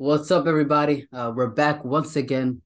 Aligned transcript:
What's 0.00 0.30
up, 0.30 0.46
everybody? 0.46 1.06
Uh, 1.12 1.30
we're 1.36 1.48
back 1.50 1.84
once 1.84 2.16
again. 2.16 2.62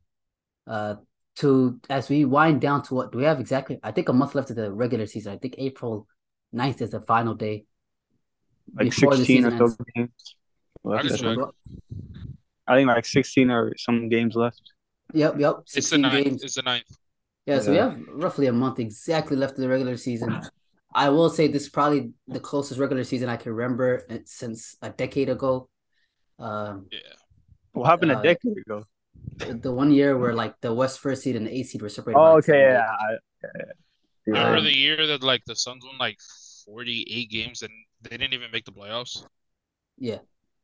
Uh, 0.68 0.94
to 1.38 1.80
as 1.90 2.08
we 2.08 2.24
wind 2.24 2.60
down 2.60 2.84
to 2.84 2.94
what 2.94 3.10
do 3.10 3.18
we 3.18 3.24
have 3.24 3.40
exactly? 3.40 3.80
I 3.82 3.90
think 3.90 4.08
a 4.08 4.12
month 4.12 4.36
left 4.36 4.50
of 4.50 4.56
the 4.56 4.70
regular 4.70 5.04
season. 5.06 5.32
I 5.32 5.38
think 5.38 5.56
April 5.58 6.06
9th 6.54 6.80
is 6.82 6.90
the 6.92 7.00
final 7.00 7.34
day. 7.34 7.64
like 8.76 8.90
before 8.90 9.16
the 9.16 9.24
sixteen 9.24 9.46
or 9.46 9.50
season 9.50 9.58
so 9.58 9.64
ends. 9.64 9.76
games. 9.96 10.36
left, 10.84 11.04
I 11.04 11.08
I 11.08 11.34
think. 11.34 11.42
I 12.68 12.74
think 12.76 12.86
like 12.86 13.04
sixteen 13.04 13.50
or 13.50 13.72
some 13.78 14.08
games 14.08 14.36
left. 14.36 14.62
Yep, 15.12 15.34
yep. 15.40 15.54
It's 15.62 15.74
the 15.74 15.82
16 15.82 16.00
ninth. 16.02 16.24
games. 16.24 16.44
It's 16.44 16.54
the 16.54 16.62
ninth. 16.62 16.84
Yeah, 17.46 17.58
so 17.58 17.72
we 17.72 17.78
Yeah. 17.78 17.90
have 17.90 18.00
roughly 18.12 18.46
a 18.46 18.52
month 18.52 18.78
exactly 18.78 19.36
left 19.36 19.54
of 19.54 19.62
the 19.62 19.68
regular 19.68 19.96
season. 19.96 20.40
I 20.94 21.08
will 21.08 21.30
say 21.30 21.48
this 21.48 21.64
is 21.64 21.68
probably 21.68 22.12
the 22.28 22.38
closest 22.38 22.78
regular 22.78 23.02
season 23.02 23.28
I 23.28 23.38
can 23.38 23.52
remember 23.52 24.04
uh, 24.08 24.18
since 24.24 24.76
a 24.82 24.90
decade 24.90 25.30
ago. 25.30 25.68
Um, 26.38 26.86
Yeah. 26.92 27.00
What 27.74 27.86
happened 27.86 28.12
Uh, 28.12 28.20
a 28.20 28.22
decade 28.22 28.56
ago? 28.58 28.84
the 29.36 29.54
the 29.54 29.72
one 29.72 29.90
year 29.90 30.16
where 30.16 30.32
like 30.34 30.54
the 30.60 30.72
West 30.72 31.00
first 31.00 31.22
seed 31.22 31.34
and 31.36 31.46
the 31.46 31.52
eighth 31.56 31.68
seed 31.70 31.82
were 31.82 31.88
separated. 31.88 32.18
Oh, 32.18 32.36
okay, 32.38 32.60
yeah. 32.72 32.86
I- 32.88 33.18
yeah, 33.42 33.50
yeah. 33.58 33.72
Remember 34.26 34.58
Um, 34.58 34.64
the 34.64 34.76
year 34.76 35.06
that 35.08 35.22
like 35.22 35.44
the 35.44 35.56
Suns 35.56 35.84
won 35.84 35.98
like 35.98 36.18
48 36.64 37.28
games 37.30 37.62
and 37.62 37.72
they 38.02 38.16
didn't 38.16 38.32
even 38.32 38.50
make 38.50 38.64
the 38.64 38.72
playoffs? 38.72 39.24
Yeah, 39.98 40.18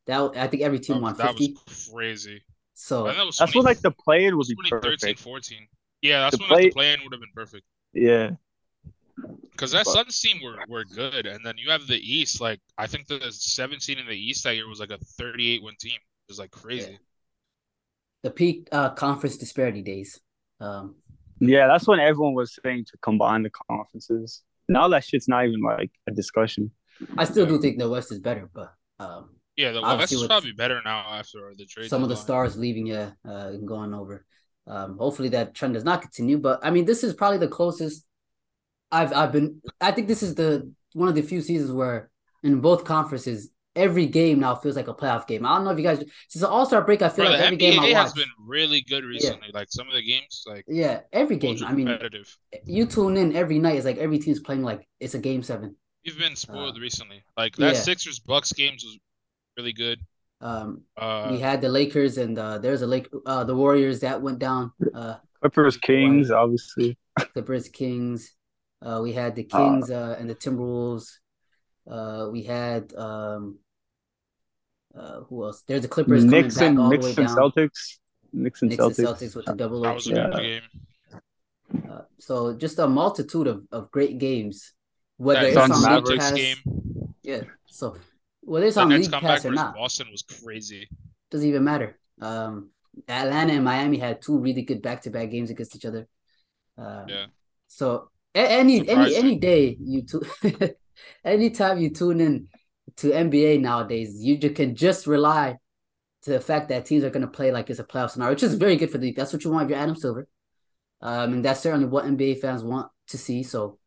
that 0.07 0.19
I 0.35 0.47
think 0.47 0.63
every 0.63 0.79
team 0.79 0.95
That, 0.95 1.01
won 1.01 1.15
that 1.17 1.27
fifty. 1.37 1.53
was 1.67 1.89
crazy. 1.93 2.41
So 2.73 3.03
that 3.03 3.25
was 3.25 3.37
That's 3.37 3.53
when 3.53 3.63
20 3.63 3.65
like 3.75 3.81
the 3.81 3.91
play 3.91 4.31
would 4.31 4.47
be 4.47 4.55
2013, 4.55 4.81
perfect. 5.13 5.19
14. 5.19 5.67
Yeah, 6.01 6.21
that's 6.21 6.37
The 6.37 6.43
when 6.43 6.49
like, 6.49 6.57
the 6.63 6.69
play- 6.71 6.71
play-in 6.71 7.03
would 7.03 7.11
have 7.13 7.21
been 7.21 7.35
perfect. 7.35 7.65
Yeah, 7.93 8.31
Because 9.51 9.71
that 9.73 9.85
But- 9.85 9.91
Suns 9.93 10.19
team 10.19 10.41
were, 10.41 10.57
were 10.67 10.85
good, 10.85 11.27
and 11.27 11.45
then 11.45 11.55
you 11.59 11.69
have 11.69 11.85
the 11.85 11.99
East. 11.99 12.41
Like 12.41 12.59
I 12.77 12.87
think 12.87 13.05
the 13.07 13.31
17 13.31 13.99
in 13.99 14.07
the 14.07 14.15
East 14.17 14.43
that 14.45 14.55
year 14.55 14.67
was 14.67 14.79
like 14.79 14.89
a 14.91 14.97
38 14.97 15.61
win 15.61 15.75
team. 15.79 15.99
It 16.31 16.35
was 16.35 16.39
like 16.39 16.51
crazy. 16.51 16.97
the 18.23 18.31
peak 18.31 18.69
uh 18.71 18.91
conference 18.91 19.37
disparity 19.37 19.81
days. 19.81 20.19
Um, 20.59 20.95
yeah. 21.39 21.67
That's 21.67 21.87
when 21.87 21.99
everyone 21.99 22.35
was 22.35 22.57
saying 22.63 22.85
to 22.91 22.97
combine 23.01 23.43
the 23.43 23.49
conferences. 23.49 24.43
Now 24.69 24.87
that 24.89 25.03
shit's 25.03 25.27
not 25.27 25.45
even 25.45 25.61
like 25.61 25.91
a 26.07 26.11
discussion. 26.11 26.71
I 27.17 27.25
still 27.25 27.45
do 27.45 27.59
think 27.59 27.79
the 27.79 27.89
West 27.89 28.11
is 28.11 28.19
better, 28.19 28.49
but 28.53 28.73
um, 28.99 29.31
Yeah, 29.57 29.71
the 29.71 29.81
West 29.81 30.13
is 30.13 30.23
probably 30.25 30.53
better 30.53 30.79
now 30.85 30.99
after 30.99 31.51
the 31.57 31.65
trade. 31.65 31.89
some 31.89 32.03
of 32.03 32.09
the 32.09 32.15
deadline. 32.15 32.25
stars 32.25 32.57
leaving, 32.57 32.85
yeah, 32.87 33.11
uh, 33.27 33.47
and 33.55 33.67
going 33.67 33.93
over. 33.93 34.23
Um, 34.67 34.97
hopefully 34.99 35.29
that 35.29 35.55
trend 35.55 35.73
does 35.73 35.83
not 35.83 36.01
continue. 36.01 36.37
But 36.37 36.59
I 36.63 36.69
mean, 36.69 36.85
this 36.85 37.03
is 37.03 37.13
probably 37.15 37.39
the 37.39 37.47
closest 37.47 38.05
I've 38.91 39.11
I've 39.11 39.31
been. 39.31 39.61
I 39.81 39.91
think 39.91 40.07
this 40.07 40.23
is 40.23 40.35
the 40.35 40.71
one 40.93 41.09
of 41.09 41.15
the 41.15 41.23
few 41.23 41.41
seasons 41.41 41.71
where 41.71 42.11
in 42.43 42.61
both 42.61 42.85
conferences 42.85 43.49
every 43.75 44.05
game 44.07 44.39
now 44.39 44.55
feels 44.55 44.75
like 44.75 44.87
a 44.87 44.93
playoff 44.93 45.27
game. 45.27 45.45
I 45.45 45.55
don't 45.55 45.65
know 45.65 45.71
if 45.71 45.77
you 45.77 45.83
guys 45.83 45.99
since 46.29 46.41
the 46.41 46.49
All 46.49 46.65
Star 46.65 46.81
break, 46.83 47.01
I 47.01 47.09
feel 47.09 47.25
Bro, 47.25 47.31
like 47.31 47.39
the 47.45 47.45
every 47.45 47.57
game 47.57 47.79
I 47.79 47.87
NBA 47.87 47.93
watch. 47.93 48.03
has 48.03 48.13
been 48.13 48.29
really 48.39 48.81
good 48.81 49.03
recently. 49.05 49.49
Like 49.53 49.67
some 49.71 49.87
of 49.87 49.93
the 49.93 50.03
games, 50.03 50.43
like 50.47 50.65
yeah, 50.67 51.01
every 51.13 51.37
game. 51.37 51.63
I 51.63 51.73
mean, 51.73 51.97
you 52.65 52.85
tune 52.85 53.17
in 53.17 53.35
every 53.35 53.59
night. 53.59 53.75
It's 53.77 53.85
like 53.85 53.97
every 53.97 54.19
team's 54.19 54.39
playing 54.39 54.63
like 54.63 54.87
it's 54.99 55.13
a 55.13 55.19
game 55.19 55.43
seven. 55.43 55.75
You've 56.03 56.17
been 56.17 56.35
spoiled 56.35 56.77
Uh, 56.77 56.81
recently. 56.81 57.23
Like 57.37 57.55
that 57.57 57.75
yeah. 57.75 57.79
Sixers 57.79 58.19
Bucks 58.19 58.51
games 58.53 58.83
was 58.83 58.97
really 59.57 59.73
good. 59.73 59.99
Um, 60.41 60.83
Uh, 60.97 61.27
we 61.31 61.39
had 61.39 61.61
the 61.61 61.69
Lakers 61.69 62.17
and 62.17 62.37
uh, 62.37 62.57
there's 62.57 62.81
a 62.81 62.87
Lake 62.87 63.07
uh, 63.25 63.43
the 63.43 63.55
Warriors 63.55 63.99
that 64.01 64.21
went 64.21 64.39
down. 64.39 64.71
Uh, 64.93 65.15
Clippers, 65.41 65.77
Kings, 65.77 66.31
obviously. 66.31 66.97
Clippers, 67.33 67.69
Kings. 67.69 68.33
Uh, 68.81 68.99
we 69.03 69.13
had 69.13 69.35
the 69.35 69.47
Uh, 69.51 69.57
Kings 69.57 69.91
uh, 69.91 70.15
and 70.19 70.29
the 70.29 70.35
Timberwolves. 70.35 71.19
Uh, 71.89 72.29
we 72.31 72.43
had 72.43 72.93
um, 72.95 73.57
uh, 74.95 75.21
who 75.21 75.43
else? 75.45 75.63
There's 75.67 75.81
the 75.81 75.87
Clippers 75.87 76.23
Knicks 76.25 76.57
coming 76.57 76.69
and 76.69 76.77
back 76.77 76.83
all 76.83 76.89
Knicks 76.89 77.05
the 77.15 77.21
way 77.21 77.27
and 77.27 77.35
down. 77.35 77.51
Celtics. 77.51 77.97
Knicks 78.33 78.61
and 78.61 78.71
Knicks 78.71 78.83
Celtics. 78.83 79.05
Celtics 79.05 79.35
with 79.35 79.45
the 79.45 79.53
double 79.55 79.81
that 79.81 79.95
was 79.95 80.07
a 80.07 80.23
overtime. 80.23 80.61
Yeah. 81.13 81.19
Uh, 81.91 82.01
so 82.19 82.53
just 82.53 82.79
a 82.79 82.87
multitude 82.87 83.47
of, 83.47 83.63
of 83.71 83.91
great 83.91 84.17
games. 84.17 84.73
Whether 85.17 85.41
That 85.41 85.47
it's 85.47 85.55
Suns 85.55 85.85
on 85.85 86.03
League 86.03 86.19
Pass, 86.19 86.31
game. 86.33 86.57
yeah. 87.23 87.41
So 87.67 87.95
whether 88.41 88.65
it's 88.65 88.75
The 88.75 88.81
on 88.81 88.89
Nets 88.89 89.09
League 89.11 89.21
Pass 89.21 89.45
or 89.45 89.51
not, 89.51 89.75
Boston 89.75 90.07
was 90.11 90.23
crazy. 90.23 90.89
doesn't 91.29 91.47
even 91.47 91.63
matter. 91.63 91.97
Um, 92.19 92.69
Atlanta 93.07 93.53
and 93.53 93.63
Miami 93.63 93.97
had 93.97 94.21
two 94.21 94.37
really 94.37 94.63
good 94.63 94.81
back 94.81 95.01
to 95.03 95.09
back 95.09 95.29
games 95.31 95.49
against 95.49 95.75
each 95.75 95.85
other. 95.85 96.07
Uh, 96.77 97.05
Yeah. 97.07 97.25
So 97.67 98.09
any 98.35 98.79
any 98.79 98.87
Surprising. 98.87 99.17
any 99.17 99.35
day 99.37 99.77
you 99.79 100.01
tu- 100.03 100.21
anytime 101.23 101.79
you 101.79 101.89
tune 101.89 102.21
in 102.21 102.47
to 102.97 103.13
NBA 103.13 103.57
nowadays, 103.57 104.23
you 104.23 104.37
can 104.51 104.75
just 104.75 105.07
rely 105.07 105.57
to 106.23 106.31
the 106.31 106.39
fact 106.39 106.69
that 106.69 106.85
teams 106.85 107.03
are 107.03 107.09
going 107.09 107.21
to 107.25 107.27
play 107.27 107.51
like 107.51 107.69
it's 107.69 107.79
a 107.79 107.83
playoff 107.83 108.11
scenario, 108.11 108.33
which 108.33 108.43
is 108.43 108.55
very 108.55 108.75
good 108.75 108.91
for 108.91 108.97
the 108.97 109.07
league. 109.07 109.15
That's 109.15 109.33
what 109.33 109.43
you 109.43 109.51
want 109.51 109.65
if 109.65 109.69
you're 109.71 109.79
Adam 109.79 109.95
Silver, 109.95 110.27
um, 111.01 111.33
and 111.33 111.45
that's 111.45 111.61
certainly 111.61 111.87
what 111.87 112.05
NBA 112.05 112.35
fans 112.35 112.63
want 112.63 112.91
to 113.07 113.17
see. 113.17 113.43
So 113.43 113.79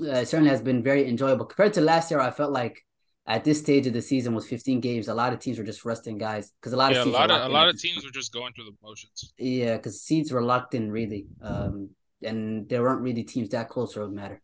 uh, 0.00 0.06
it 0.20 0.28
certainly 0.28 0.50
has 0.50 0.62
been 0.62 0.82
very 0.82 1.08
enjoyable 1.08 1.46
compared 1.46 1.74
to 1.74 1.80
last 1.80 2.10
year. 2.10 2.20
I 2.20 2.30
felt 2.30 2.52
like 2.52 2.82
at 3.26 3.44
this 3.44 3.60
stage 3.60 3.86
of 3.86 3.92
the 3.92 4.02
season 4.02 4.34
with 4.34 4.46
15 4.46 4.80
games, 4.80 5.08
a 5.08 5.14
lot 5.14 5.32
of 5.32 5.38
teams 5.38 5.58
were 5.58 5.64
just 5.64 5.84
resting 5.84 6.18
guys 6.18 6.52
because 6.60 6.72
a 6.72 6.76
lot 6.76 6.92
Yeah, 6.92 7.02
of 7.02 7.08
a 7.08 7.10
lot 7.10 7.30
of 7.30 7.50
a 7.50 7.54
lot 7.54 7.68
of 7.68 7.80
teams 7.80 8.04
were 8.04 8.10
just 8.10 8.32
going 8.32 8.52
through 8.52 8.64
the 8.66 8.76
motions. 8.82 9.32
yeah, 9.38 9.76
because 9.76 10.02
seeds 10.02 10.32
were 10.32 10.42
locked 10.42 10.74
in 10.74 10.90
really, 10.90 11.26
um, 11.40 11.90
and 12.22 12.68
there 12.68 12.82
weren't 12.82 13.02
really 13.02 13.22
teams 13.22 13.50
that 13.50 13.68
close 13.68 13.96
or 13.96 14.02
it 14.04 14.10
matter. 14.10 14.40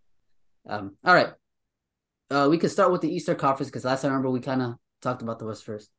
Um, 0.68 0.96
all 1.04 1.14
right, 1.14 1.28
uh, 2.30 2.46
we 2.50 2.58
could 2.58 2.70
start 2.70 2.92
with 2.92 3.00
the 3.00 3.12
Eastern 3.14 3.36
Conference 3.36 3.68
because 3.70 3.84
last 3.84 4.04
I 4.04 4.08
remember 4.08 4.30
we 4.30 4.40
kind 4.40 4.62
of 4.62 4.74
talked 5.02 5.22
about 5.22 5.38
the 5.38 5.46
West 5.46 5.64
first. 5.64 5.90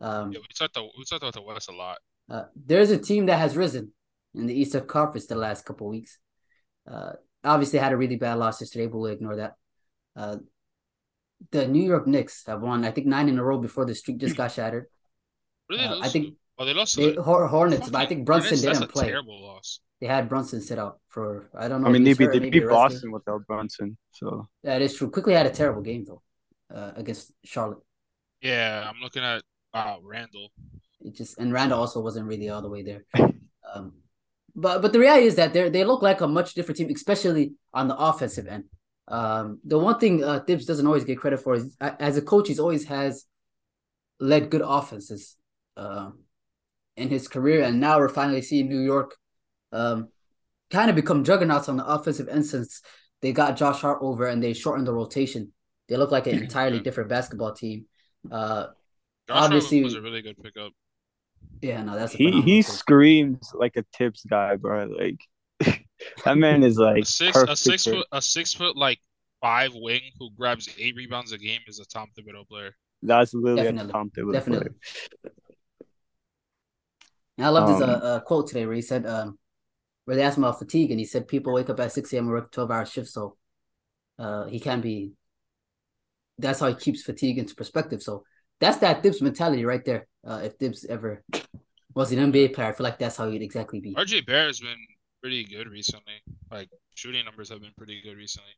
Um, 0.00 0.32
Yeah, 0.32 0.40
we 0.40 0.46
talked 0.54 0.74
the, 0.74 0.82
we 0.82 1.04
talked 1.04 1.22
about 1.22 1.34
the 1.34 1.42
West 1.42 1.68
a 1.68 1.72
lot. 1.72 1.98
uh, 2.30 2.44
there's 2.54 2.90
a 2.90 2.98
team 2.98 3.26
that 3.26 3.38
has 3.38 3.56
risen 3.56 3.92
in 4.34 4.46
the 4.46 4.54
Eastern 4.54 4.86
Conference 4.86 5.26
the 5.26 5.34
last 5.36 5.64
couple 5.64 5.88
weeks. 5.88 6.18
Uh, 6.90 7.12
obviously 7.44 7.78
had 7.78 7.92
a 7.92 7.96
really 7.96 8.16
bad 8.16 8.34
loss 8.38 8.60
yesterday, 8.60 8.86
but 8.86 8.98
we'll 8.98 9.10
ignore 9.12 9.36
that. 9.36 9.54
Uh, 10.16 10.36
the 11.50 11.66
New 11.66 11.82
York 11.82 12.06
Knicks 12.06 12.44
have 12.46 12.60
won, 12.62 12.84
I 12.84 12.90
think, 12.92 13.06
nine 13.06 13.28
in 13.28 13.38
a 13.38 13.44
row 13.44 13.58
before 13.58 13.84
the 13.84 13.94
streak 13.94 14.18
just 14.18 14.36
got 14.42 14.52
shattered. 14.52 14.86
What 15.66 15.76
did 15.78 15.80
they 15.90 15.94
Uh, 15.94 16.00
I 16.00 16.08
think? 16.08 16.34
Oh, 16.58 16.64
they 16.64 16.74
lost 16.74 16.94
to 16.94 17.00
They 17.00 17.12
the 17.12 17.22
Hor- 17.22 17.48
Hornets, 17.48 17.90
but 17.90 18.00
I 18.00 18.06
think 18.06 18.24
Brunson 18.26 18.50
Hornets? 18.50 18.62
didn't 18.62 18.80
That's 18.80 18.90
a 18.90 18.92
play. 18.92 19.08
terrible 19.08 19.42
loss. 19.42 19.80
They 20.02 20.08
had 20.08 20.28
Brunson 20.28 20.60
sit 20.60 20.80
out 20.80 20.98
for 21.06 21.48
I 21.54 21.68
don't 21.68 21.80
know. 21.80 21.86
I 21.88 21.92
mean, 21.92 22.02
they 22.02 22.10
he's 22.10 22.18
beat 22.18 22.32
they 22.32 22.40
maybe 22.40 22.58
beat 22.58 22.66
resting. 22.66 22.74
Boston 22.74 23.12
without 23.12 23.46
Brunson. 23.46 23.96
So 24.10 24.48
That 24.64 24.82
is 24.82 24.96
true. 24.96 25.08
Quickley 25.08 25.34
had 25.34 25.46
a 25.46 25.50
terrible 25.50 25.80
game 25.80 26.04
though, 26.04 26.22
uh, 26.74 26.90
against 26.96 27.30
Charlotte. 27.44 27.78
Yeah, 28.40 28.90
I'm 28.90 29.00
looking 29.00 29.22
at 29.22 29.44
uh, 29.72 29.98
Randle. 30.02 30.50
It 31.02 31.14
just 31.14 31.38
and 31.38 31.52
Randle 31.52 31.78
also 31.78 32.00
wasn't 32.00 32.26
really 32.26 32.48
all 32.48 32.62
the 32.62 32.68
way 32.68 32.82
there. 32.82 33.04
Um, 33.74 33.92
but 34.56 34.82
but 34.82 34.92
the 34.92 34.98
reality 34.98 35.26
is 35.26 35.36
that 35.36 35.52
they 35.54 35.70
they 35.70 35.84
look 35.84 36.02
like 36.02 36.20
a 36.20 36.26
much 36.26 36.52
different 36.54 36.76
team, 36.78 36.90
especially 36.94 37.52
on 37.72 37.86
the 37.86 37.96
offensive 37.96 38.46
end. 38.48 38.64
Um, 39.06 39.60
the 39.64 39.78
one 39.78 39.98
thing 40.00 40.22
uh, 40.24 40.40
Thibs 40.40 40.66
doesn't 40.66 40.86
always 40.86 41.04
get 41.04 41.18
credit 41.18 41.38
for 41.40 41.54
is 41.54 41.76
a- 41.80 41.96
as 42.02 42.16
a 42.18 42.22
coach, 42.22 42.48
he's 42.48 42.58
always 42.58 42.84
has 42.86 43.24
led 44.18 44.50
good 44.50 44.62
offenses 44.64 45.36
um, 45.76 46.24
in 46.96 47.08
his 47.08 47.28
career, 47.28 47.62
and 47.62 47.80
now 47.80 47.98
we're 47.98 48.08
finally 48.10 48.42
seeing 48.42 48.68
New 48.68 48.80
York 48.82 49.16
um, 49.72 50.08
kind 50.70 50.90
of 50.90 50.96
become 50.96 51.24
juggernauts 51.24 51.68
on 51.68 51.76
the 51.76 51.86
offensive 51.86 52.28
end 52.28 52.46
since 52.46 52.82
they 53.20 53.32
got 53.32 53.56
Josh 53.56 53.80
Hart 53.80 53.98
over 54.02 54.26
and 54.26 54.42
they 54.42 54.52
shortened 54.52 54.86
the 54.86 54.92
rotation. 54.94 55.52
They 55.88 55.96
look 55.96 56.10
like 56.10 56.26
an 56.26 56.38
entirely 56.42 56.80
different 56.80 57.08
basketball 57.10 57.52
team. 57.54 57.86
Uh, 58.30 58.66
Josh 59.28 59.36
Hart 59.38 59.44
Obviously- 59.44 59.82
was 59.82 59.94
a 59.94 60.00
really 60.02 60.22
good 60.22 60.42
pickup. 60.42 60.72
yeah, 61.60 61.82
no, 61.82 61.94
that's 61.96 62.14
a 62.14 62.18
he 62.18 62.40
he 62.42 62.62
pick. 62.62 62.66
screams 62.72 63.52
like 63.54 63.76
a 63.76 63.84
Thibs 63.96 64.24
guy, 64.28 64.56
bro. 64.56 64.84
Like 64.86 65.20
that 66.24 66.36
man 66.36 66.62
is 66.62 66.76
like 66.78 67.02
A 67.02 67.06
six 67.06 67.36
a 67.36 67.54
six 67.56 67.84
foot 67.84 68.06
a 68.12 68.20
six 68.22 68.52
foot 68.54 68.76
like 68.76 68.98
five 69.40 69.72
wing 69.74 70.00
who 70.18 70.30
grabs 70.36 70.68
eight 70.78 70.94
rebounds 70.96 71.32
a 71.32 71.38
game 71.38 71.60
is 71.66 71.78
a 71.80 71.84
Tom 71.86 72.08
Thibodeau 72.18 72.46
player. 72.48 72.74
That's 73.02 73.34
literally 73.34 73.62
Definitely. 73.62 73.90
a 73.90 73.92
Tom 73.92 74.10
Thibodeau 74.10 74.32
Definitely. 74.32 74.68
player. 75.22 75.32
And 77.38 77.46
I 77.46 77.50
loved 77.50 77.72
his 77.72 77.80
uh, 77.80 77.84
Um, 77.84 78.00
uh, 78.02 78.20
quote 78.20 78.46
today 78.48 78.66
where 78.66 78.74
he 78.74 78.82
said, 78.82 79.06
um, 79.06 79.38
where 80.04 80.16
they 80.16 80.22
asked 80.22 80.38
him 80.38 80.44
about 80.44 80.58
fatigue, 80.58 80.90
and 80.90 81.00
he 81.00 81.06
said 81.06 81.28
people 81.28 81.52
wake 81.54 81.70
up 81.70 81.80
at 81.80 81.92
6 81.92 82.18
a.m. 82.18 82.24
and 82.24 82.32
work 82.32 82.52
12 82.52 82.70
hour 82.70 82.86
shifts, 82.86 83.12
so 83.14 83.36
uh, 84.18 84.46
he 84.46 84.60
can't 84.60 84.82
be. 84.82 85.12
That's 86.38 86.60
how 86.60 86.68
he 86.68 86.74
keeps 86.74 87.02
fatigue 87.02 87.38
into 87.38 87.54
perspective. 87.54 88.02
So 88.02 88.24
that's 88.60 88.78
that 88.78 89.02
Thibs 89.02 89.22
mentality 89.22 89.64
right 89.64 89.84
there. 89.84 90.06
Uh, 90.26 90.40
if 90.44 90.54
Thibs 90.54 90.84
ever 90.84 91.22
was 91.94 92.12
an 92.12 92.18
NBA 92.18 92.48
player, 92.48 92.68
I 92.68 92.72
feel 92.72 92.84
like 92.84 92.98
that's 92.98 93.16
how 93.16 93.30
he'd 93.30 93.42
exactly 93.42 93.80
be. 93.80 93.94
RJ 93.96 94.24
Bear 94.26 94.46
has 94.46 94.60
been 94.60 94.86
pretty 95.20 95.44
good 95.44 95.68
recently. 95.68 96.22
Like 96.50 96.68
shooting 96.94 97.24
numbers 97.24 97.48
have 97.50 97.60
been 97.60 97.72
pretty 97.76 98.00
good 98.02 98.16
recently. 98.16 98.52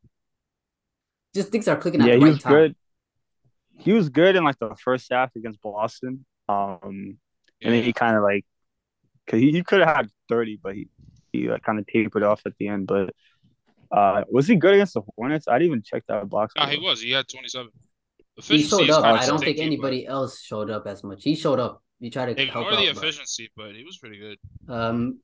Just 1.35 1.49
things 1.51 1.67
are 1.67 1.77
clicking 1.77 2.01
at 2.01 2.11
Yeah, 2.11 2.13
the 2.13 2.17
he 2.17 2.25
right 2.25 2.29
was 2.29 2.39
time. 2.39 2.65
good. 2.65 2.75
He 3.77 3.91
was 3.91 4.09
good 4.09 4.35
in 4.35 4.43
like 4.43 4.57
the 4.59 4.75
first 4.83 5.07
half 5.11 5.35
against 5.35 5.61
Boston. 5.61 6.25
Um, 6.47 7.17
and 7.63 7.73
then 7.73 7.83
he 7.83 7.93
kind 7.93 8.15
of 8.15 8.23
like, 8.23 8.45
cause 9.27 9.39
he, 9.41 9.51
he 9.51 9.63
could 9.63 9.81
have 9.81 9.95
had 9.97 10.09
thirty, 10.29 10.59
but 10.61 10.75
he 10.75 10.89
he 11.41 11.49
like 11.49 11.63
kind 11.63 11.79
of 11.79 11.87
tapered 11.87 12.23
off 12.23 12.41
at 12.45 12.53
the 12.59 12.67
end. 12.67 12.87
But 12.87 13.13
uh, 13.91 14.23
was 14.29 14.47
he 14.47 14.55
good 14.55 14.73
against 14.73 14.93
the 14.93 15.01
Hornets? 15.15 15.47
I 15.47 15.53
didn't 15.53 15.67
even 15.67 15.83
check 15.83 16.03
that 16.07 16.29
box. 16.29 16.53
No, 16.57 16.65
he 16.65 16.77
was. 16.77 17.01
He 17.01 17.11
had 17.11 17.27
27. 17.27 17.69
He 18.17 18.23
Efficiency 18.37 18.85
showed 18.85 18.89
up. 18.89 19.03
I 19.03 19.25
don't 19.25 19.39
think 19.39 19.57
you, 19.57 19.63
but- 19.63 19.65
anybody 19.65 20.05
else 20.05 20.41
showed 20.41 20.69
up 20.69 20.87
as 20.87 21.03
much. 21.03 21.23
He 21.23 21.35
showed 21.35 21.59
up. 21.59 21.81
You 21.99 22.11
try 22.11 22.25
to 22.25 22.31
Ignore 22.31 22.47
help 22.47 22.69
the 22.71 22.89
out, 22.89 22.95
but, 22.95 23.03
efficiency, 23.03 23.49
but 23.55 23.73
he 23.73 23.85
was 23.85 23.97
pretty 23.97 24.19
good. 24.19 24.37
um, 24.67 25.19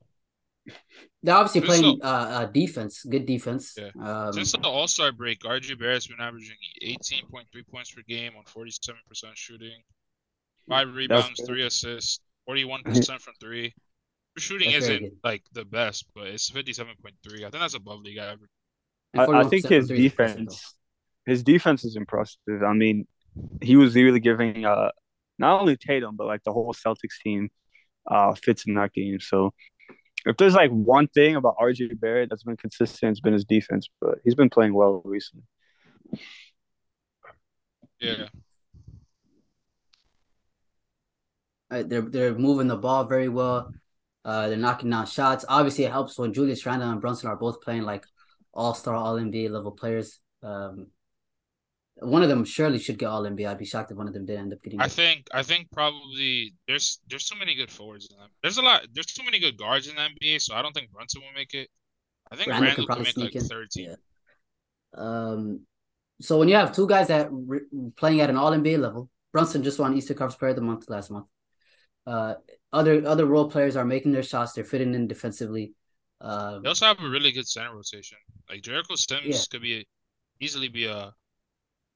they're 1.22 1.34
obviously 1.34 1.60
This 1.60 1.70
is 1.70 1.80
playing 1.80 2.00
uh, 2.02 2.06
uh 2.06 2.44
defense, 2.46 3.04
good 3.04 3.26
defense. 3.26 3.76
Yeah. 3.76 3.90
Um, 4.00 4.32
Since 4.32 4.52
the 4.52 4.60
All 4.60 4.86
Star 4.86 5.12
break, 5.12 5.40
RJ 5.40 5.78
Barrett's 5.78 6.06
been 6.06 6.20
averaging 6.20 6.56
18.3 6.84 7.44
points 7.68 7.90
per 7.90 8.02
game 8.08 8.32
on 8.36 8.44
47% 8.44 8.94
shooting, 9.34 9.82
five 10.68 10.94
rebounds, 10.94 11.42
three 11.46 11.66
assists, 11.66 12.20
41% 12.48 12.84
from 13.20 13.34
three. 13.40 13.74
His 14.34 14.44
shooting 14.44 14.72
That's 14.72 14.84
isn't 14.84 15.14
like 15.22 15.42
the 15.52 15.64
best, 15.64 16.06
but 16.14 16.26
it's 16.28 16.50
57.3. 16.50 16.86
I 16.86 17.38
think 17.38 17.52
that's 17.52 17.74
above 17.74 18.00
league 18.00 18.18
average. 18.18 18.50
and 19.12 19.36
I, 19.36 19.40
I 19.40 19.44
think 19.44 19.66
his 19.66 19.88
from 19.88 19.96
three 19.96 20.06
is 20.06 20.12
impressive, 20.12 20.36
though. 20.36 20.42
defense, 20.44 20.74
his 21.26 21.42
defense 21.42 21.84
is 21.84 21.96
impressive. 21.96 22.62
I 22.66 22.72
mean, 22.72 23.06
he 23.60 23.76
was 23.76 23.94
really 23.94 24.20
giving 24.20 24.64
uh 24.64 24.90
not 25.38 25.60
only 25.60 25.76
Tatum 25.76 26.16
but 26.16 26.26
like 26.26 26.42
the 26.44 26.52
whole 26.52 26.74
Celtics 26.74 27.18
team 27.22 27.50
uh 28.10 28.34
fits 28.34 28.66
in 28.66 28.74
that 28.74 28.92
game. 28.92 29.20
So 29.20 29.52
if 30.24 30.36
there's 30.36 30.54
like 30.54 30.70
one 30.70 31.08
thing 31.08 31.36
about 31.36 31.56
RJ 31.58 31.98
Barrett 32.00 32.30
that's 32.30 32.44
been 32.44 32.56
consistent, 32.56 33.10
it's 33.10 33.20
been 33.20 33.32
his 33.32 33.44
defense. 33.44 33.88
But 34.00 34.18
he's 34.24 34.34
been 34.34 34.50
playing 34.50 34.74
well 34.74 35.02
recently. 35.04 35.44
Yeah. 38.00 38.26
Uh, 41.70 41.82
they're 41.84 42.02
they're 42.02 42.34
moving 42.34 42.68
the 42.68 42.76
ball 42.76 43.04
very 43.04 43.28
well. 43.28 43.72
Uh, 44.24 44.48
they're 44.48 44.56
knocking 44.56 44.90
down 44.90 45.06
shots. 45.06 45.44
Obviously, 45.48 45.84
it 45.84 45.90
helps 45.90 46.18
when 46.18 46.32
Julius 46.32 46.64
Randle 46.64 46.90
and 46.90 47.00
Brunson 47.00 47.28
are 47.28 47.36
both 47.36 47.60
playing 47.60 47.82
like 47.82 48.04
all 48.54 48.74
star, 48.74 48.94
all 48.94 49.16
NBA 49.16 49.50
level 49.50 49.72
players. 49.72 50.20
Um, 50.42 50.88
one 51.96 52.22
of 52.22 52.28
them 52.28 52.44
surely 52.44 52.78
should 52.78 52.98
get 52.98 53.06
all 53.06 53.22
NBA. 53.22 53.48
I'd 53.48 53.58
be 53.58 53.64
shocked 53.64 53.90
if 53.90 53.96
one 53.96 54.08
of 54.08 54.14
them 54.14 54.24
did 54.24 54.38
end 54.38 54.52
up 54.52 54.62
getting. 54.62 54.80
I 54.80 54.86
it. 54.86 54.92
think 54.92 55.26
I 55.32 55.42
think 55.42 55.70
probably 55.70 56.54
there's 56.66 57.00
there's 57.08 57.26
too 57.26 57.38
many 57.38 57.54
good 57.54 57.70
forwards 57.70 58.08
in 58.10 58.18
them. 58.18 58.30
There's 58.42 58.58
a 58.58 58.62
lot 58.62 58.86
there's 58.92 59.06
too 59.06 59.24
many 59.24 59.38
good 59.38 59.56
guards 59.56 59.88
in 59.88 59.96
the 59.96 60.02
NBA, 60.02 60.40
so 60.40 60.54
I 60.54 60.62
don't 60.62 60.72
think 60.72 60.90
Brunson 60.90 61.20
will 61.20 61.32
make 61.34 61.54
it. 61.54 61.68
I 62.30 62.36
think 62.36 62.48
Randle 62.48 62.68
Randall, 62.68 62.86
could 62.86 62.94
can 62.94 63.04
probably 63.04 63.22
make 63.22 63.34
like 63.34 63.42
sneak 63.42 63.42
in. 63.42 63.48
13. 63.48 63.84
Yeah. 63.84 63.94
Um, 64.94 65.60
so 66.20 66.38
when 66.38 66.48
you 66.48 66.54
have 66.54 66.74
two 66.74 66.86
guys 66.86 67.08
that 67.08 67.28
re- 67.30 67.60
playing 67.96 68.20
at 68.20 68.30
an 68.30 68.36
All 68.36 68.52
NBA 68.52 68.78
level, 68.78 69.10
Brunson 69.32 69.62
just 69.62 69.78
won 69.78 69.96
Eastern 69.96 70.16
Conference 70.16 70.38
Player 70.38 70.50
of 70.50 70.56
the 70.56 70.62
Month 70.62 70.88
last 70.88 71.10
month. 71.10 71.26
Uh, 72.06 72.34
other 72.72 73.06
other 73.06 73.26
role 73.26 73.50
players 73.50 73.76
are 73.76 73.84
making 73.84 74.12
their 74.12 74.22
shots. 74.22 74.52
They're 74.52 74.64
fitting 74.64 74.94
in 74.94 75.06
defensively. 75.08 75.74
Um, 76.20 76.62
They 76.62 76.68
also 76.68 76.86
have 76.86 77.00
a 77.00 77.08
really 77.08 77.32
good 77.32 77.48
center 77.48 77.74
rotation. 77.74 78.18
Like 78.48 78.62
Jericho 78.62 78.94
Sims 78.94 79.26
Yeah. 79.26 79.44
could 79.50 79.62
be 79.62 79.86
easily 80.40 80.68
be 80.68 80.86
a 80.86 81.14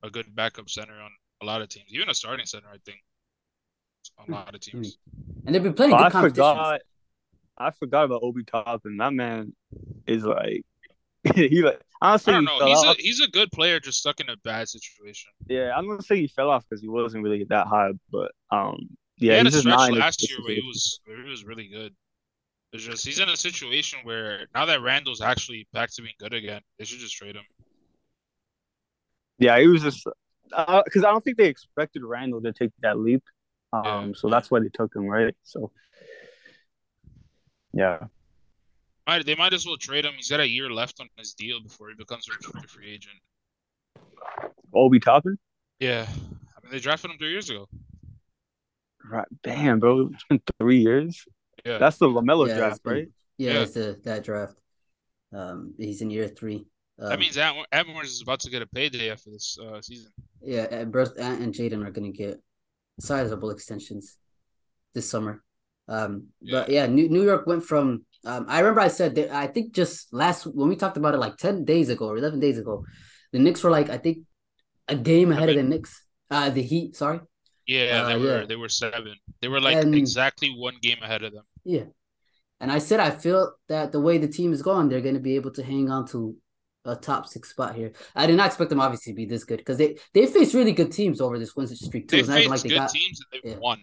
a 0.02 0.10
good 0.10 0.34
backup 0.34 0.68
center 0.68 0.94
on 1.00 1.10
a 1.42 1.44
lot 1.46 1.62
of 1.62 1.68
teams, 1.68 1.86
even 1.90 2.10
a 2.10 2.14
starting 2.14 2.46
center. 2.46 2.68
I 2.68 2.78
think 2.84 2.98
on 4.18 4.28
a 4.28 4.32
lot 4.32 4.54
of 4.54 4.60
teams. 4.60 4.98
and 5.46 5.54
they've 5.54 5.62
been 5.62 5.74
playing 5.74 5.92
Oh, 5.92 5.96
good 5.96 6.06
I 6.06 6.10
competition. 6.10 6.60
forgot. 6.60 6.80
I 7.58 7.70
forgot 7.70 8.04
about 8.04 8.22
Obi 8.22 8.44
Toppin. 8.44 8.96
That 8.98 9.12
man 9.14 9.54
is 10.06 10.24
like 10.24 10.62
he 11.34 11.62
like 11.62 11.80
honestly. 12.02 12.34
I 12.34 12.36
don't 12.36 12.44
know. 12.44 12.58
fell 12.58 12.68
He's 12.68 12.82
a 12.84 13.02
he's 13.02 13.20
a 13.20 13.28
good 13.28 13.50
player, 13.52 13.80
just 13.80 13.98
stuck 13.98 14.20
in 14.20 14.28
a 14.28 14.36
bad 14.38 14.68
situation. 14.68 15.30
Yeah, 15.48 15.72
I'm 15.76 15.86
gonna 15.88 16.02
say 16.02 16.16
he 16.20 16.28
fell 16.28 16.50
off 16.50 16.64
because 16.68 16.82
he 16.82 16.88
wasn't 16.88 17.24
really 17.24 17.44
that 17.44 17.66
high, 17.66 17.90
but 18.10 18.32
um 18.50 18.96
he 19.16 19.26
yeah, 19.26 19.36
had 19.36 19.46
a 19.46 19.50
stretch 19.50 19.90
last 19.92 20.28
year 20.28 20.38
where 20.42 20.54
he 20.54 20.60
was 20.60 21.00
where 21.04 21.22
he 21.22 21.28
was 21.28 21.44
really 21.44 21.68
good. 21.68 21.94
It's 22.72 22.84
just 22.84 23.06
he's 23.06 23.18
in 23.18 23.28
a 23.28 23.36
situation 23.36 24.00
where 24.02 24.46
now 24.54 24.66
that 24.66 24.82
Randle's 24.82 25.20
actually 25.20 25.66
back 25.72 25.90
to 25.94 26.02
being 26.02 26.14
good 26.18 26.34
again, 26.34 26.60
they 26.78 26.84
should 26.84 26.98
just 26.98 27.16
trade 27.16 27.36
him. 27.36 27.44
Yeah, 29.38 29.58
he 29.58 29.66
was 29.66 29.82
just 29.82 30.06
because 30.50 31.04
I 31.04 31.10
don't 31.10 31.24
think 31.24 31.36
they 31.36 31.46
expected 31.46 32.02
Randall 32.04 32.42
to 32.42 32.52
take 32.52 32.72
that 32.82 32.98
leap. 32.98 33.22
Um, 33.72 33.84
Yeah. 33.84 34.12
so 34.14 34.28
that's 34.28 34.50
why 34.50 34.60
they 34.60 34.68
took 34.68 34.94
him, 34.94 35.06
right? 35.06 35.34
So 35.42 35.70
yeah, 37.72 38.06
Might 39.06 39.24
they 39.24 39.34
might 39.34 39.52
as 39.54 39.64
well 39.66 39.76
trade 39.76 40.04
him. 40.04 40.14
He's 40.16 40.28
got 40.28 40.40
a 40.40 40.48
year 40.48 40.70
left 40.70 41.00
on 41.00 41.08
his 41.16 41.34
deal 41.34 41.60
before 41.62 41.88
he 41.88 41.94
becomes 41.94 42.26
a 42.28 42.68
free 42.68 42.92
agent. 42.92 43.16
Obi 44.74 44.98
Toppin. 45.00 45.38
Yeah, 45.78 46.06
I 46.08 46.60
mean 46.62 46.72
they 46.72 46.80
drafted 46.80 47.10
him 47.10 47.18
three 47.18 47.30
years 47.30 47.48
ago. 47.50 47.68
Right, 49.10 49.26
damn, 49.42 49.78
bro, 49.80 50.10
it's 50.14 50.24
been 50.28 50.40
three 50.60 50.78
years. 50.80 51.24
Yeah, 51.64 51.78
That's 51.78 51.98
the 51.98 52.06
Lamelo 52.08 52.48
Yeah, 52.48 52.56
draft, 52.58 52.82
been- 52.82 52.92
right? 52.92 53.08
Yeah, 53.38 53.52
Yeah. 53.54 53.60
it's 53.62 53.72
the 53.74 54.00
that 54.04 54.24
draft. 54.24 54.58
Um, 55.32 55.74
he's 55.78 56.00
in 56.00 56.10
year 56.10 56.28
three. 56.28 56.66
Um, 56.98 57.10
that 57.10 57.18
means 57.18 57.36
Atm- 57.36 57.64
Edwards 57.72 58.10
is 58.12 58.22
about 58.22 58.40
to 58.40 58.50
get 58.50 58.62
a 58.62 58.66
payday 58.66 59.10
after 59.10 59.30
this 59.30 59.58
uh, 59.60 59.80
season. 59.82 60.10
yeah, 60.42 60.66
and 60.70 60.90
Birth 60.90 61.18
Ant 61.18 61.40
and 61.42 61.52
Jaden 61.52 61.84
are 61.86 61.90
gonna 61.90 62.12
get 62.12 62.40
sizable 63.00 63.50
extensions 63.50 64.16
this 64.94 65.08
summer. 65.10 65.42
Um, 65.88 66.28
but 66.50 66.70
yeah, 66.70 66.86
New 66.86 67.08
New 67.08 67.22
York 67.22 67.46
went 67.46 67.64
from. 67.64 68.06
Um, 68.24 68.46
I 68.48 68.58
remember 68.60 68.80
I 68.80 68.88
said 68.88 69.14
that 69.16 69.30
I 69.30 69.46
think 69.46 69.72
just 69.74 70.12
last 70.12 70.44
when 70.46 70.68
we 70.68 70.76
talked 70.76 70.96
about 70.96 71.14
it 71.14 71.18
like 71.18 71.36
ten 71.36 71.64
days 71.64 71.90
ago 71.90 72.06
or 72.08 72.16
eleven 72.16 72.40
days 72.40 72.58
ago, 72.58 72.84
the 73.32 73.38
Knicks 73.38 73.62
were 73.62 73.70
like 73.70 73.90
I 73.90 73.98
think 73.98 74.18
a 74.88 74.96
game 74.96 75.30
ahead 75.32 75.50
of 75.50 75.56
the 75.56 75.62
Knicks. 75.62 76.02
Uh, 76.30 76.48
the 76.50 76.62
Heat. 76.62 76.96
Sorry. 76.96 77.20
Yeah, 77.66 78.02
Uh, 78.02 78.08
they 78.08 78.16
were 78.18 78.40
yeah. 78.40 78.46
they 78.46 78.56
were 78.56 78.68
seven. 78.68 79.14
They 79.40 79.48
were 79.48 79.60
like 79.60 79.76
And- 79.76 79.94
exactly 79.94 80.50
one 80.50 80.76
game 80.80 80.98
ahead 81.02 81.22
of 81.24 81.32
them. 81.32 81.44
Yeah. 81.64 81.84
And 82.60 82.70
I 82.72 82.78
said 82.78 83.00
I 83.00 83.10
feel 83.10 83.52
that 83.68 83.92
the 83.92 84.00
way 84.00 84.18
the 84.18 84.28
team 84.28 84.52
is 84.52 84.62
going, 84.62 84.88
they're 84.88 85.00
going 85.02 85.14
to 85.16 85.20
be 85.20 85.36
able 85.36 85.50
to 85.52 85.62
hang 85.62 85.90
on 85.90 86.06
to 86.08 86.36
a 86.84 86.94
top 86.94 87.26
six 87.26 87.50
spot 87.50 87.74
here. 87.74 87.92
I 88.14 88.26
did 88.26 88.36
not 88.36 88.46
expect 88.46 88.70
them 88.70 88.80
obviously 88.80 89.12
to 89.12 89.16
be 89.16 89.26
this 89.26 89.44
good 89.44 89.58
because 89.58 89.76
they 89.78 89.98
they 90.14 90.26
faced 90.26 90.54
really 90.54 90.72
good 90.72 90.92
teams 90.92 91.20
over 91.20 91.38
this 91.38 91.54
win 91.56 91.66
streak 91.66 92.08
too. 92.08 92.16
They 92.16 92.20
It's 92.20 92.28
not 92.28 92.38
even 92.38 92.52
faced 92.52 92.64
like 92.64 92.70
they 92.70 92.76
good 92.76 92.80
got 92.82 92.90
teams 92.90 93.20
and 93.20 93.28
they've 93.42 93.52
yeah. 93.52 93.58
won. 93.58 93.78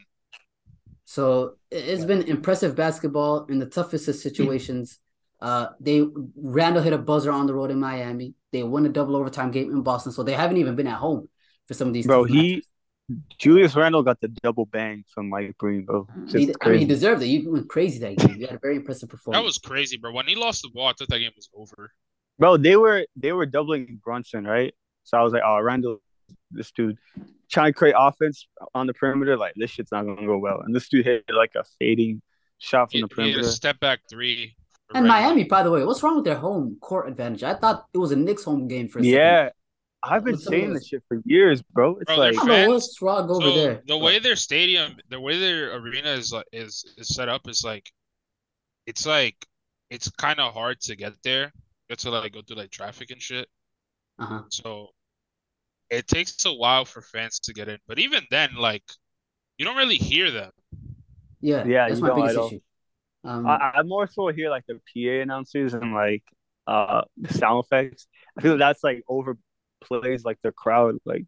so 1.04 1.56
it- 1.70 1.86
it's 1.90 2.06
been 2.06 2.24
impressive 2.24 2.76
basketball 2.76 3.46
in 3.46 3.60
the 3.60 3.66
toughest 3.66 4.08
of 4.08 4.16
situations. 4.16 5.00
Uh, 5.42 5.68
they 5.82 6.06
Randle 6.38 6.82
hit 6.82 6.94
a 6.94 6.98
buzzer 6.98 7.32
on 7.32 7.46
the 7.48 7.54
road 7.54 7.70
in 7.70 7.80
Miami. 7.80 8.34
They 8.54 8.64
won 8.64 8.86
a 8.86 8.90
double 8.90 9.16
overtime 9.18 9.52
game 9.52 9.70
in 9.72 9.82
Boston, 9.84 10.14
so 10.14 10.24
they 10.24 10.34
haven't 10.34 10.58
even 10.58 10.76
been 10.76 10.88
at 10.88 10.96
home 10.98 11.28
for 11.68 11.74
some 11.74 11.90
of 11.90 11.94
these. 11.94 12.08
Bro, 12.08 12.24
he 12.26 12.34
matches. 12.56 12.68
Julius 13.38 13.76
Randle 13.76 14.02
got 14.02 14.22
the 14.22 14.30
double 14.30 14.66
bang 14.66 15.04
from 15.14 15.30
Mike 15.30 15.56
Breen, 15.60 15.84
bro. 15.86 16.08
He, 16.30 16.54
I 16.62 16.70
mean, 16.70 16.80
he 16.80 16.86
deserved 16.86 17.22
it. 17.22 17.28
You 17.28 17.52
went 17.52 17.70
crazy 17.70 18.00
that 18.00 18.18
game. 18.18 18.38
You 18.40 18.48
had 18.48 18.56
a 18.56 18.60
very 18.60 18.78
impressive 18.78 19.10
performance. 19.10 19.42
That 19.42 19.46
was 19.46 19.58
crazy, 19.58 19.98
bro. 19.98 20.14
When 20.14 20.26
he 20.26 20.36
lost 20.36 20.62
the 20.62 20.70
ball, 20.74 20.88
I 20.88 20.94
thought 20.94 21.10
that 21.10 21.20
game 21.20 21.32
was 21.36 21.50
over. 21.56 21.92
Bro, 22.40 22.58
they 22.58 22.76
were 22.76 23.06
they 23.16 23.34
were 23.34 23.46
doubling 23.46 24.00
Brunson, 24.04 24.46
right? 24.46 24.74
So 25.04 25.18
I 25.18 25.22
was 25.22 25.34
like, 25.34 25.44
oh, 25.46 25.60
Randle, 25.60 25.98
this 26.52 26.72
dude 26.72 26.98
trying 27.52 27.74
to 27.74 27.78
create 27.78 27.96
offense 27.98 28.48
on 28.74 28.88
the 28.88 28.94
perimeter, 28.94 29.38
like 29.38 29.54
this 29.56 29.72
shit's 29.72 29.92
not 29.92 30.06
gonna 30.06 30.26
go 30.26 30.38
well. 30.38 30.62
And 30.66 30.74
this 30.74 30.88
dude 30.88 31.06
hit 31.06 31.26
like 31.30 31.52
a 31.56 31.64
fading 31.80 32.22
shot 32.58 32.92
from 32.92 33.00
He, 33.00 33.02
the 33.02 33.08
he 33.08 33.22
had 33.22 33.32
perimeter. 33.34 33.40
a 33.42 33.52
step 33.52 33.80
back 33.82 34.00
three. 34.10 34.56
And 34.96 35.06
Randle. 35.06 35.10
Miami, 35.10 35.44
by 35.44 35.64
the 35.64 35.72
way, 35.72 35.84
what's 35.84 36.02
wrong 36.04 36.16
with 36.16 36.26
their 36.26 36.38
home 36.38 36.78
court 36.80 37.10
advantage? 37.10 37.44
I 37.44 37.56
thought 37.56 37.86
it 37.94 37.98
was 37.98 38.12
a 38.12 38.16
Knicks 38.16 38.44
home 38.46 38.68
game 38.68 38.88
for 38.88 39.00
a 39.00 39.04
second. 39.04 39.52
Yeah, 40.06 40.14
I've 40.14 40.24
been 40.24 40.34
What's 40.34 40.46
saying 40.46 40.74
this? 40.74 40.84
this 40.84 40.88
shit 40.90 41.04
for 41.08 41.22
years, 41.26 41.62
bro. 41.62 41.98
It's 41.98 42.06
Bro, 42.06 42.18
like 42.18 42.36
Fans- 42.36 42.68
what's 42.68 43.02
wrong 43.02 43.30
over 43.30 43.42
so 43.42 43.56
there. 43.56 43.82
the 43.88 43.98
way 43.98 44.20
their 44.20 44.36
stadium, 44.36 44.98
the 45.10 45.20
way 45.20 45.40
their 45.40 45.76
arena 45.76 46.10
is 46.10 46.34
is 46.52 46.84
is 46.98 47.08
set 47.10 47.30
up 47.30 47.48
is 47.48 47.64
like, 47.64 47.90
it's 48.86 49.06
like 49.06 49.36
it's 49.90 50.10
kind 50.12 50.40
of 50.40 50.54
hard 50.54 50.80
to 50.82 50.96
get 50.96 51.14
there. 51.24 51.52
You 51.90 51.92
have 51.92 51.98
to 52.00 52.10
like 52.12 52.34
go 52.34 52.42
through 52.42 52.58
like 52.58 52.72
traffic 52.72 53.12
and 53.12 53.22
shit. 53.22 53.48
uh-huh. 54.20 54.44
So 54.50 54.90
it 55.90 56.08
takes 56.08 56.44
a 56.46 56.54
while 56.54 56.86
for 56.86 57.02
fans 57.02 57.40
to 57.42 57.54
get 57.54 57.68
in. 57.70 57.78
But 57.88 58.00
even 58.00 58.24
then, 58.32 58.56
like 58.58 58.84
you 59.58 59.66
don't 59.66 59.78
really 59.78 59.96
hear 59.98 60.32
them. 60.32 60.52
Yeah, 61.42 61.64
Yeah, 61.66 61.88
that's 61.88 62.00
you 62.00 62.04
my 62.04 62.08
don't 62.10 62.18
biggest 62.18 62.36
at 62.36 62.42
all. 62.42 62.48
issue. 62.48 62.60
Um, 63.26 63.48
I, 63.48 63.72
I 63.76 63.84
more 63.84 64.08
so 64.08 64.28
hear 64.30 64.50
like 64.50 64.66
the 64.68 64.76
PA 64.76 65.22
announcers 65.22 65.74
and 65.74 65.94
like 65.94 66.24
uh 66.68 67.02
the 67.18 67.34
sound 67.34 67.64
effects. 67.66 68.08
I 68.38 68.42
feel 68.42 68.52
like 68.54 68.60
that's 68.60 68.84
like 68.84 69.04
overplays 69.92 70.26
like 70.26 70.40
the 70.44 70.52
crowd. 70.52 70.98
Like 71.06 71.26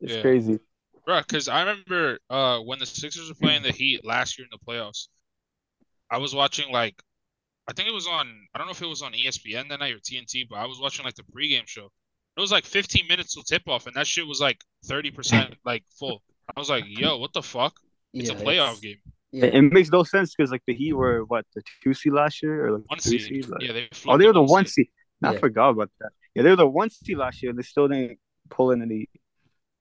it's 0.00 0.12
Yeah. 0.12 0.16
crazy. 0.16 0.58
Bro, 1.06 1.20
because 1.22 1.48
I 1.48 1.60
remember 1.62 2.18
uh 2.30 2.60
when 2.60 2.78
the 2.78 2.86
Sixers 2.86 3.28
were 3.28 3.34
playing 3.36 3.62
the 3.62 3.72
Heat 3.72 4.04
last 4.04 4.38
year 4.38 4.46
in 4.46 4.50
the 4.58 4.64
playoffs, 4.72 5.08
I 6.10 6.18
was 6.18 6.34
watching 6.34 6.70
like 6.72 7.02
I 7.68 7.72
think 7.72 7.88
it 7.88 7.94
was 7.94 8.06
on 8.06 8.48
I 8.54 8.58
don't 8.58 8.66
know 8.68 8.72
if 8.72 8.82
it 8.82 8.86
was 8.86 9.02
on 9.02 9.14
ESPN 9.14 9.68
that 9.68 9.80
night 9.80 9.94
or 9.94 10.00
TNT, 10.00 10.44
but 10.48 10.56
I 10.56 10.66
was 10.66 10.80
watching 10.80 11.04
like 11.04 11.14
the 11.16 11.24
pregame 11.24 11.68
show. 11.68 11.90
It 12.36 12.40
was 12.40 12.52
like 12.52 12.64
15 12.66 13.06
minutes 13.08 13.34
till 13.34 13.42
tip 13.44 13.62
off, 13.68 13.86
and 13.86 13.96
that 13.96 14.06
shit 14.06 14.26
was 14.26 14.40
like 14.40 14.62
30% 14.86 15.54
like 15.64 15.84
full. 15.98 16.22
I 16.56 16.60
was 16.60 16.70
like, 16.70 16.84
yo, 16.88 17.18
what 17.18 17.32
the 17.32 17.42
fuck? 17.42 17.80
It's 18.18 18.28
yeah, 18.28 18.34
a 18.34 18.36
playoff 18.36 18.80
game. 18.82 18.98
Yeah. 19.32 19.46
It, 19.46 19.54
it 19.54 19.62
makes 19.62 19.90
no 19.90 20.02
sense 20.02 20.34
because 20.34 20.50
like 20.50 20.62
the 20.66 20.74
Heat 20.74 20.92
were 20.94 21.24
what 21.24 21.46
the 21.54 21.62
two 21.82 21.94
seed 21.94 22.12
last 22.12 22.42
year 22.42 22.66
or 22.66 22.72
like 22.78 22.84
One 22.86 23.00
three 23.04 23.18
seed. 23.18 23.28
seed. 23.28 23.48
Like, 23.48 23.62
Yeah, 23.62 23.72
they 23.72 23.88
oh, 24.08 24.18
they 24.18 24.26
were 24.26 24.32
the 24.32 24.42
one 24.42 24.48
one 24.48 24.66
seed. 24.66 24.74
seed. 24.74 24.88
I 25.22 25.32
Yeah. 25.32 25.38
forgot 25.38 25.70
about 25.70 25.90
that. 26.00 26.10
Yeah, 26.34 26.42
they 26.42 26.50
were 26.50 26.56
the 26.56 26.66
one 26.68 26.90
seed 26.90 27.16
last 27.18 27.42
year, 27.42 27.50
and 27.50 27.58
they 27.58 27.62
still 27.62 27.88
didn't 27.88 28.18
pull 28.50 28.70
in 28.70 28.82
any 28.82 29.08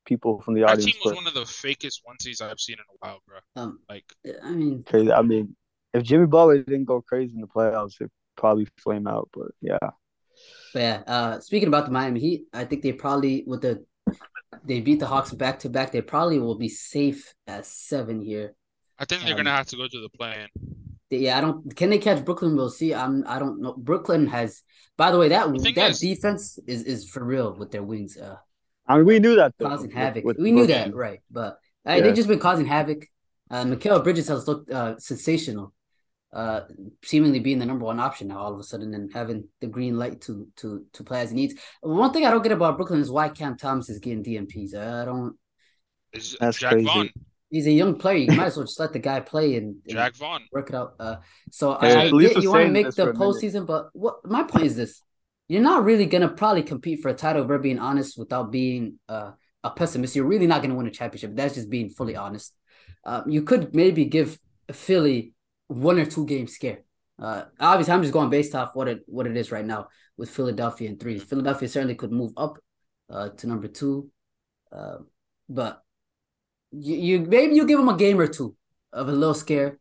people 0.06 0.42
from 0.42 0.56
the 0.56 0.62
That 0.62 0.72
audience. 0.72 0.94
team 0.94 1.02
was 1.04 1.12
but 1.14 1.16
one 1.18 1.28
of 1.28 1.34
the 1.34 1.42
fakest 1.42 2.00
one 2.04 2.20
seeds 2.20 2.42
I've 2.42 2.60
seen 2.60 2.78
in 2.78 2.86
a 2.90 2.98
while, 3.08 3.20
bro. 3.28 3.38
Um, 3.56 3.80
Like, 3.90 4.06
I 4.44 4.52
mean, 4.52 4.84
crazy. 4.84 5.12
I 5.12 5.22
mean, 5.22 5.56
if 5.94 6.04
Jimmy 6.04 6.26
Butler 6.26 6.64
didn't 6.64 6.86
go 6.86 7.02
crazy 7.02 7.36
in 7.36 7.42
the 7.42 7.48
playoffs, 7.48 7.96
it'd 8.00 8.12
probably 8.36 8.66
flame 8.78 9.08
out. 9.08 9.30
But 9.34 9.48
yeah, 9.62 9.78
but 10.74 10.80
yeah. 10.80 11.04
Uh, 11.06 11.40
speaking 11.40 11.68
about 11.68 11.86
the 11.86 11.92
Miami 11.92 12.20
Heat, 12.20 12.44
I 12.54 12.66
think 12.66 12.82
they 12.82 12.94
probably 12.94 13.44
with 13.46 13.62
the 13.62 13.86
they 14.66 14.82
beat 14.82 15.00
the 15.00 15.06
Hawks 15.08 15.32
back 15.32 15.60
to 15.60 15.70
back. 15.70 15.92
They 15.92 16.02
probably 16.02 16.40
will 16.40 16.58
be 16.58 16.70
safe 16.70 17.34
at 17.48 17.66
seven 17.66 18.22
here. 18.22 18.56
I 18.98 19.06
think 19.06 19.22
they're 19.22 19.32
Um, 19.32 19.38
gonna 19.38 19.52
have 19.52 19.68
to 19.68 19.78
go 19.78 19.88
to 19.88 20.02
the 20.02 20.10
play-in. 20.10 20.50
Yeah, 21.10 21.38
I 21.38 21.42
don't. 21.42 21.76
Can 21.76 21.90
they 21.90 21.98
catch 21.98 22.24
Brooklyn? 22.24 22.56
We'll 22.56 22.70
see. 22.70 22.94
I'm. 22.94 23.24
I 23.28 23.40
don't 23.40 23.62
know. 23.62 23.74
Brooklyn 23.74 24.28
has. 24.28 24.62
By 24.96 25.12
the 25.12 25.18
way, 25.18 25.30
that 25.30 25.52
The 25.52 25.72
that 25.74 25.92
is- 25.92 26.00
defense 26.00 26.60
is 26.68 26.84
is 26.84 27.10
for 27.10 27.24
real 27.24 27.56
with 27.58 27.72
their 27.72 27.84
wings. 27.84 28.16
Uh, 28.18 28.36
I 28.88 28.98
mean, 28.98 29.06
we 29.06 29.20
knew 29.20 29.36
that 29.36 29.54
though, 29.58 29.70
causing 29.70 29.88
with- 29.88 29.96
havoc. 29.98 30.24
with 30.26 30.38
we 30.38 30.52
knew 30.52 30.66
Brooklyn. 30.68 30.92
that, 30.92 30.96
right? 30.98 31.20
But 31.32 31.58
uh, 31.88 31.94
Yeah. 31.94 32.02
they've 32.02 32.16
just 32.16 32.28
been 32.28 32.40
causing 32.40 32.66
havoc. 32.66 33.08
Uh, 33.50 33.64
Mikal 33.66 34.04
Bridges 34.04 34.28
has 34.28 34.48
looked 34.48 34.70
uh, 34.70 35.00
sensational, 35.00 35.74
uh, 36.32 36.62
seemingly 37.04 37.40
being 37.40 37.58
the 37.58 37.66
number 37.66 37.86
one 37.86 38.00
option 38.00 38.28
now 38.28 38.38
all 38.38 38.54
of 38.54 38.60
a 38.60 38.64
sudden 38.64 38.94
and 38.94 39.12
having 39.12 39.48
the 39.62 39.68
green 39.68 39.98
light 39.98 40.22
to 40.22 40.48
to 40.58 40.86
to 40.94 41.04
play 41.04 41.22
as 41.22 41.32
he 41.32 41.36
needs. 41.36 41.56
One 41.82 42.14
thing 42.14 42.26
I 42.26 42.30
don't 42.32 42.44
get 42.44 42.52
about 42.52 42.78
Brooklyn 42.78 43.00
is 43.00 43.10
why 43.10 43.30
Cam 43.30 43.58
Thomas 43.58 43.90
is 43.90 43.98
getting 43.98 44.24
DNPs. 44.24 44.76
I 44.76 45.06
don't. 45.06 45.36
That's 46.14 46.60
Jacque 46.60 46.74
crazy. 46.74 46.86
Vaughn? 46.86 47.10
He's 47.50 47.68
a 47.68 47.72
young 47.72 47.96
player. 47.96 48.18
You 48.18 48.32
might 48.38 48.48
as 48.48 48.58
well 48.58 48.66
just 48.66 48.80
let 48.80 48.94
the 48.94 49.00
guy 49.00 49.20
play 49.22 49.56
and, 49.56 49.76
and 49.86 49.90
Jacque 49.90 50.16
Vaughn. 50.16 50.42
work 50.52 50.70
it 50.70 50.76
out. 50.76 50.94
Uh, 51.00 51.16
so 51.52 51.78
Hey, 51.82 51.96
I, 51.96 52.02
I 52.04 52.10
get 52.12 52.44
you 52.44 52.50
want 52.52 52.66
to 52.66 52.72
make 52.72 52.86
the 52.86 52.92
for 52.92 53.10
a 53.10 53.14
minute. 53.14 53.20
postseason, 53.20 53.66
but 53.66 53.90
what 53.94 54.18
my 54.26 54.44
point 54.44 54.66
is 54.66 54.76
this: 54.76 55.02
you're 55.48 55.62
not 55.62 55.84
really 55.84 56.06
gonna 56.06 56.30
probably 56.30 56.64
compete 56.64 57.02
for 57.02 57.10
a 57.10 57.14
title. 57.14 57.44
If 57.44 57.50
we're 57.50 57.58
being 57.58 57.80
honest, 57.80 58.18
without 58.18 58.52
being 58.52 59.00
uh, 59.10 59.32
a 59.64 59.72
pessimist, 59.72 60.16
you're 60.16 60.26
really 60.26 60.48
not 60.48 60.62
gonna 60.62 60.76
win 60.76 60.88
a 60.88 60.92
championship. 60.92 61.36
That's 61.36 61.56
just 61.56 61.70
being 61.70 61.90
fully 61.90 62.16
honest. 62.16 62.56
Uh, 63.04 63.24
you 63.28 63.42
could 63.42 63.74
maybe 63.74 64.06
give 64.06 64.38
Philly 64.72 65.34
one 65.68 65.98
or 65.98 66.06
two 66.06 66.26
game 66.26 66.48
scare. 66.48 66.80
Uh, 67.18 67.46
obviously, 67.60 67.94
I'm 67.94 68.02
just 68.02 68.14
going 68.14 68.30
based 68.30 68.56
off 68.56 68.76
what 68.76 68.88
it 68.88 69.02
what 69.08 69.26
it 69.26 69.36
is 69.36 69.52
right 69.52 69.66
now 69.66 69.88
with 70.18 70.30
Philadelphia 70.30 70.90
and 70.90 71.00
three. 71.00 71.18
Philadelphia 71.18 71.68
certainly 71.68 71.96
could 71.96 72.12
move 72.12 72.32
up 72.38 72.60
uh, 73.10 73.30
to 73.30 73.48
number 73.48 73.68
two, 73.68 74.10
uh, 74.72 74.98
but 75.50 75.82
you, 76.72 76.96
you 76.96 77.20
maybe 77.22 77.56
you 77.56 77.66
give 77.66 77.80
them 77.80 77.90
a 77.90 77.98
game 77.98 78.20
or 78.20 78.28
two 78.28 78.56
of 78.94 79.08
a 79.08 79.12
little 79.12 79.34
scare. 79.34 79.80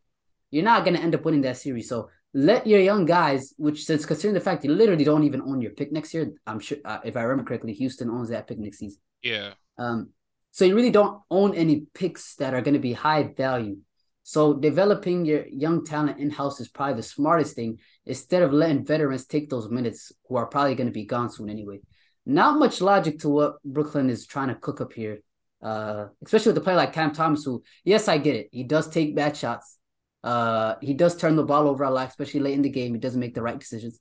You're 0.51 0.63
not 0.63 0.85
gonna 0.85 0.99
end 0.99 1.15
up 1.15 1.25
winning 1.25 1.41
that 1.41 1.57
series. 1.57 1.89
So 1.89 2.09
let 2.33 2.67
your 2.67 2.79
young 2.79 3.05
guys, 3.05 3.53
which 3.57 3.85
since 3.85 4.05
considering 4.05 4.35
the 4.35 4.39
fact 4.39 4.63
you 4.63 4.71
literally 4.71 5.03
don't 5.03 5.23
even 5.23 5.41
own 5.41 5.61
your 5.61 5.71
pick 5.71 5.91
next 5.91 6.13
year, 6.13 6.31
I'm 6.45 6.59
sure 6.59 6.77
uh, 6.85 6.99
if 7.03 7.17
I 7.17 7.21
remember 7.21 7.47
correctly, 7.47 7.73
Houston 7.73 8.09
owns 8.09 8.29
that 8.29 8.47
pick 8.47 8.59
next 8.59 8.79
season. 8.79 8.99
Yeah. 9.23 9.53
Um, 9.77 10.09
so 10.51 10.65
you 10.65 10.75
really 10.75 10.91
don't 10.91 11.21
own 11.31 11.55
any 11.55 11.85
picks 11.93 12.35
that 12.35 12.53
are 12.53 12.61
going 12.61 12.73
to 12.73 12.79
be 12.79 12.93
high 12.93 13.33
value. 13.35 13.77
So 14.23 14.53
developing 14.53 15.25
your 15.25 15.47
young 15.47 15.83
talent 15.83 16.19
in 16.19 16.29
house 16.29 16.59
is 16.59 16.67
probably 16.67 16.95
the 16.95 17.03
smartest 17.03 17.55
thing 17.55 17.79
instead 18.05 18.43
of 18.43 18.53
letting 18.53 18.85
veterans 18.85 19.25
take 19.25 19.49
those 19.49 19.69
minutes 19.69 20.11
who 20.27 20.35
are 20.35 20.45
probably 20.45 20.75
going 20.75 20.87
to 20.87 20.93
be 20.93 21.05
gone 21.05 21.31
soon 21.31 21.49
anyway. 21.49 21.79
Not 22.25 22.59
much 22.59 22.79
logic 22.79 23.19
to 23.19 23.29
what 23.29 23.63
Brooklyn 23.63 24.09
is 24.09 24.27
trying 24.27 24.49
to 24.49 24.55
cook 24.55 24.81
up 24.81 24.93
here, 24.93 25.21
uh, 25.61 26.07
especially 26.23 26.51
with 26.51 26.57
a 26.57 26.61
player 26.61 26.77
like 26.77 26.93
Cam 26.93 27.11
Thomas, 27.13 27.43
who 27.43 27.63
yes, 27.83 28.07
I 28.07 28.17
get 28.17 28.35
it, 28.35 28.49
he 28.51 28.63
does 28.63 28.89
take 28.89 29.15
bad 29.15 29.35
shots. 29.35 29.77
Uh, 30.23 30.75
he 30.81 30.93
does 30.93 31.15
turn 31.15 31.35
the 31.35 31.43
ball 31.43 31.67
over 31.67 31.83
a 31.83 31.89
lot, 31.89 32.09
especially 32.09 32.41
late 32.41 32.53
in 32.53 32.61
the 32.61 32.69
game. 32.69 32.93
He 32.93 32.99
doesn't 32.99 33.19
make 33.19 33.35
the 33.35 33.41
right 33.41 33.59
decisions. 33.59 33.99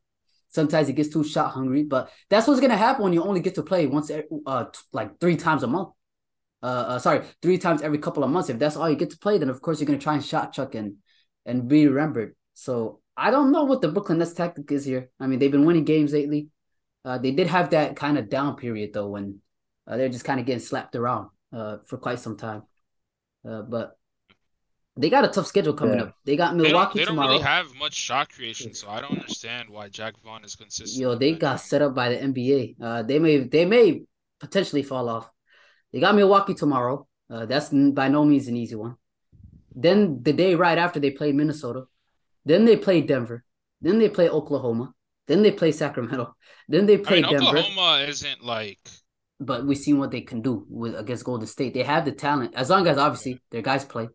Sometimes 0.49 0.89
he 0.89 0.95
gets 0.95 1.11
too 1.11 1.25
shot 1.25 1.53
hungry, 1.53 1.83
but 1.83 2.11
that's 2.31 2.47
what's 2.47 2.61
gonna 2.61 2.77
happen 2.77 3.05
when 3.05 3.13
you 3.13 3.23
only 3.23 3.41
get 3.41 3.55
to 3.57 3.63
play 3.63 3.87
once, 3.87 4.11
uh, 4.11 4.65
like 4.93 5.21
three 5.21 5.37
times 5.37 5.63
a 5.63 5.67
month. 5.67 5.91
Uh, 6.63 6.67
uh, 6.67 6.99
sorry, 6.99 7.25
three 7.43 7.59
times 7.59 7.83
every 7.83 7.99
couple 7.99 8.25
of 8.25 8.31
months. 8.31 8.49
If 8.49 8.59
that's 8.59 8.77
all 8.77 8.91
you 8.91 8.97
get 8.97 9.11
to 9.11 9.19
play, 9.19 9.39
then 9.39 9.51
of 9.51 9.61
course 9.61 9.81
you're 9.81 9.87
gonna 9.87 9.99
try 9.99 10.15
and 10.15 10.25
shot 10.25 10.53
chuck 10.53 10.75
and 10.75 10.97
and 11.47 11.69
be 11.69 11.87
remembered. 11.87 12.35
So 12.55 13.01
I 13.17 13.31
don't 13.31 13.53
know 13.53 13.65
what 13.65 13.83
the 13.83 13.89
Brooklyn 13.89 14.19
Nets 14.19 14.33
tactic 14.33 14.71
is 14.73 14.85
here. 14.85 15.11
I 15.21 15.27
mean, 15.27 15.39
they've 15.39 15.53
been 15.53 15.67
winning 15.67 15.85
games 15.85 16.13
lately. 16.13 16.49
Uh, 17.05 17.19
they 17.19 17.31
did 17.31 17.47
have 17.47 17.71
that 17.71 17.97
kind 17.97 18.19
of 18.19 18.29
down 18.29 18.57
period 18.57 18.93
though 18.93 19.09
when 19.09 19.41
uh, 19.87 19.97
they're 19.97 20.09
just 20.09 20.25
kind 20.25 20.41
of 20.41 20.47
getting 20.47 20.61
slapped 20.61 20.97
around 20.97 21.31
uh, 21.53 21.79
for 21.87 21.99
quite 21.99 22.21
some 22.21 22.37
time. 22.37 22.63
Uh, 23.49 23.63
but 23.63 23.97
they 24.97 25.11
got 25.11 25.25
a 25.25 25.29
tough 25.29 25.47
schedule 25.47 25.75
coming 25.75 25.99
Yeah. 25.99 26.05
up. 26.05 26.15
They 26.25 26.37
got 26.37 26.57
They 26.57 26.71
don't, 26.71 26.73
Milwaukee 26.73 26.99
they 26.99 27.05
don't 27.05 27.15
tomorrow. 27.15 27.33
really 27.33 27.43
have 27.43 27.75
much 27.77 27.95
shot 27.95 28.31
creation, 28.31 28.75
so 28.75 28.89
I 28.89 29.01
don't 29.01 29.13
understand 29.13 29.71
why 29.71 29.89
Jacque 29.89 30.19
Vaughn 30.25 30.45
is 30.45 30.57
consistent. 30.57 31.01
Yo, 31.01 31.11
with 31.11 31.21
they 31.21 31.33
that. 31.33 31.41
got 31.41 31.61
set 31.61 31.83
up 31.83 31.95
by 31.95 32.09
the 32.09 32.21
NBA. 32.21 32.77
Uh, 32.81 33.03
they 33.03 33.19
may 33.19 33.39
they 33.39 33.65
may 33.65 34.03
potentially 34.41 34.83
fall 34.83 35.09
off. 35.09 35.31
They 35.93 36.01
got 36.01 36.15
Milwaukee 36.15 36.55
tomorrow. 36.55 37.07
Uh, 37.31 37.47
that's 37.47 37.69
by 37.71 38.09
no 38.09 38.25
means 38.25 38.49
an 38.49 38.57
easy 38.57 38.75
one. 38.75 38.97
Then 39.75 40.23
the 40.23 40.33
day 40.33 40.55
right 40.55 40.79
after 40.79 40.99
they 41.01 41.11
play 41.13 41.33
Minnesota. 41.33 41.85
Then 42.45 42.65
they 42.65 42.77
play 42.77 43.03
Denver. 43.03 43.45
Then 43.81 43.99
they 43.99 44.09
play 44.09 44.29
Oklahoma. 44.29 44.95
Then 45.27 45.43
they 45.43 45.53
play 45.53 45.73
Sacramento. 45.73 46.35
Then 46.69 46.87
they 46.87 46.99
I 47.05 47.11
play 47.11 47.21
mean, 47.23 47.25
Denver. 47.25 47.47
Oklahoma 47.47 48.05
isn't 48.09 48.45
like 48.45 48.79
But 49.41 49.65
we've 49.67 49.79
seen 49.79 49.99
what 49.99 50.11
they 50.11 50.23
can 50.23 50.43
do 50.43 50.67
with 50.69 50.97
against 50.99 51.25
Golden 51.25 51.47
State. 51.47 51.73
They 51.75 51.85
have 51.85 52.05
the 52.05 52.13
talent 52.13 52.55
as 52.57 52.71
long 52.71 52.87
as 52.89 52.99
obviously 52.99 53.41
their 53.51 53.63
guys 53.63 53.85
play. 53.85 54.09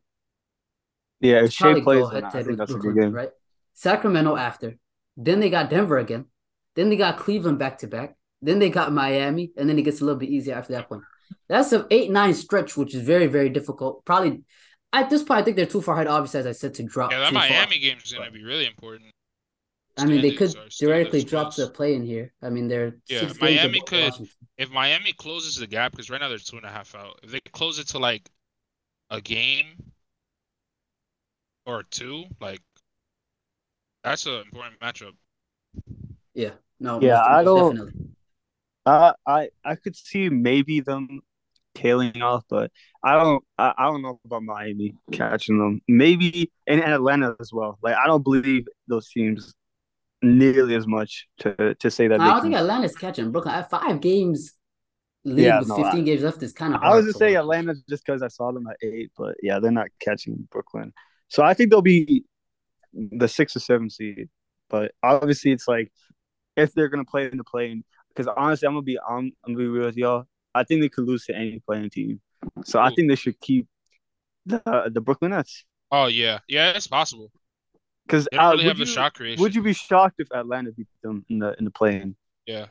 Yeah, 1.21 1.43
if 1.45 1.53
Shai 1.53 1.79
plays, 1.79 2.03
go 2.03 2.09
then 2.09 2.23
head 2.23 2.23
I 2.25 2.29
think 2.31 2.47
with 2.47 2.57
that's 2.57 2.71
a 2.71 2.73
Brooklyn, 2.73 2.95
good 2.95 3.01
game. 3.01 3.11
right? 3.13 3.29
Sacramento 3.73 4.35
after. 4.35 4.77
Then 5.15 5.39
they 5.39 5.49
got 5.49 5.69
Denver 5.69 5.97
again. 5.97 6.25
Then 6.75 6.89
they 6.89 6.97
got 6.97 7.17
Cleveland 7.17 7.59
back 7.59 7.77
to 7.79 7.87
back. 7.87 8.15
Then 8.41 8.59
they 8.59 8.69
got 8.69 8.91
Miami, 8.91 9.51
and 9.55 9.69
then 9.69 9.79
it 9.79 9.83
gets 9.83 10.01
a 10.01 10.05
little 10.05 10.19
bit 10.19 10.29
easier 10.29 10.55
after 10.55 10.73
that 10.73 10.89
point. 10.89 11.03
That's 11.47 11.71
an 11.71 11.85
eight 11.91 12.11
nine 12.11 12.33
stretch, 12.33 12.75
which 12.75 12.93
is 12.93 13.01
very 13.03 13.27
very 13.27 13.49
difficult. 13.49 14.03
Probably 14.03 14.43
at 14.91 15.09
this 15.09 15.23
point, 15.23 15.39
I 15.39 15.43
think 15.43 15.55
they're 15.55 15.65
too 15.65 15.81
far 15.81 15.95
ahead. 15.95 16.07
Obviously, 16.07 16.41
as 16.41 16.47
I 16.47 16.51
said, 16.51 16.73
to 16.75 16.83
drop. 16.83 17.11
yeah, 17.11 17.19
that 17.19 17.29
too 17.29 17.35
far. 17.35 17.47
Miami 17.47 17.79
game 17.79 17.97
is 18.03 18.11
going 18.11 18.25
to 18.25 18.31
be 18.31 18.43
really 18.43 18.65
important. 18.65 19.11
I 19.97 20.05
mean, 20.05 20.21
they 20.21 20.31
could 20.31 20.49
Standings 20.51 20.67
are 20.67 20.71
still 20.71 20.87
theoretically 20.89 21.23
drop 21.23 21.55
the 21.55 21.69
play 21.69 21.93
in 21.95 22.03
here. 22.03 22.33
I 22.41 22.49
mean, 22.49 22.67
they're 22.67 22.95
Yeah, 23.07 23.19
six 23.27 23.39
Miami 23.39 23.77
above 23.79 23.87
could- 23.87 24.03
Washington. 24.03 24.29
If 24.57 24.69
Miami 24.71 25.13
closes 25.13 25.55
the 25.57 25.67
gap, 25.67 25.91
because 25.91 26.09
right 26.09 26.19
now 26.21 26.29
they're 26.29 26.37
two 26.37 26.57
and 26.57 26.65
a 26.65 26.69
half 26.69 26.95
out. 26.95 27.19
If 27.23 27.31
they 27.31 27.39
close 27.51 27.79
it 27.79 27.87
to 27.89 27.99
like 27.99 28.29
a 29.09 29.19
game 29.21 29.65
or 31.65 31.83
two, 31.83 32.25
like 32.39 32.61
that's 34.03 34.25
an 34.25 34.41
important 34.41 34.79
matchup. 34.79 35.13
Yeah, 36.33 36.51
no, 36.79 36.99
Yeah, 37.01 37.15
most- 37.17 37.27
I 37.29 37.43
most 37.43 37.45
don't- 37.45 37.75
definitely. 37.75 38.09
Uh, 38.85 39.13
I 39.25 39.49
I 39.63 39.75
could 39.75 39.95
see 39.95 40.27
maybe 40.29 40.81
them 40.81 41.21
tailing 41.73 42.21
off, 42.21 42.43
but 42.49 42.69
I 43.01 43.13
don't 43.13 43.43
I, 43.57 43.73
I 43.77 43.83
don't 43.85 44.01
know 44.01 44.19
about 44.25 44.43
Miami 44.43 44.95
catching 45.11 45.57
them. 45.57 45.81
Maybe 45.87 46.51
and 46.67 46.81
Atlanta 46.83 47.35
as 47.39 47.53
well. 47.53 47.79
Like 47.81 47.95
I 47.95 48.07
don't 48.07 48.23
believe 48.23 48.67
those 48.87 49.07
teams 49.09 49.53
nearly 50.23 50.75
as 50.75 50.87
much 50.87 51.27
to 51.39 51.75
to 51.75 51.91
say 51.91 52.07
that. 52.07 52.21
I 52.21 52.33
don't 52.33 52.41
think 52.41 52.55
Atlanta's 52.55 52.95
catching 52.95 53.31
Brooklyn. 53.31 53.55
At 53.55 53.69
five 53.69 54.01
games 54.01 54.53
lead 55.25 55.45
Yeah, 55.45 55.59
with 55.59 55.69
no, 55.69 55.75
15 55.77 56.05
games 56.05 56.21
left 56.23 56.43
is 56.43 56.53
kind 56.53 56.73
of 56.73 56.81
I 56.81 56.95
was 56.95 57.05
to 57.05 57.13
say 57.13 57.35
Atlanta 57.35 57.75
just 57.89 58.05
because 58.05 58.21
I 58.21 58.27
saw 58.27 58.51
them 58.51 58.67
at 58.67 58.77
eight, 58.81 59.11
but 59.17 59.35
yeah, 59.41 59.59
they're 59.59 59.71
not 59.71 59.87
catching 59.99 60.47
Brooklyn. 60.51 60.93
So 61.27 61.43
I 61.43 61.53
think 61.53 61.69
they'll 61.71 61.81
be 61.81 62.25
the 62.93 63.27
six 63.27 63.55
or 63.55 63.59
seven 63.59 63.89
seed. 63.89 64.29
But 64.69 64.91
obviously, 65.03 65.51
it's 65.51 65.67
like 65.67 65.91
if 66.55 66.73
they're 66.73 66.89
gonna 66.89 67.05
play 67.05 67.29
in 67.31 67.37
the 67.37 67.43
plane, 67.43 67.83
because 68.09 68.31
honestly, 68.37 68.67
I'm 68.67 68.73
gonna 68.73 68.83
be 68.83 68.99
I'm, 68.99 69.31
I'm 69.45 69.53
gonna 69.53 69.57
be 69.57 69.67
real 69.67 69.85
with 69.85 69.97
y'all. 69.97 70.25
I 70.55 70.63
think 70.63 70.81
they 70.81 70.89
could 70.89 71.05
lose 71.05 71.25
to 71.25 71.35
any 71.35 71.59
playing 71.65 71.89
team. 71.89 72.21
So 72.65 72.79
I 72.79 72.91
think 72.91 73.09
they 73.09 73.15
should 73.15 73.39
keep 73.39 73.67
the 74.45 74.61
the 74.93 75.01
Brooklyn 75.01 75.31
Nets. 75.31 75.65
Oh 75.91 76.07
yeah, 76.07 76.39
yeah, 76.47 76.71
it's 76.71 76.87
possible. 76.87 77.31
Because 78.05 78.27
They 78.31 78.37
don't 78.37 78.51
really 78.51 78.63
would 78.65 78.69
have 78.69 78.77
the 78.77 78.85
you, 78.85 78.91
shot 78.91 79.13
creation. 79.13 79.41
would 79.41 79.55
you 79.55 79.61
be 79.61 79.73
shocked 79.73 80.15
if 80.19 80.27
Atlanta 80.33 80.71
beat 80.71 80.87
them 81.01 81.25
in 81.29 81.39
the 81.39 81.55
in 81.57 81.65
the 81.65 81.71
plane? 81.71 82.15
Yeah. 82.45 82.67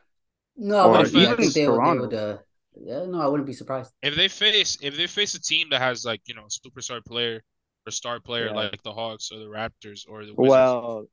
No, 0.57 0.91
Or 0.91 0.97
I 0.97 0.99
wouldn't 0.99 1.15
be. 1.15 1.21
I 1.21 1.23
even 1.33 1.37
think 1.39 1.55
they 1.55 1.69
would, 1.69 1.81
they 1.85 1.99
would. 1.99 2.15
Uh, 2.15 2.39
yeah, 2.81 3.05
no, 3.07 3.21
I 3.21 3.27
wouldn't 3.27 3.47
be 3.47 3.53
surprised. 3.55 3.93
If 4.03 4.15
they 4.17 4.29
face 4.29 4.79
if 4.83 4.97
they 4.97 5.07
face 5.07 5.35
a 5.35 5.41
team 5.41 5.69
that 5.71 5.81
has 5.81 6.05
like 6.05 6.21
you 6.27 6.35
know 6.35 6.45
a 6.45 6.49
superstar 6.69 7.03
player 7.05 7.43
or 7.87 7.91
star 7.91 8.21
player 8.21 8.47
Yeah. 8.47 8.53
like 8.53 8.83
the 8.83 8.93
Hawks 8.93 9.31
or 9.33 9.39
the 9.39 9.47
Raptors 9.47 10.03
or 10.09 10.25
the 10.27 10.35
Wizards, 10.35 10.51
Well, 10.51 11.05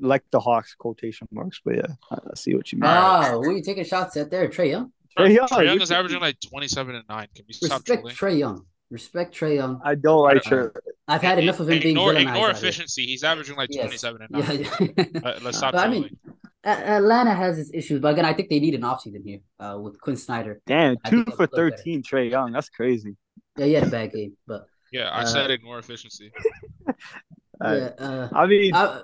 like 0.00 0.24
the 0.30 0.40
Hawks 0.40 0.74
quotation 0.74 1.26
marks, 1.32 1.60
but 1.64 1.76
yeah, 1.76 1.86
I 2.10 2.16
I 2.16 2.34
see 2.34 2.54
what 2.54 2.70
you 2.72 2.78
mean. 2.78 2.90
Ah, 2.90 3.30
who 3.32 3.42
are 3.48 3.52
you 3.52 3.62
taking 3.62 3.84
shots 3.84 4.16
at 4.18 4.30
there? 4.30 4.48
Trae 4.48 4.68
Young. 4.70 4.92
Trae 5.18 5.34
Young, 5.34 5.48
Trae 5.48 5.64
Young 5.64 5.80
is 5.80 5.88
could- 5.88 5.96
averaging 5.96 6.20
like 6.20 6.38
twenty 6.40 6.68
seven 6.68 6.94
and 6.94 7.04
nine. 7.08 7.28
Can 7.34 7.44
we 7.48 7.54
stop 7.54 7.80
Respect? 7.88 8.18
Trae 8.18 8.38
Young. 8.38 8.66
Respect 8.92 9.34
Trae 9.34 9.56
Young. 9.56 9.80
I 9.84 9.94
don't 9.94 10.22
like 10.22 10.46
Uh, 10.46 10.50
Trae. 10.50 10.70
I've 11.08 11.22
had 11.22 11.38
enough 11.38 11.58
of 11.60 11.66
him 11.68 11.74
And 11.74 11.82
being 11.82 11.96
ignore, 11.96 12.12
villainized. 12.12 12.28
ignore 12.28 12.50
efficiency. 12.50 13.06
He's 13.06 13.24
averaging 13.24 13.56
like 13.56 13.70
Yes. 13.72 13.84
twenty 13.84 13.96
seven 13.96 14.22
and 14.22 14.30
nine. 14.30 14.42
Yeah, 14.60 14.88
yeah. 14.96 15.20
Let- 15.24 15.42
Let's 15.42 15.56
stop 15.62 15.72
But 15.72 15.86
I 15.86 15.88
mean, 15.90 16.16
Atlanta 16.64 17.34
has 17.34 17.58
its 17.58 17.70
issues, 17.74 18.00
but 18.00 18.12
again, 18.12 18.24
I 18.24 18.34
think 18.34 18.48
they 18.50 18.60
need 18.60 18.74
an 18.74 18.82
offseason 18.82 19.24
here 19.24 19.40
uh, 19.58 19.78
with 19.80 20.00
Quin 20.00 20.16
Snyder. 20.16 20.60
Damn, 20.66 20.96
I 21.04 21.10
two 21.10 21.24
for 21.24 21.30
would 21.30 21.38
look 21.40 21.50
better. 21.52 21.70
thirteen, 21.70 22.02
Trae 22.02 22.30
Young. 22.30 22.52
That's 22.52 22.68
crazy. 22.68 23.16
Yeah, 23.56 23.66
he 23.66 23.72
had 23.72 23.84
a 23.84 23.90
bad 23.90 24.12
game, 24.12 24.36
but 24.46 24.66
yeah, 24.92 25.08
I 25.08 25.22
uh, 25.22 25.26
said 25.26 25.50
ignore 25.50 25.78
efficiency. 25.78 26.30
Uh, 27.64 27.74
yeah, 27.98 28.04
uh, 28.04 28.28
I 28.32 28.46
mean, 28.46 28.74
I, 28.74 29.02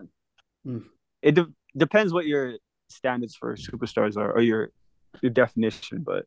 it 1.23 1.35
de- 1.37 1.52
depends 1.76 2.12
what 2.12 2.26
your 2.26 2.54
standards 2.88 3.37
for 3.37 3.54
superstars 3.54 4.16
are 4.16 4.33
or 4.33 4.40
your 4.40 4.71
your 5.23 5.30
definition, 5.30 6.02
but 6.04 6.25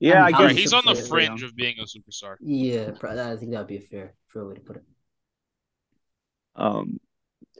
yeah, 0.00 0.22
I, 0.24 0.26
mean, 0.26 0.32
guess 0.32 0.40
Right, 0.40 0.56
he's 0.56 0.72
on 0.72 0.84
the 0.86 0.94
fringe 0.94 1.42
of 1.42 1.54
being 1.56 1.76
a 1.78 1.84
superstar. 1.84 2.36
yeah, 2.40 2.90
I 3.02 3.36
think 3.36 3.52
that 3.52 3.58
would 3.58 3.66
be 3.66 3.78
a 3.78 3.80
fair, 3.80 4.14
fair 4.28 4.44
way 4.46 4.54
to 4.54 4.60
put 4.60 4.76
it. 4.76 4.84
Um, 6.56 7.00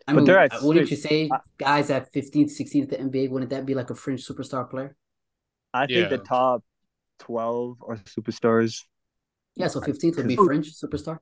I 0.06 0.12
But 0.12 0.16
mean, 0.16 0.24
they're 0.26 0.40
uh, 0.40 0.48
wouldn't 0.62 0.90
you 0.90 0.96
say 0.96 1.30
guys 1.58 1.90
at 1.90 2.12
15, 2.12 2.48
16 2.48 2.84
at 2.84 2.90
the 2.90 3.00
NBA, 3.00 3.30
wouldn't 3.30 3.50
that 3.50 3.66
be 3.66 3.74
like 3.74 3.90
a 3.90 3.94
fringe 3.94 4.26
superstar 4.26 4.68
player? 4.68 4.96
I 5.72 5.86
think 5.86 6.08
the 6.10 6.18
top 6.18 6.62
twelve 7.18 7.78
are 7.86 7.96
superstars. 7.96 8.82
Yeah, 9.56 9.68
so 9.68 9.80
15th 9.80 10.16
would 10.16 10.28
be 10.28 10.36
Cause- 10.36 10.46
fringe 10.46 10.72
superstar. 10.74 11.18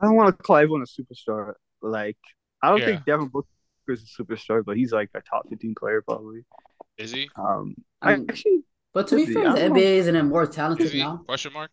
I 0.00 0.06
don't 0.06 0.14
want 0.16 0.36
to 0.36 0.42
call 0.42 0.56
everyone 0.56 0.82
a 0.82 0.84
superstar. 0.86 1.54
Like 1.82 2.16
I 2.62 2.70
don't 2.70 2.80
Yeah. 2.80 2.86
think 2.86 3.04
Devin 3.04 3.28
Booker 3.28 3.48
is 3.88 4.02
a 4.02 4.22
superstar, 4.22 4.64
but 4.64 4.76
he's 4.76 4.92
like 4.92 5.10
a 5.14 5.20
top 5.22 5.48
fifteen 5.48 5.74
player 5.74 6.02
probably. 6.02 6.44
Is 6.98 7.12
he? 7.12 7.30
Um, 7.36 7.76
I 8.02 8.12
I 8.12 8.16
mean, 8.16 8.26
actually 8.28 8.62
But 8.94 9.08
to 9.08 9.16
be 9.16 9.22
Is 9.22 9.32
fair, 9.34 9.52
the 9.52 9.58
don't 9.58 9.72
know. 9.74 9.80
NBA 9.80 9.82
isn't 9.98 10.16
it 10.16 10.22
more 10.24 10.42
Is 10.44 10.54
talented 10.54 10.94
now? 10.94 11.18
Question 11.18 11.52
mark. 11.52 11.70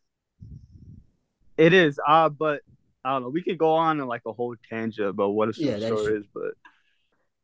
it 1.58 1.74
is. 1.74 2.00
Uh, 2.06 2.30
but 2.30 2.62
I 3.04 3.14
don't 3.14 3.24
know. 3.24 3.30
We 3.30 3.42
could 3.44 3.58
go 3.58 3.74
on 3.74 4.00
in 4.00 4.08
like 4.08 4.22
a 4.26 4.34
whole 4.34 4.56
tangent 4.70 5.08
about 5.10 5.30
what 5.30 5.50
a 5.50 5.54
Yeah, 5.58 5.78
that 5.78 5.94
is 5.94 6.00
superstar 6.00 6.06
true. 6.06 6.18
is, 6.20 6.26
but 6.34 6.52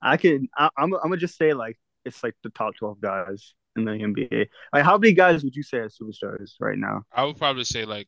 I 0.02 0.18
can. 0.18 0.50
I, 0.58 0.70
I'm. 0.78 0.94
I'm 0.94 1.02
gonna 1.04 1.18
just 1.18 1.38
say 1.38 1.54
like 1.54 1.78
it's 2.06 2.24
like 2.24 2.36
the 2.44 2.50
top 2.50 2.76
twelve 2.78 3.00
guys 3.02 3.54
in 3.76 3.86
the 3.86 3.92
NBA. 3.92 4.48
Like, 4.74 4.84
how 4.84 4.98
many 4.98 5.14
guys 5.14 5.44
would 5.44 5.56
you 5.56 5.64
say 5.64 5.78
are 5.78 5.90
superstars 5.90 6.52
right 6.60 6.78
now? 6.78 7.04
I 7.14 7.24
would 7.26 7.38
probably 7.38 7.64
say 7.64 7.86
like 7.86 8.08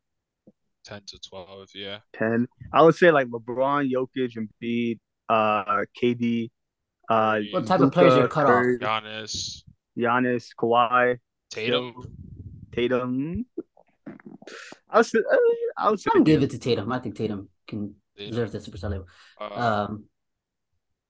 ten 0.83 1.01
to 1.07 1.19
twelve. 1.19 1.69
Yeah. 1.73 1.99
Ten. 2.13 2.47
I 2.73 2.81
would 2.81 2.95
say 2.95 3.11
like 3.11 3.27
LeBron, 3.27 3.89
Jokic, 3.91 4.35
Embiid, 4.37 4.99
uh, 5.29 5.85
KD, 6.01 6.49
uh, 7.09 7.39
What 7.51 7.67
type 7.67 7.79
of 7.81 7.91
players 7.91 8.13
Luka, 8.13 8.23
you 8.23 8.27
cut 8.29 8.45
off? 8.47 8.51
Curry, 8.63 8.79
Giannis, 8.79 9.63
Giannis, 9.97 10.47
Kawhi, 10.59 11.19
Tatum. 11.53 11.93
Tatum. 12.71 13.45
I 14.89 14.97
would 14.97 15.05
say. 15.05 15.19
uh, 15.19 15.37
I 15.77 15.89
would 15.89 15.99
say. 15.99 16.11
I'm 16.13 16.23
give 16.23 16.43
it 16.43 16.49
to 16.51 16.59
Tatum. 16.59 16.91
I 16.91 16.99
think 16.99 17.15
Tatum 17.15 17.49
can 17.67 17.95
Tatum. 18.17 18.31
deserve 18.31 18.51
the 18.51 18.59
superstar 18.59 18.89
label. 18.91 19.07
Uh, 19.39 19.85
Um, 19.89 20.05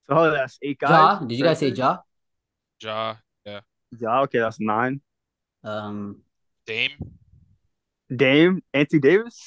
So 0.08 0.16
oh, 0.16 0.30
that's 0.30 0.58
eight 0.62 0.78
guys. 0.78 0.90
Ja, 0.90 1.18
did 1.26 1.38
you 1.38 1.44
guys 1.44 1.58
say 1.58 1.68
Ja? 1.72 1.98
Ja, 2.82 3.16
yeah. 3.46 3.60
Ja. 3.98 4.20
Okay, 4.22 4.38
that's 4.38 4.60
nine. 4.60 5.00
Um, 5.62 6.20
Dame. 6.66 6.92
Dame, 8.14 8.60
Anthony 8.74 9.00
Davis. 9.00 9.40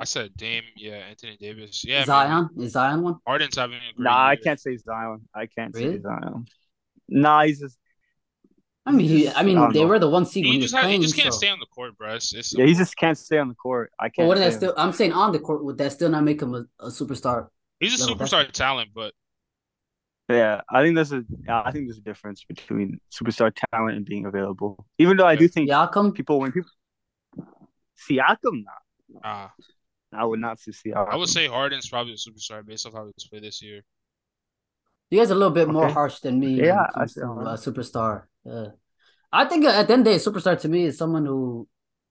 I 0.00 0.04
said 0.04 0.34
Dame. 0.36 0.64
Yeah, 0.76 0.96
Anthony 1.10 1.36
Davis. 1.36 1.84
Yeah. 1.84 1.98
maybe. 2.00 2.06
Zion 2.06 2.48
is 2.58 2.72
Zion 2.72 3.02
one? 3.02 3.16
Harden's 3.26 3.56
having 3.56 3.76
a 3.76 3.92
great 3.94 4.04
Nah, 4.04 4.28
I 4.32 4.36
can't 4.36 4.58
say 4.58 4.76
Zion. 4.78 5.28
I 5.34 5.46
can't 5.46 5.74
Really? 5.74 5.96
say 5.96 6.02
Zion. 6.02 6.46
Nah, 7.08 7.42
he's 7.44 7.60
just 7.60 7.76
I 8.84 8.90
mean, 8.90 9.06
he, 9.08 9.24
Just- 9.24 9.36
I 9.38 9.42
mean, 9.44 9.58
I 9.58 9.70
they 9.72 9.80
know. 9.82 9.86
were 9.86 9.98
the 10.00 10.08
one 10.10 10.26
seed 10.26 10.44
when 10.44 10.52
He 10.54 10.58
he 10.58 10.62
just 10.62 10.74
was 10.74 10.80
ha- 10.82 10.88
he 10.88 10.96
playing. 10.96 11.02
just 11.02 11.16
can't 11.16 11.32
so- 11.32 11.38
stay 11.38 11.48
on 11.48 11.60
the 11.60 11.66
court, 11.66 11.96
bro. 11.96 12.14
It's, 12.16 12.34
it's 12.34 12.52
yeah, 12.56 12.66
he 12.66 12.74
just 12.74 12.96
can't 12.96 13.16
stay 13.16 13.38
on 13.38 13.48
the 13.48 13.54
court. 13.54 13.92
I 14.00 14.08
can't. 14.08 14.26
wouldn't 14.28 14.44
that 14.44 14.56
still? 14.56 14.74
I'm 14.76 14.92
saying 14.92 15.12
on 15.12 15.30
the 15.32 15.38
court. 15.38 15.64
Would 15.64 15.78
that 15.78 15.92
still 15.92 16.10
not 16.10 16.24
make 16.24 16.42
him 16.42 16.54
a, 16.54 16.64
a 16.80 16.88
superstar? 16.88 17.48
he's 17.78 18.00
a 18.00 18.06
level 18.10 18.26
superstar 18.26 18.50
talent, 18.50 18.90
but 18.94 19.12
Yeah, 20.28 20.62
I 20.68 20.82
think 20.82 20.94
there's 20.96 21.12
a. 21.12 21.22
I 21.48 21.70
think 21.70 21.86
there's 21.86 21.98
a 21.98 22.02
difference 22.02 22.44
between 22.44 22.98
superstar 23.10 23.52
talent 23.72 23.96
and 23.96 24.04
being 24.04 24.26
available. 24.26 24.84
Even 24.98 25.16
though 25.16 25.26
I 25.26 25.36
do 25.36 25.46
think 25.46 25.70
Siakam, 25.70 26.12
people 26.14 26.40
when 26.40 26.50
people 26.52 26.70
Siakam, 28.10 28.64
nah, 28.64 29.22
uh, 29.24 29.48
I 30.12 30.24
would 30.24 30.40
not 30.40 30.58
say 30.60 30.72
Siakam. 30.72 31.08
I 31.08 31.16
would 31.16 31.28
say 31.28 31.46
Harden's 31.46 31.88
probably 31.88 32.14
a 32.14 32.16
superstar 32.16 32.64
based 32.66 32.86
off 32.86 32.94
how 32.94 33.06
he's 33.06 33.28
played 33.28 33.44
this 33.44 33.62
year. 33.62 33.82
you 35.10 35.18
guys 35.20 35.30
are 35.30 35.34
a 35.34 35.36
little 35.36 35.52
bit 35.54 35.68
more 35.68 35.84
Okay. 35.84 35.92
harsh 35.94 36.18
than 36.20 36.40
me. 36.40 36.54
Yeah, 36.64 36.86
I 36.94 37.00
comes 37.00 37.14
see 37.14 37.20
to, 37.20 37.26
uh, 37.26 37.56
superstar. 37.56 38.24
Uh, 38.48 38.68
I 39.32 39.46
think 39.46 39.64
at 39.64 39.86
the 39.86 39.92
end 39.94 40.00
of 40.00 40.04
the 40.06 40.10
day, 40.12 40.16
a 40.16 40.18
superstar 40.18 40.58
to 40.60 40.68
me 40.68 40.84
is 40.84 40.98
someone 40.98 41.26
who 41.26 41.68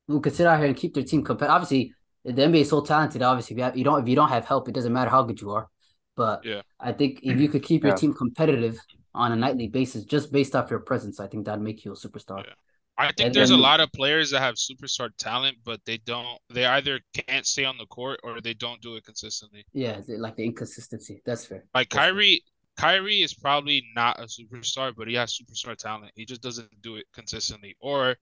who 0.08 0.20
could 0.22 0.34
sit 0.36 0.48
out 0.48 0.58
here 0.60 0.68
and 0.68 0.76
keep 0.76 0.94
their 0.94 1.04
team 1.04 1.24
competitive. 1.24 1.54
Obviously, 1.54 1.94
the 2.26 2.42
NBA 2.42 2.62
is 2.62 2.70
so 2.70 2.82
talented. 2.82 3.22
Obviously, 3.22 3.54
if 3.56 3.58
you, 3.58 3.64
have, 3.64 3.78
you 3.78 3.84
don't 3.84 4.02
if 4.02 4.08
you 4.08 4.16
don't 4.16 4.30
have 4.30 4.46
help, 4.46 4.68
it 4.68 4.74
doesn't 4.74 4.92
matter 4.94 5.10
how 5.10 5.24
good 5.24 5.40
you 5.42 5.52
are. 5.52 5.68
But 6.16 6.44
Yeah. 6.46 6.62
I 6.80 6.92
think 6.94 7.20
if 7.24 7.40
you 7.40 7.48
could 7.50 7.64
keep 7.64 7.84
your 7.84 7.92
Yeah. 7.92 7.96
team 7.96 8.14
competitive 8.14 8.80
on 9.14 9.32
a 9.32 9.36
nightly 9.36 9.68
basis, 9.68 10.04
just 10.06 10.32
based 10.32 10.56
off 10.56 10.70
your 10.70 10.80
presence, 10.80 11.20
I 11.20 11.28
think 11.28 11.46
that'd 11.46 11.62
make 11.64 11.86
you 11.86 11.92
a 11.92 11.96
superstar. 11.96 12.46
Yeah. 12.46 12.54
I 12.98 13.08
think 13.08 13.20
And 13.28 13.36
there's 13.36 13.52
a 13.52 13.58
lot 13.58 13.80
of 13.80 13.92
players 13.94 14.32
that 14.32 14.42
have 14.42 14.56
superstar 14.56 15.10
talent, 15.18 15.58
but 15.64 15.80
they 15.86 15.98
don't. 15.98 16.38
They 16.50 16.66
either 16.66 17.00
can't 17.14 17.46
stay 17.46 17.66
on 17.66 17.78
the 17.78 17.86
court 17.88 18.20
or 18.24 18.42
they 18.42 18.54
don't 18.54 18.82
do 18.82 18.96
it 18.96 19.06
consistently. 19.06 19.66
Yeah, 19.74 20.02
like 20.08 20.36
the 20.36 20.44
inconsistency. 20.46 21.22
That's 21.26 21.46
fair. 21.46 21.66
Like 21.74 21.90
That's 21.90 22.04
fair. 22.06 22.12
Kyrie, 22.14 22.44
Kyrie 22.78 23.22
is 23.22 23.34
probably 23.34 23.84
not 23.96 24.20
a 24.20 24.24
superstar, 24.24 24.94
but 24.96 25.08
he 25.08 25.16
has 25.16 25.38
superstar 25.38 25.76
talent. 25.76 26.12
He 26.16 26.26
just 26.26 26.42
doesn't 26.42 26.70
do 26.82 26.96
it 26.96 27.06
consistently. 27.14 27.76
Or 27.80 28.16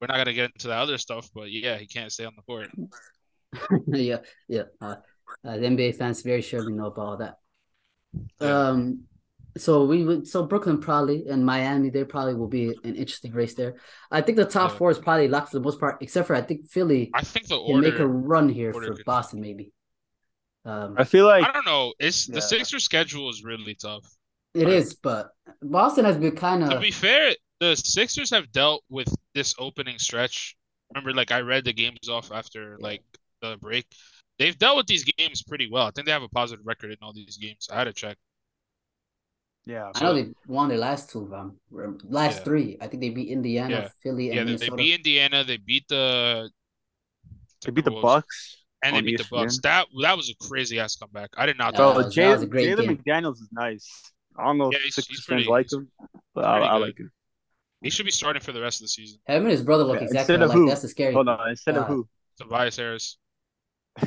we're 0.00 0.06
not 0.08 0.16
gonna 0.16 0.32
get 0.32 0.52
into 0.52 0.68
the 0.68 0.74
other 0.74 0.98
stuff, 0.98 1.28
but 1.34 1.50
yeah, 1.50 1.76
he 1.76 1.86
can't 1.86 2.12
stay 2.12 2.24
on 2.24 2.32
the 2.36 2.42
court. 2.42 2.70
yeah, 3.86 4.18
yeah. 4.48 4.64
Uh, 4.80 4.96
uh, 5.44 5.56
the 5.56 5.66
NBA 5.66 5.96
fans 5.96 6.22
very 6.22 6.42
surely 6.42 6.72
know 6.72 6.86
about 6.86 7.06
all 7.06 7.16
that. 7.18 7.36
Yeah. 8.40 8.68
Um, 8.68 9.04
so 9.56 9.84
we 9.84 10.04
would 10.04 10.26
so 10.26 10.44
Brooklyn 10.46 10.78
probably 10.80 11.26
and 11.28 11.44
Miami 11.44 11.90
they 11.90 12.04
probably 12.04 12.34
will 12.34 12.48
be 12.48 12.68
an 12.84 12.94
interesting 12.94 13.32
race 13.32 13.54
there. 13.54 13.76
I 14.10 14.22
think 14.22 14.36
the 14.36 14.46
top 14.46 14.72
Yeah. 14.72 14.78
four 14.78 14.90
is 14.90 14.98
probably 14.98 15.28
locked 15.28 15.50
for 15.50 15.58
the 15.58 15.64
most 15.64 15.78
part, 15.78 15.98
except 16.00 16.26
for 16.26 16.34
I 16.34 16.40
think 16.40 16.68
Philly 16.70 17.10
I 17.12 17.22
think 17.22 17.48
the 17.48 17.62
can 17.62 17.80
make 17.80 17.98
a 17.98 18.06
run 18.06 18.48
here 18.48 18.72
for 18.72 18.96
Boston 19.04 19.40
maybe. 19.40 19.72
Um, 20.64 20.94
I 20.96 21.04
feel 21.04 21.26
like 21.26 21.44
I 21.46 21.52
don't 21.52 21.66
know. 21.66 21.92
It's 21.98 22.26
the 22.26 22.40
Sixers 22.40 22.84
schedule 22.84 23.28
is 23.30 23.42
really 23.42 23.74
tough. 23.74 24.04
it 24.54 24.68
is, 24.68 24.94
but 24.94 25.30
Boston 25.60 26.04
has 26.04 26.16
been 26.16 26.36
kind 26.36 26.62
of. 26.62 26.70
To 26.70 26.78
be 26.78 26.90
fair, 26.92 27.32
the 27.60 27.74
Sixers 27.74 28.30
have 28.30 28.50
dealt 28.52 28.84
with 28.88 29.08
this 29.34 29.54
opening 29.58 29.98
stretch. 29.98 30.56
Remember, 30.94 31.12
like 31.12 31.32
I 31.32 31.40
read 31.40 31.64
the 31.64 31.72
games 31.72 32.08
off 32.08 32.30
after 32.32 32.76
like 32.80 33.02
the 33.40 33.56
break. 33.60 33.86
They've 34.38 34.56
dealt 34.56 34.76
with 34.76 34.86
these 34.86 35.04
games 35.04 35.42
pretty 35.42 35.68
well. 35.70 35.86
I 35.86 35.90
think 35.90 36.06
they 36.06 36.12
have 36.12 36.22
a 36.22 36.28
positive 36.28 36.64
record 36.66 36.90
in 36.90 36.96
all 37.02 37.12
these 37.12 37.38
games. 37.38 37.68
I 37.70 37.76
had 37.78 37.84
to 37.84 37.92
check. 37.92 38.16
yeah. 39.66 39.90
I 39.94 40.02
know 40.02 40.14
they 40.14 40.30
won 40.46 40.68
their 40.68 40.78
last 40.78 41.10
two, 41.10 41.22
of 41.24 41.30
them. 41.30 41.58
last 42.08 42.38
Yeah. 42.38 42.44
three. 42.44 42.78
I 42.80 42.86
think 42.86 43.00
they 43.02 43.10
beat 43.10 43.28
Indiana, 43.30 43.70
Yeah. 43.74 43.88
Philly, 44.02 44.30
and 44.30 44.48
Yeah, 44.48 44.56
they, 44.56 44.68
they 44.68 44.76
beat 44.76 44.94
Indiana. 44.94 45.44
They 45.44 45.56
beat 45.58 45.86
the. 45.88 46.50
They 47.64 47.70
beat 47.72 47.84
the 47.84 47.90
Bucks 47.92 48.61
and 48.82 48.96
they 48.96 49.00
beat 49.02 49.18
the 49.18 49.26
Bucks. 49.30 49.58
ESPN. 49.58 49.62
That 49.62 49.86
that 50.02 50.16
was 50.16 50.30
a 50.30 50.34
crazy 50.48 50.78
ass 50.80 50.96
comeback. 50.96 51.30
I 51.36 51.46
did 51.46 51.58
not. 51.58 51.74
Yeah, 51.74 51.78
think 51.78 51.78
Bro, 51.78 51.88
that 52.02 52.04
was- 52.06 52.14
Jay, 52.14 52.32
a 52.32 52.46
great 52.46 52.68
Jalen. 52.78 53.02
McDaniels 53.02 53.34
is 53.34 53.48
nice. 53.52 54.12
I 54.38 54.44
don't 54.44 54.58
know 54.58 54.70
Yeah, 54.72 54.78
if 54.78 54.82
he's- 54.84 54.94
Sixers 54.96 55.16
he's 55.18 55.24
fans 55.24 55.44
pretty- 55.46 55.50
like 55.50 55.72
him, 55.72 55.90
but 56.34 56.44
I, 56.44 56.58
I 56.60 56.76
like 56.76 56.98
him. 56.98 57.10
he 57.82 57.90
should 57.90 58.06
be 58.06 58.12
starting 58.12 58.40
for 58.42 58.52
the 58.52 58.60
rest 58.60 58.80
of 58.80 58.84
the 58.84 58.88
season. 58.88 59.18
Him 59.26 59.42
and 59.42 59.50
his 59.50 59.62
brother 59.62 59.84
look 59.84 59.96
Yeah, 60.00 60.04
exactly 60.06 60.34
instead 60.34 60.42
of 60.42 60.50
alike. 60.50 60.56
who? 60.56 60.68
That's 60.68 60.82
the 60.82 60.88
scary. 60.88 61.12
Hold 61.14 61.28
on, 61.28 61.48
instead 61.50 61.76
of 61.76 61.84
Uh, 61.84 61.86
who? 61.86 62.08
Tobias 62.40 62.76
Harris, 62.76 63.18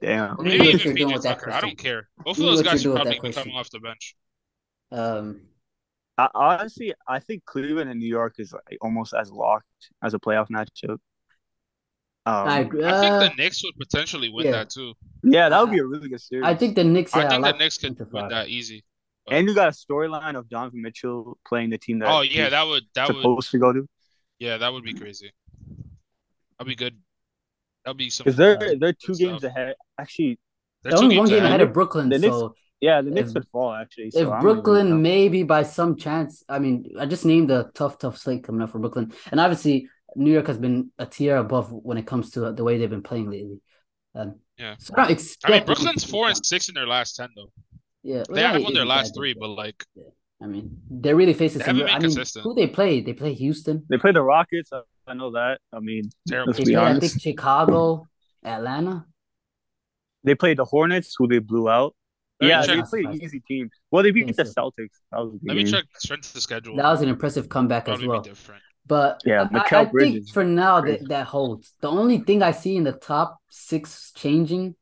Damn. 0.00 0.36
Let 0.36 0.40
maybe 0.40 0.68
even 0.68 0.80
you're 0.80 0.94
doing 0.94 1.18
PJ 1.18 1.22
Tucker. 1.22 1.50
I 1.50 1.60
don't 1.60 1.76
care. 1.76 2.08
Both 2.24 2.38
of 2.38 2.44
those 2.44 2.62
guys 2.62 2.84
you're 2.84 2.92
should 2.92 2.96
probably 2.96 3.10
that 3.10 3.16
be 3.16 3.20
question. 3.32 3.42
coming 3.42 3.56
off 3.58 3.70
the 3.70 3.80
bench. 3.80 4.14
um, 4.92 5.40
I, 6.18 6.28
honestly, 6.34 6.94
I 7.08 7.18
think 7.18 7.44
Cleveland 7.44 7.90
and 7.90 7.98
New 7.98 8.06
York 8.08 8.34
is 8.38 8.52
like 8.52 8.78
almost 8.80 9.14
as 9.14 9.32
locked 9.32 9.66
as 10.02 10.14
a 10.14 10.18
playoff 10.20 10.48
matchup. 10.48 10.98
Um, 12.24 12.46
I 12.48 12.60
agree. 12.60 12.84
I 12.84 13.00
think 13.00 13.12
Uh, 13.14 13.18
the 13.20 13.30
Knicks 13.36 13.62
would 13.64 13.74
potentially 13.78 14.28
win 14.28 14.46
yeah. 14.46 14.52
that 14.52 14.70
too. 14.70 14.94
Yeah, 15.24 15.48
that 15.48 15.60
would 15.60 15.70
be 15.72 15.78
a 15.80 15.84
really 15.84 16.08
good 16.08 16.20
series. 16.20 16.44
I 16.46 16.54
think 16.54 16.76
the 16.76 16.84
Knicks. 16.84 17.12
I 17.14 17.28
think 17.28 17.42
the 17.44 17.50
like 17.50 17.58
Knicks 17.58 17.78
could 17.78 17.96
them 17.98 18.08
win 18.12 18.22
five. 18.22 18.30
that 18.30 18.48
easy. 18.48 18.84
and 19.30 19.48
you 19.48 19.54
got 19.54 19.68
a 19.68 19.70
storyline 19.72 20.36
of 20.36 20.48
Donovan 20.48 20.82
Mitchell 20.82 21.38
playing 21.46 21.70
the 21.70 21.78
team 21.78 21.98
that 22.00 22.08
Oh 22.08 22.20
yeah, 22.22 22.42
he's 22.44 22.50
that 22.50 22.66
would 22.66 22.84
that 22.94 23.08
would 23.08 23.16
supposed 23.16 23.50
to 23.52 23.58
go 23.58 23.72
to. 23.72 23.88
yeah 24.38 24.56
that 24.58 24.72
would 24.72 24.84
be 24.84 24.94
crazy. 24.94 25.32
That'd 26.58 26.68
be 26.68 26.74
good. 26.76 26.96
That'd 27.84 27.96
be 27.98 28.10
some. 28.10 28.24
Because 28.24 28.36
they're 28.36 28.56
Uh, 28.56 28.74
they're 28.78 28.92
two 28.92 29.14
games 29.14 29.38
stuff. 29.40 29.50
ahead. 29.56 29.74
Actually, 29.98 30.38
They're 30.82 30.92
They're 30.92 31.02
only 31.04 31.18
one 31.18 31.28
game 31.28 31.38
ahead. 31.38 31.48
ahead 31.48 31.60
of 31.60 31.72
Brooklyn. 31.72 32.08
the 32.08 32.18
Knicks- 32.18 32.34
so 32.34 32.54
yeah, 32.80 33.00
the 33.02 33.10
Knicks 33.10 33.28
If- 33.28 33.34
could 33.34 33.48
fall 33.48 33.72
actually. 33.72 34.10
So 34.10 34.18
if 34.20 34.26
I 34.28 34.30
don't 34.30 34.44
really 34.44 34.54
Brooklyn 34.54 35.02
maybe 35.02 35.42
by 35.44 35.62
some 35.62 35.96
chance, 35.96 36.42
I 36.48 36.58
mean, 36.58 36.92
I 36.98 37.06
just 37.06 37.24
named 37.24 37.50
a 37.52 37.70
tough, 37.74 37.98
tough 37.98 38.18
slate 38.18 38.42
coming 38.44 38.60
up 38.62 38.70
for 38.70 38.78
Brooklyn, 38.80 39.12
and 39.30 39.38
obviously 39.40 39.88
New 40.16 40.32
York 40.32 40.46
has 40.46 40.58
been 40.58 40.90
a 40.98 41.06
tier 41.06 41.36
above 41.36 41.72
when 41.72 41.98
it 41.98 42.06
comes 42.06 42.30
to 42.32 42.52
the 42.52 42.64
way 42.64 42.78
they've 42.78 42.90
been 42.90 43.02
playing 43.02 43.30
lately. 43.30 43.60
Um, 44.14 44.36
Yeah. 44.58 44.74
so 44.78 44.94
I 44.94 44.96
don't 45.02 45.08
I 45.08 45.12
expect. 45.12 45.52
mean, 45.52 45.64
Brooklyn's 45.64 46.04
four 46.04 46.28
and 46.28 46.46
six 46.46 46.68
in 46.68 46.74
their 46.74 46.86
last 46.86 47.16
ten 47.16 47.28
though. 47.36 47.50
Yeah, 48.02 48.24
They 48.28 48.34
well, 48.34 48.46
haven't 48.46 48.64
won 48.64 48.74
their 48.74 48.84
last 48.84 49.10
bad, 49.14 49.18
three, 49.18 49.34
but 49.34 49.48
like 49.48 49.84
I 50.42 50.46
mean, 50.46 50.80
they're 50.90 51.14
really 51.16 51.34
facing 51.34 51.60
They 51.60 51.66
some. 51.66 51.76
haven't 51.76 51.86
been 51.86 51.94
I 51.96 51.98
mean, 51.98 52.14
consistent. 52.16 52.42
who 52.44 52.54
they 52.54 52.66
play? 52.66 53.00
They 53.00 53.12
play 53.12 53.32
Houston. 53.34 53.86
They 53.88 53.96
play 53.98 54.12
the 54.12 54.22
Rockets. 54.22 54.70
I, 54.72 54.80
I 55.06 55.14
know 55.14 55.30
that. 55.32 55.60
I 55.72 55.78
mean, 55.78 56.10
terrible. 56.26 56.52
Let's 56.52 56.64
be 56.64 56.72
play, 56.72 56.82
I 56.82 56.90
honest. 56.90 57.12
think 57.12 57.22
Chicago, 57.22 58.06
Atlanta. 58.44 59.06
they 60.24 60.34
played 60.34 60.56
the 60.58 60.64
Hornets, 60.64 61.14
who 61.16 61.28
they 61.28 61.38
blew 61.38 61.68
out. 61.68 61.94
Let 62.40 62.48
yeah, 62.48 62.66
they 62.66 62.82
played 62.82 63.22
easy 63.22 63.40
teams. 63.40 63.70
Well, 63.92 64.02
they 64.02 64.10
beat 64.10 64.36
the. 64.36 64.42
Celtics. 64.42 64.98
That 65.12 65.18
was 65.20 65.34
a 65.34 65.38
good 65.38 65.40
Let 65.44 65.56
me 65.56 65.64
check 65.64 65.84
strength 65.98 66.34
of 66.34 66.42
schedule. 66.42 66.76
That 66.76 66.90
was 66.90 67.02
an 67.02 67.08
impressive 67.08 67.48
comeback 67.48 67.88
as 67.88 68.04
well. 68.04 68.20
different. 68.20 68.62
But 68.86 69.22
Yeah, 69.24 69.48
I- 69.52 69.58
I, 69.58 69.80
I 69.82 69.84
think 69.86 70.28
for 70.30 70.44
now 70.44 70.80
that 70.80 71.08
that 71.08 71.26
holds. 71.26 71.72
The 71.80 71.88
only 71.88 72.18
thing 72.18 72.42
I 72.42 72.50
see 72.50 72.76
in 72.76 72.84
the 72.84 72.92
top 72.92 73.38
six 73.48 74.12
changing 74.14 74.74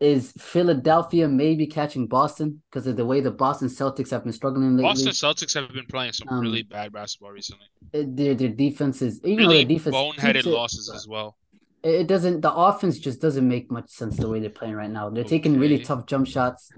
is 0.00 0.32
Philadelphia 0.38 1.26
maybe 1.26 1.66
catching 1.66 2.06
Boston 2.06 2.62
because 2.70 2.86
of 2.86 2.96
the 2.96 3.04
way 3.04 3.20
the 3.20 3.32
Boston 3.32 3.68
Celtics 3.68 4.10
have 4.10 4.22
been 4.22 4.32
struggling 4.32 4.76
lately. 4.76 4.82
Boston 4.84 5.12
Celtics 5.12 5.54
have 5.54 5.72
been 5.72 5.86
playing 5.86 6.12
some 6.12 6.28
Um, 6.28 6.40
really 6.40 6.62
bad 6.62 6.92
basketball 6.92 7.32
recently. 7.32 7.66
Their 7.92 8.34
their 8.34 8.48
defense 8.50 9.02
is 9.02 9.20
even 9.24 9.38
Really 9.38 9.64
their 9.64 9.76
defense 9.76 9.96
boneheaded 9.96 10.34
keeps 10.34 10.46
it- 10.46 10.50
losses 10.50 10.90
as 10.94 11.08
well. 11.08 11.36
It 11.82 11.94
it 12.02 12.06
doesn't. 12.06 12.42
The 12.42 12.52
offense 12.52 12.98
just 12.98 13.20
doesn't 13.20 13.46
make 13.48 13.70
much 13.70 13.88
sense 13.90 14.16
the 14.18 14.28
way 14.28 14.40
they're 14.40 14.50
playing 14.50 14.74
right 14.74 14.90
now. 14.90 15.10
They're 15.10 15.24
taking 15.24 15.58
really 15.58 15.78
tough 15.78 16.06
jump 16.06 16.26
shots. 16.26 16.70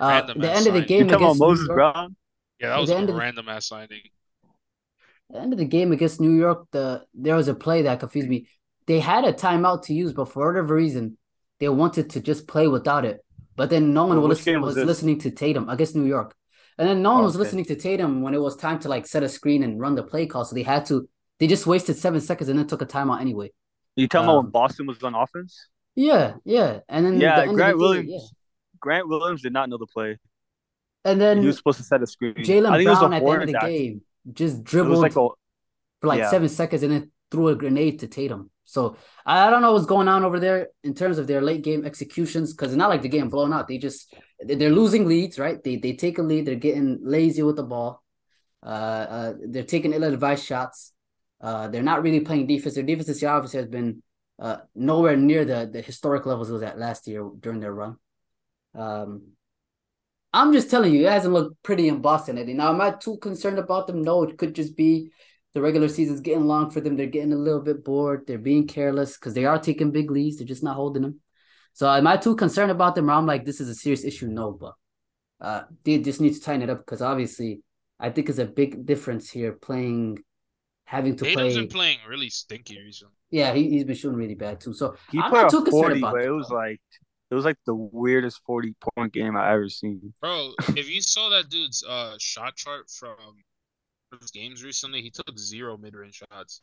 Uh, 0.00 0.22
the 0.32 0.50
ass 0.50 0.56
end 0.58 0.66
of 0.66 0.74
the 0.74 0.80
game 0.82 1.04
You 1.04 1.10
talking 1.10 1.14
about 1.14 1.24
against 1.26 1.40
Moses 1.40 1.66
York, 1.66 1.76
Brown? 1.76 2.16
Yeah, 2.58 2.68
that 2.70 2.78
was 2.80 2.90
a 2.90 2.96
end 2.96 3.08
of 3.10 3.14
the- 3.14 3.20
random 3.20 3.48
ass 3.50 3.68
signing. 3.68 4.00
The 5.32 5.40
end 5.40 5.52
of 5.52 5.58
the 5.58 5.64
game 5.64 5.92
against 5.92 6.20
New 6.20 6.32
York, 6.32 6.66
the 6.72 7.04
there 7.14 7.36
was 7.36 7.48
a 7.48 7.54
play 7.54 7.82
that 7.82 8.00
confused 8.00 8.28
me. 8.28 8.46
They 8.86 9.00
had 9.00 9.24
a 9.24 9.32
timeout 9.32 9.84
to 9.84 9.94
use, 9.94 10.12
but 10.12 10.26
for 10.26 10.46
whatever 10.46 10.74
reason, 10.74 11.16
they 11.58 11.68
wanted 11.68 12.10
to 12.10 12.20
just 12.20 12.48
play 12.48 12.66
without 12.68 13.04
it. 13.04 13.24
But 13.56 13.70
then 13.70 13.92
no 13.92 14.06
one 14.06 14.20
Well, 14.20 14.28
was, 14.28 14.44
was 14.46 14.76
was 14.76 14.76
listening 14.76 15.18
to 15.20 15.30
Tatum 15.30 15.68
against 15.68 15.94
New 15.94 16.06
York. 16.06 16.34
And 16.78 16.88
then 16.88 17.02
no 17.02 17.12
one 17.14 17.24
was 17.24 17.34
Okay. 17.34 17.40
listening 17.40 17.64
to 17.66 17.76
Tatum 17.76 18.22
when 18.22 18.34
it 18.34 18.40
was 18.40 18.56
time 18.56 18.78
to 18.80 18.88
like 18.88 19.06
set 19.06 19.22
a 19.22 19.28
screen 19.28 19.62
and 19.62 19.78
run 19.78 19.94
the 19.94 20.02
play 20.02 20.26
call. 20.26 20.44
So 20.44 20.54
they 20.54 20.62
had 20.62 20.86
to, 20.86 21.08
they 21.38 21.46
just 21.46 21.66
wasted 21.66 21.96
seven 21.96 22.20
seconds 22.20 22.48
and 22.48 22.58
then 22.58 22.66
took 22.66 22.80
a 22.82 22.86
timeout 22.86 23.20
anyway. 23.20 23.50
You 23.96 24.08
talking 24.08 24.24
about 24.24 24.38
Um, 24.38 24.44
when 24.44 24.50
Boston 24.52 24.86
was 24.86 25.02
on 25.02 25.14
offense? 25.14 25.68
Yeah, 25.94 26.34
yeah. 26.44 26.80
And 26.88 27.04
then 27.04 27.18
Yeah, 27.20 27.42
the 27.42 27.52
Grant 27.54 27.78
the 27.78 27.78
day, 27.78 27.78
Williams. 27.78 28.10
yeah. 28.12 28.26
Grant 28.80 29.08
Williams 29.08 29.42
did 29.42 29.52
not 29.52 29.68
know 29.68 29.76
the 29.76 29.86
play. 29.86 30.16
And 31.04 31.20
then 31.20 31.40
he 31.40 31.46
was 31.46 31.56
supposed 31.56 31.78
to 31.78 31.84
set 31.84 32.02
a 32.02 32.06
screen. 32.06 32.34
Jalen 32.38 32.72
think 32.72 32.86
it 32.86 32.90
was 32.90 33.02
a 33.02 33.08
Brown 33.08 33.12
at 33.12 33.24
the 33.24 33.30
end 33.32 33.42
of 33.42 33.46
the 33.48 33.54
game 33.54 34.02
just 34.32 34.64
dribbled 34.64 34.98
like 34.98 35.12
a 35.12 35.28
for 36.00 36.06
like 36.06 36.18
yeah. 36.18 36.30
seven 36.30 36.48
seconds 36.48 36.82
and 36.82 36.92
then 36.92 37.10
threw 37.30 37.48
a 37.48 37.54
grenade 37.54 38.00
to 38.00 38.08
Tatum. 38.08 38.50
So 38.64 38.96
I 39.26 39.50
don't 39.50 39.62
know 39.62 39.72
what's 39.72 39.86
going 39.86 40.08
on 40.08 40.24
over 40.24 40.38
there 40.38 40.68
in 40.84 40.94
terms 40.94 41.18
of 41.18 41.26
their 41.26 41.40
late 41.40 41.62
game 41.62 41.84
executions 41.84 42.52
because 42.52 42.72
it's 42.72 42.78
not 42.78 42.88
like 42.88 43.02
the 43.02 43.08
game 43.08 43.28
blown 43.28 43.52
out. 43.52 43.68
They 43.68 43.78
just 43.78 44.14
they- 44.44 44.54
they're 44.54 44.70
losing 44.70 45.06
leads, 45.06 45.38
right? 45.38 45.62
They 45.62 45.76
they 45.76 45.94
take 45.94 46.18
a 46.18 46.22
lead, 46.22 46.46
they're 46.46 46.54
getting 46.54 46.98
lazy 47.02 47.42
with 47.42 47.56
the 47.56 47.64
ball. 47.64 48.02
Uh, 48.62 49.06
uh 49.16 49.32
they're 49.48 49.64
taking 49.64 49.92
ill-advised 49.92 50.44
shots. 50.44 50.92
Uh, 51.40 51.68
they're 51.68 51.82
not 51.82 52.02
really 52.02 52.20
playing 52.20 52.46
defense. 52.46 52.74
Their 52.74 52.84
defense 52.84 53.06
this 53.06 53.22
year 53.22 53.30
obviously 53.30 53.60
has 53.60 53.68
been 53.68 54.02
uh 54.38 54.58
nowhere 54.74 55.16
near 55.16 55.44
the 55.44 55.68
the 55.70 55.82
historic 55.82 56.24
levels 56.24 56.48
it 56.48 56.52
was 56.52 56.62
at 56.62 56.78
last 56.78 57.06
year 57.08 57.28
during 57.40 57.60
their 57.60 57.74
run. 57.74 57.96
Um, 58.74 59.32
I'm 60.32 60.52
just 60.52 60.70
telling 60.70 60.94
you, 60.94 61.06
it 61.06 61.10
hasn't 61.10 61.34
looked 61.34 61.62
pretty 61.62 61.88
in 61.88 62.00
Boston, 62.00 62.38
Eddie. 62.38 62.54
Now, 62.54 62.70
am 62.70 62.80
I 62.80 62.92
too 62.92 63.16
concerned 63.18 63.58
about 63.58 63.86
them? 63.86 64.02
No, 64.02 64.22
it 64.22 64.38
could 64.38 64.54
just 64.54 64.76
be 64.76 65.10
the 65.54 65.60
regular 65.60 65.88
season's 65.88 66.20
getting 66.20 66.44
long 66.46 66.70
for 66.70 66.80
them. 66.80 66.96
They're 66.96 67.06
getting 67.06 67.32
a 67.32 67.36
little 67.36 67.60
bit 67.60 67.84
bored. 67.84 68.24
They're 68.26 68.38
being 68.38 68.68
careless 68.68 69.16
because 69.16 69.34
they 69.34 69.44
are 69.44 69.58
taking 69.58 69.90
big 69.90 70.10
leads. 70.10 70.38
They're 70.38 70.46
just 70.46 70.62
not 70.62 70.76
holding 70.76 71.02
them. 71.02 71.20
So, 71.72 71.90
am 71.90 72.06
I 72.06 72.16
too 72.16 72.36
concerned 72.36 72.70
about 72.70 72.94
them? 72.94 73.10
Or 73.10 73.14
I'm 73.14 73.26
like, 73.26 73.44
this 73.44 73.60
is 73.60 73.68
a 73.68 73.74
serious 73.74 74.04
issue. 74.04 74.28
No, 74.28 74.52
but 74.52 74.74
uh, 75.40 75.62
they 75.84 75.98
just 75.98 76.20
need 76.20 76.34
to 76.34 76.40
tighten 76.40 76.62
it 76.62 76.70
up 76.70 76.78
because 76.78 77.02
obviously, 77.02 77.62
I 77.98 78.10
think 78.10 78.28
it's 78.28 78.38
a 78.38 78.46
big 78.46 78.86
difference 78.86 79.30
here 79.30 79.52
playing, 79.52 80.18
having 80.84 81.16
to 81.16 81.24
Tatum's 81.24 81.54
play. 81.54 81.54
been 81.54 81.68
playing 81.68 81.98
really 82.08 82.30
stinky 82.30 82.78
recently. 82.80 83.14
Yeah, 83.30 83.52
he, 83.54 83.70
he's 83.70 83.84
been 83.84 83.96
shooting 83.96 84.18
really 84.18 84.34
bad 84.34 84.60
too. 84.60 84.74
So, 84.74 84.96
he 85.10 85.18
I'm 85.18 85.32
not 85.32 85.46
a 85.46 85.50
too 85.50 85.62
concerned 85.64 85.94
about 85.94 86.12
but 86.12 86.24
it 86.24 86.30
was 86.30 86.48
though. 86.48 86.54
like 86.54 86.80
it 87.30 87.34
was 87.34 87.44
like 87.44 87.58
the 87.66 87.74
weirdest 87.74 88.40
forty 88.44 88.74
point 88.96 89.12
game 89.12 89.36
I 89.36 89.52
ever 89.52 89.68
seen. 89.68 90.12
Bro, 90.20 90.54
if 90.76 90.90
you 90.90 91.00
saw 91.00 91.28
that 91.30 91.48
dude's 91.48 91.84
uh 91.84 92.16
shot 92.18 92.56
chart 92.56 92.90
from 92.90 93.42
his 94.20 94.30
games 94.30 94.64
recently, 94.64 95.02
he 95.02 95.10
took 95.10 95.38
zero 95.38 95.76
mid 95.76 95.94
range 95.94 96.22
shots. 96.32 96.62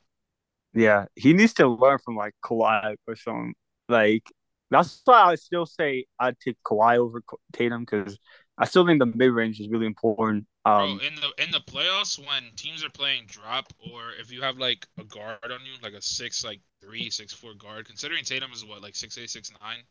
Yeah, 0.73 1.05
he 1.15 1.33
needs 1.33 1.53
to 1.55 1.67
learn 1.67 1.99
from 2.03 2.15
like 2.15 2.33
Kawhi 2.43 2.95
or 3.07 3.15
something. 3.15 3.53
Like 3.89 4.23
that's 4.69 5.01
why 5.05 5.31
I 5.31 5.35
still 5.35 5.65
say 5.65 6.05
I'd 6.19 6.39
take 6.39 6.57
Kawhi 6.65 6.97
over 6.97 7.21
Tatum 7.53 7.85
because 7.85 8.19
I 8.57 8.65
still 8.65 8.85
think 8.85 8.99
the 8.99 9.05
mid 9.05 9.31
range 9.31 9.59
is 9.59 9.69
really 9.69 9.85
important. 9.85 10.45
Um, 10.65 10.97
Bro, 10.97 11.07
in 11.07 11.15
the 11.15 11.43
in 11.43 11.51
the 11.51 11.61
playoffs 11.61 12.19
when 12.19 12.51
teams 12.57 12.83
are 12.83 12.89
playing 12.89 13.23
drop 13.27 13.71
or 13.79 14.11
if 14.19 14.31
you 14.31 14.41
have 14.41 14.57
like 14.57 14.85
a 14.99 15.03
guard 15.05 15.39
on 15.45 15.59
you, 15.65 15.73
like 15.81 15.93
a 15.93 16.01
six 16.01 16.43
like 16.43 16.59
three, 16.81 17.09
six 17.09 17.31
four 17.31 17.53
guard, 17.53 17.85
considering 17.85 18.23
Tatum 18.23 18.51
is 18.51 18.65
what, 18.65 18.81
like 18.81 18.95
six 18.95 19.17
eight, 19.17 19.29
six 19.29 19.51
nine? 19.61 19.83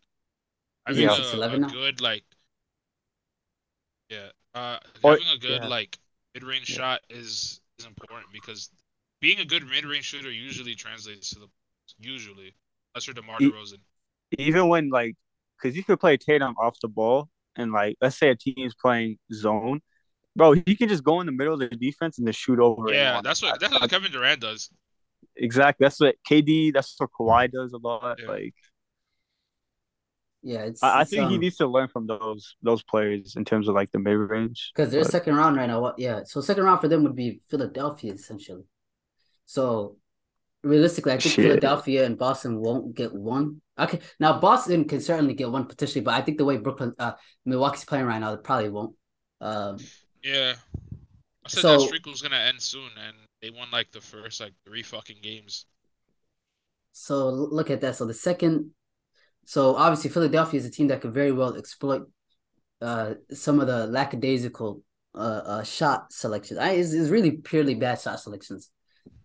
I 0.86 0.92
Isn't 0.92 1.08
think 1.08 1.26
he 1.26 1.40
a, 1.40 1.48
a 1.48 1.58
now? 1.58 1.68
good 1.68 2.00
like 2.00 2.24
yeah, 4.08 4.28
uh 4.54 4.78
Or- 5.02 5.12
having 5.12 5.26
a 5.34 5.38
good 5.38 5.62
yeah. 5.62 5.68
like 5.68 5.98
mid 6.34 6.44
range 6.44 6.70
Yeah. 6.70 6.76
shot 6.76 7.00
is 7.10 7.60
is 7.78 7.86
important 7.86 8.26
because 8.32 8.70
being 9.20 9.38
a 9.40 9.44
good 9.44 9.66
mid 9.66 9.84
range 9.84 10.04
shooter 10.04 10.30
usually 10.30 10.74
translates 10.74 11.30
to 11.30 11.40
the 11.40 11.46
usually 11.98 12.54
unless 12.94 13.06
you're 13.06 13.14
DeMar 13.14 13.38
DeRozan. 13.38 13.78
even 14.38 14.68
when 14.68 14.90
like 14.90 15.14
because 15.60 15.76
you 15.76 15.82
could 15.84 15.98
play 16.00 16.16
Tatum 16.16 16.54
off 16.58 16.78
the 16.80 16.88
ball 16.88 17.28
and 17.56 17.72
like 17.72 17.96
let's 18.00 18.18
say 18.18 18.28
a 18.30 18.36
team's 18.36 18.74
playing 18.74 19.18
zone, 19.32 19.80
bro, 20.36 20.52
he 20.52 20.76
can 20.76 20.88
just 20.88 21.02
go 21.02 21.20
in 21.20 21.26
the 21.26 21.32
middle 21.32 21.54
of 21.54 21.60
the 21.60 21.68
defense 21.76 22.18
and 22.18 22.26
just 22.26 22.38
shoot 22.38 22.58
over. 22.60 22.92
Yeah, 22.92 23.20
that's 23.22 23.42
what 23.42 23.58
that's 23.58 23.72
what 23.72 23.88
Kevin 23.90 24.12
Durant 24.12 24.40
does. 24.40 24.68
exactly. 25.36 25.84
That's 25.84 25.98
what 25.98 26.16
KD. 26.30 26.72
That's 26.74 26.94
what 26.98 27.10
Kawhi 27.18 27.50
does 27.50 27.72
a 27.72 27.78
lot. 27.78 28.18
Yeah. 28.22 28.28
Like 28.28 28.54
Yeah, 30.46 30.60
it's. 30.60 30.80
I, 30.80 30.90
I 30.90 31.00
it's, 31.02 31.10
think 31.10 31.28
he 31.28 31.34
um, 31.34 31.40
needs 31.40 31.56
to 31.56 31.66
learn 31.66 31.88
from 31.88 32.06
those 32.06 32.54
those 32.62 32.82
players 32.84 33.34
in 33.34 33.44
terms 33.44 33.66
of 33.66 33.74
like 33.74 33.90
the 33.90 33.98
mid 33.98 34.16
range. 34.16 34.70
Because 34.74 34.92
their 34.92 35.02
But- 35.02 35.10
second 35.10 35.34
round 35.34 35.56
right 35.56 35.66
now, 35.66 35.80
what? 35.80 35.98
Yeah, 35.98 36.22
so 36.24 36.40
second 36.40 36.62
round 36.62 36.80
for 36.80 36.86
them 36.88 37.02
would 37.02 37.16
be 37.16 37.40
Philadelphia 37.50 38.12
essentially. 38.12 38.62
So 39.44 39.96
realistically, 40.62 41.12
I 41.12 41.18
think 41.18 41.34
Shit. 41.34 41.44
Philadelphia 41.46 42.06
and 42.06 42.16
Boston 42.16 42.60
won't 42.60 42.94
get 42.94 43.12
one. 43.12 43.60
Okay, 43.76 43.98
now 44.20 44.38
Boston 44.38 44.84
can 44.86 45.00
certainly 45.00 45.34
get 45.34 45.50
one 45.50 45.66
potentially, 45.66 46.00
but 46.04 46.14
I 46.14 46.22
think 46.22 46.38
the 46.38 46.44
way 46.44 46.58
Brooklyn, 46.58 46.94
uh, 46.98 47.14
Milwaukee's 47.44 47.84
playing 47.84 48.06
right 48.06 48.20
now, 48.20 48.34
they 48.36 48.40
probably 48.40 48.68
won't. 48.70 48.94
Um, 49.40 49.78
Yeah. 50.22 50.54
I 51.44 51.48
said 51.48 51.60
So- 51.62 51.72
that 51.80 51.86
streak 51.88 52.06
was 52.06 52.22
gonna 52.22 52.36
end 52.36 52.62
soon, 52.62 52.90
and 53.04 53.16
they 53.42 53.50
won 53.50 53.68
like 53.72 53.90
the 53.90 54.00
first 54.00 54.40
like 54.40 54.54
three 54.64 54.82
fucking 54.84 55.18
games. 55.22 55.66
so 56.92 57.28
look 57.30 57.68
at 57.70 57.80
that. 57.82 57.96
So 57.96 58.06
the 58.06 58.14
second, 58.14 58.70
so 59.46 59.60
obviously 59.76 60.10
Philadelphia 60.10 60.58
is 60.60 60.66
a 60.66 60.70
team 60.76 60.88
that 60.88 61.00
could 61.00 61.14
very 61.14 61.32
well 61.32 61.56
exploit 61.56 62.02
uh 62.82 63.14
some 63.32 63.56
of 63.62 63.66
the 63.72 63.86
lackadaisical 63.98 64.82
uh, 65.14 65.42
uh 65.52 65.62
shot 65.64 66.12
selections. 66.12 66.58
I 66.60 66.70
is 66.82 66.92
is 66.92 67.08
really 67.16 67.32
purely 67.50 67.74
bad 67.74 67.98
shot 68.04 68.20
selections 68.20 68.62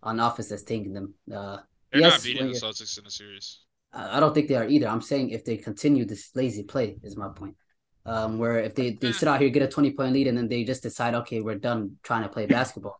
on 0.02 0.20
offense 0.20 0.48
that's 0.48 0.62
taking 0.62 0.94
them. 0.94 1.08
Uh, 1.30 1.58
They're 1.90 2.00
Yes, 2.00 2.12
not 2.14 2.22
beating 2.24 2.48
the 2.48 2.58
Celtics 2.66 2.96
in 2.98 3.04
the 3.04 3.10
series. 3.20 3.46
I 3.92 4.16
I 4.16 4.20
don't 4.20 4.34
think 4.34 4.48
they 4.48 4.56
are 4.60 4.66
either. 4.74 4.88
I'm 4.88 5.02
saying 5.10 5.26
if 5.36 5.42
they 5.44 5.56
continue 5.58 6.04
this 6.06 6.24
lazy 6.34 6.64
play 6.72 6.96
is 7.02 7.16
my 7.24 7.28
point. 7.40 7.56
Um, 8.04 8.38
where 8.42 8.58
if 8.68 8.74
they, 8.74 8.88
they 9.00 9.12
sit 9.12 9.28
out 9.28 9.40
here, 9.40 9.48
get 9.50 9.62
a 9.62 9.68
20 9.68 9.92
point 9.92 10.12
lead, 10.12 10.26
and 10.26 10.36
then 10.36 10.48
they 10.48 10.64
just 10.64 10.82
decide, 10.82 11.14
okay, 11.20 11.40
we're 11.40 11.60
done 11.70 11.80
trying 12.02 12.24
to 12.24 12.28
play 12.36 12.46
basketball. 12.58 12.98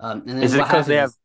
Um, 0.00 0.16
and 0.26 0.34
then 0.36 0.42
Is 0.42 0.54
it 0.54 0.58
what 0.58 0.68
'cause 0.68 0.86
they 0.86 0.96
happens 0.96 1.12
is- 1.14 1.18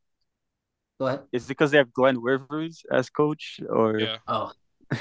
Go 1.00 1.06
ahead. 1.08 1.20
Is 1.32 1.44
it 1.44 1.48
because 1.48 1.70
they 1.72 1.78
have 1.78 1.92
Glenn 1.92 2.20
Rivers 2.20 2.84
as 2.92 3.10
coach 3.10 3.60
or 3.68 3.98
Yeah, 3.98 4.18
Oh, 4.28 4.52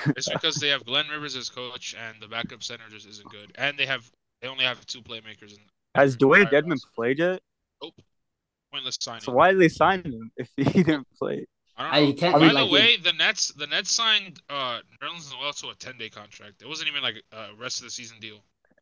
it's 0.08 0.30
because 0.30 0.56
they 0.56 0.70
have 0.70 0.86
Glenn 0.86 1.08
Rivers 1.08 1.36
as 1.36 1.50
coach, 1.50 1.96
and 2.00 2.22
the 2.22 2.28
backup 2.28 2.64
center 2.64 2.84
just 2.90 3.08
isn't 3.08 3.30
good, 3.30 3.52
and 3.56 3.78
they 3.78 3.86
have 3.86 4.10
they 4.42 4.48
only 4.48 4.66
have 4.66 4.86
two 4.86 5.02
playmakers. 5.02 5.54
In 5.54 5.60
has 5.96 6.16
Dwayne 6.18 6.42
entire 6.44 6.62
Dedmon 6.62 6.80
played 6.96 7.20
yet? 7.20 7.42
Nope. 7.84 7.94
Pointless 8.72 8.98
signing. 9.02 9.22
So 9.22 9.34
why 9.34 9.52
did 9.52 9.60
they 9.60 9.68
sign 9.70 10.04
him 10.04 10.32
if 10.38 10.50
he 10.56 10.64
didn't 10.84 11.08
play? 11.18 11.46
I 11.78 11.84
don't 11.84 11.94
I- 11.94 12.00
know. 12.02 12.06
he 12.08 12.14
can't 12.14 12.34
By 12.40 12.48
the 12.48 12.54
like 12.54 12.72
way, 12.72 12.98
the 12.98 13.14
Nets 13.14 13.50
the 13.54 13.68
Nets 13.68 13.92
signed 13.94 14.42
uh 14.50 14.80
Nerlens 15.02 15.32
Noel 15.34 15.54
to 15.54 15.70
a 15.70 15.76
ten 15.76 15.98
day 15.98 16.10
contract. 16.10 16.62
It 16.62 16.68
wasn't 16.68 16.90
even 16.90 17.02
like 17.02 17.22
a 17.34 17.48
rest 17.60 17.80
of 17.80 17.86
the 17.86 17.92
season 17.92 18.18
deal. 18.20 18.38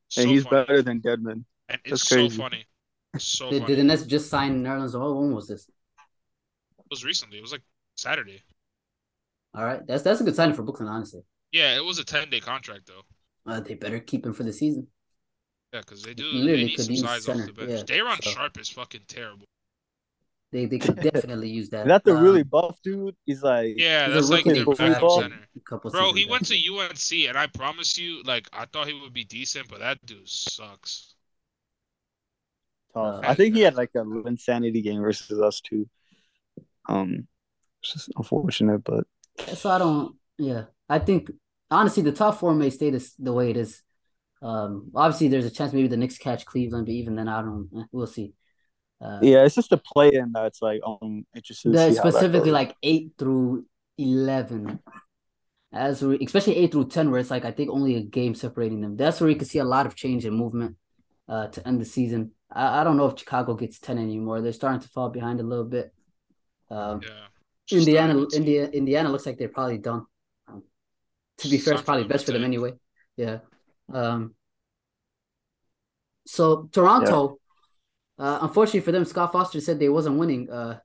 So 0.10 0.22
and 0.22 0.30
he's 0.32 0.43
funny. 0.43 0.65
better 0.65 0.82
than 0.82 1.02
Dedmon. 1.02 1.43
and 1.69 1.80
that's 1.86 2.04
it's 2.04 2.04
so 2.08 2.15
crazy. 2.15 2.38
funny. 2.38 2.65
So 3.17 3.50
did, 3.50 3.62
funny. 3.63 3.76
did 3.76 3.80
the 3.80 3.84
Nets 3.86 4.04
just 4.04 4.30
sign 4.30 4.63
Nerlens? 4.63 4.93
Oh, 4.95 5.19
when 5.22 5.34
was 5.34 5.48
this? 5.48 5.67
It 5.67 6.86
was 6.89 7.04
recently. 7.06 7.38
It 7.38 7.41
was 7.41 7.52
like 7.52 7.62
Saturday. 7.95 8.41
All 9.55 9.65
right, 9.65 9.85
that's 9.88 10.03
that's 10.03 10.21
a 10.21 10.23
good 10.23 10.35
signing 10.35 10.55
for 10.55 10.63
Brooklyn, 10.63 10.88
honestly. 10.89 11.21
Yeah, 11.51 11.75
it 11.75 11.83
was 11.83 11.99
a 11.99 12.03
ten 12.05 12.29
day 12.29 12.39
contract 12.39 12.88
though. 12.88 13.51
Uh, 13.51 13.59
they 13.62 13.73
better 13.73 13.99
keep 13.99 14.25
him 14.25 14.33
for 14.33 14.43
the 14.43 14.53
season. 14.53 14.88
Yeah, 15.73 15.79
because 15.81 16.03
they 16.03 16.13
do. 16.13 16.25
Literally 16.25 16.51
they 16.57 16.63
need 16.65 16.75
could 16.75 16.85
some 16.85 16.91
use 16.93 17.01
size 17.01 17.29
off 17.29 17.35
center, 17.35 17.45
the 17.47 17.53
bench. 17.53 17.71
yeah, 17.89 17.97
Dayron 17.97 18.23
so- 18.23 18.29
Sharpe 18.31 18.59
is 18.59 18.69
fucking 18.69 19.01
terrible. 19.07 19.45
They 20.51 20.65
they 20.65 20.79
could 20.79 20.95
definitely 20.99 21.49
use 21.49 21.69
that. 21.71 21.81
Is 21.81 21.88
that 21.89 22.03
the 22.03 22.15
Um, 22.15 22.23
really 22.23 22.41
buff 22.43 22.77
dude? 22.83 23.15
He's 23.25 23.43
like 23.43 23.75
Yeah, 23.77 24.05
He's 24.07 24.12
a 24.12 24.15
that's 24.15 24.29
like 24.29 24.45
rookie 24.45 24.63
their 24.63 24.88
in 24.88 24.93
backup 24.93 25.12
center. 25.12 25.89
Bro, 25.91 26.13
he 26.13 26.23
back. 26.25 26.31
went 26.31 26.45
to 26.47 26.55
UNC, 26.55 27.27
and 27.29 27.38
I 27.38 27.45
promise 27.47 27.97
you, 27.99 28.23
like, 28.23 28.47
I 28.51 28.65
thought 28.65 28.88
he 28.88 28.99
would 28.99 29.13
be 29.13 29.25
decent, 29.25 29.67
but 29.69 29.79
that 29.79 30.03
dude 30.07 30.27
sucks. 30.27 31.13
Uh, 32.95 33.19
I 33.23 33.35
think 33.35 33.53
he 33.55 33.62
had 33.62 33.75
like 33.75 33.91
a 33.95 34.01
insanity 34.25 34.81
game 34.81 35.01
versus 35.01 35.39
us 35.39 35.62
too. 35.62 35.88
Um, 36.88 37.27
it's 37.83 37.93
just 37.93 38.09
unfortunate, 38.17 38.83
but 38.83 39.05
So 39.56 39.69
I 39.69 39.78
don't. 39.78 40.15
Yeah, 40.38 40.65
I 40.88 40.99
think 40.99 41.32
honestly 41.69 42.04
the 42.04 42.12
top 42.12 42.39
four 42.39 42.54
may 42.54 42.69
stay 42.69 42.89
this 42.89 43.13
the 43.15 43.34
way 43.34 43.49
it 43.52 43.58
is. 43.58 43.82
Um, 44.41 44.91
obviously 44.95 45.28
there's 45.28 45.45
a 45.45 45.52
chance 45.52 45.73
maybe 45.73 45.88
the 45.88 45.97
Knicks 45.97 46.17
catch 46.17 46.45
Cleveland, 46.45 46.86
but 46.86 46.93
even 46.93 47.15
then 47.15 47.28
I 47.28 47.41
don't. 47.41 47.69
eh, 47.78 47.84
We'll 47.91 48.08
see. 48.08 48.34
Uh, 49.02 49.19
yeah, 49.21 49.43
it's 49.45 49.56
just 49.56 49.69
the 49.69 49.78
play 49.78 50.13
in 50.13 50.32
that's 50.32 50.62
like 50.62 50.82
um 50.86 51.25
interested. 51.36 51.71
to 51.71 51.78
the, 51.78 51.78
that 51.78 51.95
specifically 51.95 52.52
like 52.52 52.75
eight 52.84 53.13
through 53.17 53.65
eleven, 53.97 54.80
as 55.73 56.02
we, 56.02 56.19
especially 56.25 56.58
eight 56.58 56.71
through 56.71 56.89
ten, 56.89 57.12
where 57.12 57.19
it's 57.19 57.32
like 57.32 57.45
I 57.45 57.52
think 57.52 57.69
only 57.69 57.95
a 57.95 58.02
game 58.02 58.36
separating 58.36 58.82
them. 58.82 58.95
That's 58.97 59.21
where 59.21 59.30
you 59.30 59.36
can 59.36 59.47
see 59.47 59.60
a 59.60 59.63
lot 59.65 59.86
of 59.86 59.95
change 59.95 60.25
in 60.25 60.34
movement. 60.34 60.78
Uh, 61.28 61.47
to 61.47 61.67
end 61.67 61.80
the 61.80 61.86
season, 61.86 62.32
I, 62.52 62.82
I 62.82 62.84
don't 62.84 62.97
know 62.97 63.06
if 63.06 63.19
Chicago 63.19 63.54
gets 63.54 63.78
ten 63.80 63.99
anymore. 63.99 64.41
They're 64.41 64.52
starting 64.52 64.82
to 64.82 64.89
fall 64.89 65.10
behind 65.10 65.39
a 65.39 65.43
little 65.43 65.65
bit. 65.65 65.93
Um, 66.71 67.02
Yeah. 67.06 67.28
Just 67.69 67.88
Indiana, 67.88 68.13
started 68.13 68.34
India, 68.36 68.67
Indiana 68.69 69.10
looks 69.12 69.25
like 69.25 69.38
they're 69.38 69.47
probably 69.49 69.77
done. 69.77 70.05
Um, 70.47 70.63
to 71.38 71.47
be 71.49 71.58
fair, 71.60 71.75
it's 71.75 71.84
probably 71.84 72.05
best 72.05 72.25
for 72.25 72.32
them 72.32 72.43
anyway. 72.43 72.73
Yeah. 73.15 73.39
Um. 73.93 74.34
So 76.25 76.69
Toronto, 76.71 77.39
uh, 78.17 78.39
unfortunately 78.41 78.82
for 78.82 78.91
them, 78.91 79.05
Scott 79.05 79.32
Foster 79.32 79.62
said 79.62 79.79
they 79.79 79.89
wasn't 79.89 80.17
winning. 80.17 80.49
Uh, 80.49 80.79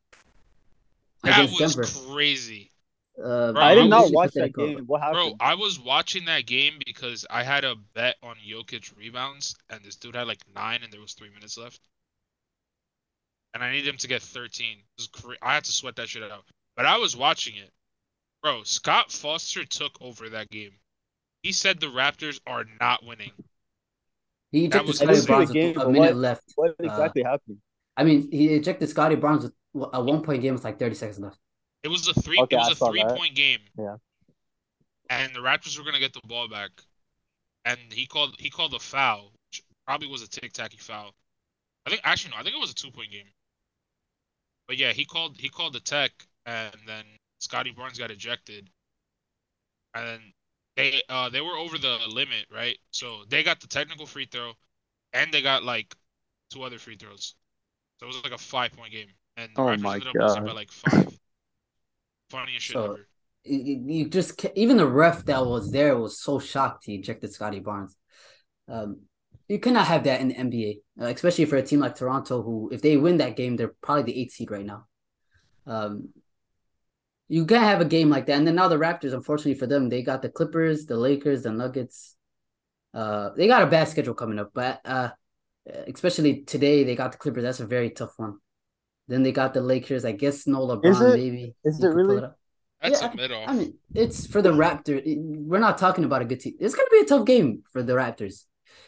That 1.22 1.38
against 1.40 1.60
was 1.60 1.74
Denver. 1.74 2.12
crazy. 2.14 2.70
Uh, 3.18 3.52
Bro, 3.52 3.62
I 3.62 3.70
I 3.70 3.74
did 3.76 3.88
not 3.88 4.02
was- 4.04 4.12
watch 4.12 4.32
that 4.34 4.54
game. 4.54 4.84
What 4.86 5.00
Bro. 5.12 5.34
I 5.40 5.54
was 5.54 5.78
watching 5.78 6.24
that 6.26 6.46
game 6.46 6.74
because 6.84 7.24
I 7.30 7.42
had 7.44 7.64
a 7.64 7.76
bet 7.94 8.16
on 8.22 8.36
Jokic 8.46 8.96
rebounds, 8.96 9.54
and 9.70 9.84
this 9.84 9.96
dude 9.96 10.16
had 10.16 10.26
like 10.26 10.42
nine, 10.54 10.82
and 10.82 10.92
there 10.92 11.00
was 11.00 11.14
three 11.14 11.30
minutes 11.30 11.56
left, 11.56 11.80
and 13.54 13.62
I 13.62 13.70
needed 13.70 13.88
him 13.88 13.98
to 13.98 14.08
get 14.08 14.20
13. 14.22 14.78
It 14.78 14.84
was 14.98 15.06
cra- 15.08 15.36
I 15.42 15.54
had 15.54 15.64
to 15.64 15.72
sweat 15.72 15.96
that 15.96 16.08
shit 16.08 16.22
out. 16.30 16.44
But 16.76 16.86
I 16.86 16.96
was 16.98 17.16
watching 17.16 17.56
it, 17.56 17.70
bro. 18.42 18.62
Scott 18.64 19.12
Foster 19.12 19.64
took 19.64 19.92
over 20.00 20.28
that 20.30 20.50
game. 20.50 20.72
He 21.42 21.52
said 21.52 21.78
the 21.80 21.86
Raptors 21.86 22.40
are 22.46 22.64
not 22.80 23.04
winning. 23.04 23.32
He 24.50 24.66
That 24.68 24.84
ejected 24.84 24.86
was- 24.88 24.96
Scottie 24.98 25.10
I 25.10 25.14
didn't 25.14 25.24
the 25.26 25.32
Barnes 25.32 25.48
with 25.48 25.54
game, 25.54 25.78
a 25.80 25.88
minute 25.90 26.00
what- 26.00 26.16
left. 26.16 26.52
What 26.56 26.70
Uh, 26.80 26.84
exactly 26.84 27.22
happened? 27.22 27.60
I 27.96 28.04
mean, 28.04 28.30
he 28.32 28.48
ejected 28.54 28.88
Scottie 28.88 29.14
Barnes 29.16 29.44
with 29.44 29.54
a 29.92 30.02
one 30.02 30.22
point 30.22 30.42
game 30.42 30.54
with 30.54 30.64
like 30.64 30.78
30 30.78 30.94
seconds 30.94 31.18
left. 31.20 31.38
It 31.82 31.88
was 31.88 32.08
a 32.08 32.14
three. 32.14 32.38
Okay, 32.40 32.56
it 32.56 32.60
I 32.60 32.68
was 32.68 32.78
saw 32.78 32.86
a 32.88 32.90
three 32.90 33.02
that. 33.02 33.16
point 33.16 33.34
game. 33.34 33.60
Yeah. 33.78 33.96
And 35.10 35.34
the 35.34 35.40
Raptors 35.40 35.76
were 35.78 35.84
gonna 35.84 35.98
get 35.98 36.12
the 36.14 36.20
ball 36.24 36.48
back, 36.48 36.70
and 37.64 37.78
he 37.92 38.06
called 38.06 38.40
he 38.40 38.48
called 38.50 38.72
a 38.74 38.78
foul, 38.78 39.32
which 39.50 39.62
probably 39.86 40.08
was 40.08 40.22
a 40.22 40.28
tic 40.28 40.52
tacky 40.54 40.78
foul. 40.78 41.14
I 41.86 41.90
think 41.90 42.00
actually 42.04 42.30
no, 42.30 42.38
I 42.38 42.42
think 42.42 42.56
it 42.56 42.60
was 42.60 42.70
a 42.70 42.74
two 42.74 42.90
point 42.90 43.10
game. 43.12 43.30
But 44.66 44.78
yeah, 44.78 44.92
he 44.92 45.04
called 45.04 45.38
he 45.38 45.50
called 45.50 45.74
the 45.74 45.80
tech, 45.80 46.26
and 46.46 46.74
then 46.86 47.04
Scottie 47.38 47.72
Barnes 47.72 47.98
got 47.98 48.10
ejected, 48.10 48.68
and 49.94 50.06
then 50.06 50.20
they 50.76 51.02
uh 51.08 51.28
they 51.30 51.40
were 51.40 51.56
over 51.56 51.78
the 51.78 51.98
limit, 52.08 52.46
right? 52.52 52.76
So 52.90 53.22
they 53.28 53.42
got 53.42 53.60
the 53.60 53.66
technical 53.68 54.06
free 54.06 54.26
throw, 54.30 54.52
and 55.12 55.32
they 55.32 55.42
got 55.42 55.62
like 55.64 55.94
two 56.50 56.62
other 56.62 56.78
free 56.78 56.96
throws. 56.96 57.34
So 57.98 58.06
it 58.06 58.08
was 58.08 58.22
like 58.24 58.32
a 58.32 58.38
five 58.38 58.72
point 58.72 58.92
game, 58.92 59.08
and 59.36 59.50
the 59.54 59.60
Oh 59.60 59.66
Raptors 59.66 59.80
my 59.80 59.94
ended 59.94 60.08
up 60.08 60.14
losing 60.16 60.42
God. 60.42 60.46
by 60.46 60.52
like 60.52 60.72
five. 60.72 61.18
Funniest 62.30 62.64
shit 62.66 62.74
So- 62.74 62.84
ever. 62.84 63.08
You, 63.46 63.58
you- 63.58 63.84
you 64.04 64.08
just 64.08 64.42
even 64.54 64.78
the 64.78 64.86
ref 64.86 65.26
that 65.26 65.44
was 65.44 65.70
there 65.70 65.98
was 65.98 66.18
so 66.18 66.38
shocked 66.38 66.84
he 66.86 66.94
ejected 66.94 67.30
Scottie 67.32 67.60
Barnes. 67.60 67.94
Um, 68.68 69.02
you 69.48 69.58
cannot 69.58 69.86
have 69.86 70.04
that 70.04 70.22
in 70.22 70.28
the 70.28 70.34
NBA, 70.34 70.80
uh, 71.02 71.08
especially 71.12 71.44
for 71.44 71.56
a 71.56 71.62
team 71.62 71.80
like 71.80 71.94
Toronto, 71.94 72.40
who 72.42 72.70
if 72.72 72.80
they 72.80 72.96
win 72.96 73.18
that 73.18 73.36
game, 73.36 73.56
they're 73.56 73.74
probably 73.82 74.04
the 74.04 74.18
eighth 74.18 74.32
seed 74.32 74.50
right 74.50 74.64
now. 74.64 74.86
Um, 75.66 76.08
you 77.28 77.46
can't 77.46 77.62
have 77.64 77.80
a 77.80 77.84
game 77.86 78.10
like 78.10 78.26
that. 78.26 78.36
And 78.38 78.46
then 78.46 78.54
now 78.56 78.68
the 78.68 78.76
Raptors, 78.76 79.12
unfortunately 79.14 79.54
for 79.54 79.66
them, 79.66 79.88
they 79.88 80.02
got 80.02 80.22
the 80.22 80.28
Clippers, 80.28 80.86
the 80.86 80.96
Lakers, 80.96 81.42
the 81.44 81.50
Nuggets. 81.52 82.16
Uh, 82.92 83.30
they 83.36 83.46
got 83.46 83.62
a 83.62 83.66
bad 83.66 83.88
schedule 83.88 84.14
coming 84.14 84.38
up, 84.38 84.50
but 84.54 84.80
uh, 84.84 85.10
especially 85.86 86.42
today 86.42 86.84
they 86.84 86.94
got 86.94 87.12
the 87.12 87.18
Clippers. 87.18 87.42
That's 87.42 87.60
a 87.60 87.66
very 87.66 87.90
tough 87.90 88.12
one. 88.18 88.38
Then 89.08 89.22
they 89.22 89.32
got 89.32 89.52
the 89.54 89.60
Lakers. 89.60 90.04
I 90.04 90.12
guess 90.12 90.46
no 90.46 90.60
LeBron, 90.66 90.84
Is 90.90 91.00
it- 91.00 91.16
maybe. 91.16 91.54
is 91.64 91.82
it 91.82 91.88
really? 91.88 92.18
up. 92.22 92.38
That's 92.82 93.00
Yeah, 93.00 93.12
a 93.12 93.16
mid 93.16 93.32
off. 93.32 93.48
I 93.48 93.52
mean, 93.54 93.74
it's 93.94 94.26
for 94.26 94.42
the 94.42 94.50
Raptors. 94.52 95.02
It- 95.06 95.18
We're 95.20 95.58
not 95.58 95.78
talking 95.78 96.04
about 96.04 96.22
a 96.22 96.26
good 96.26 96.40
team. 96.40 96.54
It's 96.60 96.74
gonna 96.74 96.88
be 96.92 96.98
a 97.00 97.04
tough 97.06 97.24
game 97.26 97.62
for 97.72 97.82
the 97.82 97.94
Raptors. 97.94 98.44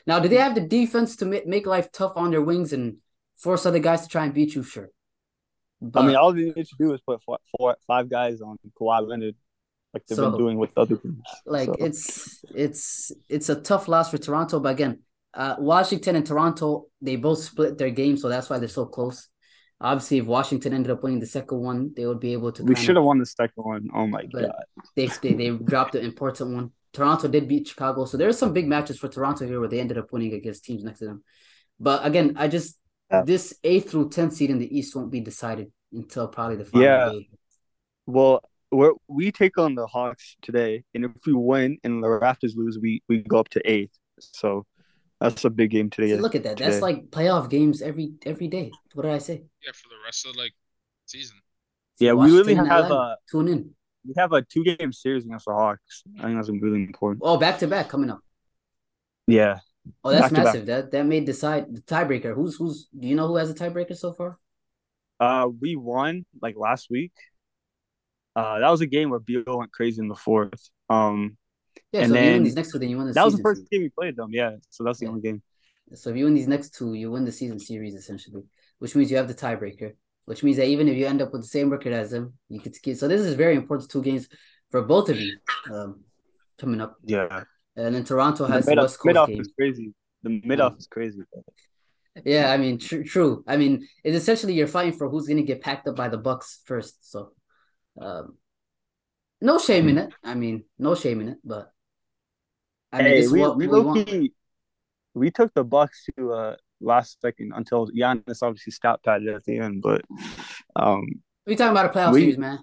Now, 0.07 0.18
do 0.20 0.29
they 0.29 0.37
have 0.37 0.55
the 0.55 0.61
defense 0.61 1.16
to 1.16 1.25
ma- 1.27 1.38
make 1.46 1.66
life 1.66 1.90
tough 1.92 2.12
on 2.16 2.31
their 2.31 2.42
wings 2.42 2.72
and 2.72 2.99
force 3.37 3.64
other 3.66 3.79
guys 3.79 4.03
to 4.03 4.09
try 4.09 4.25
and 4.25 4.35
beat 4.35 4.55
you? 4.55 4.62
Sure. 4.62 4.90
But 5.80 6.02
I 6.02 6.06
mean, 6.06 6.16
all 6.16 6.32
they 6.32 6.44
need 6.44 6.66
to 6.66 6.76
do 6.78 6.94
is 6.94 7.00
put 7.02 7.22
four, 7.22 7.38
four, 7.56 7.76
five 7.86 8.08
guys 8.08 8.40
on 8.40 8.56
Kawhi 8.80 9.06
Leonard, 9.06 9.34
like 9.92 10.06
they've 10.06 10.16
So- 10.16 10.30
been 10.30 10.38
doing 10.38 10.58
with 10.58 10.70
other 10.76 10.96
teams. 10.96 11.22
like 11.44 11.66
So, 11.68 11.76
it's 11.78 12.44
it's 12.54 13.12
it's 13.28 13.48
a 13.48 13.60
tough 13.60 13.86
loss 13.88 14.10
for 14.10 14.18
Toronto. 14.18 14.58
But 14.60 14.70
again, 14.72 15.00
uh, 15.34 15.56
Washington 15.58 16.16
and 16.16 16.26
Toronto 16.26 16.86
they 17.02 17.16
both 17.16 17.38
split 17.40 17.76
their 17.78 17.90
game, 17.90 18.16
so 18.16 18.28
that's 18.28 18.48
why 18.48 18.58
they're 18.58 18.68
so 18.68 18.86
close. 18.86 19.28
Obviously, 19.78 20.16
if 20.18 20.24
Washington 20.24 20.72
ended 20.72 20.90
up 20.90 21.02
winning 21.02 21.20
the 21.20 21.26
second 21.26 21.60
one, 21.60 21.92
they 21.94 22.06
would 22.06 22.20
be 22.20 22.32
able 22.32 22.50
to. 22.52 22.64
we 22.64 22.74
should 22.74 22.96
have 22.96 23.04
won 23.04 23.18
the 23.18 23.26
second 23.26 23.62
one. 23.62 23.88
Oh 23.94 24.06
my 24.06 24.24
god! 24.24 24.50
they, 24.94 25.08
they 25.22 25.34
they 25.34 25.50
dropped 25.50 25.94
an 25.94 26.04
important 26.04 26.54
one. 26.54 26.70
Toronto 26.94 27.28
did 27.28 27.46
beat 27.46 27.68
Chicago, 27.68 28.06
so 28.06 28.16
there's 28.16 28.38
some 28.38 28.54
big 28.54 28.66
matches 28.66 28.98
for 28.98 29.08
Toronto 29.08 29.46
here 29.46 29.60
where 29.60 29.68
they 29.68 29.80
ended 29.80 29.98
up 29.98 30.10
winning 30.10 30.32
against 30.32 30.64
teams 30.64 30.82
next 30.82 31.00
to 31.00 31.04
them. 31.04 31.22
But 31.78 32.06
again, 32.06 32.36
I 32.38 32.48
just 32.48 32.78
Yeah. 33.10 33.22
this 33.22 33.54
eighth 33.62 33.90
through 33.90 34.10
tenth 34.10 34.34
seed 34.34 34.50
in 34.50 34.58
the 34.58 34.76
East 34.78 34.94
won't 34.96 35.10
be 35.12 35.20
decided 35.20 35.70
until 35.92 36.26
probably 36.28 36.56
the 36.56 36.64
final 36.64 36.82
Yeah. 36.86 37.08
day. 37.10 37.28
Well, 38.06 38.40
we're, 38.72 38.92
we 39.08 39.30
take 39.32 39.58
on 39.58 39.74
the 39.76 39.86
Hawks 39.86 40.36
today, 40.42 40.84
and 40.94 41.04
if 41.04 41.12
we 41.24 41.32
win 41.32 41.78
and 41.84 42.02
the 42.02 42.08
Raptors 42.08 42.56
lose, 42.56 42.78
we 42.80 43.02
we 43.08 43.18
go 43.22 43.38
up 43.38 43.48
to 43.50 43.60
eighth. 43.70 43.96
So 44.18 44.66
that's 45.20 45.44
a 45.44 45.50
big 45.50 45.70
game 45.70 45.88
today. 45.90 46.10
So 46.16 46.20
look 46.20 46.34
at 46.34 46.42
that. 46.44 46.56
That's 46.58 46.80
like 46.82 47.06
playoff 47.10 47.48
games 47.48 47.80
every 47.80 48.14
every 48.24 48.48
day. 48.48 48.70
What 48.94 49.04
did 49.04 49.12
I 49.12 49.18
say? 49.18 49.44
Yeah, 49.64 49.72
for 49.72 49.88
the 49.88 49.96
rest 50.04 50.26
of 50.26 50.36
like 50.36 50.52
season. 51.06 51.36
yeah, 52.00 52.12
we 52.12 52.30
really 52.30 52.54
have 52.54 52.66
Atlanta. 52.66 52.94
a 52.94 53.16
Tune 53.30 53.48
in. 53.48 53.70
we 54.06 54.14
have 54.18 54.32
a 54.32 54.42
two 54.42 54.64
game 54.64 54.92
series 54.92 55.24
against 55.24 55.46
the 55.46 55.52
Hawks. 55.54 56.02
I 56.18 56.24
think 56.24 56.36
that's 56.36 56.50
really 56.50 56.82
important. 56.82 57.22
Oh, 57.24 57.36
back 57.38 57.58
to 57.60 57.68
back 57.68 57.88
coming 57.88 58.10
up. 58.10 58.20
Yeah, 59.28 59.58
Oh, 60.05 60.11
that's 60.11 60.33
massive. 60.33 60.66
That 60.66 60.90
that 60.92 61.07
may 61.07 61.20
decide 61.20 61.66
the 61.75 61.81
tiebreaker. 61.83 62.35
Who's 62.35 62.57
who's? 62.57 62.88
Do 62.99 63.07
you 63.09 63.14
know 63.14 63.29
who 63.29 63.37
has 63.37 63.51
a 63.51 63.55
tiebreaker 63.55 63.96
so 63.96 64.12
far? 64.12 64.38
uh, 65.18 65.49
we 65.61 65.77
won 65.77 66.27
like 66.42 66.57
last 66.57 66.88
week. 66.90 67.12
Uh, 68.35 68.59
that 68.59 68.68
was 68.68 68.83
a 68.83 68.87
game 68.87 69.09
where 69.11 69.18
Beal 69.20 69.44
went 69.46 69.72
crazy 69.72 70.01
in 70.01 70.09
the 70.09 70.14
fourth. 70.14 70.68
Um, 70.90 71.38
Yeah, 71.92 72.03
And 72.03 72.11
so 72.11 72.16
if 72.16 72.20
you 72.20 72.27
win 72.27 72.33
then- 72.35 72.44
these 72.44 72.55
next 72.57 72.70
two, 72.72 72.79
then 72.79 72.90
you 72.90 72.99
win 72.99 73.07
the 73.07 73.12
that 73.14 73.25
was 73.25 73.37
the 73.37 73.42
first 73.42 73.61
series. 73.61 73.68
game 73.70 73.83
we 73.83 73.88
played 73.90 74.16
them. 74.16 74.31
Yeah, 74.33 74.57
so 74.70 74.85
that's 74.85 74.99
the 74.99 75.07
Yeah. 75.07 75.11
only 75.11 75.22
game. 75.22 75.42
So 75.94 76.11
if 76.11 76.16
you 76.16 76.25
win 76.27 76.35
these 76.35 76.49
next 76.49 76.75
two, 76.75 76.92
you 76.94 77.11
win 77.11 77.25
the 77.25 77.33
season 77.33 77.59
series 77.59 77.94
essentially, 77.94 78.42
which 78.79 78.94
means 78.96 79.11
you 79.11 79.16
have 79.16 79.29
the 79.29 79.35
tiebreaker. 79.35 79.94
Which 80.27 80.42
means 80.42 80.57
that 80.59 80.66
even 80.66 80.88
if 80.88 80.96
you 80.96 81.07
end 81.07 81.22
up 81.22 81.33
with 81.33 81.42
the 81.42 81.46
same 81.49 81.70
record 81.70 81.92
as 81.92 82.11
them, 82.11 82.35
you 82.49 82.61
could. 82.61 82.75
So 82.99 83.07
this 83.09 83.20
is 83.20 83.35
very 83.35 83.55
important 83.55 83.88
two 83.88 84.03
games 84.03 84.29
for 84.72 84.83
both 84.83 85.09
of 85.09 85.18
you 85.20 85.38
um, 85.72 86.03
coming 86.59 86.81
up. 86.81 86.96
Yeah, 87.05 87.44
And 87.76 87.94
then 87.94 88.04
Toronto 88.04 88.46
has 88.46 88.64
the 88.64 88.70
mid 88.72 88.78
West 88.78 88.98
mid-off 89.04 89.28
game. 89.28 89.40
is 89.40 89.52
crazy. 89.58 89.92
The 90.22 90.40
mid 90.44 90.60
off 90.60 90.76
is 90.78 90.86
crazy. 90.86 91.20
Yeah, 92.24 92.50
I 92.50 92.56
mean, 92.56 92.78
tr- 92.78 93.02
true. 93.02 93.44
I 93.46 93.56
mean, 93.58 93.86
it's 94.02 94.16
essentially 94.16 94.54
you're 94.54 94.66
fighting 94.66 94.94
for 94.94 95.08
who's 95.08 95.26
gonna 95.28 95.42
get 95.42 95.60
packed 95.60 95.86
up 95.86 95.96
by 95.96 96.08
the 96.08 96.16
Bucks 96.16 96.60
first. 96.64 97.10
So, 97.10 97.32
um, 98.00 98.38
no 99.42 99.58
shame 99.58 99.88
in 99.88 99.98
it. 99.98 100.14
I 100.24 100.34
mean, 100.34 100.64
no 100.78 100.94
shame 100.94 101.20
in 101.20 101.28
it. 101.28 101.38
But 101.44 101.70
I 102.92 103.02
mean, 103.02 103.06
hey, 103.06 103.28
we 103.28 103.66
we 103.66 103.66
we 103.66 104.04
key, 104.04 104.32
we 105.12 105.30
took 105.30 105.52
the 105.52 105.64
Bucks 105.64 106.06
to 106.16 106.32
uh 106.32 106.56
last 106.80 107.20
second 107.20 107.52
until 107.54 107.88
Giannis 107.88 108.42
obviously 108.42 108.72
stat 108.72 109.00
padded 109.04 109.28
at 109.28 109.44
the 109.44 109.58
end, 109.58 109.82
but 109.82 110.02
um 110.74 111.04
We 111.46 111.56
talking 111.56 111.72
about 111.72 111.94
a 111.94 111.98
playoff 111.98 112.12
we- 112.12 112.20
series, 112.20 112.38
man. 112.38 112.60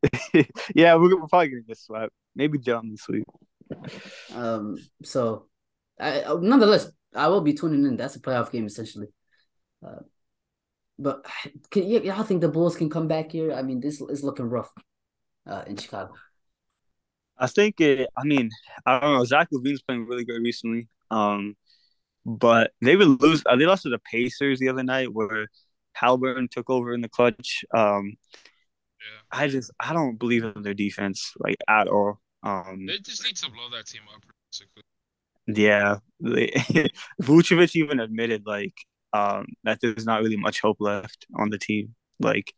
yeah, 0.76 0.94
we're, 0.94 1.20
we're 1.20 1.26
probably 1.26 1.48
gonna 1.48 1.62
get 1.62 1.78
swept. 1.78 2.12
Maybe 2.36 2.58
John 2.58 2.90
this 2.90 3.08
week. 3.08 3.24
Um, 4.34 4.76
so 5.02 5.46
I 6.00 6.22
uh, 6.22 6.38
nonetheless, 6.40 6.90
I 7.14 7.28
will 7.28 7.40
be 7.40 7.54
tuning 7.54 7.86
in. 7.86 7.96
That's 7.96 8.16
a 8.16 8.20
playoff 8.20 8.50
game 8.50 8.66
essentially. 8.66 9.08
Uh, 9.84 10.00
but 10.98 11.24
can 11.70 11.84
y- 11.84 12.00
y'all 12.04 12.22
think 12.24 12.40
the 12.40 12.48
Bulls 12.48 12.76
can 12.76 12.90
come 12.90 13.08
back 13.08 13.32
here? 13.32 13.52
I 13.52 13.62
mean, 13.62 13.80
this 13.80 14.00
is 14.00 14.24
looking 14.24 14.46
rough 14.46 14.72
uh, 15.46 15.64
in 15.66 15.76
Chicago. 15.76 16.14
I 17.38 17.46
think 17.46 17.80
it. 17.80 18.08
I 18.16 18.24
mean, 18.24 18.50
I 18.86 19.00
don't 19.00 19.14
know. 19.14 19.24
Zach 19.24 19.48
LaVine's 19.52 19.82
playing 19.82 20.06
really 20.06 20.24
good 20.24 20.42
recently. 20.42 20.88
Um, 21.10 21.56
but 22.26 22.72
they 22.82 22.96
would 22.96 23.22
lose. 23.22 23.42
Uh, 23.46 23.56
they 23.56 23.66
lost 23.66 23.84
to 23.84 23.90
the 23.90 24.00
Pacers 24.10 24.58
the 24.58 24.68
other 24.68 24.82
night, 24.82 25.12
where 25.12 25.48
Haliburton 25.96 26.50
took 26.50 26.68
over 26.70 26.92
in 26.92 27.00
the 27.00 27.08
clutch. 27.08 27.64
Um, 27.74 28.16
Yeah. 29.00 29.20
I 29.30 29.48
just 29.48 29.70
I 29.80 29.92
don't 29.92 30.18
believe 30.18 30.44
in 30.44 30.62
their 30.62 30.74
defense 30.74 31.32
like 31.38 31.56
at 31.68 31.88
all. 31.88 32.20
Um, 32.42 32.86
They 32.86 32.98
just 32.98 33.24
need 33.24 33.36
to 33.36 33.50
blow 33.50 33.68
that 33.70 33.86
team 33.86 34.02
up, 34.14 34.22
basically. 34.50 34.82
yeah, 35.46 35.96
they, 36.20 36.48
Vucevic 37.22 37.74
even 37.76 38.00
admitted 38.00 38.44
like 38.46 38.74
um 39.14 39.46
that 39.64 39.78
there's 39.80 40.04
not 40.04 40.22
really 40.22 40.36
much 40.36 40.60
hope 40.60 40.76
left 40.80 41.26
on 41.36 41.48
the 41.50 41.58
team. 41.58 41.94
Like 42.20 42.52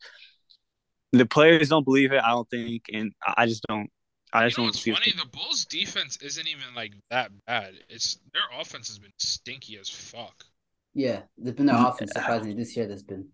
the 1.13 1.27
players 1.27 1.69
don't 1.69 1.85
believe 1.85 2.13
it. 2.13 2.23
I 2.23 2.31
don't 2.31 2.49
think, 2.49 2.85
and 2.93 3.13
I 3.25 3.35
I 3.39 3.47
just 3.47 3.65
don't. 3.69 3.91
I 4.33 4.47
just 4.47 4.57
You 4.57 4.63
know 4.63 4.67
don't 4.67 4.69
what's 4.69 4.81
see. 4.81 4.93
funny? 4.93 5.13
The 5.17 5.27
Bulls' 5.27 5.65
defense 5.65 6.17
isn't 6.19 6.47
even 6.47 6.75
like 6.75 6.93
that 7.11 7.33
bad. 7.47 7.75
It's 7.89 8.19
their 8.33 8.61
offense 8.61 8.89
has 8.89 8.99
been 8.99 9.13
stinky 9.19 9.77
as 9.79 9.89
fuck. 9.89 10.45
Yeah, 10.95 11.23
there's 11.37 11.57
been 11.57 11.67
their 11.67 11.77
Yeah. 11.77 11.89
offense 11.89 12.13
surprisingly 12.13 12.55
this 12.55 12.77
year. 12.77 12.87
There's 12.87 13.03
been. 13.03 13.29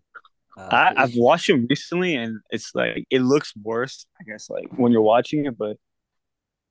Uh, 0.57 0.63
I, 0.71 0.93
I've 0.97 1.15
watched 1.15 1.47
them 1.47 1.67
recently, 1.69 2.15
and 2.15 2.39
it's 2.49 2.71
like 2.75 3.05
it 3.09 3.21
looks 3.21 3.53
worse. 3.61 4.05
I 4.19 4.23
guess 4.23 4.49
like 4.49 4.67
when 4.75 4.91
you're 4.91 5.01
watching 5.01 5.45
it, 5.45 5.57
but 5.57 5.77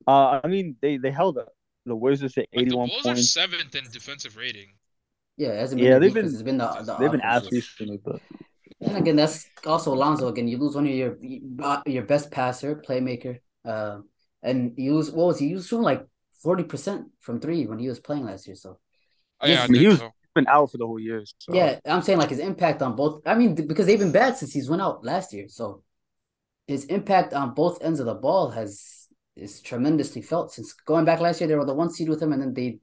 uh, 0.07 0.41
I 0.43 0.49
mean 0.49 0.77
they 0.81 0.97
they 0.99 1.11
held 1.11 1.39
up. 1.39 1.49
The 1.87 1.95
Wizards 1.97 2.37
at 2.39 2.49
Like, 2.57 2.69
the 2.69 2.77
81 2.77 2.91
Bulls 2.91 3.07
are 3.07 3.15
seventh 3.17 3.75
in 3.77 3.85
defensive 3.93 4.37
rating. 4.37 4.71
Yeah, 5.37 5.51
it 5.51 5.59
hasn't 5.61 5.81
been 5.81 5.91
Yeah, 5.91 5.99
the 5.99 6.01
they've 6.01 6.13
defense, 6.13 6.33
been 6.33 6.33
it's 6.33 6.43
been 6.43 6.59
the 6.59 6.83
the 6.85 6.97
they've 6.99 7.11
been 7.11 7.21
offense. 7.21 7.23
ass 7.23 7.51
recently, 7.53 7.99
but 8.05 8.23
And 8.81 8.97
again, 8.97 9.17
that's 9.17 9.47
also 9.65 9.95
Alonzo. 9.95 10.29
Again, 10.29 10.49
you 10.49 10.59
lose 10.59 10.75
one 10.75 10.87
of 10.87 10.93
your 10.93 11.17
your 11.87 12.05
best 12.05 12.31
passer, 12.31 12.77
playmaker, 12.77 13.39
uh, 13.65 14.01
and 14.43 14.75
you 14.77 14.95
lose 14.95 15.11
what 15.11 15.27
was 15.29 15.39
he? 15.39 15.49
He 15.49 15.55
was 15.55 15.67
shooting 15.67 15.83
like 15.85 16.07
forty 16.43 16.65
percent 16.65 17.09
from 17.21 17.41
three 17.41 17.67
when 17.67 17.79
he 17.79 17.89
was 17.89 18.01
playing 18.01 18.25
last 18.27 18.47
year. 18.47 18.57
So 18.57 18.79
Oh, 19.41 19.47
yeah, 19.47 19.63
I 19.63 19.69
I 19.69 19.69
mean, 19.69 19.81
he 19.81 19.89
was 19.89 19.99
so. 19.99 20.13
been 20.35 20.47
out 20.49 20.71
for 20.71 20.79
the 20.79 20.87
whole 20.87 21.01
year. 21.01 21.23
So. 21.39 21.55
yeah, 21.55 21.79
I'm 21.87 22.03
saying 22.03 22.19
like 22.19 22.31
his 22.31 22.39
impact 22.41 22.83
on 22.83 22.97
both. 22.97 23.23
I 23.27 23.35
mean, 23.35 23.55
because 23.55 23.87
they've 23.87 23.99
been 23.99 24.13
bad 24.13 24.37
since 24.37 24.53
he's 24.53 24.69
went 24.69 24.83
out 24.83 25.05
last 25.05 25.33
year. 25.33 25.49
So 25.49 25.83
his 26.67 26.85
impact 26.87 27.35
on 27.35 27.55
both 27.55 27.83
ends 27.85 28.01
of 28.01 28.07
the 28.07 28.15
ball 28.15 28.51
has 28.51 28.96
is 29.37 29.61
tremendously 29.61 30.23
felt 30.23 30.53
since 30.53 30.73
going 30.73 31.05
back 31.05 31.21
last 31.21 31.41
year. 31.41 31.49
They 31.49 31.55
were 31.55 31.65
the 31.65 31.75
one 31.75 31.91
seed 31.91 32.09
with 32.09 32.21
them, 32.21 32.33
and 32.33 32.43
then 32.43 32.55
they 32.55 32.79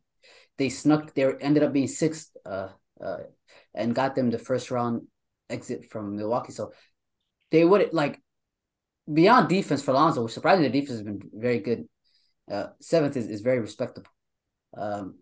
they 0.57 0.69
snuck. 0.69 1.13
They 1.13 1.25
ended 1.41 1.63
up 1.63 1.73
being 1.73 1.87
sixth, 1.87 2.29
uh, 2.45 2.69
uh, 3.03 3.17
and 3.73 3.95
got 3.95 4.15
them 4.15 4.29
the 4.29 4.37
first 4.37 4.71
round 4.71 5.07
exit 5.49 5.89
from 5.89 6.15
Milwaukee. 6.15 6.53
So 6.53 6.73
they 7.51 7.65
would 7.65 7.93
like 7.93 8.21
beyond 9.11 9.49
defense 9.49 9.81
for 9.81 9.93
Lonzo, 9.93 10.23
which 10.23 10.33
surprisingly 10.33 10.69
the 10.69 10.79
defense 10.79 10.99
has 10.99 11.03
been 11.03 11.21
very 11.33 11.59
good. 11.59 11.87
Uh, 12.51 12.67
seventh 12.81 13.17
is, 13.17 13.27
is 13.27 13.41
very 13.41 13.59
respectable. 13.59 14.11
Um, 14.75 15.19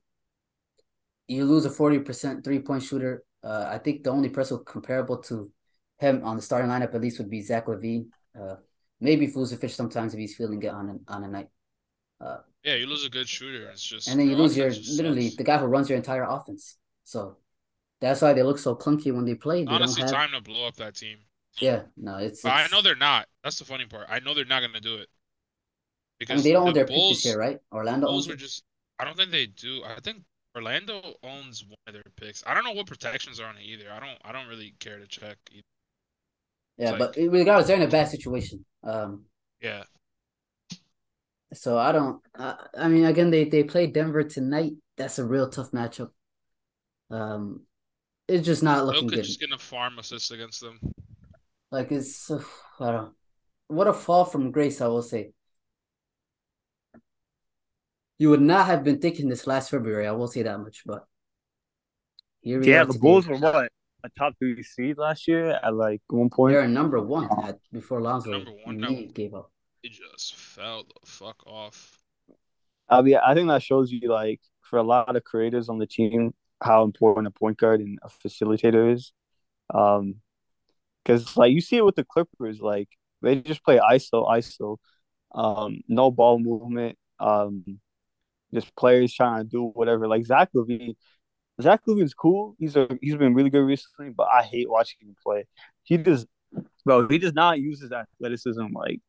you 1.27 1.45
lose 1.45 1.65
a 1.65 1.69
40% 1.69 2.43
three 2.43 2.59
point 2.59 2.83
shooter. 2.83 3.23
Uh, 3.43 3.67
I 3.69 3.77
think 3.77 4.03
the 4.03 4.11
only 4.11 4.29
person 4.29 4.63
comparable 4.65 5.17
to 5.23 5.51
him 5.99 6.23
on 6.23 6.35
the 6.35 6.41
starting 6.41 6.69
lineup 6.69 6.93
at 6.93 7.01
least 7.01 7.19
would 7.19 7.29
be 7.29 7.41
Zach 7.41 7.67
LaVine. 7.67 8.07
Uh, 8.39 8.55
maybe 9.01 9.27
fools 9.27 9.51
a 9.51 9.57
fish 9.57 9.75
sometimes 9.75 10.13
if 10.13 10.19
he's 10.19 10.35
feeling 10.35 10.61
it 10.61 10.67
on 10.69 11.01
a, 11.07 11.11
on 11.11 11.23
a 11.23 11.27
night. 11.27 11.49
Uh, 12.21 12.37
yeah, 12.63 12.75
you 12.75 12.85
lose 12.85 13.03
a 13.03 13.09
good 13.09 13.27
shooter. 13.27 13.67
It's 13.69 13.81
just 13.81 14.07
and 14.07 14.19
then 14.19 14.29
you 14.29 14.35
lose 14.35 14.55
your 14.55 14.69
literally 14.69 15.29
sucks. 15.29 15.37
the 15.37 15.43
guy 15.43 15.57
who 15.57 15.65
runs 15.65 15.89
your 15.89 15.97
entire 15.97 16.23
offense. 16.23 16.77
So 17.03 17.37
that's 17.99 18.21
why 18.21 18.33
they 18.33 18.43
look 18.43 18.59
so 18.59 18.75
clunky 18.75 19.13
when 19.13 19.25
they 19.25 19.35
play. 19.35 19.65
They 19.65 19.71
Honestly, 19.71 20.03
have... 20.03 20.11
time 20.11 20.29
to 20.33 20.41
blow 20.41 20.67
up 20.67 20.75
that 20.75 20.95
team. 20.95 21.17
Yeah, 21.59 21.81
no, 21.97 22.17
it's. 22.17 22.39
it's... 22.39 22.45
I 22.45 22.67
know 22.71 22.81
they're 22.81 22.95
not. 22.95 23.27
That's 23.43 23.57
the 23.57 23.65
funny 23.65 23.85
part. 23.85 24.05
I 24.09 24.19
know 24.19 24.33
they're 24.33 24.45
not 24.45 24.61
going 24.61 24.73
to 24.73 24.79
do 24.79 24.95
it. 24.97 25.09
Because 26.19 26.33
I 26.33 26.35
mean, 26.35 26.43
they 26.43 26.51
don't 26.51 26.65
the 26.65 26.69
own 26.69 26.73
their 26.75 26.85
Bulls, 26.85 27.09
pick 27.09 27.17
this 27.17 27.25
year, 27.25 27.39
right? 27.39 27.59
Orlando 27.71 28.07
Bulls 28.07 28.27
owns 28.27 28.35
are 28.35 28.37
just. 28.37 28.63
I 28.99 29.05
don't 29.05 29.17
think 29.17 29.31
they 29.31 29.47
do. 29.47 29.81
I 29.83 29.99
think 29.99 30.21
Orlando 30.55 31.15
owns 31.23 31.65
one 31.65 31.77
of 31.87 31.93
their 31.93 32.03
picks. 32.15 32.43
I 32.45 32.53
don't 32.53 32.63
know 32.63 32.73
what 32.73 32.85
protections 32.85 33.39
are 33.39 33.47
on 33.47 33.57
it 33.57 33.63
either. 33.63 33.85
I 33.91 33.99
don't. 33.99 34.19
I 34.23 34.31
don't 34.31 34.47
really 34.47 34.75
care 34.79 34.99
to 34.99 35.07
check. 35.07 35.37
Either. 35.51 35.63
Yeah, 36.77 36.91
like, 36.91 36.99
but 36.99 37.15
regardless, 37.17 37.67
they're 37.67 37.77
in 37.77 37.83
a 37.83 37.87
bad 37.87 38.09
situation. 38.09 38.65
Um. 38.83 39.25
Yeah. 39.61 39.83
So 41.53 41.77
I 41.77 41.91
don't. 41.91 42.21
I, 42.35 42.55
I 42.77 42.87
mean, 42.87 43.05
again, 43.05 43.29
they 43.29 43.45
they 43.45 43.63
play 43.63 43.87
Denver 43.87 44.23
tonight. 44.23 44.73
That's 44.97 45.19
a 45.19 45.25
real 45.25 45.49
tough 45.49 45.71
matchup. 45.71 46.09
Um, 47.09 47.63
it's 48.27 48.45
just 48.45 48.63
not 48.63 48.85
looking 48.85 49.09
Jokic 49.09 49.15
good. 49.15 49.23
Just 49.25 49.41
gonna 49.41 49.57
farm 49.57 49.99
assists 49.99 50.31
against 50.31 50.61
them. 50.61 50.79
Like 51.71 51.91
it's, 51.91 52.31
uh, 52.31 52.41
I 52.79 52.91
don't. 52.91 53.13
What 53.67 53.87
a 53.87 53.93
fall 53.93 54.25
from 54.25 54.51
grace, 54.51 54.81
I 54.81 54.87
will 54.87 55.01
say. 55.01 55.31
You 58.17 58.29
would 58.29 58.41
not 58.41 58.67
have 58.67 58.83
been 58.83 58.99
thinking 58.99 59.29
this 59.29 59.47
last 59.47 59.71
February. 59.71 60.07
I 60.07 60.11
will 60.11 60.27
say 60.27 60.43
that 60.43 60.59
much, 60.59 60.83
but 60.85 61.05
here 62.41 62.61
yeah, 62.61 62.83
the 62.83 62.93
Bulls 62.93 63.27
were 63.27 63.37
what 63.37 63.71
a 64.03 64.09
top 64.17 64.33
three 64.39 64.61
seed 64.63 64.97
last 64.97 65.27
year 65.27 65.59
at 65.63 65.73
like 65.73 66.01
one 66.07 66.29
point. 66.29 66.53
They're 66.53 66.67
number 66.67 67.01
one 67.01 67.29
at, 67.43 67.59
before 67.71 68.01
Lonzo 68.01 68.31
number 68.31 68.51
one, 68.63 68.77
no, 68.77 69.05
gave 69.13 69.33
up. 69.33 69.51
It 69.83 69.91
just 69.91 70.35
fell 70.35 70.83
the 70.83 71.07
fuck 71.07 71.45
off. 71.45 71.99
I 72.89 73.01
mean, 73.01 73.17
I 73.25 73.33
think 73.33 73.47
that 73.49 73.63
shows 73.63 73.91
you 73.91 74.09
like 74.09 74.41
for 74.61 74.77
a 74.77 74.83
lot 74.83 75.15
of 75.15 75.23
creators 75.23 75.69
on 75.69 75.79
the 75.79 75.87
team 75.87 76.33
how 76.61 76.83
important 76.83 77.27
a 77.27 77.31
point 77.31 77.57
guard 77.57 77.81
and 77.81 77.97
a 78.03 78.09
facilitator 78.09 78.93
is. 78.93 79.13
Um, 79.73 80.15
because 81.03 81.35
like 81.35 81.51
you 81.51 81.61
see 81.61 81.77
it 81.77 81.85
with 81.85 81.95
the 81.95 82.03
Clippers, 82.03 82.59
like 82.59 82.89
they 83.21 83.37
just 83.37 83.63
play 83.63 83.79
ISO, 83.79 84.27
ISO, 84.27 84.77
um, 85.33 85.81
no 85.87 86.11
ball 86.11 86.39
movement, 86.39 86.97
um, 87.19 87.63
just 88.53 88.75
players 88.75 89.13
trying 89.13 89.43
to 89.43 89.49
do 89.49 89.63
whatever. 89.63 90.07
Like 90.07 90.25
Zach 90.25 90.49
LaVine, 90.55 90.95
Zach 91.61 91.81
LaVine's 91.87 92.13
cool. 92.13 92.55
He's 92.59 92.75
a 92.75 92.87
he's 93.01 93.15
been 93.15 93.33
really 93.33 93.49
good 93.49 93.61
recently, 93.61 94.09
but 94.09 94.27
I 94.33 94.43
hate 94.43 94.69
watching 94.69 94.99
him 95.01 95.15
play. 95.21 95.45
He 95.83 95.97
just, 95.97 96.27
bro, 96.85 97.07
he 97.07 97.17
does 97.17 97.33
not 97.33 97.59
use 97.59 97.81
his 97.81 97.91
athleticism 97.91 98.67
like 98.73 98.99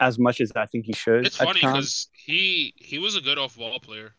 as 0.00 0.18
much 0.18 0.40
as 0.40 0.52
I 0.54 0.66
think 0.66 0.86
he 0.86 0.92
should. 0.92 1.26
It's 1.26 1.36
funny 1.36 1.60
because 1.60 2.08
he 2.12 2.74
he 2.76 2.98
was 2.98 3.16
a 3.16 3.20
good 3.20 3.38
off 3.38 3.56
ball 3.56 3.78
player. 3.80 4.14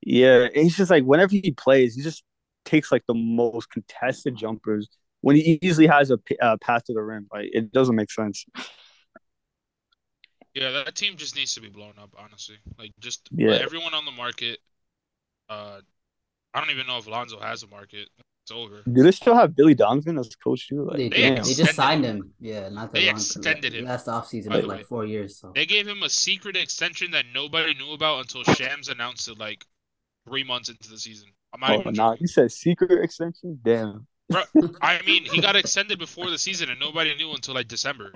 Yeah, 0.00 0.48
he's 0.54 0.76
just 0.76 0.90
like 0.90 1.04
whenever 1.04 1.30
he 1.30 1.52
plays, 1.52 1.94
he 1.94 2.02
just 2.02 2.24
takes 2.64 2.92
like 2.92 3.04
the 3.06 3.14
most 3.14 3.70
contested 3.70 4.36
jumpers 4.36 4.88
when 5.20 5.36
he 5.36 5.58
easily 5.62 5.86
has 5.86 6.10
a 6.10 6.18
uh, 6.40 6.56
path 6.60 6.84
to 6.84 6.92
the 6.92 7.02
rim. 7.02 7.26
Like 7.32 7.50
it 7.52 7.72
doesn't 7.72 7.96
make 7.96 8.10
sense. 8.10 8.44
Yeah, 10.54 10.70
that 10.70 10.94
team 10.94 11.16
just 11.16 11.34
needs 11.34 11.54
to 11.54 11.60
be 11.60 11.68
blown 11.68 11.94
up. 11.98 12.10
Honestly, 12.18 12.56
like 12.78 12.92
just 13.00 13.28
yeah. 13.30 13.52
everyone 13.52 13.94
on 13.94 14.04
the 14.04 14.10
market. 14.10 14.58
Uh, 15.48 15.80
I 16.54 16.60
don't 16.60 16.70
even 16.70 16.86
know 16.86 16.98
if 16.98 17.06
Lonzo 17.06 17.40
has 17.40 17.62
a 17.62 17.68
market. 17.68 18.08
It's 18.44 18.50
over. 18.50 18.82
Do 18.90 19.02
they 19.04 19.12
still 19.12 19.36
have 19.36 19.54
Billy 19.54 19.74
Donovan 19.74 20.18
as 20.18 20.34
coach 20.34 20.68
too? 20.68 20.84
Like, 20.84 20.96
they, 20.96 21.08
they, 21.08 21.30
they 21.30 21.54
just 21.54 21.74
signed 21.74 22.04
him. 22.04 22.16
him. 22.16 22.32
Yeah, 22.40 22.68
not 22.70 22.92
that 22.92 22.98
they 22.98 23.06
long. 23.06 23.14
extended 23.14 23.72
him 23.72 23.84
last 23.84 24.06
offseason, 24.06 24.50
like, 24.50 24.66
like 24.66 24.86
four 24.86 25.04
years. 25.04 25.38
So 25.38 25.52
they 25.54 25.64
gave 25.64 25.86
him 25.86 26.02
a 26.02 26.08
secret 26.08 26.56
extension 26.56 27.12
that 27.12 27.26
nobody 27.32 27.74
knew 27.74 27.92
about 27.92 28.20
until 28.20 28.42
Shams 28.54 28.88
announced 28.88 29.28
it 29.28 29.38
like 29.38 29.64
three 30.26 30.42
months 30.42 30.68
into 30.68 30.90
the 30.90 30.98
season. 30.98 31.28
I'm 31.52 31.60
not 31.60 31.70
oh, 31.70 31.80
even 31.80 31.94
nah, 31.94 32.16
you 32.18 32.26
said 32.26 32.50
secret 32.50 33.02
extension. 33.02 33.60
Damn. 33.62 34.06
Bro, 34.28 34.42
I 34.82 35.00
mean, 35.06 35.24
he 35.24 35.40
got 35.40 35.54
extended 35.54 36.00
before 36.00 36.28
the 36.28 36.38
season, 36.38 36.68
and 36.68 36.80
nobody 36.80 37.14
knew 37.14 37.32
until 37.32 37.54
like 37.54 37.68
December. 37.68 38.12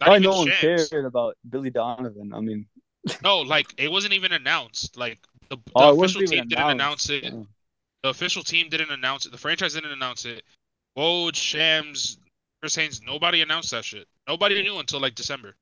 Not 0.00 0.08
Why 0.10 0.18
no 0.18 0.30
one 0.30 0.48
cared 0.48 0.92
about 0.92 1.36
Billy 1.48 1.70
Donovan? 1.70 2.32
I 2.34 2.40
mean, 2.40 2.66
no, 3.22 3.40
like 3.40 3.72
it 3.78 3.90
wasn't 3.90 4.12
even 4.12 4.32
announced. 4.32 4.96
Like 4.96 5.18
the, 5.48 5.56
the 5.56 5.72
oh, 5.74 5.98
official 5.98 6.20
team 6.22 6.32
announced. 6.32 6.50
didn't 6.50 6.70
announce 6.70 7.10
it. 7.10 7.24
Yeah. 7.24 7.42
The 8.02 8.08
official 8.10 8.42
team 8.42 8.68
didn't 8.68 8.90
announce 8.90 9.26
it. 9.26 9.32
The 9.32 9.38
franchise 9.38 9.74
didn't 9.74 9.92
announce 9.92 10.24
it. 10.24 10.42
Woj, 10.96 11.34
Shams, 11.34 12.18
Chris 12.60 12.74
Haynes, 12.76 13.02
nobody 13.02 13.42
announced 13.42 13.70
that 13.72 13.84
shit. 13.84 14.06
Nobody 14.28 14.62
knew 14.62 14.78
until 14.78 15.00
like 15.00 15.14
December. 15.14 15.56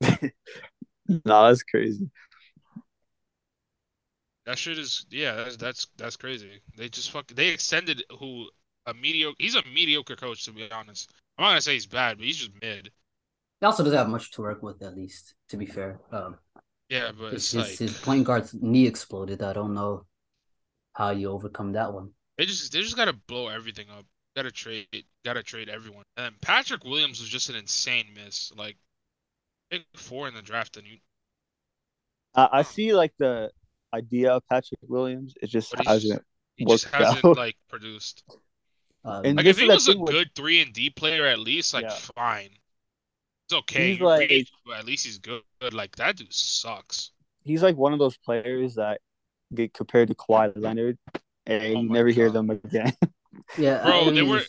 nah, 1.24 1.48
that's 1.48 1.62
crazy. 1.62 2.10
That 4.46 4.58
shit 4.58 4.78
is 4.78 5.06
yeah, 5.10 5.34
that's 5.36 5.56
that's 5.56 5.86
that's 5.96 6.16
crazy. 6.16 6.60
They 6.76 6.88
just 6.88 7.10
fuck 7.10 7.28
they 7.28 7.48
extended 7.48 8.02
who 8.18 8.48
a 8.86 8.94
mediocre 8.94 9.36
he's 9.38 9.54
a 9.54 9.62
mediocre 9.72 10.16
coach 10.16 10.44
to 10.44 10.52
be 10.52 10.70
honest. 10.70 11.12
I'm 11.38 11.44
not 11.44 11.50
gonna 11.50 11.60
say 11.60 11.74
he's 11.74 11.86
bad, 11.86 12.18
but 12.18 12.26
he's 12.26 12.38
just 12.38 12.50
mid. 12.60 12.90
He 13.60 13.66
also 13.66 13.84
doesn't 13.84 13.96
have 13.96 14.08
much 14.08 14.32
to 14.32 14.42
work 14.42 14.62
with 14.62 14.82
at 14.82 14.96
least, 14.96 15.34
to 15.50 15.56
be 15.56 15.66
fair. 15.66 16.00
Um 16.10 16.38
Yeah, 16.92 17.10
but 17.18 17.32
his, 17.32 17.54
like... 17.54 17.78
his 17.78 17.98
point 17.98 18.24
guard's 18.24 18.52
knee 18.52 18.86
exploded. 18.86 19.42
I 19.42 19.54
don't 19.54 19.72
know 19.72 20.04
how 20.92 21.08
you 21.08 21.30
overcome 21.30 21.72
that 21.72 21.90
one. 21.90 22.10
They 22.36 22.44
just 22.44 22.70
they 22.70 22.82
just 22.82 22.96
gotta 22.96 23.14
blow 23.14 23.48
everything 23.48 23.86
up. 23.88 24.04
Gotta 24.36 24.50
trade 24.50 24.86
gotta 25.24 25.42
trade 25.42 25.70
everyone. 25.70 26.04
And 26.18 26.38
Patrick 26.42 26.84
Williams 26.84 27.18
was 27.18 27.30
just 27.30 27.48
an 27.48 27.56
insane 27.56 28.08
miss. 28.14 28.52
Like 28.54 28.76
pick 29.70 29.86
four 29.94 30.28
in 30.28 30.34
the 30.34 30.42
draft 30.42 30.76
and 30.76 30.86
you 30.86 30.98
uh, 32.34 32.48
I 32.52 32.60
see 32.60 32.94
like 32.94 33.14
the 33.18 33.50
idea 33.94 34.32
of 34.32 34.42
Patrick 34.50 34.80
Williams. 34.86 35.32
It 35.40 35.46
just 35.46 35.74
hasn't 35.86 36.22
he 36.56 36.66
just 36.66 36.84
hasn't 36.86 37.24
out. 37.24 37.38
like 37.38 37.56
produced. 37.70 38.22
Um, 39.02 39.22
like 39.36 39.46
if 39.46 39.58
he 39.58 39.66
was 39.66 39.88
a 39.88 39.94
good 39.94 40.28
three 40.34 40.60
and 40.60 40.74
D 40.74 40.90
player, 40.90 41.24
at 41.24 41.38
least 41.38 41.72
like 41.72 41.84
yeah. 41.84 41.96
fine, 42.14 42.50
it's 43.52 43.58
okay. 43.60 43.92
He's 43.92 44.00
like, 44.00 44.48
but 44.66 44.78
at 44.78 44.86
least 44.86 45.04
he's 45.04 45.18
good. 45.18 45.42
Like 45.72 45.96
that 45.96 46.16
dude 46.16 46.32
sucks. 46.32 47.10
He's 47.44 47.62
like 47.62 47.76
one 47.76 47.92
of 47.92 47.98
those 47.98 48.16
players 48.16 48.76
that 48.76 49.00
get 49.54 49.74
compared 49.74 50.08
to 50.08 50.14
Kawhi 50.14 50.52
Leonard, 50.56 50.98
and 51.46 51.62
oh 51.62 51.80
you 51.80 51.88
never 51.88 52.08
God. 52.08 52.14
hear 52.14 52.30
them 52.30 52.50
again. 52.50 52.92
yeah, 53.58 53.82
bro, 53.82 54.00
I 54.00 54.04
mean, 54.06 54.14
they 54.14 54.22
were 54.22 54.42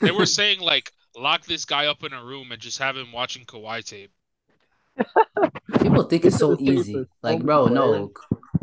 they 0.00 0.10
were 0.10 0.26
saying 0.26 0.60
like 0.60 0.92
lock 1.16 1.44
this 1.46 1.64
guy 1.64 1.86
up 1.86 2.04
in 2.04 2.12
a 2.12 2.22
room 2.22 2.52
and 2.52 2.60
just 2.60 2.78
have 2.78 2.96
him 2.96 3.12
watching 3.12 3.44
Kawhi 3.44 3.84
tape. 3.84 4.12
People 5.80 6.02
think 6.04 6.24
it's 6.24 6.36
so 6.36 6.56
easy. 6.58 7.06
Like, 7.22 7.40
oh 7.40 7.44
bro, 7.44 7.66
no. 7.66 8.12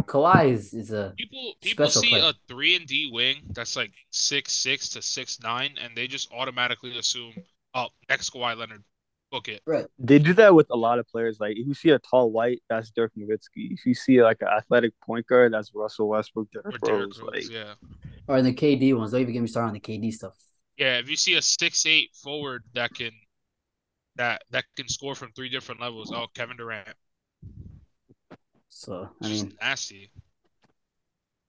Kawhi 0.03 0.51
is, 0.51 0.73
is 0.73 0.91
a 0.91 1.13
people 1.17 1.53
people 1.59 1.89
see 1.89 2.09
player. 2.09 2.29
a 2.29 2.33
three 2.47 2.75
and 2.75 2.85
D 2.85 3.09
wing 3.11 3.37
that's 3.49 3.75
like 3.75 3.91
six 4.11 4.53
six 4.53 4.89
to 4.89 5.01
six 5.01 5.41
nine, 5.41 5.75
and 5.83 5.95
they 5.95 6.07
just 6.07 6.31
automatically 6.31 6.97
assume, 6.97 7.33
oh, 7.73 7.87
next 8.09 8.29
Kawhi 8.29 8.55
Leonard, 8.55 8.83
book 9.31 9.47
it. 9.47 9.61
Right. 9.65 9.85
They 9.99 10.19
do 10.19 10.33
that 10.33 10.53
with 10.53 10.67
a 10.69 10.77
lot 10.77 10.99
of 10.99 11.07
players. 11.07 11.39
Like 11.39 11.57
if 11.57 11.67
you 11.67 11.73
see 11.73 11.89
a 11.89 11.99
tall 11.99 12.31
white, 12.31 12.61
that's 12.69 12.91
Dirk 12.91 13.11
Nowitzki. 13.17 13.71
If 13.71 13.85
you 13.85 13.93
see 13.93 14.23
like 14.23 14.37
an 14.41 14.47
athletic 14.47 14.93
point 15.01 15.27
guard, 15.27 15.53
that's 15.53 15.71
Russell 15.73 16.09
Westbrook. 16.09 16.49
Derrick 16.51 16.77
Rose, 16.87 17.19
Rose, 17.19 17.33
like, 17.33 17.49
yeah. 17.49 17.73
Or 18.27 18.37
in 18.37 18.45
the 18.45 18.53
KD 18.53 18.97
ones, 18.97 19.11
don't 19.11 19.21
even 19.21 19.33
get 19.33 19.41
me 19.41 19.47
started 19.47 19.69
on 19.69 19.73
the 19.73 19.79
KD 19.79 20.11
stuff. 20.13 20.33
Yeah, 20.77 20.99
if 20.99 21.09
you 21.09 21.15
see 21.15 21.35
a 21.35 21.41
six 21.41 21.85
eight 21.85 22.09
forward 22.13 22.63
that 22.73 22.93
can 22.93 23.11
that 24.15 24.43
that 24.51 24.65
can 24.75 24.87
score 24.87 25.15
from 25.15 25.31
three 25.31 25.49
different 25.49 25.81
levels, 25.81 26.11
oh 26.13 26.27
Kevin 26.33 26.57
Durant. 26.57 26.87
So 28.69 29.09
I 29.21 29.27
mean, 29.27 29.53
nasty. 29.61 30.11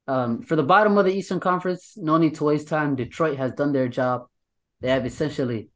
Um, 0.07 0.41
for 0.41 0.57
the 0.57 0.63
bottom 0.63 0.97
of 0.97 1.05
the 1.05 1.13
Eastern 1.13 1.39
Conference, 1.39 1.93
no 1.97 2.17
need 2.17 2.37
to 2.37 2.45
waste 2.45 2.69
time. 2.69 2.97
Detroit 2.97 3.37
has 3.37 3.53
done 3.53 3.73
their 3.73 3.89
job. 3.89 4.27
They 4.81 4.89
have 4.89 5.05
essentially 5.05 5.69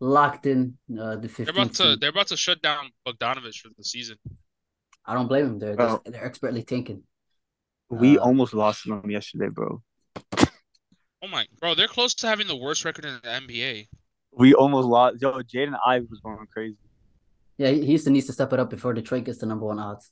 locked 0.00 0.46
in 0.46 0.76
uh, 0.98 1.16
the 1.16 1.28
15th. 1.28 1.36
They're 1.36 1.54
about 1.54 1.74
to 1.74 1.96
they're 1.96 2.10
about 2.10 2.26
to 2.28 2.36
shut 2.36 2.62
down 2.62 2.90
Bogdanovich 3.06 3.58
for 3.58 3.70
the 3.76 3.84
season. 3.84 4.16
I 5.06 5.14
don't 5.14 5.28
blame 5.28 5.46
them. 5.46 5.58
They're 5.58 5.76
they're, 5.76 5.98
they're 6.06 6.24
expertly 6.24 6.62
tanking. 6.62 7.02
We 7.90 8.18
uh, 8.18 8.22
almost 8.22 8.54
lost 8.54 8.86
them 8.86 9.10
yesterday, 9.10 9.48
bro. 9.48 9.82
Oh 11.22 11.28
my, 11.28 11.46
bro! 11.58 11.74
They're 11.74 11.88
close 11.88 12.14
to 12.16 12.26
having 12.26 12.46
the 12.46 12.56
worst 12.56 12.84
record 12.84 13.04
in 13.06 13.14
the 13.22 13.28
NBA. 13.28 13.88
We 14.32 14.54
almost 14.54 14.86
lost. 14.86 15.22
Yo, 15.22 15.40
Jaden 15.40 15.78
Ivey 15.86 16.06
was 16.10 16.20
going 16.20 16.46
crazy. 16.52 16.76
Yeah, 17.56 17.70
he 17.70 17.86
Houston 17.86 18.12
needs 18.12 18.26
to 18.26 18.32
step 18.32 18.52
it 18.52 18.60
up 18.60 18.68
before 18.68 18.92
Detroit 18.92 19.24
gets 19.24 19.38
the 19.38 19.46
number 19.46 19.66
one 19.66 19.78
odds. 19.78 20.10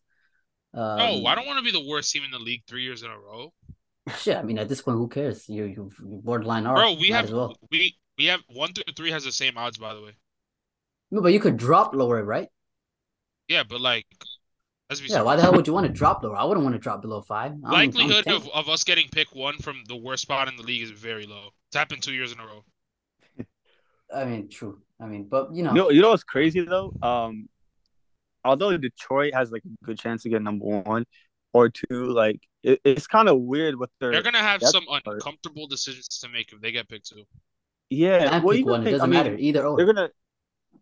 Um, 0.74 0.98
no, 0.98 1.26
I 1.26 1.34
don't 1.34 1.46
want 1.46 1.58
to 1.58 1.64
be 1.64 1.72
the 1.72 1.86
worst 1.86 2.12
team 2.12 2.22
in 2.24 2.30
the 2.30 2.38
league 2.38 2.62
three 2.66 2.82
years 2.82 3.02
in 3.02 3.10
a 3.10 3.18
row. 3.18 3.52
Shit, 4.18 4.36
I 4.36 4.42
mean, 4.42 4.58
at 4.58 4.68
this 4.68 4.80
point, 4.80 4.96
who 4.96 5.08
cares? 5.08 5.48
You 5.48 5.64
you 5.64 5.90
borderline 6.00 6.66
are. 6.66 6.74
Bro, 6.74 6.94
we 6.94 7.10
have 7.10 7.30
well. 7.30 7.56
we 7.70 7.96
we 8.18 8.26
have 8.26 8.40
one 8.48 8.72
through 8.72 8.84
three 8.96 9.10
has 9.10 9.24
the 9.24 9.32
same 9.32 9.56
odds, 9.56 9.78
by 9.78 9.94
the 9.94 10.02
way. 10.02 10.12
No, 11.10 11.20
but 11.20 11.32
you 11.32 11.40
could 11.40 11.56
drop 11.56 11.94
lower, 11.94 12.24
right? 12.24 12.48
Yeah, 13.48 13.64
but 13.68 13.80
like, 13.80 14.06
yeah. 15.06 15.22
Why 15.22 15.36
the 15.36 15.42
hell 15.42 15.52
would 15.54 15.66
you 15.66 15.72
want 15.72 15.86
to 15.86 15.92
drop 15.92 16.22
lower? 16.22 16.36
I 16.36 16.44
wouldn't 16.44 16.64
want 16.64 16.74
to 16.74 16.78
drop 16.78 17.02
below 17.02 17.22
five. 17.22 17.54
Likelihood 17.62 18.26
of, 18.28 18.48
of 18.50 18.68
us 18.68 18.84
getting 18.84 19.08
pick 19.08 19.34
one 19.34 19.56
from 19.58 19.82
the 19.88 19.96
worst 19.96 20.22
spot 20.22 20.48
in 20.48 20.56
the 20.56 20.62
league 20.62 20.82
is 20.82 20.90
very 20.90 21.26
low. 21.26 21.48
It's 21.68 21.76
happened 21.76 22.02
two 22.02 22.12
years 22.12 22.32
in 22.32 22.40
a 22.40 22.46
row. 22.46 22.64
I 24.14 24.24
mean, 24.24 24.48
true. 24.50 24.80
I 25.00 25.06
mean, 25.06 25.28
but 25.30 25.54
you 25.54 25.62
know, 25.62 25.70
you 25.70 25.76
know, 25.76 25.90
you 25.90 26.02
know 26.02 26.10
what's 26.10 26.24
crazy 26.24 26.60
though? 26.60 26.94
Um, 27.02 27.48
although 28.44 28.76
Detroit 28.76 29.34
has 29.34 29.50
like 29.50 29.62
a 29.64 29.84
good 29.84 29.98
chance 29.98 30.22
to 30.24 30.28
get 30.28 30.42
number 30.42 30.64
one 30.64 31.06
or 31.52 31.70
two, 31.70 32.06
like 32.06 32.40
it, 32.62 32.80
it's 32.84 33.06
kind 33.06 33.28
of 33.28 33.40
weird 33.40 33.78
what 33.78 33.90
they're. 33.98 34.12
They're 34.12 34.22
gonna 34.22 34.38
have 34.38 34.62
some 34.62 34.84
uncomfortable 34.90 35.66
decisions 35.66 36.06
to 36.20 36.28
make 36.28 36.52
if 36.52 36.60
they 36.60 36.72
get 36.72 36.88
picked 36.88 37.08
two. 37.08 37.24
Yeah, 37.92 38.40
well, 38.40 38.54
pick 38.54 38.66
one. 38.66 38.82
Pick, 38.82 38.88
it 38.88 38.90
doesn't 38.92 39.04
I 39.04 39.06
mean, 39.06 39.32
matter 39.32 39.36
either. 39.38 39.66
Or. 39.66 39.76
They're 39.76 39.86
gonna. 39.86 40.10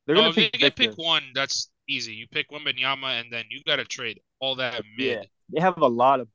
They're 0.07 0.17
gonna 0.17 0.29
oh, 0.29 0.33
pick, 0.33 0.53
they 0.53 0.59
get 0.59 0.77
pick 0.77 0.97
one. 0.97 1.23
That's 1.35 1.71
easy. 1.89 2.15
You 2.15 2.27
pick 2.29 2.51
Wembanyama, 2.51 3.21
and 3.21 3.33
then 3.33 3.45
you 3.51 3.61
got 3.67 3.77
to 3.77 3.85
trade 3.85 4.21
all 4.41 4.57
that 4.57 4.83
mid. 4.97 5.19
Yeah, 5.19 5.23
they 5.53 5.61
have 5.61 5.79
a 5.79 5.87
lot 5.87 6.21
of 6.21 6.29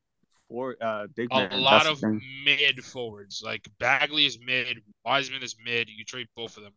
for 0.47 0.75
uh 0.81 1.07
big. 1.15 1.29
A 1.31 1.35
man. 1.35 1.61
lot 1.61 1.85
That's 1.85 2.03
of 2.03 2.21
mid 2.43 2.83
forwards. 2.83 3.41
Like 3.43 3.67
Bagley 3.79 4.25
is 4.25 4.39
mid, 4.39 4.81
Wiseman 5.03 5.43
is 5.43 5.55
mid. 5.63 5.89
You 5.89 6.03
trade 6.03 6.27
both 6.35 6.57
of 6.57 6.63
them. 6.63 6.73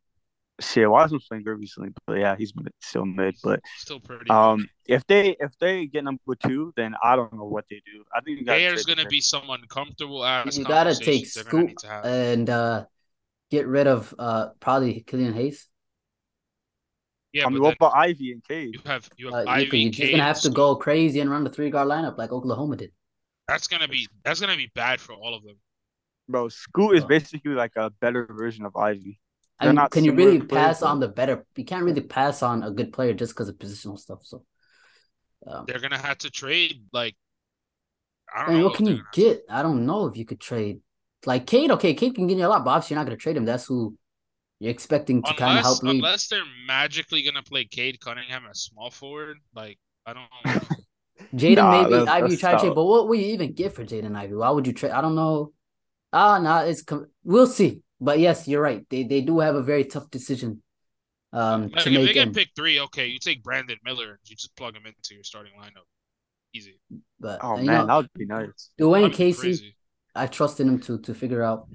Shit, 0.60 0.90
Wiseman's 0.90 1.24
playing 1.28 1.44
good 1.44 1.60
recently, 1.60 1.90
but 2.06 2.18
yeah, 2.18 2.34
he's 2.36 2.52
still 2.80 3.04
mid. 3.04 3.36
But 3.44 3.60
still 3.76 4.00
pretty. 4.00 4.28
Um, 4.28 4.58
good. 4.58 4.68
if 4.86 5.06
they 5.06 5.36
if 5.38 5.56
they 5.60 5.86
get 5.86 6.04
number 6.04 6.34
two, 6.34 6.72
then 6.76 6.94
I 7.02 7.14
don't 7.14 7.32
know 7.32 7.44
what 7.44 7.66
they 7.70 7.80
do. 7.86 8.04
I 8.14 8.20
think 8.22 8.44
there's 8.44 8.84
gonna 8.84 9.06
be 9.06 9.20
some 9.20 9.48
uncomfortable 9.50 10.24
ass. 10.24 10.56
You 10.56 10.64
gotta 10.64 10.96
take 10.96 11.26
Scoot 11.26 11.84
and 12.02 12.50
uh, 12.50 12.86
get 13.50 13.66
rid 13.66 13.86
of 13.86 14.14
uh 14.18 14.48
probably 14.60 15.00
Killian 15.00 15.34
Hayes. 15.34 15.68
Yeah, 17.32 17.46
I 17.46 17.50
mean, 17.50 17.62
what 17.62 17.76
about 17.76 17.94
Ivey 17.94 18.32
and 18.32 18.42
Cade? 18.42 18.74
You 18.74 18.80
have 18.86 19.08
you 19.16 19.26
have 19.26 19.46
uh, 19.46 19.50
Ivey. 19.50 19.78
You're 19.80 19.92
just 19.92 20.10
gonna 20.10 20.22
have 20.22 20.40
to 20.40 20.50
go 20.50 20.76
crazy 20.76 21.20
and 21.20 21.30
run 21.30 21.44
the 21.44 21.50
three 21.50 21.70
guard 21.70 21.88
lineup 21.88 22.16
like 22.16 22.32
Oklahoma 22.32 22.76
did. 22.76 22.92
That's 23.46 23.66
gonna 23.66 23.88
be 23.88 24.08
that's 24.24 24.40
gonna 24.40 24.56
be 24.56 24.70
bad 24.74 25.00
for 25.00 25.12
all 25.12 25.34
of 25.34 25.42
them. 25.44 25.56
Bro, 26.28 26.48
Scoot 26.48 26.96
is 26.96 27.04
basically 27.04 27.52
like 27.52 27.72
a 27.76 27.90
better 27.90 28.26
version 28.30 28.64
of 28.64 28.76
Ivey. 28.76 29.20
I 29.60 29.72
mean, 29.72 29.88
can 29.90 30.04
you 30.04 30.12
really 30.12 30.40
pass 30.40 30.82
on 30.82 31.00
the 31.00 31.08
better? 31.08 31.44
You 31.56 31.64
can't 31.64 31.84
really 31.84 32.00
pass 32.00 32.42
on 32.42 32.62
a 32.62 32.70
good 32.70 32.92
player 32.92 33.12
just 33.12 33.32
because 33.34 33.48
of 33.48 33.56
positional 33.56 33.98
stuff. 33.98 34.20
So 34.22 34.44
um, 35.46 35.64
they're 35.66 35.80
gonna 35.80 35.98
have 35.98 36.18
to 36.18 36.30
trade. 36.30 36.82
Like, 36.92 37.16
I 38.34 38.40
don't 38.40 38.48
I 38.48 38.52
mean, 38.52 38.60
know. 38.60 38.68
What 38.68 38.76
can 38.76 38.86
you 38.86 39.02
get? 39.12 39.42
I 39.50 39.62
don't 39.62 39.84
know 39.84 40.06
if 40.06 40.16
you 40.16 40.24
could 40.24 40.40
trade. 40.40 40.80
Like 41.26 41.46
Cade, 41.46 41.70
okay, 41.72 41.94
Cade 41.94 42.14
can 42.14 42.26
get 42.26 42.38
you 42.38 42.46
a 42.46 42.48
lot, 42.48 42.64
but 42.64 42.70
obviously 42.70 42.94
you're 42.94 43.00
not 43.00 43.06
gonna 43.06 43.16
trade 43.16 43.36
him. 43.36 43.44
That's 43.44 43.66
who 43.66 43.96
you're 44.60 44.70
expecting 44.70 45.22
to 45.22 45.34
kind 45.34 45.58
of 45.58 45.64
help 45.64 45.82
lead. 45.82 45.96
Unless 45.96 46.28
they're 46.28 46.42
magically 46.66 47.22
gonna 47.22 47.42
play 47.42 47.64
Cade 47.64 48.00
Cunningham 48.00 48.44
as 48.50 48.60
small 48.60 48.90
forward, 48.90 49.38
like 49.54 49.78
I 50.06 50.14
don't. 50.14 50.28
Jaden 51.34 51.56
nah, 51.56 51.82
maybe 51.82 51.90
that's, 51.96 52.08
Ivey 52.08 52.30
you 52.30 52.36
try 52.36 52.52
to 52.52 52.58
trade, 52.58 52.74
but 52.74 52.84
what 52.84 53.08
will 53.08 53.16
you 53.16 53.32
even 53.34 53.52
get 53.52 53.74
for 53.74 53.84
Jaden 53.84 54.16
Ivey? 54.16 54.34
Why 54.34 54.50
would 54.50 54.66
you 54.66 54.72
trade? 54.72 54.92
I 54.92 55.00
don't 55.00 55.16
know. 55.16 55.52
Ah, 56.12 56.34
uh, 56.34 56.38
no, 56.38 56.44
nah, 56.44 56.60
it's 56.62 56.84
we'll 57.24 57.46
see. 57.46 57.82
But 58.00 58.20
yes, 58.20 58.46
you're 58.46 58.62
right. 58.62 58.86
They 58.88 59.02
they 59.02 59.20
do 59.20 59.40
have 59.40 59.56
a 59.56 59.62
very 59.62 59.84
tough 59.84 60.10
decision. 60.10 60.62
Um, 61.32 61.70
like, 61.70 61.84
to 61.84 61.90
if 61.90 61.94
make 61.94 62.06
they 62.06 62.14
get 62.14 62.32
pick 62.32 62.48
three, 62.56 62.80
okay, 62.80 63.08
you 63.08 63.18
take 63.18 63.42
Brandon 63.42 63.76
Miller 63.84 64.10
and 64.10 64.18
you 64.24 64.36
just 64.36 64.56
plug 64.56 64.74
him 64.74 64.86
into 64.86 65.14
your 65.14 65.24
starting 65.24 65.52
lineup. 65.60 65.84
Easy. 66.54 66.80
But 67.20 67.40
oh 67.42 67.56
man, 67.56 67.66
know, 67.66 67.86
that 67.86 67.96
would 67.96 68.12
be 68.14 68.24
nice. 68.24 68.70
Dwane 68.80 69.12
Casey, 69.12 69.74
I 70.22 70.26
trust 70.26 70.60
in 70.60 70.68
him 70.68 70.80
to 70.80 70.98
to 70.98 71.14
figure 71.14 71.42
out 71.42 71.68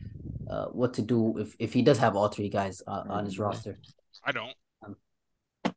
uh, 0.50 0.66
what 0.68 0.94
to 0.96 1.02
do 1.02 1.38
if 1.38 1.56
if 1.60 1.74
he 1.74 1.82
does 1.82 1.98
have 1.98 2.16
all 2.16 2.28
three 2.28 2.50
guys 2.50 2.82
uh, 2.88 3.04
on 3.10 3.26
his 3.26 3.40
roster. 3.40 3.80
I 4.24 4.32
don't. 4.32 4.56
Um, 4.86 4.96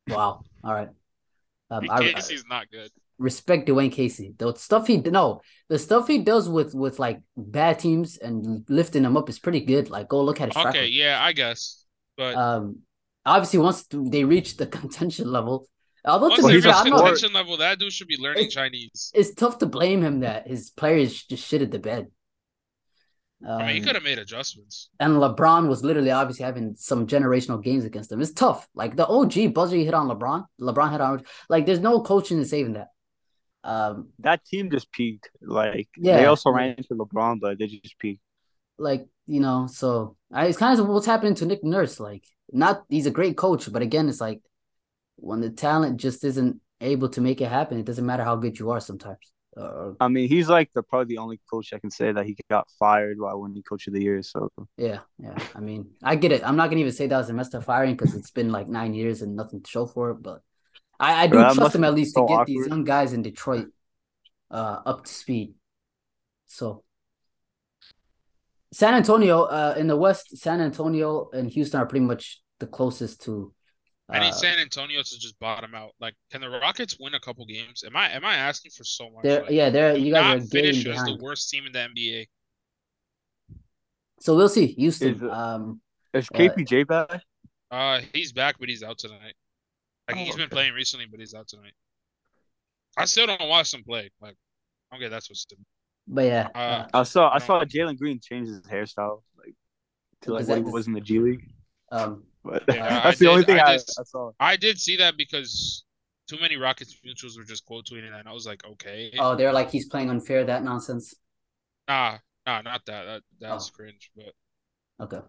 wow. 0.08 0.42
All 0.62 0.74
right. 0.74 0.88
Um, 1.70 1.86
Casey's 1.88 2.44
I, 2.50 2.56
not 2.56 2.70
good 2.70 2.90
respect 3.18 3.68
Dwane 3.68 3.92
Casey. 3.92 4.34
The 4.36 4.54
stuff 4.54 4.86
he 4.86 4.98
no, 4.98 5.40
the 5.68 5.78
stuff 5.78 6.06
he 6.06 6.18
does 6.18 6.48
with 6.48 6.74
with 6.74 6.98
like 6.98 7.20
bad 7.36 7.78
teams 7.78 8.18
and 8.18 8.64
lifting 8.68 9.02
them 9.02 9.16
up 9.16 9.28
is 9.28 9.38
pretty 9.38 9.60
good. 9.60 9.90
Like 9.90 10.08
go 10.08 10.22
look 10.22 10.40
at 10.40 10.54
his. 10.54 10.64
Okay, 10.66 10.86
yeah, 10.86 11.18
I 11.22 11.32
guess. 11.32 11.84
But 12.16 12.34
um, 12.34 12.80
obviously 13.24 13.60
once 13.60 13.86
they 13.90 14.24
reach 14.24 14.56
the 14.56 14.66
contention 14.80 15.30
level, 15.30 15.68
although 16.04 16.28
once 16.28 16.42
to 16.42 16.48
be 16.48 16.60
fair, 16.60 16.72
contention 16.82 17.32
level, 17.32 17.56
that 17.58 17.78
dude 17.78 17.92
should 17.92 18.08
be 18.08 18.16
learning 18.18 18.46
it's, 18.46 18.54
Chinese. 18.54 19.12
It's 19.14 19.34
tough 19.34 19.58
to 19.58 19.66
blame 19.66 20.02
him 20.02 20.20
that 20.20 20.46
his 20.46 20.70
players 20.70 21.24
just 21.24 21.50
shitted 21.50 21.70
the 21.70 21.78
bed. 21.78 22.08
Um, 23.44 23.60
I 23.60 23.66
mean, 23.66 23.74
he 23.74 23.80
um, 23.80 23.86
could 23.86 23.94
have 23.96 24.04
made 24.04 24.18
adjustments. 24.18 24.88
And 24.98 25.14
LeBron 25.14 25.68
was 25.68 25.84
literally 25.84 26.10
obviously 26.10 26.44
having 26.44 26.74
some 26.76 27.06
generational 27.06 27.62
games 27.62 27.84
against 27.84 28.08
them. 28.08 28.22
It's 28.22 28.32
tough. 28.32 28.66
Like 28.74 28.96
the 28.96 29.06
OG 29.06 29.52
buzzer 29.52 29.76
hit 29.76 29.94
on 29.94 30.08
LeBron. 30.08 30.46
LeBron 30.60 30.92
hit 30.92 31.00
on 31.00 31.22
like 31.48 31.66
there's 31.66 31.80
no 31.80 32.00
coaching 32.00 32.38
in 32.38 32.44
saving 32.44 32.74
that. 32.74 32.88
Um, 33.62 34.10
that 34.20 34.44
team 34.44 34.70
just 34.70 34.90
peaked. 34.92 35.28
Like 35.42 35.88
yeah, 35.96 36.18
they 36.18 36.26
also 36.26 36.50
ran 36.50 36.76
into 36.78 36.94
LeBron, 36.94 37.40
but 37.40 37.58
they 37.58 37.66
just 37.66 37.98
peaked. 37.98 38.22
Like 38.78 39.06
you 39.26 39.40
know, 39.40 39.66
so 39.70 40.16
I, 40.32 40.46
it's 40.46 40.58
kind 40.58 40.78
of 40.78 40.86
what's 40.86 41.06
happening 41.06 41.34
to 41.36 41.46
Nick 41.46 41.64
Nurse. 41.64 42.00
Like, 42.00 42.24
not 42.52 42.84
he's 42.88 43.06
a 43.06 43.10
great 43.10 43.36
coach, 43.36 43.70
but 43.70 43.82
again, 43.82 44.08
it's 44.08 44.20
like 44.20 44.40
when 45.16 45.40
the 45.40 45.50
talent 45.50 45.98
just 45.98 46.24
isn't 46.24 46.60
able 46.80 47.08
to 47.10 47.20
make 47.20 47.40
it 47.40 47.48
happen, 47.48 47.78
it 47.78 47.86
doesn't 47.86 48.06
matter 48.06 48.24
how 48.24 48.36
good 48.36 48.58
you 48.58 48.70
are 48.70 48.80
sometimes. 48.80 49.32
Uh, 49.56 49.92
I 50.00 50.08
mean, 50.08 50.28
he's 50.28 50.48
like 50.48 50.70
the 50.74 50.82
probably 50.82 51.14
the 51.14 51.18
only 51.18 51.40
coach 51.50 51.72
I 51.72 51.78
can 51.78 51.90
say 51.90 52.12
that 52.12 52.26
he 52.26 52.36
got 52.50 52.68
fired 52.78 53.18
while 53.18 53.40
winning 53.40 53.62
Coach 53.62 53.86
of 53.86 53.94
the 53.94 54.02
Year. 54.02 54.22
So 54.22 54.50
yeah, 54.76 54.98
yeah. 55.18 55.38
I 55.54 55.60
mean, 55.60 55.92
I 56.02 56.16
get 56.16 56.32
it. 56.32 56.46
I'm 56.46 56.56
not 56.56 56.68
gonna 56.68 56.80
even 56.80 56.92
say 56.92 57.06
that 57.06 57.16
was 57.16 57.30
a 57.30 57.32
messed 57.32 57.54
up 57.54 57.64
firing 57.64 57.96
because 57.96 58.14
it's 58.14 58.30
been 58.30 58.52
like 58.52 58.68
nine 58.68 58.92
years 58.92 59.22
and 59.22 59.34
nothing 59.34 59.62
to 59.62 59.70
show 59.70 59.86
for 59.86 60.10
it. 60.10 60.22
But 60.22 60.42
I, 61.00 61.24
I 61.24 61.26
do 61.26 61.34
Bro, 61.34 61.54
trust 61.54 61.74
him 61.74 61.84
at 61.84 61.94
least 61.94 62.14
so 62.14 62.22
to 62.22 62.28
get 62.28 62.34
awkward. 62.34 62.48
these 62.48 62.66
young 62.66 62.84
guys 62.84 63.14
in 63.14 63.22
Detroit 63.22 63.68
uh, 64.50 64.80
up 64.84 65.04
to 65.04 65.12
speed. 65.12 65.54
So 66.46 66.84
San 68.72 68.92
Antonio 68.94 69.44
uh, 69.44 69.74
in 69.78 69.86
the 69.86 69.96
West, 69.96 70.36
San 70.36 70.60
Antonio 70.60 71.30
and 71.32 71.50
Houston 71.50 71.80
are 71.80 71.86
pretty 71.86 72.04
much 72.04 72.42
the 72.58 72.66
closest 72.66 73.22
to. 73.22 73.54
Uh, 74.08 74.12
I 74.12 74.20
need 74.20 74.34
San 74.34 74.58
Antonio 74.58 75.02
to 75.02 75.18
just 75.18 75.38
bottom 75.40 75.74
out. 75.74 75.92
Like, 76.00 76.14
can 76.30 76.40
the 76.40 76.48
Rockets 76.48 76.96
win 77.00 77.14
a 77.14 77.20
couple 77.20 77.44
games? 77.44 77.82
Am 77.84 77.96
I 77.96 78.10
am 78.10 78.24
I 78.24 78.36
asking 78.36 78.70
for 78.70 78.84
so 78.84 79.10
much? 79.10 79.24
They're, 79.24 79.42
like, 79.42 79.50
yeah, 79.50 79.70
they're 79.70 79.96
you 79.96 80.12
guys 80.12 80.44
are 80.44 80.46
finish 80.46 80.86
as 80.86 81.02
the 81.02 81.18
worst 81.20 81.50
team 81.50 81.66
in 81.66 81.72
the 81.72 81.78
NBA. 81.78 82.26
So 84.20 84.36
we'll 84.36 84.48
see. 84.48 84.66
Houston. 84.66 85.16
Is, 85.16 85.22
um, 85.22 85.80
is 86.14 86.28
KPJ 86.28 86.82
uh, 86.82 86.84
back? 86.84 87.22
Uh, 87.70 88.00
he's 88.12 88.32
back, 88.32 88.56
but 88.58 88.68
he's 88.68 88.82
out 88.82 88.98
tonight. 88.98 89.34
Like 90.08 90.16
oh, 90.16 90.20
he's 90.20 90.36
been 90.36 90.44
okay. 90.44 90.54
playing 90.54 90.74
recently, 90.74 91.06
but 91.10 91.18
he's 91.18 91.34
out 91.34 91.48
tonight. 91.48 91.74
I 92.96 93.04
still 93.04 93.26
don't 93.26 93.48
watch 93.48 93.74
him 93.74 93.82
play. 93.84 94.10
Like, 94.20 94.36
okay, 94.94 95.08
that's 95.08 95.28
what's. 95.28 95.46
But 96.06 96.24
yeah, 96.26 96.48
uh, 96.54 96.58
uh, 96.58 96.86
I 96.94 97.02
saw 97.02 97.34
I 97.34 97.38
saw 97.38 97.64
Jalen 97.64 97.98
Green 97.98 98.20
change 98.20 98.46
his 98.46 98.60
hairstyle 98.62 99.22
like 99.36 99.54
to 100.22 100.34
like 100.34 100.46
what 100.46 100.58
he 100.58 100.64
was 100.64 100.86
in 100.86 100.92
the 100.92 101.00
G 101.00 101.18
League. 101.18 101.50
Um, 101.90 102.24
but 102.46 102.62
yeah, 102.68 102.88
that's 103.02 103.06
I 103.06 103.10
the 103.10 103.16
did, 103.16 103.28
only 103.28 103.44
thing 103.44 103.58
I, 103.58 103.62
I, 103.62 103.76
did, 103.76 103.84
I, 103.98 104.02
saw. 104.04 104.30
I 104.40 104.56
did 104.56 104.78
see 104.78 104.96
that 104.96 105.16
because 105.16 105.84
too 106.28 106.38
many 106.40 106.56
Rockets 106.56 106.96
mutuals 107.06 107.36
were 107.36 107.44
just 107.44 107.64
quote 107.64 107.86
tweeting, 107.86 108.18
and 108.18 108.28
I 108.28 108.32
was 108.32 108.46
like, 108.46 108.64
okay. 108.64 109.12
Oh, 109.18 109.36
they're 109.36 109.52
like 109.52 109.70
he's 109.70 109.88
playing 109.88 110.10
unfair. 110.10 110.44
That 110.44 110.64
nonsense. 110.64 111.14
Nah, 111.88 112.18
nah, 112.46 112.62
not 112.62 112.82
that. 112.86 113.04
That 113.04 113.22
that's 113.40 113.70
oh. 113.72 113.76
cringe. 113.76 114.10
But 114.16 114.32
okay. 115.00 115.26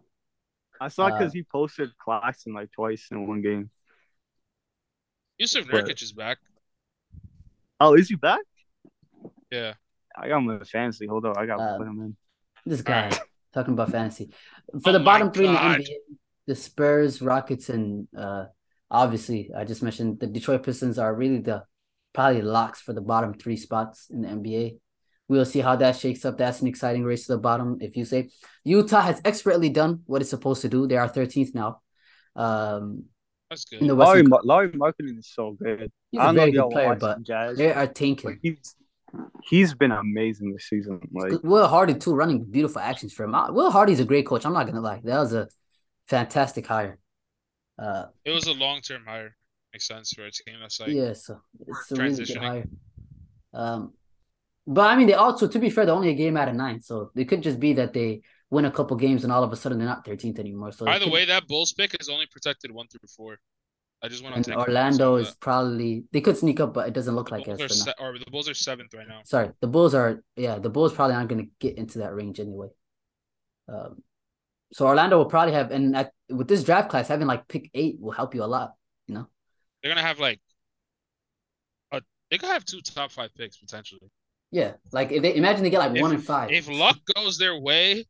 I 0.79 0.87
saw 0.89 1.07
because 1.07 1.31
uh, 1.31 1.33
he 1.33 1.43
posted 1.43 1.89
Claxton 1.97 2.53
like 2.53 2.71
twice 2.71 3.07
in 3.11 3.27
one 3.27 3.41
game. 3.41 3.69
Jusuf 5.41 5.65
Nurkic 5.65 6.01
is 6.01 6.13
back. 6.13 6.37
Oh, 7.79 7.93
is 7.93 8.09
he 8.09 8.15
back? 8.15 8.41
Yeah. 9.51 9.73
I 10.17 10.29
got 10.29 10.39
him 10.39 10.49
in 10.49 10.65
fantasy. 10.65 11.05
Hold 11.05 11.25
on, 11.25 11.37
I 11.37 11.45
got 11.45 11.57
to 11.57 11.63
uh, 11.63 11.77
put 11.77 11.87
him 11.87 12.01
in. 12.01 12.15
This 12.65 12.81
guy 12.81 13.11
talking 13.53 13.73
about 13.73 13.91
fantasy 13.91 14.31
for 14.81 14.89
oh 14.89 14.93
the 14.93 14.99
bottom 14.99 15.31
three 15.31 15.45
God. 15.45 15.75
in 15.75 15.81
the 15.81 15.83
NBA: 15.83 15.95
the 16.47 16.55
Spurs, 16.55 17.21
Rockets, 17.21 17.69
and 17.69 18.07
uh, 18.17 18.45
obviously 18.89 19.51
I 19.55 19.65
just 19.65 19.83
mentioned 19.83 20.19
the 20.19 20.27
Detroit 20.27 20.63
Pistons 20.63 20.97
are 20.97 21.13
really 21.13 21.39
the 21.39 21.63
probably 22.13 22.41
locks 22.41 22.81
for 22.81 22.93
the 22.93 23.01
bottom 23.01 23.33
three 23.33 23.57
spots 23.57 24.07
in 24.09 24.21
the 24.21 24.29
NBA. 24.29 24.79
We'll 25.27 25.45
see 25.45 25.59
how 25.59 25.75
that 25.75 25.97
shakes 25.97 26.23
up. 26.23 26.37
That's 26.37 26.61
an 26.61 26.67
exciting 26.67 27.03
race 27.03 27.27
to 27.27 27.33
the 27.33 27.37
bottom. 27.37 27.77
If 27.81 27.97
you 27.97 28.05
say 28.05 28.29
Utah 28.63 29.01
has 29.01 29.21
expertly 29.25 29.69
done 29.69 30.01
what 30.05 30.21
it's 30.21 30.29
supposed 30.29 30.61
to 30.61 30.69
do, 30.69 30.87
they 30.87 30.95
are 30.95 31.09
13th 31.09 31.53
now. 31.53 31.81
Um, 32.35 33.05
that's 33.49 33.65
good. 33.65 33.81
In 33.81 33.87
the 33.87 33.93
Lauri, 33.93 34.23
Lauri 34.23 34.69
Markkanen 34.69 35.19
is 35.19 35.27
so 35.27 35.51
good. 35.51 35.91
He's 36.11 36.21
a 36.21 36.33
very 36.33 36.51
good 36.51 36.69
player, 36.69 36.95
but 36.95 37.23
Jazz. 37.23 37.57
they 37.57 37.73
are 37.73 37.87
tanking. 37.87 38.39
He's, 38.41 38.75
he's 39.43 39.73
been 39.73 39.91
amazing 39.91 40.53
this 40.53 40.67
season. 40.69 41.01
Like 41.11 41.43
Will 41.43 41.67
Hardy 41.67 41.95
too, 41.95 42.15
running 42.15 42.45
beautiful 42.45 42.81
actions 42.81 43.13
for 43.13 43.23
him. 43.23 43.35
Will 43.53 43.71
Hardy's 43.71 43.99
a 43.99 44.05
great 44.05 44.25
coach. 44.25 44.45
I'm 44.45 44.53
not 44.53 44.65
gonna 44.65 44.81
lie. 44.81 45.01
That 45.03 45.19
was 45.19 45.33
a 45.33 45.47
fantastic 46.07 46.65
hire. 46.67 46.99
Uh, 47.79 48.05
It 48.25 48.31
was 48.31 48.47
a 48.47 48.53
long 48.53 48.81
term 48.81 49.03
hire. 49.05 49.35
Makes 49.73 49.87
sense 49.87 50.13
for 50.13 50.25
a 50.25 50.31
team 50.31 50.55
that's 50.61 50.79
like 50.79 50.89
yeah, 50.89 51.13
so 51.13 51.41
it's 51.67 51.91
a 51.91 51.95
really 51.95 52.23
good 52.25 52.37
hire. 52.37 52.65
Um, 53.53 53.93
but 54.65 54.89
I 54.89 54.95
mean, 54.95 55.07
they 55.07 55.13
also, 55.13 55.47
to 55.47 55.59
be 55.59 55.69
fair, 55.69 55.85
they're 55.85 55.95
only 55.95 56.09
a 56.09 56.13
game 56.15 56.37
out 56.37 56.47
of 56.49 56.55
nine, 56.55 56.81
so 56.81 57.11
it 57.15 57.25
could 57.25 57.43
just 57.43 57.59
be 57.59 57.73
that 57.73 57.93
they 57.93 58.21
win 58.49 58.65
a 58.65 58.71
couple 58.71 58.95
games 58.97 59.23
and 59.23 59.31
all 59.33 59.43
of 59.43 59.51
a 59.51 59.55
sudden 59.55 59.77
they're 59.77 59.87
not 59.87 60.05
13th 60.05 60.39
anymore. 60.39 60.71
So 60.71 60.85
By 60.85 60.97
the 60.99 61.05
could- 61.05 61.13
way, 61.13 61.25
that 61.25 61.47
Bulls 61.47 61.73
pick 61.73 61.95
is 61.99 62.09
only 62.09 62.25
protected 62.27 62.71
one 62.71 62.87
through 62.87 63.07
four. 63.15 63.39
I 64.01 64.07
just 64.09 64.23
want 64.23 64.43
to 64.43 64.51
and 64.51 64.61
Orlando 64.61 65.15
is 65.15 65.29
of 65.29 65.39
probably 65.39 66.03
they 66.11 66.21
could 66.21 66.37
sneak 66.37 66.59
up, 66.59 66.73
but 66.73 66.87
it 66.87 66.93
doesn't 66.93 67.15
look 67.15 67.29
that. 67.29 67.35
like 67.39 67.47
it 67.47 67.57
Bulls 67.57 67.59
for 67.59 67.65
are 67.65 67.67
now. 67.67 67.83
se- 67.85 67.93
or 67.99 68.19
the 68.19 68.31
Bulls 68.31 68.47
are 68.47 68.53
seventh 68.53 68.93
right 68.93 69.07
now. 69.07 69.21
Sorry, 69.25 69.49
the 69.59 69.67
Bulls 69.67 69.95
are 69.95 70.23
yeah, 70.35 70.59
the 70.59 70.69
Bulls 70.69 70.93
probably 70.93 71.15
aren't 71.15 71.29
going 71.29 71.45
to 71.45 71.51
get 71.59 71.77
into 71.77 71.99
that 71.99 72.13
range 72.13 72.39
anyway. 72.39 72.67
Um, 73.67 74.03
so 74.73 74.85
Orlando 74.85 75.17
will 75.17 75.25
probably 75.25 75.53
have, 75.53 75.71
and 75.71 75.95
at, 75.95 76.11
with 76.29 76.47
this 76.47 76.63
draft 76.63 76.89
class, 76.89 77.07
having 77.07 77.27
like 77.27 77.47
pick 77.47 77.69
eight 77.73 77.97
will 77.99 78.11
help 78.11 78.35
you 78.35 78.43
a 78.43 78.45
lot. 78.45 78.73
You 79.07 79.15
know, 79.15 79.27
They're 79.81 79.91
gonna 79.91 80.05
have 80.05 80.19
like 80.19 80.39
a 81.91 82.01
they 82.29 82.37
could 82.37 82.49
have 82.49 82.65
two 82.65 82.81
top 82.81 83.11
five 83.11 83.33
picks 83.35 83.57
potentially. 83.57 84.09
yeah, 84.51 84.73
like 84.91 85.11
if 85.11 85.21
they 85.21 85.35
imagine 85.35 85.63
they 85.63 85.69
get 85.69 85.79
like 85.79 85.95
If- 85.95 86.01
one 86.01 86.11
and 86.13 86.23
five. 86.23 86.51
If 86.51 86.67
luck 86.67 86.97
goes 87.15 87.37
their 87.37 87.57
way, 87.59 88.05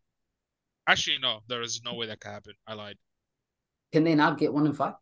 actually 0.88 1.18
no, 1.22 1.42
there 1.48 1.62
is 1.62 1.82
no 1.86 1.94
way 1.94 2.08
that 2.08 2.20
could 2.20 2.32
happen. 2.32 2.54
I 2.66 2.74
lied. 2.74 2.98
can 3.92 4.04
they 4.04 4.16
not 4.16 4.38
get 4.38 4.54
one 4.54 4.66
and 4.66 4.76
five? 4.76 4.94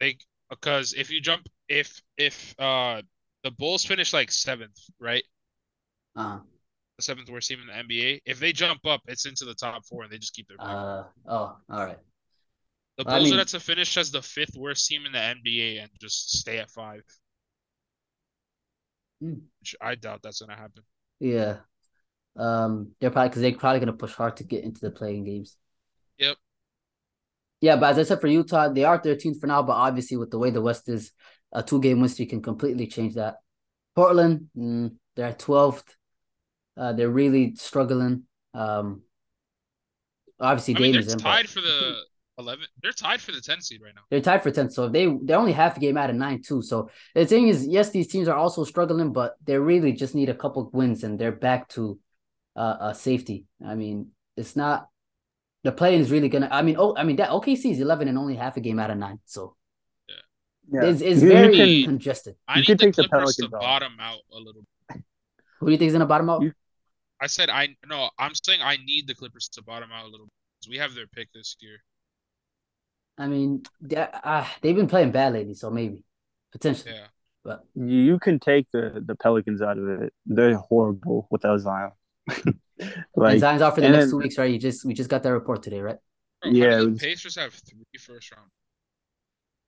They 0.00 0.18
because 0.50 0.92
if 0.92 1.10
you 1.10 1.20
jump 1.20 1.48
if 1.68 2.00
if 2.16 2.54
uh 2.60 3.02
the 3.42 3.50
Bulls 3.50 3.84
finish 3.84 4.12
like 4.12 4.30
seventh, 4.30 4.78
right? 5.00 5.24
Uh, 6.14 6.38
The 6.38 6.55
seventh 7.00 7.28
worst 7.28 7.48
team 7.48 7.58
in 7.60 7.66
the 7.66 7.72
NBA. 7.94 8.22
If 8.24 8.38
they 8.38 8.52
jump 8.52 8.86
up, 8.86 9.02
it's 9.06 9.26
into 9.26 9.44
the 9.44 9.54
top 9.54 9.84
four 9.86 10.02
and 10.02 10.12
they 10.12 10.18
just 10.18 10.34
keep 10.34 10.48
their 10.48 10.56
uh, 10.60 11.04
oh, 11.28 11.56
all 11.70 11.84
right. 11.84 11.98
the 12.96 13.04
I 13.06 13.10
Bulls 13.10 13.24
mean- 13.24 13.32
would 13.32 13.38
have 13.40 13.48
to 13.48 13.60
finish 13.60 13.96
as 13.96 14.10
the 14.10 14.22
fifth 14.22 14.56
worst 14.56 14.88
team 14.88 15.06
in 15.06 15.12
the 15.12 15.18
NBA 15.18 15.82
and 15.82 15.90
just 16.00 16.38
stay 16.38 16.58
at 16.58 16.70
five. 16.70 17.02
Hmm. 19.20 19.34
I 19.80 19.94
doubt 19.94 20.20
that's 20.22 20.40
gonna 20.40 20.56
happen. 20.56 20.82
Yeah. 21.20 21.58
Um, 22.36 22.92
they're 23.00 23.10
probably 23.10 23.30
because 23.30 23.42
they're 23.42 23.54
probably 23.54 23.80
gonna 23.80 23.92
push 23.94 24.12
hard 24.12 24.36
to 24.38 24.44
get 24.44 24.64
into 24.64 24.80
the 24.80 24.90
playing 24.90 25.24
games. 25.24 25.56
Yep. 26.18 26.36
Yeah, 27.62 27.76
but 27.76 27.90
as 27.92 27.98
I 27.98 28.02
said 28.02 28.20
for 28.20 28.26
Utah, 28.26 28.68
they 28.68 28.84
are 28.84 28.98
13th 29.00 29.40
for 29.40 29.46
now, 29.46 29.62
but 29.62 29.72
obviously 29.72 30.18
with 30.18 30.30
the 30.30 30.38
way 30.38 30.50
the 30.50 30.60
West 30.60 30.88
is, 30.90 31.12
a 31.52 31.62
two 31.62 31.80
game 31.80 32.00
win 32.00 32.10
streak 32.10 32.30
can 32.30 32.42
completely 32.42 32.86
change 32.86 33.14
that. 33.14 33.36
Portland, 33.94 34.48
mm, 34.56 34.94
they're 35.14 35.32
12th. 35.32 35.84
Uh, 36.76 36.92
they're 36.92 37.10
really 37.10 37.54
struggling. 37.56 38.24
Um, 38.54 39.02
obviously 40.40 40.76
I 40.76 40.80
mean, 40.80 40.92
Damon's 40.92 41.06
they're 41.06 41.12
in, 41.16 41.22
but 41.22 41.28
tied 41.30 41.48
for 41.48 41.60
the 41.60 41.96
11. 42.38 42.64
They're 42.82 42.92
tied 42.92 43.20
for 43.20 43.32
the 43.32 43.40
10 43.40 43.60
seed 43.62 43.80
right 43.82 43.94
now. 43.94 44.02
they're 44.10 44.20
tied 44.20 44.42
for 44.42 44.50
ten. 44.50 44.68
So 44.70 44.84
if 44.84 44.92
they 44.92 45.06
they're 45.22 45.38
only 45.38 45.52
half 45.52 45.76
a 45.76 45.80
game 45.80 45.96
out 45.96 46.10
of 46.10 46.16
nine 46.16 46.42
too. 46.42 46.60
So 46.62 46.90
the 47.14 47.24
thing 47.26 47.48
is, 47.48 47.66
yes, 47.66 47.90
these 47.90 48.08
teams 48.08 48.28
are 48.28 48.36
also 48.36 48.64
struggling, 48.64 49.12
but 49.12 49.36
they 49.44 49.58
really 49.58 49.92
just 49.92 50.14
need 50.14 50.28
a 50.28 50.34
couple 50.34 50.68
wins 50.72 51.02
and 51.04 51.18
they're 51.18 51.32
back 51.32 51.68
to 51.70 51.98
uh, 52.54 52.76
uh 52.80 52.92
safety. 52.92 53.46
I 53.66 53.74
mean, 53.74 54.08
it's 54.36 54.54
not 54.54 54.88
the 55.64 55.72
playing 55.72 56.00
is 56.02 56.10
really 56.10 56.28
gonna. 56.28 56.48
I 56.52 56.60
mean, 56.62 56.76
oh, 56.78 56.94
I 56.94 57.04
mean 57.04 57.16
that 57.16 57.30
OKC 57.30 57.72
is 57.72 57.80
11 57.80 58.06
and 58.08 58.18
only 58.18 58.36
half 58.36 58.56
a 58.58 58.60
game 58.60 58.78
out 58.78 58.90
of 58.90 58.98
nine. 58.98 59.18
So 59.24 59.56
Yeah. 60.70 60.84
it's, 60.84 61.00
it's 61.00 61.22
You- 61.22 61.28
you 61.28 61.34
very 61.34 61.56
can- 61.56 61.84
congested. 61.84 62.36
I 62.46 62.56
You 62.56 62.60
need 62.60 62.66
can 62.66 62.76
the 62.76 62.84
take 62.84 62.94
the 62.96 63.08
Clippers 63.08 63.36
to 63.36 63.42
Pelicans 63.48 63.54
off. 63.54 63.60
bottom 63.60 63.92
out 63.98 64.20
a 64.30 64.36
little. 64.36 64.62
Bit. 64.90 65.02
Who 65.60 65.66
do 65.66 65.72
you 65.72 65.78
think 65.78 65.88
is 65.88 65.92
gonna 65.94 66.04
bottom 66.06 66.28
out? 66.28 66.42
You- 66.42 66.52
I 67.20 67.26
said 67.28 67.48
I 67.50 67.76
no. 67.86 68.10
I'm 68.18 68.32
saying 68.34 68.60
I 68.62 68.76
need 68.84 69.06
the 69.06 69.14
Clippers 69.14 69.48
to 69.54 69.62
bottom 69.62 69.90
out 69.92 70.04
a 70.04 70.08
little. 70.08 70.28
Because 70.60 70.70
we 70.70 70.78
have 70.78 70.94
their 70.94 71.06
pick 71.06 71.28
this 71.34 71.56
year. 71.60 71.76
I 73.18 73.26
mean, 73.28 73.62
they, 73.80 73.96
uh, 73.96 74.44
they've 74.62 74.76
been 74.76 74.86
playing 74.88 75.10
bad 75.12 75.32
lately, 75.34 75.54
so 75.54 75.70
maybe 75.70 76.04
potentially. 76.52 76.92
Yeah. 76.94 77.06
But 77.44 77.64
You, 77.74 77.98
you 77.98 78.18
can 78.18 78.38
take 78.40 78.66
the, 78.72 79.02
the 79.04 79.14
Pelicans 79.14 79.62
out 79.62 79.78
of 79.78 79.88
it. 80.02 80.12
They're 80.26 80.56
horrible 80.56 81.28
without 81.30 81.58
Zion. 81.60 81.92
and 82.28 82.54
like 83.14 83.38
Zion's 83.38 83.62
out 83.62 83.74
for 83.74 83.80
the 83.80 83.88
next 83.88 84.04
then- 84.06 84.10
two 84.10 84.18
weeks, 84.18 84.36
right? 84.38 84.50
You 84.50 84.58
just 84.58 84.84
we 84.84 84.94
just 84.94 85.08
got 85.08 85.22
that 85.22 85.32
report 85.32 85.62
today, 85.62 85.80
right? 85.80 85.96
Bro, 86.42 86.50
Yeah, 86.52 86.64
How 86.64 86.70
it 86.70 86.78
do 86.78 86.84
the 86.86 86.90
was- 86.92 87.00
Pacers 87.00 87.36
have 87.36 87.52
three 87.54 87.84
first 87.98 88.32
round? 88.34 88.48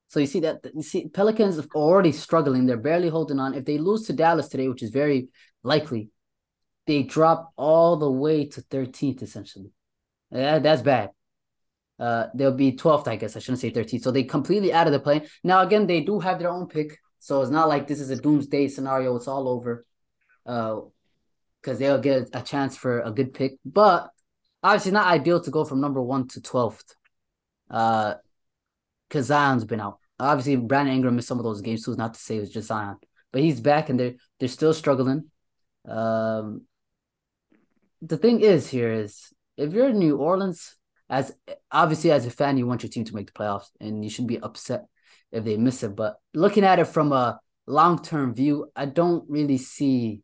So 0.08 0.20
you 0.20 0.26
see 0.26 0.40
that 0.40 0.64
you 0.74 0.82
see 0.82 1.06
Pelicans 1.08 1.58
are 1.58 1.66
already 1.74 2.12
struggling. 2.12 2.64
They're 2.66 2.78
barely 2.78 3.10
holding 3.10 3.38
on. 3.38 3.52
If 3.54 3.66
they 3.66 3.76
lose 3.78 4.06
to 4.06 4.14
Dallas 4.14 4.48
today, 4.48 4.68
which 4.68 4.82
is 4.82 4.90
very 4.90 5.28
likely, 5.62 6.08
they 6.88 7.04
drop 7.04 7.52
all 7.56 7.96
the 7.96 8.10
way 8.10 8.46
to 8.46 8.62
13th 8.62 9.22
essentially. 9.22 9.70
Yeah, 10.32 10.58
that's 10.58 10.82
bad. 10.82 11.10
Uh, 11.98 12.26
they'll 12.34 12.52
be 12.52 12.72
12th, 12.72 13.08
I 13.08 13.16
guess. 13.16 13.36
I 13.36 13.40
shouldn't 13.40 13.60
say 13.60 13.70
13th. 13.70 14.02
So 14.02 14.10
they 14.10 14.24
completely 14.24 14.72
out 14.72 14.86
of 14.86 14.92
the 14.92 15.00
play. 15.00 15.22
Now 15.44 15.62
again, 15.62 15.86
they 15.86 16.00
do 16.00 16.18
have 16.18 16.38
their 16.38 16.50
own 16.50 16.66
pick, 16.66 16.98
so 17.18 17.42
it's 17.42 17.50
not 17.50 17.68
like 17.68 17.86
this 17.86 18.00
is 18.00 18.10
a 18.10 18.16
doomsday 18.16 18.68
scenario. 18.68 19.14
It's 19.16 19.28
all 19.28 19.48
over. 19.48 19.84
Uh, 20.44 20.80
because 21.60 21.78
they'll 21.80 22.00
get 22.00 22.28
a 22.32 22.40
chance 22.40 22.76
for 22.76 23.00
a 23.00 23.10
good 23.10 23.34
pick, 23.34 23.58
but 23.64 24.10
obviously 24.62 24.92
not 24.92 25.08
ideal 25.08 25.40
to 25.40 25.50
go 25.50 25.64
from 25.64 25.80
number 25.80 26.00
one 26.00 26.28
to 26.28 26.40
12th. 26.40 26.94
Uh, 27.68 28.14
because 29.08 29.26
Zion's 29.26 29.64
been 29.64 29.80
out. 29.80 29.98
Obviously, 30.20 30.56
Brandon 30.56 30.94
Ingram 30.94 31.16
missed 31.16 31.28
some 31.28 31.38
of 31.38 31.44
those 31.44 31.60
games 31.60 31.84
too. 31.84 31.96
Not 31.96 32.14
to 32.14 32.20
say 32.20 32.36
it 32.36 32.40
was 32.40 32.50
just 32.50 32.68
Zion, 32.68 32.96
but 33.32 33.42
he's 33.42 33.60
back 33.60 33.88
and 33.88 33.98
they're 33.98 34.14
they're 34.38 34.48
still 34.48 34.74
struggling. 34.74 35.30
Um, 35.86 36.62
the 38.02 38.16
thing 38.16 38.40
is 38.40 38.68
here 38.68 38.92
is 38.92 39.32
if 39.56 39.72
you're 39.72 39.88
in 39.90 39.98
New 39.98 40.16
Orleans, 40.16 40.74
as 41.10 41.32
obviously 41.70 42.10
as 42.12 42.26
a 42.26 42.30
fan, 42.30 42.58
you 42.58 42.66
want 42.66 42.82
your 42.82 42.90
team 42.90 43.04
to 43.04 43.14
make 43.14 43.26
the 43.26 43.32
playoffs, 43.32 43.68
and 43.80 44.04
you 44.04 44.10
shouldn't 44.10 44.28
be 44.28 44.40
upset 44.40 44.86
if 45.32 45.44
they 45.44 45.56
miss 45.56 45.82
it. 45.82 45.96
But 45.96 46.16
looking 46.34 46.64
at 46.64 46.78
it 46.78 46.86
from 46.86 47.12
a 47.12 47.40
long 47.66 48.02
term 48.02 48.34
view, 48.34 48.70
I 48.76 48.86
don't 48.86 49.28
really 49.28 49.58
see 49.58 50.22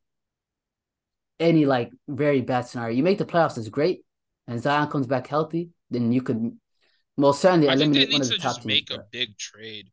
any 1.41 1.66
like 1.66 1.91
very 2.09 2.41
bad 2.41 2.62
scenario. 2.66 2.97
You 2.97 3.03
make 3.03 3.18
the 3.18 3.25
playoffs 3.25 3.59
is 3.59 3.68
great, 3.68 4.05
and 4.47 4.61
Zion 4.61 4.89
comes 4.89 5.07
back 5.07 5.27
healthy, 5.27 5.70
then 5.91 6.12
you 6.12 6.22
could 6.22 6.57
most 7.16 7.41
certainly 7.41 7.68
I 7.68 7.77
think 7.77 7.93
they 7.93 8.01
eliminate 8.01 8.12
one 8.12 8.22
of 8.22 8.29
the 8.29 8.35
to 8.37 8.41
top 8.43 8.55
just 8.55 8.62
teams. 8.62 8.66
make 8.66 8.91
a 8.91 8.99
big 9.11 9.37
trade. 9.39 9.91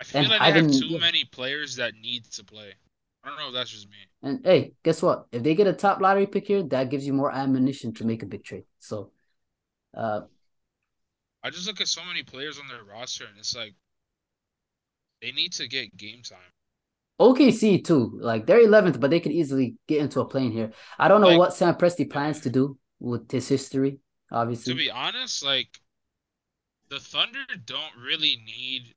I 0.00 0.04
feel 0.04 0.20
And 0.20 0.30
like 0.30 0.40
they 0.40 0.52
have 0.52 0.70
too 0.70 0.98
many 0.98 1.24
players 1.24 1.76
that 1.76 1.94
need 1.94 2.24
to 2.32 2.44
play. 2.44 2.74
I 3.24 3.28
don't 3.28 3.38
know 3.38 3.48
if 3.48 3.54
that's 3.54 3.70
just 3.70 3.88
me. 3.88 3.96
And 4.22 4.40
hey, 4.44 4.72
guess 4.82 5.02
what? 5.02 5.26
If 5.32 5.42
they 5.42 5.54
get 5.54 5.66
a 5.66 5.72
top 5.72 6.00
lottery 6.00 6.26
pick 6.26 6.46
here, 6.46 6.62
that 6.62 6.90
gives 6.90 7.06
you 7.06 7.12
more 7.12 7.32
ammunition 7.32 7.92
to 7.94 8.04
make 8.06 8.22
a 8.22 8.26
big 8.26 8.44
trade. 8.44 8.64
So, 8.78 9.10
uh, 9.94 10.22
I 11.42 11.50
just 11.50 11.66
look 11.66 11.80
at 11.80 11.88
so 11.88 12.04
many 12.04 12.22
players 12.22 12.58
on 12.58 12.68
their 12.68 12.84
roster 12.84 13.24
and 13.24 13.38
it's 13.38 13.54
like 13.54 13.74
they 15.22 15.32
need 15.32 15.52
to 15.54 15.68
get 15.68 15.96
game 15.96 16.22
time. 16.22 16.38
OKC 17.20 17.84
too, 17.84 18.18
like 18.20 18.46
they're 18.46 18.64
11th, 18.64 19.00
but 19.00 19.10
they 19.10 19.18
could 19.20 19.32
easily 19.32 19.74
get 19.88 20.00
into 20.00 20.20
a 20.20 20.24
plane 20.24 20.52
here. 20.52 20.72
I 20.98 21.08
don't 21.08 21.20
know 21.20 21.28
Like- 21.28 21.38
what 21.38 21.54
Sam 21.54 21.74
Presti 21.74 22.08
plans 22.08 22.40
to 22.42 22.50
do 22.50 22.78
with 23.00 23.30
his 23.30 23.48
history, 23.48 23.98
obviously, 24.30 24.72
To 24.72 24.76
be 24.78 24.90
honest, 24.90 25.42
like 25.44 25.68
the 26.88 27.00
Thunder 27.00 27.44
don't 27.64 27.96
really 27.96 28.40
need 28.46 28.94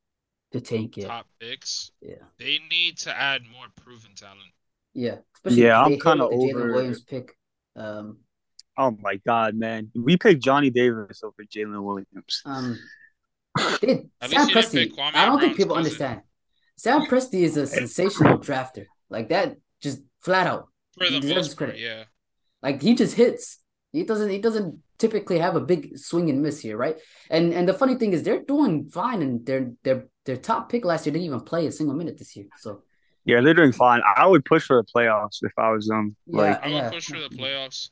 to 0.52 0.62
tank 0.62 0.98
it. 0.98 1.06
top 1.06 1.28
picks. 1.40 1.92
Yeah. 2.02 2.16
They 2.38 2.60
need 2.70 2.98
to 3.00 3.18
add 3.18 3.42
more 3.52 3.68
proven 3.84 4.12
talent. 4.16 4.40
Yeah, 4.94 5.18
especially 5.36 5.64
Yeah, 5.64 5.82
I'm 5.82 6.00
kinda 6.00 6.28
with 6.28 6.32
the 6.32 6.54
Jalen 6.54 6.74
Williams 6.74 7.02
pick. 7.04 7.38
Um, 7.76 8.18
Oh 8.78 8.92
my 9.02 9.18
god, 9.26 9.56
man. 9.56 9.92
We 9.94 10.18
picked 10.18 10.44
Johnny 10.44 10.70
Davis 10.70 11.24
over 11.24 11.44
Jalen 11.44 11.84
Williams. 11.84 12.42
um, 12.46 12.78
they, 13.82 14.06
Sam 14.28 14.30
least 14.30 14.50
you 14.50 14.56
didn't 14.56 14.74
pick 14.74 14.96
Presti. 14.96 15.14
I 15.16 15.26
don't 15.26 15.40
think 15.40 15.58
people 15.58 15.76
cousin. 15.76 15.86
understand. 15.92 16.22
Sam 16.78 17.02
Presti 17.06 17.42
is 17.44 17.58
a 17.58 17.68
sensational 17.68 18.38
drafter, 18.40 18.86
like 19.10 19.30
that, 19.30 19.58
just 19.82 20.02
flat 20.22 20.48
out. 20.48 20.68
For 20.98 21.06
He 21.06 21.16
the 21.16 21.20
deserves 21.20 21.50
most 21.50 21.58
part, 21.58 21.72
credit. 21.72 21.82
yeah. 21.82 22.04
Like 22.62 22.82
he 22.82 22.96
just 22.96 23.16
hits. 23.16 23.60
He 23.92 24.04
doesn't. 24.04 24.30
He 24.30 24.40
doesn't 24.40 24.80
typically 24.98 25.40
have 25.40 25.56
a 25.56 25.62
big 25.62 25.98
swing 25.98 26.30
and 26.30 26.42
miss 26.42 26.60
here, 26.60 26.78
right? 26.78 26.98
And 27.30 27.54
and 27.54 27.68
the 27.68 27.74
funny 27.74 27.96
thing 27.96 28.14
is 28.14 28.24
they're 28.24 28.44
doing 28.44 28.90
fine, 28.90 29.22
and 29.22 29.46
their 29.46 29.72
their 29.84 30.08
their 30.26 30.38
top 30.38 30.70
pick 30.70 30.86
last 30.86 31.06
year 31.06 31.14
didn't 31.14 31.26
even 31.26 31.42
play 31.42 31.68
a 31.68 31.72
single 31.72 31.96
minute 31.96 32.18
this 32.18 32.36
year. 32.36 32.46
So 32.60 32.84
Yeah, 33.26 33.42
they're 33.42 33.54
doing 33.54 33.72
fine. 33.72 34.02
I 34.16 34.26
would 34.28 34.46
push 34.46 34.66
for 34.66 34.82
the 34.82 34.88
playoffs 34.96 35.40
if 35.44 35.52
I 35.58 35.72
was 35.72 35.88
them. 35.88 36.16
Yeah, 36.28 36.38
Like 36.42 36.64
I 36.64 36.68
would 36.68 36.76
yeah. 36.76 36.90
push 36.90 37.06
for 37.08 37.20
the 37.20 37.30
playoffs. 37.30 37.90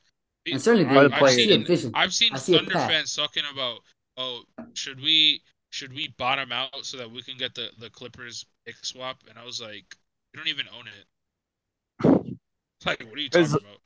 and 0.51 0.61
certainly 0.61 0.87
I- 0.89 0.93
they, 0.93 1.05
I'd 1.05 1.13
I 1.13 1.19
play 1.19 1.31
see 1.31 1.49
a 1.49 1.53
seen, 1.55 1.65
vision. 1.65 1.91
I've 1.95 2.13
seen 2.13 2.33
I 2.33 2.37
see 2.37 2.53
Thunder 2.57 2.73
fans 2.73 3.15
talking 3.15 3.43
about, 3.51 3.79
oh, 4.17 4.43
should 4.73 4.99
we 5.01 5.41
should 5.71 5.93
we 5.93 6.07
bottom 6.17 6.51
out 6.51 6.83
so 6.85 6.97
that 6.97 7.09
we 7.11 7.21
can 7.21 7.37
get 7.37 7.53
the 7.55 7.69
the 7.79 7.89
Clippers 7.89 8.45
pick 8.65 8.75
swap? 8.83 9.17
And 9.29 9.37
I 9.37 9.45
was 9.45 9.61
like, 9.61 9.85
you 10.33 10.37
don't 10.37 10.47
even 10.47 10.65
own 10.77 10.85
it. 10.87 12.35
Like, 12.85 13.03
what 13.09 13.17
are 13.17 13.21
you 13.21 13.29
talking 13.29 13.45
about? 13.51 13.81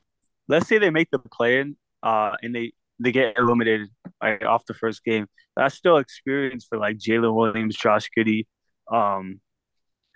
let's 0.46 0.68
say 0.68 0.78
they 0.78 0.90
make 0.90 1.10
the 1.10 1.18
play 1.18 1.58
in, 1.60 1.76
uh, 2.02 2.32
and 2.42 2.54
they 2.54 2.72
they 3.04 3.12
get 3.12 3.38
eliminated 3.38 3.88
like 4.22 4.44
off 4.44 4.64
the 4.66 4.74
first 4.74 5.04
game. 5.04 5.26
That's 5.56 5.74
still 5.74 5.98
experience 5.98 6.66
for 6.68 6.78
like 6.78 6.98
Jalen 6.98 7.34
Williams, 7.34 7.76
Josh 7.76 8.08
Giddey, 8.16 8.46
um, 8.90 9.40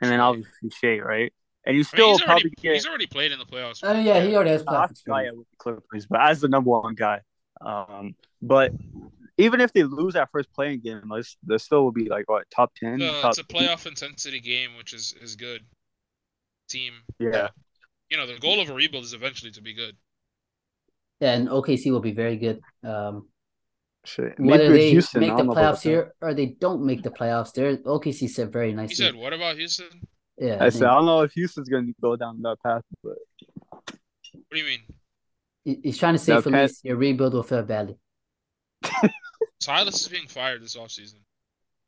and 0.01 0.11
then 0.11 0.21
obviously 0.21 0.71
Shai, 0.71 0.99
right? 0.99 1.33
And 1.65 1.77
you 1.77 1.81
I 1.81 1.83
mean, 1.83 1.85
still 1.85 2.09
he's 2.13 2.23
already 2.23 2.27
probably 2.27 2.51
get 2.61 2.75
he's 2.75 2.87
already 2.87 3.07
played 3.07 3.33
in 3.33 3.39
the 3.39 3.45
playoffs. 3.45 3.81
Oh 3.83 3.93
yeah, 3.93 4.21
he 4.21 4.35
already 4.35 4.51
has 4.51 4.63
uh, 4.63 4.73
playoff 4.73 4.79
yeah, 4.79 4.91
experience. 4.91 5.37
with 5.37 5.51
the 5.51 5.57
Clippers, 5.59 6.07
but 6.07 6.21
as 6.23 6.41
the 6.41 6.49
number 6.49 6.71
one 6.71 6.95
guy. 6.95 7.21
Um, 7.61 8.15
but 8.41 8.73
even 9.37 9.61
if 9.61 9.73
they 9.73 9.83
lose 9.85 10.15
that 10.15 10.31
first 10.33 10.53
playing 10.53 10.81
game, 10.81 11.03
like, 11.09 11.25
they 11.45 11.59
still 11.59 11.85
will 11.85 11.93
be 11.93 12.09
like 12.09 12.29
what 12.29 12.45
top 12.55 12.73
ten. 12.75 13.03
Uh, 13.03 13.21
top 13.21 13.31
it's 13.31 13.39
a 13.39 13.45
playoff 13.45 13.87
intensity 13.87 14.41
game, 14.41 14.71
which 14.79 14.93
is 14.93 15.15
is 15.21 15.37
good. 15.37 15.63
Team. 16.69 16.95
Yeah. 17.19 17.49
You 18.11 18.17
know, 18.17 18.27
the 18.27 18.39
goal 18.39 18.61
of 18.61 18.71
a 18.71 18.75
rebuild 18.75 19.05
is 19.05 19.13
eventually 19.13 19.51
to 19.53 19.63
be 19.63 19.75
good. 19.75 19.97
Yeah, 21.21 21.35
and 21.35 21.49
OKC 21.49 21.91
will 21.91 22.01
be 22.01 22.13
very 22.13 22.37
good. 22.37 22.61
Um, 22.85 23.29
Shit. 24.05 24.39
Maybe 24.39 24.49
whether 24.51 24.73
they 24.73 24.91
Houston, 24.91 25.21
make 25.21 25.31
the 25.33 25.37
don't 25.39 25.47
know 25.47 25.53
about 25.53 25.75
playoffs 25.77 25.83
here 25.83 26.15
or 26.23 26.33
they 26.33 26.47
don't 26.47 26.85
make 26.87 27.03
the 27.03 27.11
playoffs, 27.11 27.53
there 27.53 27.77
OKC 27.79 28.29
said 28.31 28.53
very 28.53 28.69
He 28.71 28.75
nicely. 28.75 28.95
said, 28.95 29.15
"What 29.17 29.33
about 29.33 29.57
Houston? 29.57 30.07
yeah, 30.39 30.57
I 30.61 30.67
I 30.67 30.69
said 30.71 30.85
I 30.85 30.95
don't 30.95 31.05
know 31.07 31.23
if 31.23 31.33
Houston's 31.33 31.69
gonna 31.69 31.93
go 32.01 32.17
down 32.17 32.41
that 32.43 32.57
path, 32.65 32.85
but 33.03 33.17
What 33.85 33.97
do 34.53 34.59
you 34.59 34.65
mean?" 34.65 34.81
he- 35.65 35.81
he's 35.83 35.99
trying 35.99 36.15
to 36.15 36.19
say 36.19 36.33
No, 36.35 36.41
for 36.41 36.51
Pat- 36.51 36.71
Felice, 36.71 36.85
your 36.85 36.97
rebuild 36.97 37.35
will 37.35 37.43
fail 37.43 37.65
badly. 37.65 37.97
Silas 39.61 40.01
is 40.01 40.09
being 40.09 40.29
fired 40.29 40.63
this 40.63 40.77
offseason. 40.77 41.17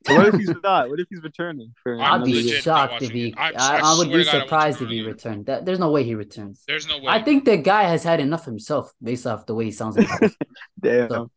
But 0.05 0.17
what 0.17 0.27
if 0.29 0.35
he's 0.35 0.51
not? 0.63 0.89
What 0.89 0.99
if 0.99 1.07
he's 1.09 1.21
returning 1.23 1.73
for 1.83 1.99
I'm 2.01 2.21
I'd 2.21 2.25
be 2.25 2.33
legit 2.33 2.45
year? 2.45 2.55
not 2.65 2.89
shocked 2.89 3.01
if 3.03 3.11
he. 3.11 3.33
I- 3.37 3.51
I, 3.51 3.53
I 3.77 3.79
I 3.83 3.97
would 3.97 4.07
be 4.11 4.17
to 4.17 4.23
God, 4.23 4.29
I 4.33 4.37
won't 4.37 4.45
surprised 4.47 4.81
if 4.81 4.89
he 4.89 4.95
either. 4.99 5.09
returned. 5.09 5.45
That 5.45 5.65
there's 5.65 5.77
no 5.79 5.91
way 5.91 6.03
he 6.03 6.15
returns. 6.15 6.63
There's 6.67 6.87
no 6.87 6.97
way. 6.97 7.05
I 7.07 7.21
think 7.21 7.45
the 7.45 7.57
guy 7.57 7.83
has 7.83 8.03
had 8.03 8.19
enough 8.19 8.43
himself, 8.45 8.91
based 9.01 9.27
off 9.27 9.45
the 9.45 9.53
way 9.53 9.65
he 9.65 9.71
sounds. 9.71 9.97
in 9.97 10.05
Damn. 10.79 11.09
So- 11.09 11.31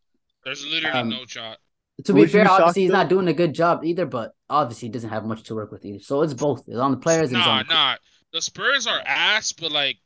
There's 0.44 0.64
literally 0.66 0.98
Um, 0.98 1.08
no 1.10 1.24
shot. 1.26 1.58
To 2.06 2.12
be 2.12 2.20
Would 2.22 2.30
fair, 2.32 2.50
obviously 2.50 2.82
he's 2.82 2.90
though? 2.90 2.96
not 2.98 3.08
doing 3.08 3.28
a 3.28 3.32
good 3.32 3.54
job 3.54 3.84
either, 3.84 4.04
but 4.06 4.32
obviously 4.50 4.88
he 4.88 4.92
doesn't 4.92 5.10
have 5.10 5.24
much 5.24 5.44
to 5.44 5.54
work 5.54 5.70
with 5.70 5.84
either. 5.84 6.00
So 6.00 6.22
it's 6.22 6.34
both. 6.34 6.64
It's 6.66 6.76
on 6.78 6.90
the 6.90 6.96
players 6.96 7.28
and 7.30 7.38
it's 7.38 7.46
Nah, 7.46 7.58
on 7.58 7.66
the 7.68 7.74
nah. 7.74 7.96
The 8.32 8.42
Spurs 8.42 8.86
are 8.88 9.00
ass, 9.06 9.52
but 9.52 9.70
like 9.70 9.98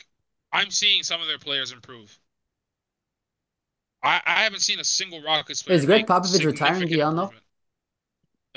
I'm 0.53 0.71
seeing 0.71 1.03
some 1.03 1.21
of 1.23 1.29
their 1.29 1.39
players 1.39 1.73
improve. 1.73 2.19
I 4.03 4.21
I 4.27 4.43
haven't 4.43 4.61
seen 4.61 4.81
a 4.81 4.85
single 4.85 5.23
Rockets 5.23 5.63
player. 5.63 5.77
Is 5.79 5.87
Gregg 5.87 6.07
Popovich 6.07 6.45
retiring? 6.45 6.81
Do 6.81 6.89
significant 6.89 6.91
y'all 6.99 7.13
know? 7.13 7.31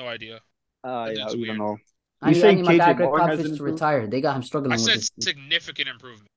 Improvement. 0.02 0.06
No 0.06 0.08
idea. 0.08 0.40
Uh, 0.84 1.10
yeah, 1.12 1.24
dude's 1.26 1.36
we 1.38 1.46
don't 1.46 1.58
know. 1.58 1.78
I 2.22 2.30
You 2.30 2.36
need, 2.36 2.38
I 2.38 2.42
saying 2.42 2.56
need 2.58 2.66
my 2.66 2.78
guy 2.78 2.94
KJ 2.94 2.98
Greg 2.98 3.10
Moore 3.10 3.20
hasn't 3.20 3.48
to 3.48 3.52
improved? 3.54 3.74
retire. 3.74 4.08
They 4.08 4.22
got 4.22 4.36
him 4.36 4.44
struggling 4.44 4.72
I 4.74 4.76
with 4.76 4.82
said 4.86 4.98
this. 4.98 5.10
significant 5.20 5.90
improvement. 5.90 6.28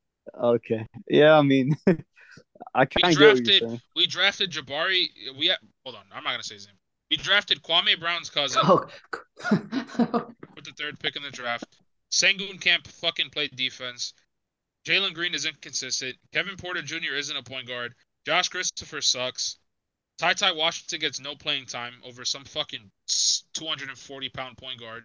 Okay. 0.43 0.87
Yeah, 1.09 1.39
I 1.39 1.43
mean, 1.43 1.77
I 1.87 1.93
We 2.83 2.87
kind 2.87 2.87
of 2.87 2.87
get 2.87 3.03
what 3.03 3.19
you're 3.19 3.35
drafted 3.61 3.81
we 3.97 4.07
drafted 4.07 4.51
Jabari. 4.53 5.07
We 5.39 5.49
ha- 5.49 5.59
hold 5.85 5.97
on. 5.97 6.05
I'm 6.13 6.25
not 6.25 6.31
gonna 6.31 6.43
say 6.43 6.55
his 6.55 6.67
name. 6.67 6.77
We 7.11 7.17
drafted 7.19 7.63
Kwame 7.63 7.99
Brown's 8.01 8.31
cousin 8.31 8.63
Oh. 8.65 8.87
with 9.51 10.65
the 10.65 10.73
third 10.79 10.99
pick 11.01 11.17
in 11.17 11.23
the 11.23 11.31
draft. 11.31 11.67
Sengun 12.11 12.61
Camp 12.61 12.87
fucking 12.87 13.31
played 13.31 13.55
defense. 13.57 14.15
Jalen 14.87 15.15
Green 15.15 15.35
is 15.35 15.45
inconsistent. 15.47 16.17
Kevin 16.33 16.57
Porter 16.57 16.83
Jr. 16.83 17.15
isn't 17.17 17.37
a 17.37 17.43
point 17.43 17.67
guard. 17.69 17.95
Josh 18.27 18.49
Christopher 18.49 19.01
sucks. 19.01 19.59
Ty 20.19 20.35
Ty 20.35 20.53
Washington 20.53 21.01
gets 21.01 21.21
no 21.21 21.35
playing 21.35 21.67
time 21.67 21.95
over 22.05 22.25
some 22.25 22.45
fucking 22.45 22.91
240 23.55 24.29
pound 24.31 24.57
point 24.57 24.81
guard. 24.81 25.05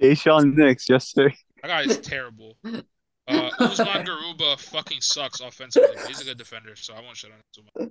Daishen 0.00 0.54
Nix, 0.54 0.88
yes 0.88 1.08
sir. 1.12 1.30
That 1.62 1.68
guy 1.68 1.82
is 1.82 1.98
terrible. 1.98 2.56
Uh, 2.64 3.50
Usman 3.58 4.06
Garuba 4.06 4.58
fucking 4.58 5.00
sucks 5.00 5.40
offensively. 5.40 5.96
He's 6.06 6.20
a 6.20 6.24
good 6.24 6.38
defender, 6.38 6.76
so 6.76 6.94
I 6.94 7.00
won't 7.00 7.16
shut 7.16 7.32
on 7.32 7.38
him 7.38 7.44
too 7.52 7.62
much. 7.74 7.90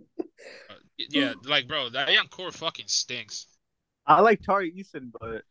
Uh, 0.69 0.73
yeah, 0.97 1.33
like 1.45 1.67
bro, 1.67 1.89
that 1.89 2.11
young 2.11 2.27
core 2.27 2.51
fucking 2.51 2.85
stinks. 2.87 3.47
I 4.07 4.21
like 4.21 4.41
Tari 4.41 4.71
Eason, 4.71 5.11
but 5.19 5.41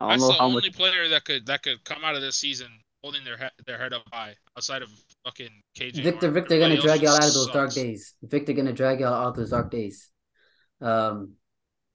I 0.00 0.08
don't 0.08 0.08
That's 0.10 0.22
know 0.22 0.28
the 0.28 0.32
how 0.34 0.44
only 0.46 0.68
much. 0.68 0.76
player 0.76 1.08
that 1.08 1.24
could 1.24 1.46
that 1.46 1.62
could 1.62 1.84
come 1.84 2.04
out 2.04 2.14
of 2.14 2.20
this 2.22 2.36
season 2.36 2.68
holding 3.02 3.24
their 3.24 3.36
head 3.36 3.50
their 3.66 3.78
head 3.78 3.92
up 3.92 4.02
high 4.12 4.34
outside 4.56 4.82
of 4.82 4.88
fucking 5.24 5.50
KJ. 5.78 6.02
Victor, 6.02 6.30
Martin. 6.30 6.34
Victor 6.34 6.58
gonna 6.60 6.80
drag 6.80 7.02
y'all 7.02 7.16
out 7.16 7.24
of 7.28 7.34
those 7.34 7.50
dark 7.50 7.72
days. 7.72 8.14
Victor 8.22 8.52
gonna 8.52 8.72
drag 8.72 9.00
y'all 9.00 9.14
out 9.14 9.28
of 9.28 9.36
those 9.36 9.50
dark 9.50 9.70
days. 9.70 10.10
Um, 10.80 11.32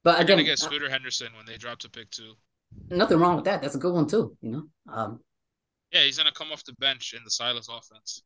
but 0.04 0.14
They're 0.14 0.22
again, 0.22 0.38
gonna 0.38 0.44
get 0.46 0.54
uh, 0.54 0.66
Scooter 0.66 0.90
Henderson 0.90 1.28
when 1.38 1.46
they 1.46 1.58
drop 1.58 1.80
to 1.80 1.90
pick 1.90 2.10
two. 2.10 2.34
nothing 2.90 3.20
wrong 3.20 3.36
with 3.36 3.46
that. 3.46 3.62
That's 3.62 3.76
a 3.76 3.78
good 3.80 3.94
one 3.94 4.08
too. 4.08 4.36
You 4.42 4.52
know, 4.52 4.64
um, 4.92 5.20
Yeah, 5.92 6.02
he's 6.04 6.18
gonna 6.18 6.32
come 6.32 6.52
off 6.52 6.64
the 6.64 6.74
bench 6.74 7.14
in 7.14 7.24
the 7.24 7.30
Silas 7.32 7.68
offense. 7.70 8.24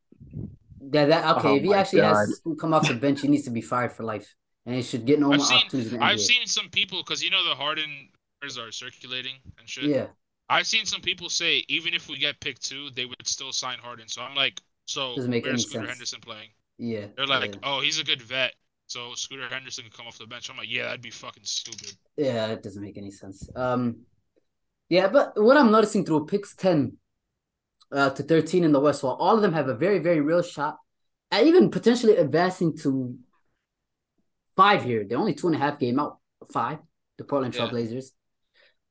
yeah, 0.93 1.05
that 1.05 1.37
okay. 1.37 1.49
Oh 1.49 1.55
if 1.55 1.63
he 1.63 1.73
actually 1.73 2.01
God. 2.01 2.15
has 2.15 2.39
to 2.41 2.55
come 2.55 2.73
off 2.73 2.87
the 2.87 2.93
bench, 2.95 3.21
he 3.21 3.27
needs 3.27 3.43
to 3.43 3.49
be 3.51 3.61
fired 3.61 3.91
for 3.91 4.03
life, 4.03 4.33
and 4.65 4.75
he 4.75 4.81
should 4.81 5.05
get 5.05 5.19
no 5.19 5.31
I've 5.31 5.39
more 5.39 5.45
seen- 5.47 5.57
opportunities 5.57 5.93
in 5.93 6.01
I've 6.01 6.19
seen 6.21 6.45
some 6.47 6.69
people 6.69 6.99
because 7.03 7.21
you 7.23 7.29
know 7.29 7.43
the 7.47 7.55
Harden 7.55 8.09
rumors 8.41 8.57
are 8.57 8.71
circulating 8.71 9.33
and 9.59 9.67
shit. 9.67 9.85
Yeah, 9.85 10.07
I've 10.49 10.67
seen 10.67 10.85
some 10.85 11.01
people 11.01 11.27
say 11.29 11.65
even 11.67 11.93
if 11.93 12.07
we 12.07 12.17
get 12.17 12.39
pick 12.39 12.59
two, 12.59 12.89
they 12.95 13.05
would 13.05 13.27
still 13.27 13.51
sign 13.51 13.79
Harden. 13.79 14.07
So 14.07 14.21
I'm 14.21 14.35
like, 14.35 14.61
so 14.85 15.15
Doesn't 15.15 15.29
make 15.31 15.43
where's 15.45 15.63
Scooter 15.63 15.79
sense. 15.79 15.89
Henderson 15.89 16.19
playing? 16.21 16.49
yeah. 16.77 17.07
They're 17.17 17.25
like, 17.27 17.55
yeah. 17.55 17.61
oh, 17.63 17.81
he's 17.81 17.99
a 17.99 18.03
good 18.03 18.21
vet, 18.21 18.53
so 18.87 19.13
Scooter 19.15 19.47
Henderson 19.49 19.83
can 19.83 19.93
come 19.93 20.07
off 20.07 20.17
the 20.17 20.27
bench. 20.27 20.49
I'm 20.49 20.57
like, 20.57 20.71
yeah, 20.71 20.83
that'd 20.83 21.01
be 21.01 21.11
fucking 21.11 21.43
stupid. 21.43 21.93
Yeah, 22.17 22.47
it 22.47 22.63
doesn't 22.63 22.81
make 22.81 22.97
any 22.97 23.11
sense. 23.11 23.49
Um, 23.55 24.01
yeah, 24.89 25.07
but 25.07 25.33
what 25.35 25.57
I'm 25.57 25.71
noticing 25.71 26.05
through 26.05 26.25
picks 26.27 26.55
ten 26.55 26.97
uh, 27.91 28.11
to 28.11 28.23
thirteen 28.23 28.63
in 28.63 28.71
the 28.71 28.79
West, 28.79 29.03
while 29.03 29.15
all 29.15 29.35
of 29.35 29.41
them 29.41 29.53
have 29.53 29.67
a 29.67 29.75
very, 29.75 29.99
very 29.99 30.21
real 30.21 30.41
shot 30.41 30.77
at 31.31 31.45
even 31.45 31.71
potentially 31.71 32.15
advancing 32.17 32.77
to 32.77 33.17
five 34.55 34.83
here. 34.83 35.03
They're 35.03 35.17
only 35.17 35.33
two 35.33 35.47
and 35.47 35.55
a 35.55 35.59
half 35.59 35.79
game 35.79 35.99
out. 35.99 36.19
Five, 36.53 36.77
the 37.17 37.23
Portland 37.23 37.55
Yeah. 37.55 37.67
Trailblazers. 37.67 38.11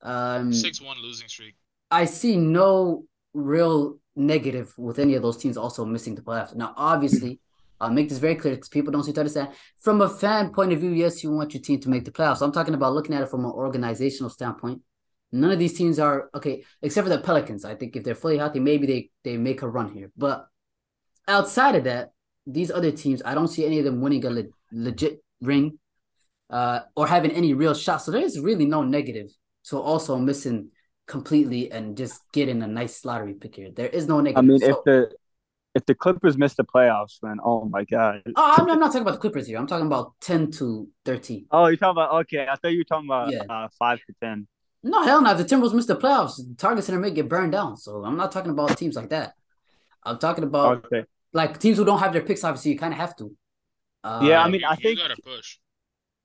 Um, 0.02 0.52
Six 0.52 0.80
one 0.80 1.00
losing 1.00 1.28
streak. 1.28 1.54
I 1.90 2.06
see 2.06 2.36
no 2.36 3.04
real 3.32 3.98
negative 4.16 4.74
with 4.76 4.98
any 4.98 5.14
of 5.14 5.22
those 5.22 5.36
teams 5.36 5.56
also 5.56 5.84
missing 5.84 6.16
the 6.16 6.22
playoffs. 6.22 6.54
Now, 6.56 6.74
obviously, 6.76 7.38
I'll 7.80 7.90
make 7.90 8.08
this 8.08 8.18
very 8.18 8.36
clear 8.36 8.54
because 8.54 8.68
people 8.68 8.92
don't 8.92 9.02
seem 9.04 9.14
to 9.14 9.20
understand. 9.20 9.48
From 9.80 10.00
a 10.00 10.08
fan 10.08 10.52
point 10.52 10.72
of 10.72 10.80
view, 10.80 10.90
yes, 10.90 11.22
you 11.22 11.30
want 11.30 11.54
your 11.54 11.62
team 11.62 11.80
to 11.80 11.90
make 11.90 12.04
the 12.04 12.10
playoffs. 12.12 12.40
I'm 12.42 12.52
talking 12.52 12.74
about 12.74 12.94
looking 12.94 13.14
at 13.14 13.22
it 13.22 13.28
from 13.28 13.44
an 13.44 13.50
organizational 13.50 14.30
standpoint. 14.30 14.82
None 15.32 15.50
of 15.50 15.58
these 15.58 15.76
teams 15.76 15.98
are 15.98 16.30
okay, 16.34 16.64
except 16.80 17.06
for 17.06 17.14
the 17.14 17.20
Pelicans. 17.20 17.64
I 17.64 17.74
think 17.74 17.96
if 17.96 18.04
they're 18.04 18.14
fully 18.14 18.38
healthy, 18.38 18.60
maybe 18.60 18.86
they 18.86 19.10
they 19.24 19.36
make 19.36 19.62
a 19.62 19.68
run 19.68 19.92
here. 19.92 20.10
But 20.16 20.46
outside 21.26 21.74
of 21.74 21.84
that, 21.84 22.12
these 22.46 22.70
other 22.70 22.92
teams, 22.92 23.20
I 23.24 23.34
don't 23.34 23.48
see 23.48 23.66
any 23.66 23.78
of 23.80 23.84
them 23.84 24.00
winning 24.00 24.24
a 24.24 24.30
le- 24.30 24.44
legit 24.70 25.24
ring, 25.40 25.78
uh, 26.50 26.80
or 26.94 27.06
having 27.08 27.32
any 27.32 27.52
real 27.54 27.74
shots. 27.74 28.04
So 28.04 28.12
there 28.12 28.22
is 28.22 28.38
really 28.38 28.66
no 28.66 28.82
negative 28.84 29.30
to 29.64 29.80
also 29.80 30.18
missing 30.18 30.68
completely 31.06 31.70
and 31.72 31.96
just 31.96 32.20
getting 32.32 32.62
a 32.62 32.66
nice 32.66 33.04
lottery 33.04 33.34
pick 33.34 33.56
here. 33.56 33.70
There 33.74 33.88
is 33.88 34.06
no 34.06 34.20
negative. 34.20 34.38
I 34.38 34.46
mean, 34.46 34.60
So- 34.60 34.68
if 34.68 34.84
the 34.84 35.16
if 35.74 35.84
the 35.86 35.94
Clippers 35.94 36.36
miss 36.38 36.54
the 36.54 36.64
playoffs, 36.64 37.18
then 37.22 37.38
oh 37.44 37.64
my 37.64 37.84
god. 37.84 38.22
oh, 38.36 38.54
I'm, 38.58 38.68
I'm 38.70 38.78
not 38.78 38.86
talking 38.88 39.02
about 39.02 39.12
the 39.12 39.18
Clippers 39.18 39.46
here. 39.46 39.58
I'm 39.58 39.66
talking 39.66 39.86
about 39.86 40.12
ten 40.20 40.50
to 40.52 40.88
thirteen. 41.04 41.46
Oh, 41.50 41.66
you're 41.66 41.76
talking 41.76 41.90
about 42.02 42.12
okay. 42.22 42.46
I 42.48 42.56
thought 42.56 42.68
you 42.72 42.78
were 42.78 42.84
talking 42.84 43.08
about 43.08 43.32
Yeah. 43.32 43.42
uh, 43.48 43.68
five 43.78 43.98
to 44.06 44.14
ten. 44.22 44.46
No, 44.82 45.02
hell 45.02 45.22
no. 45.22 45.30
If 45.32 45.38
the 45.38 45.44
Timberwolves 45.44 45.72
miss 45.74 45.86
the 45.86 45.96
playoffs, 45.96 46.40
Target 46.58 46.84
Center 46.84 47.00
may 47.00 47.10
get 47.10 47.28
burned 47.28 47.52
down. 47.52 47.76
So 47.76 48.04
I'm 48.04 48.16
not 48.16 48.30
talking 48.32 48.50
about 48.50 48.76
teams 48.76 48.96
like 48.96 49.08
that. 49.10 49.34
I'm 50.04 50.18
talking 50.18 50.44
about 50.44 50.84
Okay. 50.86 51.04
like 51.32 51.58
teams 51.58 51.78
who 51.78 51.84
don't 51.84 51.98
have 52.00 52.12
their 52.12 52.22
picks. 52.22 52.44
Obviously, 52.44 52.72
you 52.72 52.78
kind 52.78 52.92
of 52.92 52.98
have 53.00 53.16
to. 53.16 53.34
Uh, 54.04 54.20
Yeah, 54.22 54.42
I 54.44 54.48
mean, 54.48 54.60
you, 54.60 54.66
I 54.66 54.72
you 54.72 54.76
think- 54.82 54.98
gotta 54.98 55.16
push. 55.22 55.58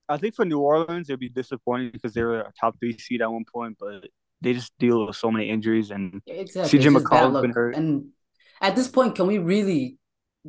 I 0.09 0.17
think 0.17 0.33
for 0.35 0.43
New 0.43 0.59
Orleans, 0.59 1.07
it'd 1.09 1.19
be 1.19 1.29
disappointing 1.29 1.91
because 1.93 2.13
they 2.15 2.23
were 2.23 2.39
a 2.41 2.51
top 2.59 2.79
three 2.79 2.97
seed 2.97 3.21
at 3.21 3.31
one 3.31 3.45
point, 3.45 3.77
but 3.79 4.07
they 4.41 4.53
just 4.53 4.73
deal 4.79 5.05
with 5.05 5.15
so 5.15 5.29
many 5.31 5.47
injuries 5.49 5.91
and 5.91 6.21
exactly. 6.25 6.79
CJ 6.79 6.85
It's 6.85 6.93
just 6.93 7.09
bad 7.09 7.23
McCollum's 7.31 7.41
been 7.41 7.51
hurt. 7.51 7.75
And 7.75 8.07
at 8.61 8.75
this 8.75 8.87
point, 8.87 9.15
can 9.15 9.27
we 9.27 9.37
really 9.37 9.97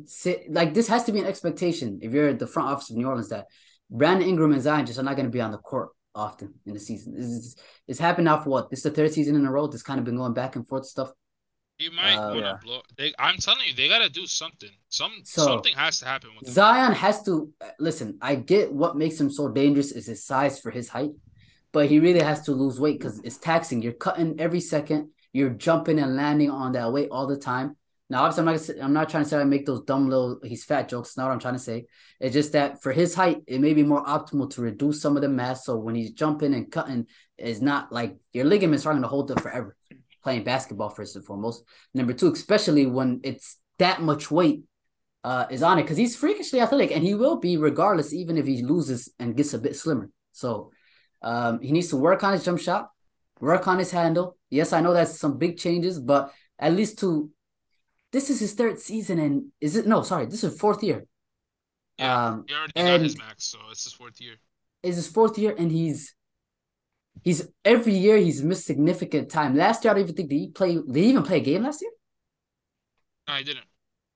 sit 0.05 0.51
like 0.51 0.73
this? 0.73 0.87
Has 0.87 1.03
to 1.05 1.11
be 1.11 1.19
an 1.19 1.25
expectation 1.25 1.99
if 2.01 2.13
you're 2.13 2.33
the 2.33 2.47
front 2.47 2.69
office 2.69 2.89
of 2.89 2.97
New 2.97 3.07
Orleans 3.07 3.29
that 3.29 3.47
Brandon 3.89 4.27
Ingram 4.27 4.53
and 4.53 4.61
Zion 4.61 4.85
just 4.85 4.99
are 4.99 5.03
not 5.03 5.15
going 5.15 5.25
to 5.27 5.31
be 5.31 5.41
on 5.41 5.51
the 5.51 5.57
court 5.57 5.89
often 6.15 6.53
in 6.65 6.73
the 6.73 6.79
season. 6.79 7.13
This 7.15 7.25
is 7.25 7.55
it's 7.87 7.99
happened 7.99 8.25
now 8.25 8.39
for 8.41 8.49
what? 8.49 8.69
This 8.69 8.79
is 8.79 8.83
the 8.83 8.91
third 8.91 9.13
season 9.13 9.35
in 9.35 9.45
a 9.45 9.51
row. 9.51 9.67
This 9.67 9.83
kind 9.83 9.99
of 9.99 10.05
been 10.05 10.17
going 10.17 10.33
back 10.33 10.55
and 10.55 10.67
forth 10.67 10.85
stuff. 10.85 11.11
You 11.79 11.91
might 11.91 12.15
Uh, 12.15 12.27
want 12.29 12.39
to 12.39 12.45
Yeah. 12.45 12.57
blow. 12.63 12.81
They, 12.95 13.13
I'm 13.17 13.37
telling 13.37 13.65
you, 13.67 13.73
they 13.73 13.87
gotta 13.87 14.09
do 14.09 14.27
something. 14.27 14.69
Some 14.89 15.11
So- 15.23 15.45
something 15.45 15.73
has 15.75 15.99
to 15.99 16.05
happen 16.05 16.29
with 16.35 16.45
them. 16.45 16.53
Zion 16.53 16.91
has 16.93 17.23
to 17.23 17.51
listen. 17.79 18.17
I 18.21 18.35
get 18.35 18.71
what 18.71 18.95
makes 18.97 19.19
him 19.19 19.31
so 19.31 19.49
dangerous 19.49 19.91
is 19.91 20.05
his 20.05 20.23
size 20.23 20.59
for 20.59 20.69
his 20.69 20.89
height, 20.89 21.11
but 21.71 21.87
he 21.89 21.99
really 21.99 22.19
has 22.21 22.41
to 22.43 22.51
lose 22.51 22.79
weight 22.79 22.99
because 22.99 23.19
it's 23.23 23.37
taxing. 23.39 23.81
You're 23.81 23.93
cutting 23.93 24.39
every 24.39 24.59
second. 24.59 25.09
You're 25.33 25.49
jumping 25.51 25.97
and 25.97 26.15
landing 26.15 26.51
on 26.51 26.73
that 26.73 26.91
weight 26.93 27.09
all 27.09 27.25
the 27.25 27.37
time. 27.37 27.77
Now, 28.11 28.25
obviously, 28.25 28.75
I'm 28.75 28.77
not. 28.77 28.85
I'm 28.85 28.93
not 28.93 29.09
trying 29.09 29.23
to 29.23 29.29
say 29.29 29.39
I 29.39 29.45
make 29.45 29.65
those 29.65 29.85
dumb 29.85 30.09
little 30.09 30.41
he's 30.43 30.65
fat 30.65 30.89
jokes. 30.89 31.09
That's 31.09 31.17
not 31.17 31.27
what 31.27 31.31
I'm 31.31 31.39
trying 31.39 31.53
to 31.53 31.59
say. 31.59 31.85
It's 32.19 32.33
just 32.33 32.51
that 32.51 32.83
for 32.83 32.91
his 32.91 33.15
height, 33.15 33.37
it 33.47 33.61
may 33.61 33.73
be 33.73 33.83
more 33.83 34.03
optimal 34.03 34.49
to 34.49 34.61
reduce 34.61 35.01
some 35.01 35.15
of 35.15 35.21
the 35.21 35.29
mass. 35.29 35.63
So 35.63 35.77
when 35.77 35.95
he's 35.95 36.11
jumping 36.11 36.53
and 36.53 36.69
cutting, 36.69 37.07
it's 37.37 37.61
not 37.61 37.93
like 37.93 38.17
your 38.33 38.43
ligaments 38.43 38.85
are 38.85 38.91
going 38.91 39.01
to 39.01 39.07
hold 39.07 39.31
up 39.31 39.39
forever. 39.39 39.77
Playing 40.23 40.43
basketball 40.43 40.89
first 40.89 41.15
and 41.15 41.23
foremost. 41.23 41.63
Number 41.93 42.11
two, 42.11 42.29
especially 42.33 42.85
when 42.85 43.21
it's 43.23 43.57
that 43.79 44.01
much 44.01 44.29
weight 44.29 44.63
uh, 45.23 45.45
is 45.49 45.63
on 45.63 45.79
it 45.79 45.83
because 45.83 45.95
he's 45.95 46.17
freakishly 46.17 46.59
athletic 46.59 46.91
and 46.91 47.05
he 47.05 47.15
will 47.15 47.37
be 47.37 47.55
regardless, 47.55 48.13
even 48.13 48.37
if 48.37 48.45
he 48.45 48.61
loses 48.61 49.07
and 49.19 49.37
gets 49.37 49.53
a 49.53 49.57
bit 49.57 49.77
slimmer. 49.77 50.09
So 50.33 50.71
um, 51.21 51.61
he 51.61 51.71
needs 51.71 51.87
to 51.91 51.95
work 51.97 52.25
on 52.25 52.33
his 52.33 52.43
jump 52.43 52.59
shot, 52.59 52.89
work 53.39 53.69
on 53.69 53.79
his 53.79 53.91
handle. 53.91 54.35
Yes, 54.49 54.73
I 54.73 54.81
know 54.81 54.93
that's 54.93 55.17
some 55.17 55.37
big 55.37 55.57
changes, 55.57 55.97
but 55.97 56.33
at 56.59 56.73
least 56.73 56.99
to 56.99 57.29
this 58.11 58.29
is 58.29 58.39
his 58.39 58.53
third 58.53 58.79
season 58.79 59.19
and 59.19 59.51
is 59.59 59.75
it 59.75 59.87
no 59.87 60.01
sorry, 60.03 60.25
this 60.25 60.43
is 60.43 60.59
fourth 60.59 60.83
year. 60.83 61.05
Yeah, 61.97 62.27
Um 62.27 62.45
He 62.47 62.53
already 62.53 62.73
got 62.73 62.99
his 62.99 63.17
max, 63.17 63.45
so 63.45 63.59
it's 63.71 63.83
his 63.83 63.93
fourth 63.93 64.19
year. 64.21 64.35
is 64.83 64.95
his 64.95 65.07
fourth 65.07 65.37
year, 65.37 65.55
and 65.57 65.71
he's 65.71 66.15
he's 67.23 67.47
every 67.63 67.93
year 67.93 68.17
he's 68.17 68.41
missed 68.43 68.65
significant 68.65 69.29
time. 69.29 69.55
Last 69.55 69.83
year, 69.83 69.91
I 69.91 69.93
don't 69.95 70.03
even 70.03 70.15
think 70.15 70.29
did 70.29 70.37
he 70.37 70.47
play. 70.49 70.75
Did 70.75 70.95
he 70.95 71.09
even 71.09 71.23
play 71.23 71.37
a 71.37 71.41
game 71.41 71.63
last 71.63 71.81
year? 71.81 71.91
No, 73.27 73.33
I 73.35 73.43
didn't. 73.43 73.65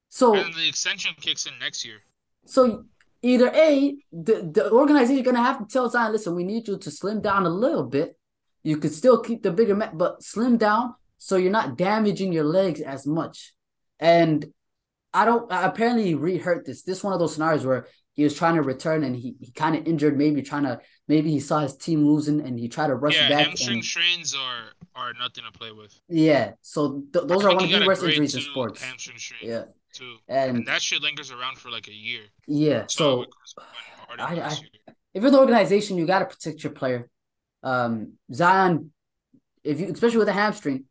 So 0.09 0.35
And 0.35 0.53
the 0.53 0.67
extension 0.67 1.13
kicks 1.19 1.45
in 1.45 1.53
next 1.59 1.85
year. 1.85 1.99
So 2.45 2.85
either 3.21 3.49
A, 3.53 3.97
the, 4.11 4.49
the 4.53 4.71
organization 4.71 5.19
is 5.19 5.25
gonna 5.25 5.43
have 5.43 5.59
to 5.59 5.65
tell 5.65 5.89
Zion, 5.89 6.11
listen, 6.11 6.35
we 6.35 6.43
need 6.43 6.67
you 6.67 6.77
to 6.77 6.91
slim 6.91 7.21
down 7.21 7.45
a 7.45 7.49
little 7.49 7.83
bit. 7.83 8.17
You 8.63 8.77
could 8.77 8.93
still 8.93 9.19
keep 9.19 9.43
the 9.43 9.51
bigger 9.51 9.75
mat, 9.75 9.97
but 9.97 10.23
slim 10.23 10.57
down 10.57 10.95
so 11.17 11.35
you're 11.37 11.51
not 11.51 11.77
damaging 11.77 12.33
your 12.33 12.43
legs 12.43 12.81
as 12.81 13.05
much. 13.05 13.53
And 13.99 14.45
I 15.13 15.25
don't 15.25 15.51
I 15.51 15.65
apparently 15.65 16.05
he 16.05 16.13
re-hurt 16.15 16.65
this. 16.65 16.83
This 16.83 17.03
one 17.03 17.13
of 17.13 17.19
those 17.19 17.33
scenarios 17.33 17.65
where 17.65 17.87
he 18.13 18.23
was 18.23 18.35
trying 18.35 18.55
to 18.55 18.61
return 18.61 19.03
and 19.03 19.15
he, 19.15 19.35
he 19.39 19.51
kind 19.51 19.75
of 19.75 19.85
injured, 19.87 20.17
maybe 20.17 20.41
trying 20.41 20.63
to 20.63 20.79
maybe 21.07 21.31
he 21.31 21.39
saw 21.39 21.59
his 21.59 21.75
team 21.75 22.05
losing 22.05 22.41
and 22.41 22.59
he 22.59 22.67
tried 22.69 22.87
to 22.87 22.95
rush 22.95 23.15
yeah, 23.15 23.29
back. 23.29 23.47
hamstring 23.47 23.75
And, 23.77 23.85
strains 23.85 24.35
are 24.35 24.63
are 24.95 25.13
nothing 25.13 25.43
to 25.43 25.51
play 25.51 25.71
with. 25.71 25.93
yeah, 26.09 26.51
so 26.61 27.03
th- 27.13 27.25
those 27.27 27.43
I 27.43 27.49
are 27.49 27.55
one 27.55 27.65
of 27.65 27.69
the 27.69 27.85
worst 27.85 28.03
injuries 28.03 28.35
in 28.35 28.41
sports. 28.41 28.81
Hamstring 28.81 29.17
strain 29.17 29.41
Yeah, 29.43 29.63
too. 29.93 30.15
and, 30.29 30.57
And 30.57 30.67
that 30.67 30.81
shit 30.81 31.01
lingers 31.01 31.31
around 31.31 31.57
for 31.57 31.69
like 31.69 31.87
a 31.89 31.93
year. 31.93 32.21
yeah, 32.47 32.83
So 32.87 32.97
so 32.97 33.21
it 33.23 33.29
goes 33.29 33.53
when 34.07 34.19
Harden 34.19 34.39
I- 34.43 34.47
I- 34.49 34.93
if 35.13 35.21
you're 35.21 35.31
the 35.31 35.39
organization, 35.39 35.97
you 35.97 36.05
got 36.05 36.19
to 36.19 36.25
protect 36.25 36.63
your 36.63 36.73
player. 36.73 37.09
Um, 37.63 38.13
Zion, 38.33 38.91
if 39.63 39.79
you 39.79 39.87
especially 39.87 40.17
with 40.19 40.27
a 40.29 40.33
hamstring, 40.33 40.85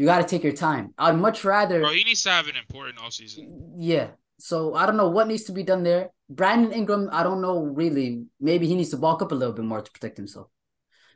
you 0.00 0.06
got 0.06 0.22
to 0.22 0.26
take 0.26 0.42
your 0.42 0.54
time. 0.54 0.94
I'd 0.96 1.18
much 1.18 1.44
rather, 1.44 1.80
Bro, 1.80 1.90
he 1.90 2.04
needs 2.04 2.22
to 2.22 2.30
have 2.30 2.48
an 2.48 2.56
important 2.56 2.96
offseason. 2.96 3.74
yeah. 3.76 4.12
So 4.38 4.74
I 4.74 4.86
don't 4.86 4.96
know 4.96 5.10
what 5.10 5.28
needs 5.28 5.44
to 5.44 5.52
be 5.52 5.62
done 5.62 5.82
there. 5.82 6.08
Brandon 6.30 6.72
Ingram, 6.72 7.10
I 7.12 7.22
don't 7.22 7.42
know 7.42 7.64
really. 7.64 8.24
Maybe 8.40 8.66
he 8.66 8.76
needs 8.76 8.88
to 8.90 8.96
bulk 8.96 9.20
up 9.20 9.30
a 9.30 9.34
little 9.34 9.52
bit 9.52 9.66
more 9.66 9.82
to 9.82 9.90
protect 9.90 10.16
himself. 10.16 10.48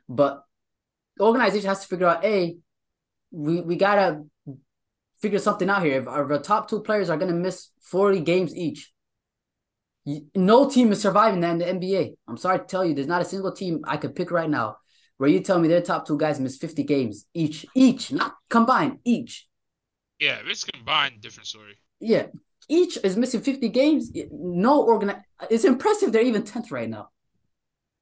But 0.07 0.43
the 1.17 1.23
organization 1.23 1.67
has 1.67 1.81
to 1.81 1.87
figure 1.87 2.05
out 2.05 2.23
a 2.23 2.57
we 3.31 3.61
we 3.61 3.75
gotta 3.75 4.21
figure 5.19 5.39
something 5.39 5.67
out 5.67 5.81
here. 5.81 5.99
If 6.01 6.07
our, 6.07 6.31
our 6.31 6.39
top 6.39 6.69
two 6.69 6.83
players 6.83 7.09
are 7.09 7.17
gonna 7.17 7.33
miss 7.33 7.71
forty 7.81 8.19
games 8.19 8.55
each, 8.55 8.93
no 10.35 10.69
team 10.69 10.91
is 10.91 11.01
surviving 11.01 11.39
that 11.39 11.53
in 11.53 11.57
the 11.57 11.65
NBA. 11.65 12.17
I'm 12.27 12.37
sorry 12.37 12.59
to 12.59 12.65
tell 12.65 12.85
you, 12.85 12.93
there's 12.93 13.07
not 13.07 13.23
a 13.23 13.25
single 13.25 13.51
team 13.51 13.81
I 13.87 13.97
could 13.97 14.15
pick 14.15 14.29
right 14.29 14.47
now 14.47 14.77
where 15.17 15.29
you 15.29 15.39
tell 15.39 15.59
me 15.59 15.67
their 15.67 15.81
top 15.81 16.05
two 16.07 16.17
guys 16.17 16.39
miss 16.39 16.57
50 16.57 16.83
games 16.83 17.25
each, 17.33 17.65
each, 17.75 18.11
not 18.11 18.35
combined, 18.49 18.99
each. 19.05 19.47
Yeah, 20.19 20.39
if 20.39 20.47
it's 20.47 20.63
combined, 20.63 21.21
different 21.21 21.47
story. 21.47 21.77
Yeah, 21.99 22.27
each 22.69 22.97
is 23.03 23.15
missing 23.17 23.41
50 23.41 23.69
games. 23.69 24.11
No 24.31 24.83
organ. 24.83 25.13
It's 25.49 25.65
impressive 25.65 26.11
they're 26.11 26.21
even 26.21 26.43
10th 26.43 26.71
right 26.71 26.89
now. 26.89 27.09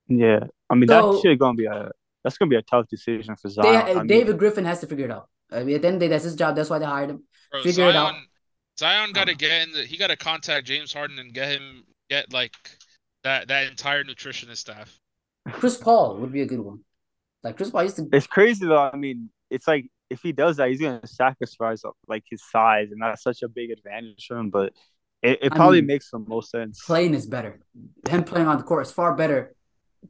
Yeah, 0.08 0.46
I 0.70 0.76
mean 0.76 0.88
So- 0.88 1.14
that 1.14 1.22
shit 1.22 1.40
gonna 1.40 1.56
be 1.56 1.66
a 1.66 1.92
that's 2.24 2.38
gonna 2.38 2.50
be 2.50 2.56
a 2.56 2.62
tough 2.62 2.88
decision 2.88 3.36
for 3.36 3.50
They, 3.50 3.54
Zion. 3.56 3.98
I 3.98 4.00
mean, 4.00 4.08
David 4.08 4.38
Griffin 4.38 4.66
has 4.66 4.80
to 4.82 4.88
figure 4.88 5.06
it 5.06 5.12
out. 5.12 5.30
I 5.52 5.64
mean, 5.64 5.76
at 5.76 5.82
the 5.82 5.88
end 5.88 5.96
of 5.96 6.00
the 6.00 6.06
day, 6.06 6.10
that's 6.10 6.24
his 6.24 6.36
job. 6.36 6.56
That's 6.56 6.70
why 6.70 6.80
they 6.80 6.86
hired 6.86 7.10
him. 7.10 7.24
Bro, 7.52 7.64
Figure 7.64 7.90
it 7.90 7.94
Zion, 7.94 8.16
out. 8.16 8.22
Zion 8.80 9.12
got 9.14 9.28
to 9.28 9.36
get 9.36 9.68
in 9.68 9.74
the. 9.74 9.84
He 9.86 9.98
got 9.98 10.08
to 10.08 10.16
contact 10.16 10.66
James 10.66 10.94
Harden 10.94 11.20
and 11.20 11.34
get 11.34 11.50
him 11.50 11.84
get 12.10 12.32
like 12.34 12.54
that 13.24 13.50
that 13.50 13.70
entire 13.70 14.04
nutritionist 14.04 14.58
staff. 14.58 14.98
Chris 15.52 15.78
Paul 15.78 16.18
would 16.18 16.32
be 16.32 16.42
a 16.42 16.46
good 16.46 16.60
one. 16.62 16.80
Like 17.44 17.58
Chris 17.58 17.70
Paul 17.70 17.84
used 17.84 17.98
to. 17.98 18.08
it's 18.14 18.28
crazy 18.28 18.66
though. 18.66 18.90
I 18.94 18.96
mean, 18.96 19.30
it's 19.50 19.68
like 19.68 19.88
if 20.10 20.22
he 20.22 20.32
does 20.32 20.58
that, 20.58 20.70
he's 20.70 20.82
gonna 20.82 21.06
sacrifice 21.06 21.84
like 22.08 22.24
his 22.30 22.42
size, 22.50 22.90
and 22.92 23.02
that's 23.02 23.24
such 23.24 23.42
a 23.44 23.48
big 23.48 23.72
advantage 23.72 24.26
for 24.28 24.38
him. 24.38 24.50
But 24.50 24.74
it, 25.22 25.40
it 25.42 25.52
probably 25.54 25.82
mean, 25.82 25.88
makes 25.88 26.10
the 26.12 26.20
most 26.20 26.52
sense. 26.52 26.84
Playing 26.86 27.14
is 27.14 27.26
better. 27.26 27.60
Him 28.10 28.24
playing 28.24 28.48
on 28.48 28.58
the 28.58 28.64
court 28.64 28.86
is 28.88 28.92
far 28.92 29.16
better. 29.16 29.56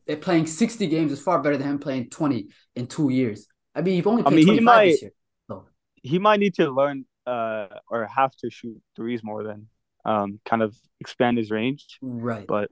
They're 0.07 0.17
playing 0.17 0.47
60 0.47 0.88
games 0.88 1.11
is 1.11 1.21
far 1.21 1.39
better 1.41 1.55
than 1.55 1.67
him 1.69 1.77
playing 1.79 2.09
20 2.09 2.47
in 2.75 2.88
two 2.88 3.09
years. 3.09 3.47
I 3.75 3.81
mean, 3.81 3.95
you've 3.95 4.07
only 4.07 4.21
I 4.23 4.25
played 4.25 4.36
mean, 4.38 4.47
he 4.47 4.59
25 4.59 4.65
might- 4.65 4.86
this 4.91 5.01
year. 5.03 5.11
So 5.47 5.65
He 6.01 6.17
might 6.19 6.39
need 6.39 6.55
to 6.55 6.69
learn 6.71 7.05
uh 7.25 7.67
or 7.89 8.05
have 8.07 8.36
to 8.38 8.49
shoot 8.49 8.81
threes 8.95 9.23
more 9.23 9.43
than 9.43 9.67
um 10.03 10.39
kind 10.45 10.61
of 10.61 10.75
expand 10.99 11.38
his 11.38 11.51
range. 11.51 11.99
right. 12.01 12.45
But 12.47 12.69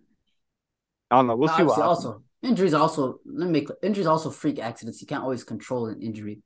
I 1.10 1.16
don't 1.18 1.28
know. 1.28 1.36
We'll 1.36 1.48
see 1.50 1.64
what 1.64 1.76
happens. 1.78 2.06
also 2.06 2.24
injuries 2.44 2.74
also 2.74 3.20
let 3.26 3.46
me 3.48 3.52
make 3.52 3.70
injuries 3.84 4.08
also 4.08 4.30
freak 4.30 4.60
accidents. 4.60 5.02
You 5.02 5.08
can't 5.08 5.24
always 5.24 5.44
control 5.44 5.88
an 5.88 6.02
injury. 6.02 6.42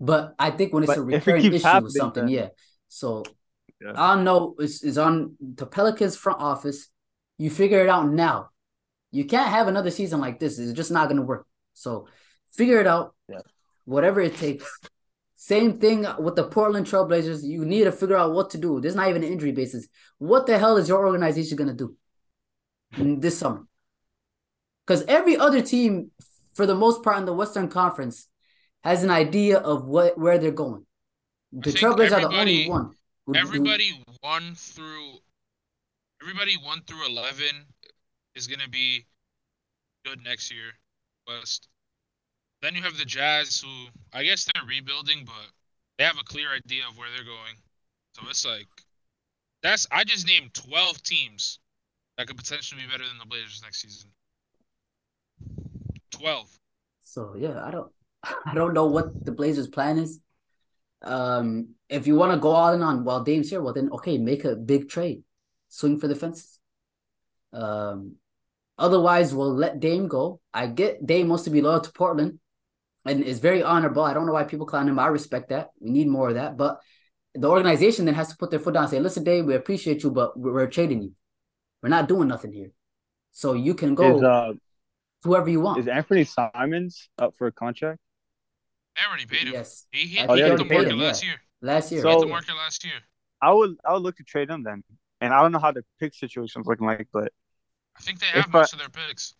But 0.00 0.34
I 0.38 0.50
think 0.50 0.72
when 0.72 0.82
it's 0.82 0.94
But 0.94 0.98
a 1.00 1.08
if 1.08 1.26
it 1.28 1.32
recurring 1.32 1.54
issue 1.54 1.82
with 1.82 1.92
something, 1.92 2.26
then- 2.26 2.34
yeah. 2.34 2.48
So 2.88 3.24
Yeah. 3.80 3.92
I 3.94 4.14
don't 4.14 4.24
know 4.24 4.54
it's, 4.58 4.82
is 4.82 4.96
on 4.98 5.36
the 5.40 5.66
Pelicans 5.66 6.16
front 6.16 6.40
office. 6.40 6.88
You 7.38 7.50
figure 7.50 7.82
it 7.82 7.88
out 7.88 8.08
now. 8.08 8.50
You 9.10 9.24
can't 9.24 9.48
have 9.50 9.68
another 9.68 9.90
season 9.90 10.20
like 10.20 10.38
this. 10.38 10.58
It's 10.58 10.72
just 10.72 10.90
not 10.90 11.08
gonna 11.08 11.22
work. 11.22 11.46
So 11.74 12.08
figure 12.52 12.80
it 12.80 12.86
out. 12.86 13.14
Yeah. 13.28 13.40
Whatever 13.84 14.20
it 14.20 14.36
takes. 14.36 14.64
Same 15.36 15.78
thing 15.78 16.06
with 16.18 16.34
the 16.36 16.44
Portland 16.48 16.86
Trailblazers. 16.86 17.44
You 17.44 17.64
need 17.64 17.84
to 17.84 17.92
figure 17.92 18.16
out 18.16 18.32
what 18.32 18.50
to 18.50 18.58
do. 18.58 18.80
There's 18.80 18.94
not 18.96 19.08
even 19.10 19.22
an 19.22 19.30
injury 19.30 19.52
basis. 19.52 19.86
What 20.18 20.46
the 20.46 20.58
hell 20.58 20.76
is 20.78 20.88
your 20.88 21.06
organization 21.06 21.56
gonna 21.56 21.74
do 21.74 21.94
this 22.96 23.38
summer? 23.38 23.66
Because 24.86 25.02
every 25.06 25.36
other 25.36 25.60
team, 25.60 26.10
for 26.54 26.66
the 26.66 26.74
most 26.74 27.02
part 27.02 27.18
in 27.18 27.24
the 27.24 27.32
Western 27.32 27.68
Conference, 27.68 28.28
has 28.84 29.02
an 29.02 29.10
idea 29.10 29.58
of 29.58 29.84
what 29.86 30.16
where 30.16 30.38
they're 30.38 30.52
going. 30.52 30.86
The 31.52 31.72
Trailblazers 31.72 32.12
are 32.12 32.28
the 32.28 32.36
only 32.36 32.68
one. 32.68 32.92
Everybody 33.34 34.04
one 34.20 34.54
through 34.54 35.18
everybody 36.22 36.56
one 36.62 36.82
through 36.86 37.04
eleven 37.06 37.66
is 38.34 38.46
gonna 38.46 38.68
be 38.68 39.06
good 40.04 40.22
next 40.22 40.52
year. 40.52 40.70
West. 41.26 41.68
Then 42.62 42.74
you 42.74 42.82
have 42.82 42.96
the 42.96 43.04
Jazz, 43.04 43.60
who 43.60 43.86
I 44.12 44.22
guess 44.22 44.44
they're 44.44 44.64
rebuilding, 44.64 45.24
but 45.24 45.50
they 45.98 46.04
have 46.04 46.18
a 46.18 46.24
clear 46.24 46.48
idea 46.54 46.82
of 46.88 46.96
where 46.96 47.08
they're 47.14 47.24
going. 47.24 47.56
So 48.12 48.22
it's 48.30 48.46
like 48.46 48.68
that's 49.62 49.86
I 49.90 50.04
just 50.04 50.26
named 50.26 50.54
twelve 50.54 51.02
teams 51.02 51.58
that 52.16 52.28
could 52.28 52.36
potentially 52.36 52.82
be 52.82 52.86
better 52.86 53.06
than 53.06 53.18
the 53.18 53.26
Blazers 53.26 53.62
next 53.62 53.82
season. 53.82 54.10
Twelve. 56.20 56.48
So 57.02 57.34
yeah, 57.36 57.64
I 57.64 57.70
don't 57.70 57.90
I 58.46 58.54
don't 58.54 58.74
know 58.74 58.86
what 58.86 59.24
the 59.24 59.32
Blazers' 59.32 59.68
plan 59.68 59.98
is. 59.98 60.20
Um, 61.02 61.74
if 61.88 62.06
you 62.06 62.16
want 62.16 62.32
to 62.32 62.38
go 62.38 62.50
all 62.50 62.72
in 62.72 62.82
on 62.82 63.04
while 63.04 63.22
Dame's 63.22 63.50
here, 63.50 63.62
well 63.62 63.74
then 63.74 63.90
okay, 63.92 64.18
make 64.18 64.44
a 64.44 64.56
big 64.56 64.88
trade, 64.88 65.22
swing 65.68 65.98
for 65.98 66.08
the 66.08 66.14
fences. 66.14 66.58
Um, 67.52 68.16
otherwise 68.78 69.34
we'll 69.34 69.54
let 69.54 69.80
Dame 69.80 70.08
go. 70.08 70.40
I 70.52 70.66
get 70.66 71.06
Dame 71.06 71.28
wants 71.28 71.44
to 71.44 71.50
be 71.50 71.62
loyal 71.62 71.80
to 71.80 71.92
Portland, 71.92 72.38
and 73.04 73.22
is 73.22 73.38
very 73.38 73.62
honorable. 73.62 74.02
I 74.02 74.14
don't 74.14 74.26
know 74.26 74.32
why 74.32 74.44
people 74.44 74.66
clown 74.66 74.88
him. 74.88 74.98
I 74.98 75.06
respect 75.06 75.50
that. 75.50 75.70
We 75.80 75.90
need 75.90 76.08
more 76.08 76.28
of 76.28 76.34
that, 76.34 76.56
but 76.56 76.80
the 77.34 77.48
organization 77.48 78.06
then 78.06 78.14
has 78.14 78.28
to 78.28 78.36
put 78.36 78.50
their 78.50 78.60
foot 78.60 78.74
down 78.74 78.84
and 78.84 78.90
say, 78.90 79.00
"Listen, 79.00 79.24
Dame, 79.24 79.46
we 79.46 79.54
appreciate 79.54 80.02
you, 80.02 80.10
but 80.10 80.38
we're, 80.38 80.52
we're 80.52 80.66
trading 80.66 81.02
you. 81.02 81.12
We're 81.82 81.90
not 81.90 82.08
doing 82.08 82.28
nothing 82.28 82.52
here. 82.52 82.72
So 83.32 83.52
you 83.52 83.74
can 83.74 83.94
go 83.94 84.16
Is 84.16 84.22
uh 84.22 84.52
whoever 85.26 85.48
you 85.50 85.60
want." 85.60 85.80
is 85.80 85.88
Anthony 85.88 86.24
Simons 86.24 87.08
up 87.18 87.34
for 87.36 87.46
a 87.48 87.52
contract? 87.52 88.00
They 88.96 89.02
already 89.06 89.26
paid 89.26 89.46
him. 89.48 89.52
yes, 89.52 89.86
He, 89.92 90.06
he, 90.06 90.20
I 90.20 90.36
he 90.36 90.42
hit 90.42 90.56
the 90.56 90.64
market 90.64 90.88
him, 90.92 90.98
last 90.98 91.22
yeah. 91.22 91.30
year. 91.30 91.38
last 91.60 91.92
year. 91.92 92.02
He 92.02 92.08
hit 92.08 92.14
So- 92.14 92.20
the 92.20 92.26
market 92.26 92.54
last 92.56 92.84
year. 92.84 92.94
I 93.42 93.52
would 93.52 93.76
I 93.86 93.92
would 93.92 94.02
look 94.02 94.16
to 94.16 94.24
trade 94.24 94.48
him 94.48 94.62
then. 94.62 94.82
And 95.20 95.32
I 95.34 95.42
don't 95.42 95.52
know 95.52 95.58
how 95.58 95.72
the 95.72 95.84
pick 96.00 96.14
situation's 96.14 96.66
looking 96.66 96.86
like, 96.86 97.08
but 97.12 97.30
I 97.98 98.00
think 98.02 98.18
they 98.20 98.26
If 98.28 98.46
have 98.46 98.54
I- 98.54 98.58
most 98.60 98.72
of 98.72 98.78
their 98.78 98.88
picks. 98.88 99.34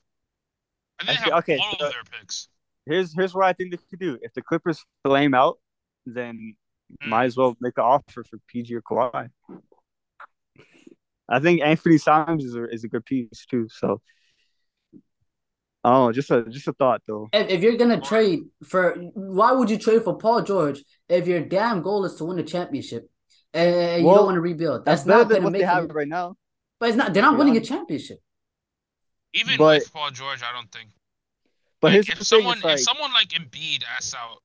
I 1.01 1.05
think 1.05 1.09
I 1.09 1.13
they 1.13 1.17
think- 1.25 1.35
have 1.35 1.43
okay, 1.45 1.57
all 1.59 1.79
so- 1.79 1.87
of 1.87 1.93
their 1.93 2.05
picks. 2.21 2.49
here's 2.85 3.15
here's 3.15 3.35
what 3.35 3.47
I 3.47 3.53
think 3.55 3.71
they 3.71 3.79
could 3.91 3.99
do. 3.99 4.19
If 4.23 4.33
the 4.35 4.43
Clippers 4.43 4.85
flame 5.05 5.33
out, 5.35 5.59
then 6.05 6.57
Mm. 7.03 7.09
might 7.09 7.25
as 7.25 7.37
well 7.37 7.57
make 7.61 7.77
an 7.79 7.85
offer 7.85 8.23
for 8.23 8.39
PG 8.47 8.75
or 8.77 8.81
Kawhi. 8.83 9.29
I 11.29 11.41
think 11.41 11.61
Anthony 11.63 11.99
Simons 11.99 12.45
is 12.45 12.55
a, 12.55 12.65
is 12.71 12.85
a 12.85 12.89
good 12.89 13.05
piece 13.05 13.45
too. 13.51 13.69
So, 13.71 14.01
oh, 15.91 16.13
just 16.13 16.31
a 16.31 16.45
just 16.57 16.69
a 16.69 16.73
thought 16.75 17.01
though. 17.07 17.29
If, 17.33 17.49
if 17.55 17.63
you're 17.63 17.77
gonna 17.83 18.01
trade 18.01 18.41
for, 18.65 18.95
why 19.15 19.53
would 19.53 19.71
you 19.71 19.79
trade 19.79 20.03
for 20.05 20.19
Paul 20.19 20.43
George 20.43 20.83
if 21.09 21.27
your 21.27 21.41
damn 21.41 21.81
goal 21.83 22.05
is 22.05 22.15
to 22.17 22.25
win 22.27 22.39
a 22.39 22.43
championship 22.43 23.09
and 23.55 24.01
you 24.03 24.07
Well, 24.07 24.17
don't 24.17 24.27
want 24.27 24.35
to 24.37 24.41
rebuild? 24.51 24.85
That's, 24.85 25.03
That's 25.05 25.07
not 25.07 25.29
gonna 25.31 25.45
what 25.45 25.53
make 25.53 25.63
they 25.63 25.67
have 25.67 25.85
it. 25.85 25.95
right 25.95 26.09
now. 26.09 26.37
But 26.81 26.91
it's 26.91 26.99
not. 26.99 27.15
They're 27.15 27.23
not 27.23 27.35
be 27.35 27.39
winning 27.39 27.57
a 27.57 27.61
championship. 27.73 28.19
Even 29.35 29.57
But- 29.59 29.79
with 29.83 29.93
Paul 29.93 30.11
George, 30.11 30.43
I 30.43 30.53
don't 30.53 30.71
think. 30.73 30.91
But 31.81 31.89
Like, 31.89 31.93
here's 32.07 32.09
if 32.21 32.27
someone 32.27 32.59
like, 32.65 32.75
if 32.79 32.81
someone 32.81 33.13
like 33.13 33.29
Embiid 33.29 33.83
asks 33.97 34.15
out, 34.15 34.39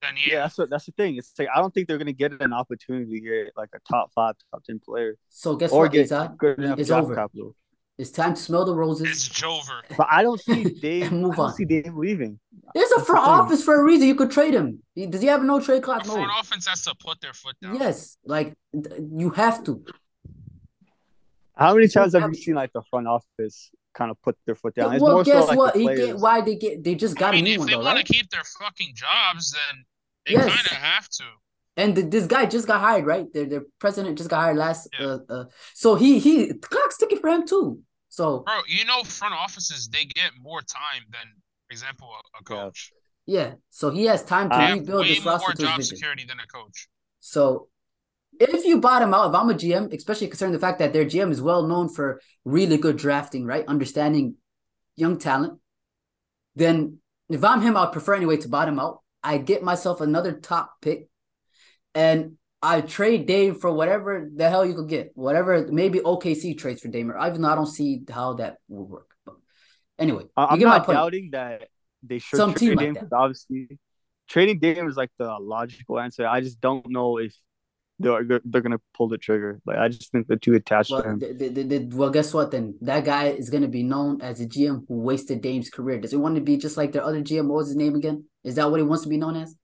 then 0.00 0.14
yeah. 0.16 0.32
yeah, 0.32 0.40
that's 0.44 0.56
what 0.58 0.70
that's 0.70 0.86
the 0.86 0.92
thing. 0.92 1.16
It's 1.16 1.32
like 1.38 1.48
I 1.54 1.60
don't 1.60 1.72
think 1.72 1.86
they're 1.86 1.98
gonna 1.98 2.12
get 2.12 2.32
an 2.40 2.52
opportunity 2.52 3.20
to 3.20 3.20
get 3.20 3.52
like 3.56 3.68
a 3.74 3.78
top 3.90 4.10
five, 4.14 4.34
top 4.50 4.64
ten 4.64 4.80
player, 4.80 5.16
So 5.28 5.54
guess 5.56 5.70
or 5.70 5.82
what, 5.82 5.92
get 5.92 6.08
Izad? 6.08 6.36
good 6.38 6.58
enough 6.58 6.78
It's 6.78 6.90
over. 6.90 7.14
capital. 7.14 7.54
It's 8.02 8.10
time 8.10 8.34
to 8.34 8.40
smell 8.40 8.64
the 8.66 8.74
roses. 8.74 9.06
It's 9.08 9.42
roses. 9.42 9.68
Jover. 9.68 9.96
But 9.96 10.08
I 10.10 10.22
don't 10.22 10.40
see 10.40 10.64
Dave. 10.82 11.10
Move 11.12 11.32
I 11.32 11.36
don't 11.36 11.46
on. 11.46 11.54
see 11.54 11.64
Dame 11.64 11.96
leaving. 11.96 12.38
There's 12.74 12.90
a 12.92 13.00
front 13.04 13.26
office 13.26 13.64
for 13.64 13.80
a 13.80 13.84
reason. 13.84 14.06
You 14.08 14.14
could 14.14 14.30
trade 14.30 14.54
him. 14.54 14.82
Does 15.08 15.20
he 15.22 15.28
have 15.28 15.42
no 15.42 15.60
trade 15.60 15.82
The 15.82 15.86
clause? 15.86 16.06
No. 16.06 16.14
front 16.14 16.30
offense 16.40 16.66
has 16.66 16.82
to 16.84 16.94
put 16.94 17.20
their 17.20 17.32
foot 17.32 17.56
down. 17.62 17.76
Yes, 17.80 18.18
like 18.24 18.54
you 18.72 19.30
have 19.30 19.64
to. 19.64 19.82
How 21.56 21.74
many 21.74 21.88
times 21.88 22.14
have 22.14 22.28
you 22.30 22.34
seen 22.34 22.54
like 22.54 22.72
the 22.72 22.82
front 22.90 23.06
office 23.06 23.70
kind 23.94 24.10
of 24.10 24.20
put 24.22 24.36
their 24.46 24.54
foot 24.54 24.74
down. 24.74 24.94
It's 24.94 25.02
well, 25.02 25.14
more 25.16 25.24
guess 25.24 25.42
so 25.44 25.48
like 25.48 25.58
what? 25.58 25.74
the 25.74 25.80
He 25.80 25.86
get, 25.94 26.16
why 26.16 26.40
they 26.40 26.56
get 26.56 26.82
they 26.82 26.94
just 26.94 27.16
got 27.16 27.34
I 27.34 27.36
mean, 27.36 27.44
a 27.44 27.48
new 27.48 27.52
if 27.54 27.58
one 27.58 27.66
they 27.66 27.72
though, 27.74 27.78
want 27.80 27.96
right? 27.96 28.06
to 28.06 28.12
keep 28.12 28.30
their 28.30 28.42
fucking 28.58 28.92
jobs, 28.94 29.52
then 29.52 29.84
they 30.26 30.32
Yes. 30.32 30.48
kind 30.48 30.66
of 30.66 30.72
have 30.72 31.08
to. 31.10 31.24
And 31.76 31.94
th- 31.94 32.10
this 32.10 32.26
guy 32.26 32.46
just 32.46 32.66
got 32.66 32.80
hired, 32.80 33.06
right? 33.06 33.26
Their 33.32 33.46
their 33.46 33.62
president 33.78 34.18
just 34.18 34.30
got 34.30 34.40
hired 34.40 34.56
last. 34.56 34.88
Yeah. 34.98 35.06
Uh, 35.06 35.18
uh, 35.28 35.44
so 35.74 35.94
he 35.94 36.18
he 36.18 36.46
the 36.48 36.54
clock's 36.58 36.98
ticking 36.98 37.18
for 37.18 37.28
him 37.28 37.46
too. 37.46 37.80
So 38.12 38.40
Bro, 38.40 38.60
you 38.68 38.84
know, 38.84 39.02
front 39.04 39.32
offices 39.32 39.88
they 39.88 40.04
get 40.04 40.32
more 40.38 40.60
time 40.60 41.04
than, 41.10 41.22
for 41.66 41.72
example, 41.72 42.08
a, 42.12 42.40
a 42.40 42.44
coach. 42.44 42.92
yeah, 43.24 43.54
so 43.70 43.88
he 43.88 44.04
has 44.04 44.22
time 44.22 44.50
to 44.50 44.54
Uh, 44.54 44.58
They 44.58 44.64
have 44.66 44.78
rebuild 44.80 45.00
way 45.00 45.08
this 45.14 45.24
more 45.24 45.32
roster 45.32 45.52
to 45.54 45.62
job 45.62 45.76
vision. 45.78 45.96
security 45.96 46.24
than 46.26 46.38
a 46.38 46.46
coach. 46.46 46.88
So 47.20 47.68
if 48.38 48.66
you 48.66 48.80
bottom 48.80 49.14
out, 49.14 49.30
if 49.30 49.34
I'm 49.34 49.48
a 49.48 49.54
GM, 49.54 49.94
especially 49.94 50.26
considering 50.26 50.52
the 50.52 50.58
fact 50.58 50.78
that 50.80 50.92
their 50.92 51.06
GM 51.06 51.30
is 51.30 51.40
well 51.40 51.66
known 51.66 51.88
for 51.88 52.20
really 52.44 52.76
good 52.76 52.98
drafting, 52.98 53.46
right? 53.46 53.64
Understanding 53.66 54.34
young 54.94 55.16
talent, 55.18 55.58
then 56.54 56.98
if 57.30 57.42
I'm 57.42 57.62
him, 57.62 57.78
I'd 57.78 57.92
prefer 57.92 58.14
anyway 58.14 58.36
to 58.38 58.48
bottom 58.48 58.78
out. 58.78 59.00
I 59.22 59.38
get 59.38 59.62
myself 59.62 60.02
another 60.02 60.32
top 60.32 60.74
pick 60.82 61.08
and 61.94 62.36
I 62.62 62.80
trade 62.80 63.26
Dame 63.26 63.56
for 63.56 63.72
whatever 63.72 64.30
the 64.34 64.48
hell 64.48 64.64
you 64.64 64.74
could 64.74 64.88
get. 64.88 65.10
Whatever 65.14 65.66
maybe 65.70 65.98
OKC 65.98 66.56
trades 66.56 66.80
for 66.80 66.88
Dame, 66.88 67.12
even 67.26 67.42
though 67.42 67.48
I 67.48 67.54
don't 67.56 67.66
see 67.66 68.02
how 68.08 68.34
that 68.34 68.58
would 68.68 68.88
work. 68.88 69.08
But 69.26 69.36
anyway, 69.98 70.24
I'm 70.36 70.58
not 70.60 70.86
point. 70.86 70.96
doubting 70.96 71.30
that 71.32 71.68
they 72.02 72.18
should 72.18 72.36
Some 72.36 72.54
team 72.54 72.76
trade 72.76 72.94
like 72.94 73.02
him 73.02 73.08
that. 73.10 73.16
obviously 73.16 73.78
trading 74.28 74.60
Dame 74.60 74.88
is 74.88 74.96
like 74.96 75.10
the 75.18 75.36
logical 75.40 75.98
answer. 75.98 76.26
I 76.26 76.40
just 76.40 76.60
don't 76.60 76.88
know 76.88 77.18
if 77.18 77.34
they're 77.98 78.24
they're, 78.44 78.62
gonna 78.62 78.80
pull 78.94 79.08
the 79.08 79.18
trigger. 79.18 79.60
Like 79.66 79.78
I 79.78 79.88
just 79.88 80.10
think 80.12 80.26
they're 80.26 80.36
too 80.36 80.54
attached 80.54 80.90
to 80.90 80.94
Well, 80.96 81.02
him. 81.04 81.20
th- 81.20 81.38
th- 81.38 81.54
th- 81.54 81.68
th- 81.68 81.92
well, 81.94 82.10
guess 82.10 82.32
what? 82.32 82.50
Then 82.50 82.76
that 82.82 83.04
guy 83.04 83.26
is 83.28 83.50
going 83.50 83.62
to 83.62 83.68
be 83.68 83.82
known 83.82 84.20
as 84.20 84.40
a 84.40 84.46
GM 84.46 84.84
who 84.88 85.00
wasted 85.00 85.40
Dame's 85.40 85.70
career. 85.70 86.00
Does 86.00 86.10
he 86.10 86.16
want 86.16 86.34
to 86.36 86.40
be 86.40 86.56
just 86.56 86.76
like 86.76 86.92
their 86.92 87.04
other 87.04 87.22
GM? 87.22 87.46
What 87.48 87.56
was 87.58 87.68
his 87.68 87.76
name 87.76 87.94
again? 87.94 88.24
Is 88.44 88.56
that 88.56 88.70
what 88.70 88.80
he 88.80 88.84
wants 88.84 89.04
to 89.04 89.08
be 89.08 89.18
known 89.18 89.36
as? 89.36 89.54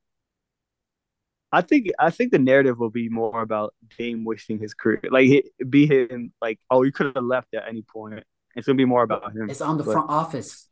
I 1.50 1.62
think 1.62 1.88
I 1.98 2.10
think 2.10 2.32
the 2.32 2.38
narrative 2.38 2.78
will 2.78 2.90
be 2.90 3.08
more 3.08 3.40
about 3.40 3.74
Dame 3.96 4.24
wasting 4.24 4.58
his 4.58 4.74
career. 4.74 5.00
Like 5.10 5.44
be 5.68 5.86
him 5.86 6.32
like 6.42 6.58
oh 6.70 6.82
you 6.82 6.92
could 6.92 7.14
have 7.14 7.24
left 7.24 7.54
at 7.54 7.68
any 7.68 7.82
point. 7.82 8.22
It's 8.54 8.66
gonna 8.66 8.76
be 8.76 8.84
more 8.84 9.02
about 9.02 9.32
him. 9.32 9.48
It's 9.48 9.60
on 9.60 9.78
the 9.78 9.84
But 9.84 9.92
front 9.92 10.10
office. 10.10 10.68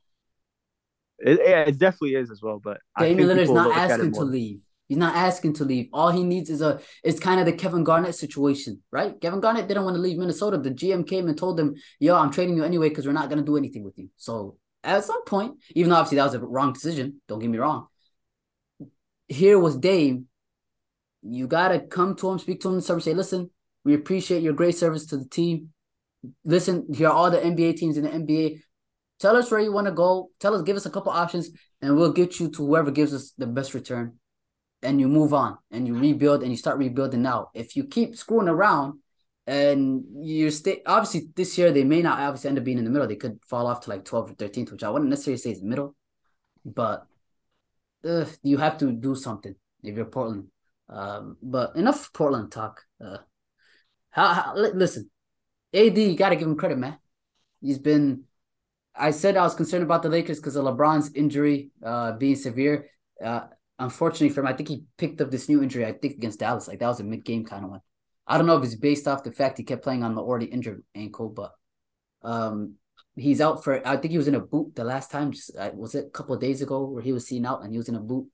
It, 1.19 1.41
it 1.41 1.79
definitely 1.79 2.15
is 2.15 2.31
as 2.31 2.43
well. 2.43 2.61
But 2.63 2.79
I 2.95 3.09
Damian 3.09 3.29
think 3.29 3.41
Lillard's 3.41 3.51
not 3.51 3.69
look 3.69 3.77
at 3.77 3.91
it 3.91 3.93
asking 3.95 4.13
to 4.15 4.25
leave. 4.25 4.61
He's 4.89 4.99
not 4.99 5.17
asking 5.17 5.55
to 5.55 5.65
leave. 5.65 5.89
All 5.93 6.11
he 6.11 6.23
needs 6.23 6.49
is 6.51 6.61
a. 6.61 6.81
It's 7.03 7.19
kind 7.19 7.41
of 7.41 7.47
the 7.47 7.53
Kevin 7.53 7.83
Garnett 7.83 8.15
situation, 8.15 8.83
right? 8.93 9.21
Kevin 9.21 9.41
Garnett 9.41 9.67
didn't 9.67 9.85
want 9.85 9.97
to 9.97 10.01
leave 10.01 10.19
Minnesota. 10.19 10.59
The 10.59 10.71
GM 10.71 11.09
came 11.09 11.27
and 11.29 11.37
told 11.37 11.59
him, 11.59 11.75
"Yo, 11.99 12.15
I'm 12.15 12.31
trading 12.31 12.57
you 12.57 12.65
anyway 12.65 12.91
because 12.91 13.07
we're 13.07 13.13
not 13.13 13.29
gonna 13.29 13.43
do 13.43 13.57
anything 13.57 13.83
with 13.83 13.99
you." 13.99 14.11
So 14.17 14.59
at 14.85 15.05
some 15.05 15.25
point, 15.25 15.57
even 15.75 15.91
though 15.91 15.97
obviously 15.97 16.17
that 16.17 16.25
was 16.25 16.35
a 16.35 16.41
wrong 16.41 16.73
decision, 16.73 17.21
don't 17.27 17.41
get 17.41 17.51
me 17.51 17.59
wrong. 17.59 17.89
Here 19.27 19.59
was 19.59 19.77
Dame. 19.77 20.29
You 21.29 21.47
gotta 21.47 21.81
come 21.81 22.15
to 22.17 22.31
him, 22.31 22.39
speak 22.39 22.61
to 22.61 22.69
him, 22.69 22.75
and 22.75 23.03
say, 23.03 23.15
"Listen, 23.15 23.51
we 23.87 23.95
appreciate 23.95 24.43
your 24.43 24.53
great 24.53 24.77
service 24.77 25.07
to 25.07 25.17
the 25.17 25.29
team. 25.29 25.73
Listen, 26.45 26.87
here 26.93 27.07
are 27.07 27.13
all 27.13 27.31
the 27.31 27.39
NBA 27.39 27.77
teams 27.77 27.97
in 27.97 28.03
the 28.03 28.11
NBA. 28.11 28.61
Tell 29.21 29.37
us 29.37 29.49
where 29.49 29.61
you 29.61 29.73
want 29.73 29.87
to 29.87 29.93
go. 29.93 30.31
Tell 30.41 30.57
us, 30.57 30.63
give 30.63 30.77
us 30.77 30.87
a 30.87 30.91
couple 30.91 31.13
options, 31.13 31.51
and 31.81 31.97
we'll 31.97 32.13
get 32.13 32.41
you 32.41 32.51
to 32.51 32.67
whoever 32.67 32.91
gives 32.91 33.15
us 33.15 33.33
the 33.39 33.47
best 33.47 33.75
return. 33.75 34.19
And 34.83 35.01
you 35.01 35.09
move 35.09 35.33
on 35.33 35.57
and 35.71 35.87
you 35.87 35.97
rebuild 35.97 36.43
and 36.43 36.51
you 36.51 36.57
start 36.57 36.79
rebuilding 36.79 37.23
now. 37.23 37.51
If 37.55 37.77
you 37.77 37.85
keep 37.85 38.17
screwing 38.17 38.49
around 38.49 38.99
and 39.47 40.05
you 40.21 40.51
stay, 40.51 40.83
obviously 40.85 41.29
this 41.35 41.57
year 41.57 41.73
they 41.73 41.83
may 41.83 42.03
not 42.03 42.21
obviously 42.21 42.49
end 42.49 42.59
up 42.59 42.65
being 42.65 42.79
in 42.79 42.85
the 42.85 42.91
middle. 42.91 43.09
They 43.09 43.17
could 43.17 43.39
fall 43.47 43.67
off 43.69 43.81
to 43.83 43.91
like 43.91 44.05
12th 44.05 44.33
or 44.33 44.35
13th, 44.35 44.73
which 44.73 44.83
I 44.85 44.91
wouldn't 44.91 45.11
necessarily 45.11 45.39
say 45.39 45.53
is 45.53 45.63
middle, 45.63 45.97
but 46.65 47.07
uh, 48.05 48.27
you 48.43 48.59
have 48.59 48.79
to 48.79 48.93
do 48.93 49.15
something 49.15 49.55
if 49.83 49.97
you're 49.97 50.05
Portland. 50.05 50.49
Um, 50.89 51.37
but 51.43 51.77
enough 51.77 52.13
Portland 52.13 52.53
talk. 52.53 52.83
Uh, 53.05 53.19
how, 54.11 54.29
how 54.29 54.55
listen, 54.57 55.11
AD, 55.75 55.99
you 55.99 56.17
got 56.17 56.31
to 56.31 56.37
give 56.37 56.49
him 56.49 56.57
credit, 56.57 56.79
man. 56.79 56.99
He's 57.61 57.79
been 57.79 58.25
I 58.99 59.11
said 59.11 59.37
I 59.37 59.43
was 59.43 59.55
concerned 59.55 59.83
about 59.83 60.03
the 60.03 60.09
Lakers 60.09 60.39
because 60.39 60.57
of 60.57 60.65
LeBron's 60.65 61.13
injury 61.15 61.71
uh, 61.85 62.13
being 62.13 62.37
severe. 62.37 62.91
Uh, 63.23 63.43
unfortunately 63.79 64.31
for 64.31 64.41
him, 64.41 64.47
I 64.47 64.55
think 64.55 64.69
he 64.69 64.85
picked 64.97 65.21
up 65.21 65.31
this 65.31 65.49
new 65.49 65.63
injury, 65.63 65.85
I 65.85 65.93
think 65.93 66.15
against 66.15 66.41
Dallas. 66.41 66.69
Like 66.69 66.79
that 66.79 66.89
was 66.89 67.01
a 67.01 67.05
mid 67.05 67.25
game 67.25 67.45
kind 67.45 67.65
of 67.65 67.71
one. 67.71 67.81
I 68.27 68.39
don't 68.39 68.47
know 68.47 68.57
if 68.57 68.65
it's 68.65 68.75
based 68.75 69.07
off 69.07 69.23
the 69.23 69.33
fact 69.33 69.59
he 69.59 69.65
kept 69.65 69.85
playing 69.85 70.03
on 70.03 70.15
the 70.15 70.23
already 70.23 70.47
injured 70.47 70.83
ankle, 70.95 71.29
but 71.29 71.53
um, 72.23 72.75
he's 73.15 73.41
out 73.41 73.63
for, 73.63 73.87
I 73.87 73.97
think 73.99 74.11
he 74.13 74.19
was 74.19 74.29
in 74.29 74.35
a 74.35 74.41
boot 74.41 74.75
the 74.75 74.85
last 74.85 75.11
time. 75.11 75.31
Just, 75.31 75.53
was 75.75 75.95
it 75.95 76.07
a 76.07 76.11
couple 76.11 76.35
of 76.35 76.41
days 76.41 76.63
ago 76.63 76.87
where 76.87 77.03
he 77.03 77.13
was 77.13 77.27
seen 77.27 77.47
out 77.47 77.63
and 77.63 77.73
he 77.73 77.79
was 77.79 77.89
in 77.89 77.95
a 77.95 78.01
boot? 78.01 78.27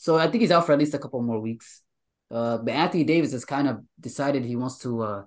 So 0.00 0.16
I 0.16 0.28
think 0.28 0.40
he's 0.40 0.50
out 0.50 0.64
for 0.64 0.72
at 0.72 0.78
least 0.78 0.94
a 0.94 0.98
couple 0.98 1.20
more 1.20 1.40
weeks. 1.40 1.82
Uh, 2.30 2.56
but 2.56 2.72
Anthony 2.72 3.04
Davis 3.04 3.32
has 3.32 3.44
kind 3.44 3.68
of 3.68 3.80
decided 4.00 4.46
he 4.46 4.56
wants 4.56 4.78
to 4.78 5.02
uh, 5.02 5.24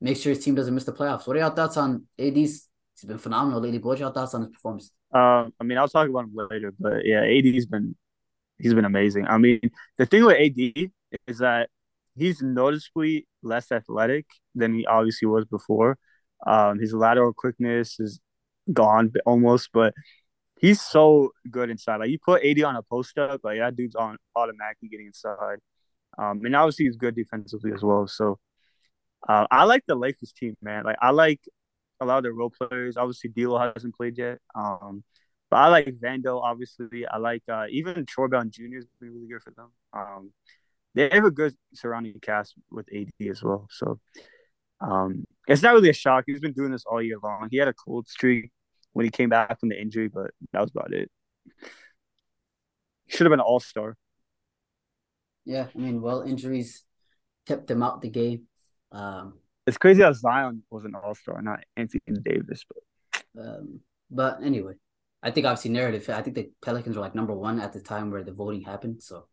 make 0.00 0.16
sure 0.16 0.30
his 0.30 0.42
team 0.42 0.54
doesn't 0.54 0.74
miss 0.74 0.84
the 0.84 0.92
playoffs. 0.92 1.26
What 1.26 1.36
are 1.36 1.40
your 1.40 1.50
thoughts 1.50 1.76
on 1.76 2.06
AD's 2.18 2.68
He's 2.98 3.08
been 3.08 3.18
phenomenal 3.18 3.60
lately. 3.60 3.78
But 3.78 3.88
what's 3.88 4.00
your 4.00 4.12
thoughts 4.12 4.32
on 4.32 4.42
his 4.42 4.50
performance? 4.50 4.92
Um, 5.12 5.52
I 5.60 5.64
mean, 5.64 5.76
I'll 5.76 5.88
talk 5.88 6.08
about 6.08 6.24
him 6.24 6.32
later, 6.34 6.72
but 6.78 7.04
yeah, 7.04 7.22
AD's 7.22 7.66
been 7.66 7.94
he's 8.58 8.74
been 8.74 8.84
amazing. 8.84 9.26
I 9.26 9.38
mean, 9.38 9.60
the 9.98 10.06
thing 10.06 10.24
with 10.24 10.36
AD 10.36 10.90
is 11.26 11.38
that 11.38 11.68
he's 12.16 12.40
noticeably 12.40 13.26
less 13.42 13.70
athletic 13.72 14.26
than 14.54 14.72
he 14.74 14.86
obviously 14.86 15.26
was 15.26 15.44
before. 15.44 15.98
Um, 16.46 16.78
his 16.78 16.94
lateral 16.94 17.32
quickness 17.32 17.98
is 18.00 18.20
gone 18.72 19.12
almost, 19.26 19.70
but 19.72 19.94
he's 20.62 20.80
so 20.80 21.32
good 21.50 21.68
inside. 21.68 21.96
Like 21.96 22.08
you 22.08 22.18
put 22.24 22.42
AD 22.42 22.62
on 22.62 22.76
a 22.76 22.82
post 22.82 23.18
up, 23.18 23.40
like 23.44 23.58
that 23.58 23.76
dude's 23.76 23.96
on 23.96 24.16
automatically 24.34 24.88
getting 24.88 25.08
inside. 25.08 25.58
Um, 26.16 26.40
and 26.44 26.56
obviously 26.56 26.86
he's 26.86 26.96
good 26.96 27.16
defensively 27.16 27.72
as 27.72 27.82
well. 27.82 28.06
So 28.06 28.38
uh, 29.28 29.46
I 29.50 29.64
like 29.64 29.82
the 29.86 29.96
Lakers 29.96 30.32
team, 30.32 30.54
man. 30.62 30.84
Like 30.84 30.96
I 31.02 31.10
like 31.10 31.40
a 32.00 32.06
lot 32.06 32.18
of 32.18 32.22
their 32.22 32.32
role 32.32 32.50
players. 32.50 32.96
Obviously, 32.96 33.30
D'Lo 33.30 33.58
hasn't 33.58 33.94
played 33.94 34.16
yet. 34.16 34.38
Um, 34.54 35.04
but 35.50 35.56
I 35.58 35.68
like 35.68 35.86
Vando. 36.00 36.40
Obviously, 36.42 37.06
I 37.06 37.18
like 37.18 37.42
uh, 37.50 37.66
even 37.70 38.06
Troy 38.06 38.28
Brown 38.28 38.50
Jr. 38.50 38.76
has 38.76 38.86
been 39.00 39.12
really 39.12 39.28
good 39.28 39.42
for 39.42 39.50
them. 39.50 39.70
Um, 39.92 40.32
they 40.94 41.08
have 41.10 41.24
a 41.24 41.30
good 41.30 41.54
surrounding 41.74 42.18
cast 42.20 42.54
with 42.70 42.86
AD 42.94 43.10
as 43.28 43.42
well. 43.42 43.66
So 43.70 43.98
um, 44.80 45.24
it's 45.46 45.62
not 45.62 45.74
really 45.74 45.90
a 45.90 45.94
shock. 45.94 46.24
He's 46.26 46.40
been 46.40 46.52
doing 46.52 46.72
this 46.72 46.84
all 46.84 47.02
year 47.02 47.18
long. 47.22 47.48
He 47.50 47.58
had 47.58 47.68
a 47.68 47.74
cold 47.74 48.08
streak 48.08 48.50
when 48.92 49.04
he 49.04 49.10
came 49.10 49.28
back 49.28 49.58
from 49.60 49.68
the 49.70 49.80
injury, 49.80 50.08
but 50.08 50.30
that 50.52 50.60
was 50.60 50.70
about 50.70 50.92
it. 50.92 51.10
Should 53.08 53.26
have 53.26 53.30
been 53.30 53.40
an 53.40 53.46
all 53.46 53.60
star. 53.60 53.96
Yeah, 55.44 55.68
I 55.74 55.78
mean, 55.78 56.00
well, 56.00 56.22
injuries 56.22 56.84
kept 57.46 57.70
him 57.70 57.82
out 57.82 58.02
the 58.02 58.10
game. 58.10 58.48
Um, 58.92 59.38
It's 59.66 59.78
crazy 59.78 60.02
how 60.02 60.12
Zion 60.12 60.62
was 60.70 60.84
an 60.84 60.94
all 60.94 61.14
star, 61.14 61.40
not 61.42 61.60
Anthony 61.76 62.00
Davis. 62.24 62.64
But 62.68 62.82
um, 63.38 63.80
but 64.10 64.42
anyway, 64.42 64.74
I 65.22 65.30
think 65.30 65.46
obviously 65.46 65.70
narrative. 65.70 66.08
I 66.10 66.22
think 66.22 66.36
the 66.36 66.50
Pelicans 66.62 66.96
were 66.96 67.02
like 67.02 67.14
number 67.14 67.34
one 67.34 67.60
at 67.60 67.72
the 67.72 67.80
time 67.80 68.10
where 68.10 68.24
the 68.24 68.32
voting 68.32 68.62
happened. 68.62 69.02
So 69.02 69.26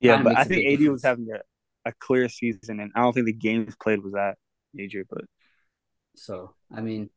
yeah, 0.00 0.22
but 0.22 0.36
I 0.36 0.44
think 0.44 0.66
AD 0.66 0.88
was 0.88 1.02
having 1.02 1.28
a, 1.32 1.88
a 1.88 1.92
clear 2.00 2.28
season, 2.28 2.80
and 2.80 2.92
I 2.94 3.00
don't 3.00 3.12
think 3.12 3.26
the 3.26 3.32
games 3.32 3.74
played 3.80 4.02
was 4.02 4.12
that 4.12 4.36
major. 4.74 5.04
But 5.08 5.24
so 6.16 6.54
I 6.74 6.80
mean, 6.80 7.10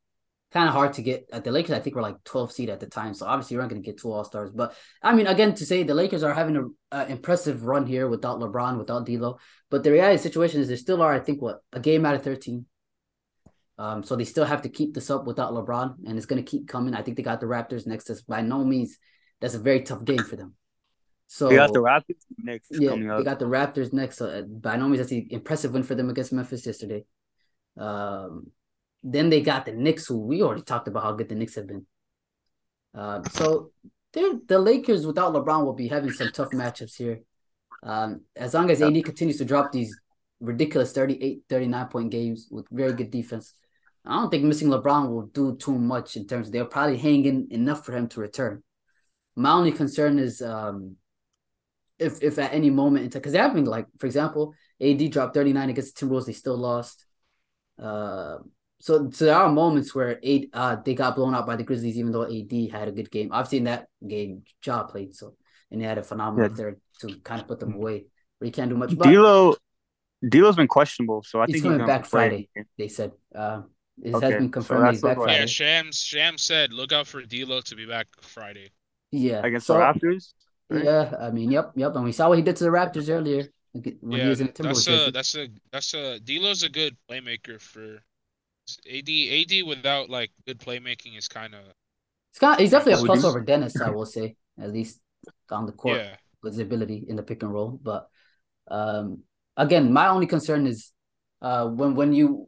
kind 0.52 0.68
of 0.68 0.74
hard 0.74 0.94
to 0.94 1.02
get 1.02 1.30
at 1.32 1.44
the 1.44 1.52
Lakers. 1.52 1.76
I 1.76 1.80
think 1.80 1.96
we're 1.96 2.02
like 2.02 2.24
12 2.26 2.52
seed 2.52 2.70
at 2.70 2.80
the 2.80 2.88
time, 2.88 3.14
so 3.14 3.26
obviously 3.26 3.56
you're 3.56 3.64
not 3.64 3.70
going 3.70 3.82
to 3.82 3.86
get 3.86 4.00
two 4.00 4.12
All 4.12 4.24
Stars. 4.24 4.52
But 4.54 4.76
I 5.02 5.14
mean, 5.14 5.28
again, 5.28 5.54
to 5.56 5.66
say 5.66 5.84
the 5.84 5.94
Lakers 5.94 6.24
are 6.24 6.34
having 6.34 6.58
an 6.58 6.76
uh, 6.92 7.06
impressive 7.08 7.64
run 7.64 7.86
here 7.86 8.08
without 8.08 8.40
LeBron, 8.40 8.78
without 8.78 9.06
D'Lo. 9.06 9.38
But 9.70 9.84
the 9.84 9.92
reality 9.92 10.16
of 10.16 10.22
the 10.22 10.30
situation 10.30 10.62
is 10.62 10.68
they 10.68 10.76
still 10.76 11.02
are, 11.02 11.14
I 11.14 11.20
think, 11.20 11.42
what 11.42 11.62
a 11.72 11.80
game 11.80 12.06
out 12.06 12.16
of 12.16 12.24
13. 12.24 12.66
Um, 13.78 14.04
so 14.04 14.16
they 14.16 14.26
still 14.26 14.46
have 14.46 14.62
to 14.64 14.70
keep 14.70 14.94
this 14.94 15.10
up 15.10 15.26
without 15.26 15.54
LeBron, 15.54 16.06
and 16.06 16.18
it's 16.18 16.28
going 16.28 16.44
to 16.44 16.50
keep 16.50 16.68
coming. 16.68 16.94
I 16.94 17.02
think 17.02 17.18
they 17.18 17.24
got 17.24 17.40
the 17.40 17.48
Raptors 17.48 17.88
next. 17.88 18.06
To, 18.06 18.18
by 18.28 18.42
no 18.42 18.64
means, 18.64 18.98
that's 19.40 19.56
a 19.56 19.60
very 19.60 19.82
tough 19.82 20.04
game 20.04 20.24
for 20.24 20.36
them. 20.36 20.56
So 21.28 21.48
they 21.48 21.56
got 21.56 21.72
the 21.72 21.80
Raptors 21.80 22.20
next 22.38 22.68
yeah, 22.72 22.94
they 23.18 23.24
got 23.24 23.40
the 23.40 23.46
Raptors 23.46 23.94
next. 23.94 24.18
So 24.18 24.28
uh, 24.28 24.42
by 24.42 24.76
no 24.76 24.90
means, 24.90 25.00
that's 25.00 25.14
an 25.14 25.28
impressive 25.30 25.72
win 25.72 25.84
for 25.84 25.96
them 25.96 26.10
against 26.10 26.34
Memphis 26.34 26.66
yesterday. 26.66 27.06
Um, 27.78 28.48
then 29.04 29.30
they 29.30 29.42
got 29.42 29.66
the 29.66 29.72
Knicks, 29.72 30.08
who 30.08 30.20
we 30.20 30.42
already 30.42 30.62
talked 30.62 30.88
about 30.88 31.04
how 31.04 31.14
good 31.14 31.30
the 31.30 31.36
Knicks 31.36 31.56
have 31.56 31.68
been. 31.68 31.86
Um, 32.94 33.24
so 33.32 33.72
the 34.14 34.60
Lakers 34.60 35.06
without 35.06 35.34
LeBron 35.34 35.66
will 35.66 35.74
be 35.74 35.88
having 35.88 36.12
some 36.12 36.32
tough 36.32 36.52
matchups 36.52 36.98
here. 36.98 37.22
Um, 37.84 38.22
as 38.36 38.54
long 38.54 38.70
as 38.70 38.82
AD 38.82 39.04
continues 39.04 39.38
to 39.38 39.46
drop 39.46 39.72
these 39.72 39.98
ridiculous 40.40 40.92
38, 40.92 41.44
39 41.50 41.88
point 41.88 42.12
games 42.12 42.48
with 42.52 42.68
very 42.70 42.94
good 42.94 43.10
defense, 43.10 43.54
I 44.06 44.16
don't 44.16 44.30
think 44.30 44.44
missing 44.44 44.70
LeBron 44.70 45.10
will 45.10 45.28
do 45.28 45.56
too 45.56 45.78
much 45.78 46.16
in 46.16 46.28
terms 46.28 46.48
of 46.48 46.54
they'll 46.54 46.66
probably 46.66 46.98
hang 46.98 47.26
in 47.26 47.48
enough 47.52 47.86
for 47.86 47.96
him 47.96 48.08
to 48.10 48.20
return. 48.20 48.64
My 49.36 49.52
only 49.52 49.72
concern 49.72 50.20
is 50.20 50.42
um, 50.42 50.98
if 51.98 52.22
if 52.22 52.38
at 52.40 52.54
any 52.54 52.70
moment 52.70 53.14
because 53.14 53.32
they're 53.32 53.48
having 53.48 53.66
like 53.66 53.88
for 54.00 54.08
example, 54.08 54.54
AD 54.82 55.10
dropped 55.12 55.36
39 55.36 55.70
against 55.70 55.98
the 55.98 56.06
Timberwolves, 56.06 56.26
they 56.26 56.34
still 56.34 56.58
lost. 56.58 57.06
Uh, 57.80 58.38
so, 58.82 59.10
so 59.12 59.26
there 59.26 59.36
are 59.36 59.50
moments 59.52 59.94
where 59.96 60.20
eight 60.24 60.50
uh 60.54 60.78
they 60.84 60.94
got 60.96 61.16
blown 61.16 61.36
out 61.36 61.46
by 61.48 61.56
the 61.56 61.64
Grizzlies, 61.64 61.98
even 61.98 62.12
though 62.12 62.26
AD 62.26 62.70
had 62.72 62.88
a 62.88 62.92
good 62.92 63.12
game. 63.12 63.30
I've 63.32 63.48
seen 63.48 63.66
that 63.66 63.88
game, 64.06 64.44
Ja 64.66 64.84
played 64.84 65.16
so, 65.16 65.36
and 65.72 65.82
they 65.82 65.86
had 65.86 65.98
a 65.98 66.04
phenomenal 66.04 66.50
Yeah. 66.50 66.56
third 66.56 66.82
to 67.02 67.20
kind 67.24 67.42
of 67.42 67.48
put 67.48 67.60
them 67.60 67.74
away. 67.74 68.06
Where 68.40 68.48
you 68.48 68.52
can't 68.52 68.70
do 68.70 68.78
much. 68.78 68.98
But 68.98 69.06
D'Lo, 69.06 69.56
D'Lo's 70.28 70.56
been 70.56 70.68
questionable, 70.68 71.24
so 71.24 71.42
I 71.42 71.48
He's 71.48 71.56
think 71.56 71.64
coming 71.64 71.80
he's 71.80 71.88
gonna 71.88 72.00
back 72.00 72.10
play. 72.10 72.30
Friday. 72.30 72.50
they 72.78 72.88
said 72.88 73.12
uh, 73.36 73.62
it 74.02 74.14
Okay, 74.14 74.26
has 74.28 74.36
been 74.36 74.52
confirmed 74.52 74.88
that 74.88 74.92
that's 74.92 74.98
he's 74.98 75.02
back 75.02 75.18
Friday. 75.18 75.40
Yeah, 75.42 75.46
Shams 75.46 76.00
Shams 76.00 76.42
said 76.42 76.74
look 76.74 76.92
out 76.92 77.08
for 77.08 77.22
D'Lo 77.24 77.62
to 77.62 77.76
be 77.76 77.86
back 77.86 78.08
Friday. 78.22 78.72
Yeah, 79.12 79.42
against 79.46 79.68
so 79.68 79.74
the 79.74 79.80
Raptors. 79.80 80.34
right? 80.70 80.84
yeah, 80.86 81.16
I 81.20 81.32
mean, 81.32 81.52
yep, 81.52 81.72
yep, 81.76 81.96
and 81.96 82.04
we 82.04 82.12
saw 82.12 82.30
what 82.30 82.38
he 82.38 82.44
did 82.44 82.56
to 82.58 82.64
the 82.64 82.70
Raptors 82.70 83.10
earlier 83.10 83.48
when 84.02 84.22
he 84.22 84.28
was 84.28 84.42
in 84.42 84.48
the 84.48 84.54
that's 84.62 84.86
Timberwolves. 84.86 84.88
a 84.88 85.12
jersey. 85.12 85.12
that's 85.12 85.36
a 85.36 85.48
that's 85.72 85.94
a 85.94 86.20
D'Lo's 86.20 86.64
a 86.64 86.70
good 86.70 86.98
playmaker 87.10 87.60
for 87.60 88.04
AD. 88.88 89.10
AD 89.10 89.68
without 89.68 90.10
like 90.10 90.32
good 90.46 90.60
playmaking 90.60 91.18
is 91.18 91.28
kind 91.28 91.54
of 91.56 91.62
He's 92.34 92.40
got, 92.40 92.60
he's 92.62 92.72
definitely 92.72 92.94
a 92.94 93.02
Would 93.02 93.08
plus 93.08 93.24
you- 93.24 93.30
over 93.30 93.42
Dennis, 93.42 93.80
I 93.82 93.90
will 93.90 94.06
say, 94.06 94.36
at 94.60 94.72
least 94.72 95.00
on 95.50 95.66
the 95.66 95.74
court. 95.74 95.98
yeah. 96.00 96.16
with 96.44 96.54
his 96.54 96.60
ability 96.62 97.06
in 97.08 97.16
the 97.18 97.24
pick 97.24 97.44
and 97.44 97.54
roll. 97.54 97.78
But 97.84 98.08
um, 98.70 99.24
again, 99.58 99.92
my 99.92 100.08
only 100.08 100.28
concern 100.28 100.66
is 100.66 100.92
uh, 101.42 101.68
when 101.68 101.96
when 101.96 102.14
you 102.14 102.48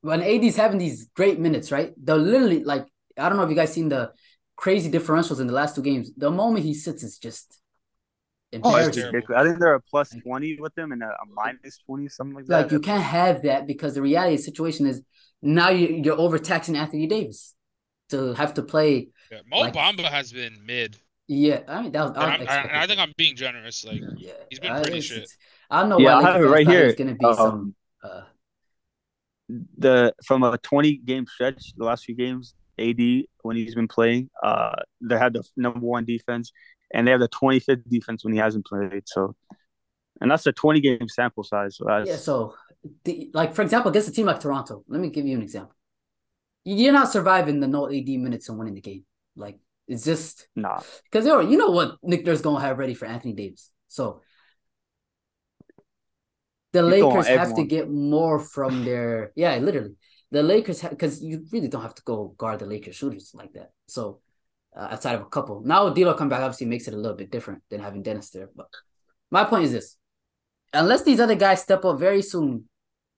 when 0.00 0.22
AD's 0.22 0.56
having 0.56 0.78
these 0.78 1.08
great 1.14 1.38
minutes, 1.38 1.70
right? 1.70 1.92
They're 2.02 2.16
literally 2.16 2.64
like 2.64 2.86
I 3.18 3.28
don't 3.28 3.36
know 3.38 3.44
if 3.44 3.50
you 3.50 3.56
guys 3.56 3.72
seen 3.72 3.88
the 3.90 4.12
crazy 4.56 4.90
differentials 4.90 5.40
in 5.40 5.46
the 5.46 5.52
last 5.52 5.74
two 5.76 5.82
games. 5.82 6.10
The 6.16 6.30
moment 6.30 6.64
he 6.64 6.72
sits 6.74 7.02
is 7.02 7.18
just 7.18 7.60
Oh, 8.62 8.76
it's 8.76 8.96
ridiculous. 8.96 9.38
I 9.40 9.44
think 9.44 9.58
they're 9.58 9.74
a 9.74 9.80
plus 9.80 10.10
twenty 10.22 10.58
with 10.60 10.74
them 10.74 10.92
and 10.92 11.02
a, 11.02 11.06
a 11.08 11.26
minus 11.34 11.78
twenty, 11.84 12.08
something 12.08 12.36
like 12.36 12.46
that. 12.46 12.62
like 12.64 12.72
you 12.72 12.80
can't 12.80 13.02
have 13.02 13.42
that 13.42 13.66
because 13.66 13.94
the 13.94 14.02
reality 14.02 14.34
of 14.34 14.38
the 14.40 14.44
situation 14.44 14.86
is 14.86 15.02
now 15.42 15.68
you, 15.70 16.00
you're 16.02 16.18
overtaxing 16.18 16.76
Anthony 16.76 17.06
Davis 17.06 17.54
to 18.10 18.32
have 18.34 18.54
to 18.54 18.62
play. 18.62 19.08
yeah. 19.30 19.38
Mo 19.50 19.60
Like- 19.60 19.74
Bamba 19.74 20.04
has 20.04 20.32
been 20.32 20.64
mid. 20.64 20.96
Yeah, 21.28 21.62
I 21.66 21.82
mean 21.82 21.92
that 21.92 22.02
was. 22.02 22.10
And, 22.16 22.48
I, 22.48 22.62
I'm, 22.62 22.70
I 22.72 22.86
think 22.86 23.00
I'm 23.00 23.12
being 23.16 23.34
generous. 23.34 23.84
Like 23.84 24.00
Yeah, 24.16 24.32
He's 24.48 24.60
been 24.60 24.70
I- 24.70 24.80
pretty 24.82 24.98
it's- 24.98 25.04
shit. 25.04 25.30
I 25.68 25.80
don't 25.80 25.88
know 25.88 25.98
Yeah, 25.98 26.14
why 26.20 26.22
I 26.28 26.32
have 26.32 26.40
it 26.40 26.46
right 26.46 26.66
here. 26.66 26.84
It's 26.86 26.96
gonna 26.98 27.16
be 27.16 27.24
Um, 27.24 27.34
some. 27.36 27.74
Uh, 28.02 28.20
the 29.78 30.14
from 30.24 30.42
a 30.42 30.58
20 30.58 30.98
game 30.98 31.26
stretch, 31.26 31.72
the 31.76 31.84
last 31.84 32.04
few 32.04 32.14
games, 32.14 32.54
AD 32.78 33.24
when 33.42 33.56
he's 33.56 33.74
been 33.74 33.88
playing, 33.88 34.28
uh, 34.42 34.76
they 35.00 35.16
had 35.18 35.32
the 35.34 35.42
number 35.56 35.80
one 35.80 36.04
defense, 36.04 36.52
and 36.96 37.06
they 37.06 37.10
have 37.10 37.20
the 37.20 37.28
25th 37.28 37.86
defense 37.88 38.24
when 38.24 38.32
he 38.32 38.38
hasn't 38.38 38.64
played. 38.64 39.02
So, 39.04 39.36
and 40.20 40.30
that's 40.30 40.46
a 40.46 40.52
20 40.52 40.80
game 40.80 41.08
sample 41.08 41.44
size. 41.44 41.76
So 41.76 41.84
Yeah, 41.98 42.16
so 42.16 42.54
the, 43.04 43.30
like 43.34 43.54
for 43.54 43.60
example, 43.60 43.90
against 43.90 44.08
a 44.08 44.12
team 44.12 44.26
like 44.26 44.40
Toronto, 44.40 44.82
let 44.88 45.00
me 45.00 45.10
give 45.10 45.26
you 45.26 45.36
an 45.36 45.42
example. 45.42 45.76
You're 46.64 46.94
not 46.94 47.12
surviving 47.12 47.60
the 47.60 47.68
no 47.68 47.86
AD 47.86 48.08
minutes 48.08 48.48
and 48.48 48.58
winning 48.58 48.74
the 48.74 48.80
game. 48.80 49.04
Like 49.36 49.58
it's 49.86 50.04
just 50.04 50.48
nah. 50.56 50.80
because 51.04 51.26
you 51.26 51.58
know 51.58 51.70
what 51.70 51.98
Nick 52.02 52.24
Nurse 52.24 52.40
gonna 52.40 52.60
have 52.60 52.78
ready 52.78 52.94
for 52.94 53.04
Anthony 53.04 53.34
Davis. 53.34 53.70
So 53.88 54.22
the 56.72 56.80
going 56.80 57.02
Lakers 57.02 57.26
have 57.28 57.54
to 57.56 57.64
get 57.64 57.90
more 57.90 58.40
from 58.40 58.86
their 58.86 59.32
yeah, 59.36 59.54
literally. 59.56 59.96
The 60.30 60.42
Lakers 60.42 60.80
because 60.80 61.22
you 61.22 61.44
really 61.52 61.68
don't 61.68 61.82
have 61.82 61.94
to 61.94 62.02
go 62.02 62.34
guard 62.38 62.60
the 62.60 62.66
Lakers 62.66 62.96
shooters 62.96 63.32
like 63.34 63.52
that. 63.52 63.70
So 63.86 64.22
uh, 64.76 64.88
outside 64.90 65.14
of 65.14 65.22
a 65.22 65.26
couple, 65.26 65.62
now 65.64 65.88
D'Lo 65.88 66.14
come 66.14 66.28
back 66.28 66.40
obviously 66.40 66.66
makes 66.66 66.88
it 66.88 66.94
a 66.94 66.96
little 66.96 67.16
bit 67.16 67.30
different 67.30 67.62
than 67.70 67.80
having 67.80 68.02
Dennis 68.02 68.30
there. 68.30 68.48
But 68.54 68.68
my 69.30 69.44
point 69.44 69.64
is 69.64 69.72
this: 69.72 69.96
unless 70.72 71.02
these 71.02 71.20
other 71.20 71.34
guys 71.34 71.62
step 71.62 71.84
up 71.84 71.98
very 71.98 72.22
soon, 72.22 72.68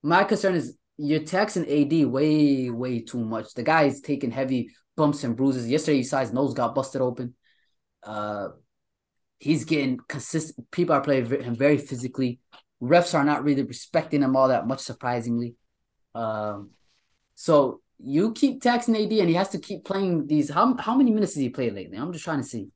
my 0.02 0.24
concern 0.24 0.54
is 0.54 0.76
you're 0.96 1.24
taxing 1.24 1.64
AD 1.64 2.06
way, 2.06 2.70
way 2.70 3.00
too 3.00 3.24
much. 3.24 3.54
The 3.54 3.62
guy 3.62 3.84
is 3.84 4.00
taking 4.00 4.30
heavy 4.30 4.70
bumps 4.96 5.24
and 5.24 5.36
bruises. 5.36 5.68
Yesterday, 5.68 5.98
you 5.98 6.04
saw 6.04 6.20
his 6.20 6.32
nose 6.32 6.54
got 6.54 6.74
busted 6.74 7.00
open. 7.00 7.34
Uh, 8.02 8.48
he's 9.38 9.64
getting 9.64 9.98
consistent. 10.08 10.70
People 10.70 10.94
are 10.94 11.00
playing 11.00 11.26
him 11.26 11.54
very 11.54 11.78
physically. 11.78 12.40
Refs 12.82 13.14
are 13.14 13.24
not 13.24 13.44
really 13.44 13.62
respecting 13.62 14.22
him 14.22 14.36
all 14.36 14.48
that 14.48 14.66
much, 14.66 14.80
surprisingly. 14.80 15.54
Um, 16.14 16.70
so 17.34 17.80
you 18.00 18.32
keep 18.32 18.62
taxing 18.62 18.96
AD, 18.96 19.20
and 19.20 19.28
he 19.28 19.34
has 19.34 19.50
to 19.50 19.58
keep 19.58 19.84
playing 19.84 20.26
these. 20.26 20.50
How 20.50 20.76
how 20.78 20.96
many 20.96 21.10
minutes 21.10 21.34
has 21.34 21.42
he 21.42 21.50
played 21.50 21.74
lately? 21.74 21.96
I'm 21.98 22.12
just 22.12 22.24
trying 22.24 22.42
to 22.42 22.48
see. 22.48 22.68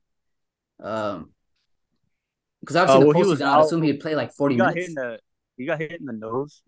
Um, 0.81 1.31
because 2.61 2.75
obviously 2.75 2.99
Uh, 2.99 3.01
the 3.01 3.05
well, 3.05 3.13
he 3.13 3.23
was 3.23 3.41
postseason, 3.41 3.45
I'd 3.47 3.59
assume 3.59 3.81
he'd 3.83 3.99
play 3.99 4.15
like 4.15 4.33
40 4.33 4.55
He 4.55 4.57
minutes. 4.57 4.97
the 4.97 5.19
he 5.57 5.65
got 5.65 5.79
hit 5.79 5.99
in 5.99 6.05
the 6.05 6.13
nose. 6.13 6.61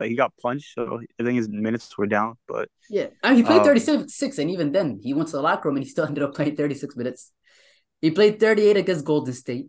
Like 0.00 0.10
he 0.10 0.16
got 0.16 0.32
punched, 0.42 0.74
so 0.74 1.00
I 1.20 1.24
think 1.24 1.36
his 1.36 1.48
minutes 1.48 1.96
were 1.98 2.06
down. 2.06 2.36
But 2.48 2.68
Yeah, 2.88 3.08
I 3.22 3.30
mean, 3.30 3.36
he 3.38 3.42
played 3.44 3.62
Um, 3.62 3.64
36, 3.64 4.38
and 4.38 4.50
even 4.50 4.72
then, 4.72 4.98
he 5.02 5.14
went 5.14 5.28
to 5.28 5.36
the 5.36 5.42
locker 5.42 5.68
room 5.68 5.76
and 5.76 5.84
he 5.84 5.90
still 5.90 6.04
ended 6.06 6.24
up 6.24 6.34
playing 6.34 6.56
36 6.56 6.96
minutes. 6.96 7.32
He 8.00 8.10
played 8.10 8.40
38 8.40 8.76
against 8.76 9.04
Golden 9.04 9.34
State. 9.34 9.68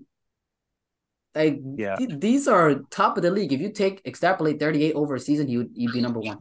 Like, 1.34 1.62
Yeah. 1.76 1.98
th- 1.98 2.20
these 2.20 2.48
are 2.48 2.76
top 2.90 3.18
of 3.18 3.24
the 3.24 3.32
league. 3.32 3.54
If 3.54 3.62
you 3.62 3.72
take 3.72 4.02
extrapolate 4.06 4.60
38 4.60 4.94
over 4.96 5.16
a 5.16 5.20
season, 5.20 5.48
would 5.58 5.72
you'd 5.74 5.92
be 5.94 6.02
number 6.02 6.20
one. 6.20 6.40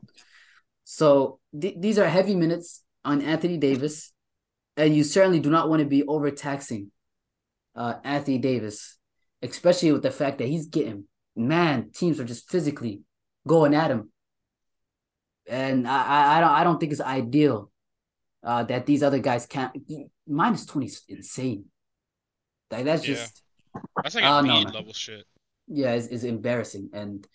So 0.92 1.38
th- 1.58 1.76
these 1.78 2.00
are 2.00 2.08
heavy 2.08 2.34
minutes 2.34 2.82
on 3.04 3.22
Anthony 3.22 3.58
Davis, 3.58 4.12
and 4.76 4.92
you 4.94 5.04
certainly 5.04 5.38
do 5.38 5.48
not 5.48 5.68
want 5.68 5.78
to 5.80 5.86
be 5.86 6.02
overtaxing 6.04 6.90
uh, 7.76 7.94
Anthony 8.02 8.38
Davis, 8.38 8.98
especially 9.40 9.92
with 9.92 10.02
the 10.02 10.10
fact 10.10 10.38
that 10.38 10.48
he's 10.48 10.66
getting 10.66 11.04
man 11.36 11.90
teams 11.94 12.18
are 12.18 12.24
just 12.24 12.50
physically 12.50 13.02
going 13.46 13.72
at 13.72 13.88
him 13.90 14.10
and 15.46 15.86
I, 15.86 16.38
I, 16.38 16.40
don't 16.40 16.50
I 16.50 16.64
don't 16.64 16.78
think 16.80 16.90
it's 16.92 17.00
ideal 17.00 17.70
uh, 18.42 18.64
that 18.64 18.84
these 18.84 19.02
other 19.04 19.20
guys 19.20 19.46
can't 19.46 19.72
minus 20.26 20.66
twenty 20.66 20.86
is 20.86 21.02
insane. 21.08 21.66
Like 22.70 22.84
that's 22.84 23.06
Yeah. 23.06 23.14
just 23.14 23.42
That's 24.02 24.16
like 24.16 24.24
a 24.24 24.42
no, 24.46 24.60
level 24.62 24.92
shit. 24.92 25.24
yeah, 25.68 25.92
it's, 25.92 26.08
it's 26.08 26.24
embarrassing. 26.24 26.90
And 26.92 27.26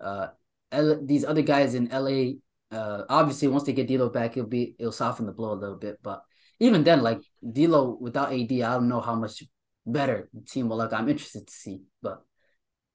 uh, 0.00 0.28
L- 0.72 1.00
these 1.02 1.24
other 1.24 1.42
guys 1.42 1.74
in 1.74 1.88
LA, 1.88 2.38
uh, 2.76 3.04
obviously 3.08 3.48
once 3.48 3.64
they 3.64 3.72
get 3.72 3.88
D'Lo 3.88 4.08
back, 4.08 4.36
it'll 4.36 4.48
be 4.48 4.74
it'll 4.78 4.92
soften 4.92 5.26
the 5.26 5.32
blow 5.32 5.52
a 5.52 5.54
little 5.54 5.76
bit. 5.76 5.98
But 6.02 6.22
even 6.60 6.84
then, 6.84 7.02
like 7.02 7.20
D'Lo 7.42 7.96
without 8.00 8.32
AD, 8.32 8.52
I 8.52 8.74
don't 8.74 8.88
know 8.88 9.00
how 9.00 9.14
much 9.14 9.42
better 9.84 10.28
the 10.32 10.42
team 10.42 10.68
will 10.68 10.78
look. 10.78 10.92
I'm 10.92 11.08
interested 11.08 11.46
to 11.46 11.52
see, 11.52 11.82
but. 12.02 12.22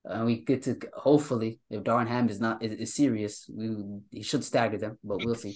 And 0.04 0.26
we 0.26 0.38
get 0.38 0.64
to 0.64 0.80
hopefully 0.96 1.60
if 1.70 1.84
Darvin 1.84 2.08
Ham 2.08 2.28
is 2.28 2.40
not 2.40 2.64
is, 2.64 2.74
is 2.74 2.96
serious, 2.96 3.48
we 3.54 3.70
he 4.10 4.24
should 4.24 4.44
stagger 4.44 4.80
them, 4.80 4.98
but 5.04 5.24
we'll 5.24 5.36
see. 5.36 5.56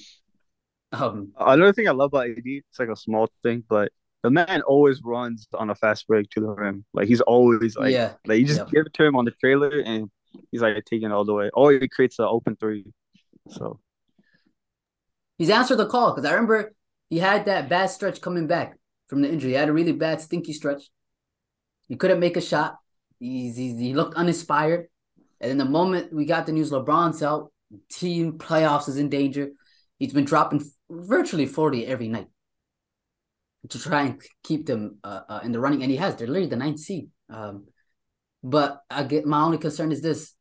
Um, 0.92 1.32
another 1.38 1.74
thing 1.74 1.88
I 1.88 1.92
love 1.92 2.12
about 2.14 2.30
AD, 2.30 2.44
it's 2.46 2.80
like 2.80 2.90
a 2.90 2.96
small 2.96 3.28
thing, 3.44 3.64
but 3.68 3.92
the 4.24 4.30
man 4.30 4.62
always 4.62 5.02
runs 5.04 5.48
on 5.54 5.70
a 5.70 5.76
fast 5.76 6.08
break 6.08 6.30
to 6.32 6.40
the 6.40 6.48
rim. 6.48 6.86
Like 6.94 7.08
he's 7.08 7.22
always 7.22 7.76
like, 7.76 7.94
yeah, 7.94 8.14
like 8.26 8.40
you 8.40 8.46
just 8.46 8.60
yeah. 8.60 8.66
give 8.72 8.86
it 8.86 8.94
to 8.94 9.06
him 9.06 9.16
on 9.16 9.26
the 9.26 9.32
trailer, 9.32 9.82
and 9.86 10.10
he's 10.52 10.62
like 10.62 10.84
taking 10.86 11.10
it 11.10 11.14
all 11.14 11.26
the 11.26 11.34
way, 11.34 11.50
or 11.54 11.74
he 11.74 11.88
creates 11.88 12.20
an 12.20 12.26
open 12.26 12.56
three. 12.56 12.86
So 13.50 13.80
he's 15.38 15.50
answered 15.50 15.78
the 15.78 15.88
call 15.88 16.14
because 16.14 16.30
I 16.30 16.34
remember 16.34 16.74
he 17.10 17.20
had 17.20 17.46
that 17.46 17.70
bad 17.70 17.88
stretch 17.88 18.22
coming 18.22 18.48
back 18.48 18.78
from 19.08 19.22
the 19.22 19.32
injury. 19.32 19.52
He 19.52 19.58
had 19.58 19.70
a 19.70 19.74
really 19.74 19.92
bad 19.92 20.22
stinky 20.22 20.54
stretch. 20.54 20.90
He 21.88 21.96
couldn't 21.96 22.20
make 22.20 22.38
a 22.38 22.42
shot. 22.42 22.78
He's, 23.20 23.56
he's, 23.56 23.78
he 23.78 23.94
looked 23.94 24.16
uninspired. 24.16 24.88
And 25.40 25.52
then 25.52 25.58
the 25.58 25.66
moment 25.66 26.14
we 26.14 26.26
got 26.26 26.46
the 26.46 26.52
news 26.52 26.72
LeBron's 26.72 27.22
out, 27.22 27.52
team 27.92 28.38
playoffs 28.38 28.90
is 28.90 28.98
in 28.98 29.10
danger. 29.10 29.50
He's 30.00 30.14
been 30.14 30.26
dropping 30.26 30.64
virtually 30.90 31.46
40 31.46 31.86
every 31.86 32.08
night 32.08 32.28
to 33.70 33.80
try 33.80 34.04
and 34.04 34.22
keep 34.44 34.66
them 34.66 34.98
uh, 35.04 35.22
uh, 35.30 35.40
in 35.44 35.52
the 35.52 35.60
running. 35.60 35.82
And 35.82 35.92
he 35.92 35.98
has. 35.98 36.16
They're 36.16 36.28
literally 36.28 36.50
the 36.50 36.56
ninth 36.56 36.80
seed. 36.80 37.10
Um, 37.30 37.66
but 38.44 38.82
I 38.90 39.04
get 39.04 39.26
my 39.26 39.42
only 39.42 39.58
concern 39.58 39.92
is 39.92 40.02
this. 40.02 40.34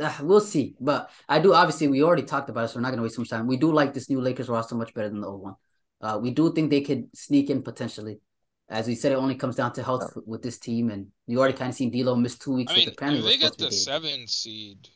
Uh, 0.00 0.12
we'll 0.22 0.40
see. 0.40 0.74
But 0.80 1.10
I 1.28 1.38
do 1.38 1.54
obviously 1.54 1.88
we 1.88 2.02
already 2.02 2.22
talked 2.22 2.48
about 2.48 2.64
it, 2.64 2.68
so 2.68 2.76
we're 2.76 2.82
not 2.82 2.90
gonna 2.90 3.02
waste 3.02 3.16
so 3.16 3.22
much 3.22 3.30
time. 3.30 3.46
We 3.46 3.56
do 3.56 3.72
like 3.72 3.92
this 3.92 4.08
new 4.08 4.20
Lakers 4.20 4.48
roster 4.48 4.74
much 4.74 4.94
better 4.94 5.08
than 5.08 5.20
the 5.20 5.28
old 5.28 5.42
one. 5.42 5.54
Uh, 6.00 6.18
we 6.20 6.30
do 6.30 6.52
think 6.52 6.70
they 6.70 6.80
could 6.80 7.14
sneak 7.14 7.50
in 7.50 7.62
potentially. 7.62 8.20
As 8.68 8.86
we 8.86 8.94
said, 8.94 9.12
it 9.12 9.16
only 9.16 9.34
comes 9.34 9.56
down 9.56 9.72
to 9.74 9.82
health 9.82 10.16
with 10.26 10.42
this 10.42 10.58
team, 10.58 10.90
and 10.90 11.08
you 11.26 11.38
already 11.38 11.56
kind 11.56 11.68
of 11.68 11.74
seen 11.74 11.90
D'Lo 11.90 12.16
miss 12.16 12.38
two 12.38 12.54
weeks 12.54 12.72
I 12.72 12.76
with 12.76 12.86
mean, 12.86 12.90
the 12.90 12.96
penalty. 12.96 13.18
if 13.18 13.24
they 13.26 13.36
get 13.36 13.58
the 13.58 13.70
seven 13.70 14.26
seed, 14.26 14.88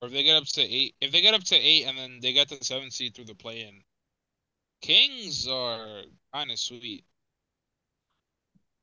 or 0.00 0.06
if 0.06 0.14
they 0.14 0.22
get 0.22 0.36
up 0.36 0.44
to 0.44 0.62
eight, 0.62 0.94
if 1.00 1.10
they 1.10 1.20
get 1.20 1.34
up 1.34 1.42
to 1.44 1.56
eight 1.56 1.86
and 1.86 1.98
then 1.98 2.20
they 2.22 2.32
get 2.32 2.48
the 2.48 2.58
seven 2.62 2.90
seed 2.90 3.14
through 3.14 3.24
the 3.24 3.34
play-in, 3.34 3.82
Kings 4.82 5.48
are 5.48 6.02
kind 6.32 6.50
of 6.50 6.58
sweet. 6.58 7.04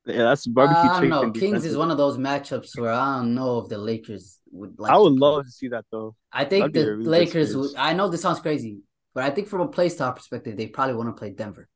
Yeah, 0.10 0.24
that's 0.24 0.48
barbecue 0.48 0.90
I 0.90 0.94
chicken. 0.96 1.10
don't 1.10 1.34
know. 1.34 1.40
Kings 1.40 1.66
is 1.66 1.78
one 1.78 1.92
of 1.92 1.98
those 1.98 2.18
matchups 2.18 2.78
where 2.78 2.92
I 2.92 3.18
don't 3.18 3.36
know 3.36 3.60
if 3.60 3.70
the 3.70 3.78
Lakers 3.78 4.40
would 4.52 4.80
like. 4.80 4.92
I 4.92 4.98
would 4.98 5.16
to- 5.16 5.20
love 5.20 5.46
to 5.46 5.52
see 5.52 5.68
that 5.70 5.86
though. 5.92 6.16
I 6.32 6.46
think 6.46 6.74
that'd 6.74 6.74
the 6.74 6.96
really 6.98 7.06
Lakers. 7.10 7.56
Would, 7.56 7.76
I 7.78 7.94
know 7.94 8.10
this 8.10 8.22
sounds 8.22 8.40
crazy, 8.40 8.80
but 9.14 9.24
I 9.24 9.30
think 9.30 9.48
from 9.48 9.62
a 9.62 9.68
play 9.68 9.90
style 9.90 10.14
perspective, 10.14 10.58
they 10.58 10.68
probably 10.68 10.96
want 10.96 11.10
to 11.10 11.20
play 11.20 11.32
Denver. 11.32 11.68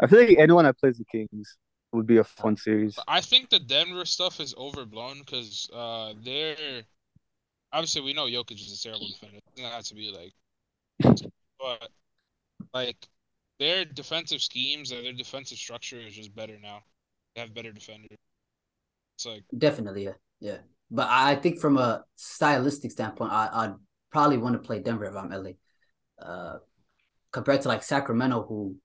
I 0.00 0.06
feel 0.06 0.20
like 0.20 0.38
anyone 0.38 0.64
that 0.64 0.78
plays 0.78 0.98
the 0.98 1.04
Kings 1.04 1.56
would 1.92 2.06
be 2.06 2.18
a 2.18 2.24
fun 2.24 2.56
series. 2.56 2.98
I 3.08 3.20
think 3.20 3.50
the 3.50 3.58
Denver 3.58 4.04
stuff 4.04 4.40
is 4.40 4.54
overblown 4.56 5.20
because 5.20 5.68
uh, 5.74 6.14
they're 6.24 6.82
obviously 7.72 8.02
we 8.02 8.12
know 8.12 8.26
Jokic 8.26 8.60
is 8.60 8.78
a 8.78 8.82
terrible 8.82 9.08
defender. 9.08 9.36
It 9.36 9.56
doesn't 9.56 9.72
have 9.72 9.84
to 9.84 9.94
be 9.94 10.10
like 10.10 10.32
but 11.58 11.88
like 12.72 12.96
their 13.58 13.84
defensive 13.84 14.40
schemes 14.40 14.90
and 14.90 15.04
their 15.04 15.12
defensive 15.12 15.58
structure 15.58 16.00
is 16.00 16.14
just 16.14 16.34
better 16.34 16.58
now. 16.62 16.80
Have 17.36 17.54
better 17.54 17.72
defenders. 17.72 18.18
It's 19.16 19.26
like 19.26 19.44
definitely, 19.56 20.04
yeah, 20.04 20.18
yeah. 20.40 20.58
But 20.90 21.08
I 21.10 21.36
think 21.36 21.60
from 21.60 21.78
a 21.78 22.04
stylistic 22.16 22.90
standpoint, 22.90 23.32
I, 23.32 23.48
I'd 23.52 23.74
probably 24.10 24.38
want 24.38 24.54
to 24.54 24.66
play 24.66 24.80
Denver 24.80 25.04
if 25.04 25.14
I'm 25.14 25.30
LA. 25.30 25.50
Uh, 26.20 26.58
compared 27.32 27.62
to 27.62 27.68
like 27.68 27.82
Sacramento, 27.82 28.44
who 28.48 28.76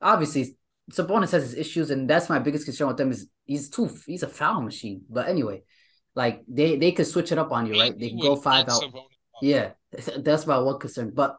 obviously 0.00 0.56
Sabonis 0.90 1.32
has 1.32 1.42
his 1.42 1.54
issues, 1.54 1.90
and 1.90 2.08
that's 2.08 2.28
my 2.28 2.38
biggest 2.38 2.64
concern 2.64 2.88
with 2.88 2.96
them 2.96 3.10
is 3.10 3.28
he's 3.44 3.70
too 3.70 3.88
he's 4.06 4.22
a 4.22 4.28
foul 4.28 4.60
machine. 4.60 5.02
But 5.08 5.28
anyway, 5.28 5.62
like 6.14 6.42
they 6.48 6.76
they 6.76 6.92
could 6.92 7.06
switch 7.06 7.32
it 7.32 7.38
up 7.38 7.52
on 7.52 7.66
you, 7.66 7.80
right? 7.80 7.98
They 7.98 8.10
can 8.10 8.18
go 8.18 8.36
five 8.36 8.68
out. 8.68 8.84
Yeah, 9.40 9.70
that's 10.18 10.46
my 10.46 10.58
one 10.58 10.78
concern. 10.78 11.12
But 11.14 11.38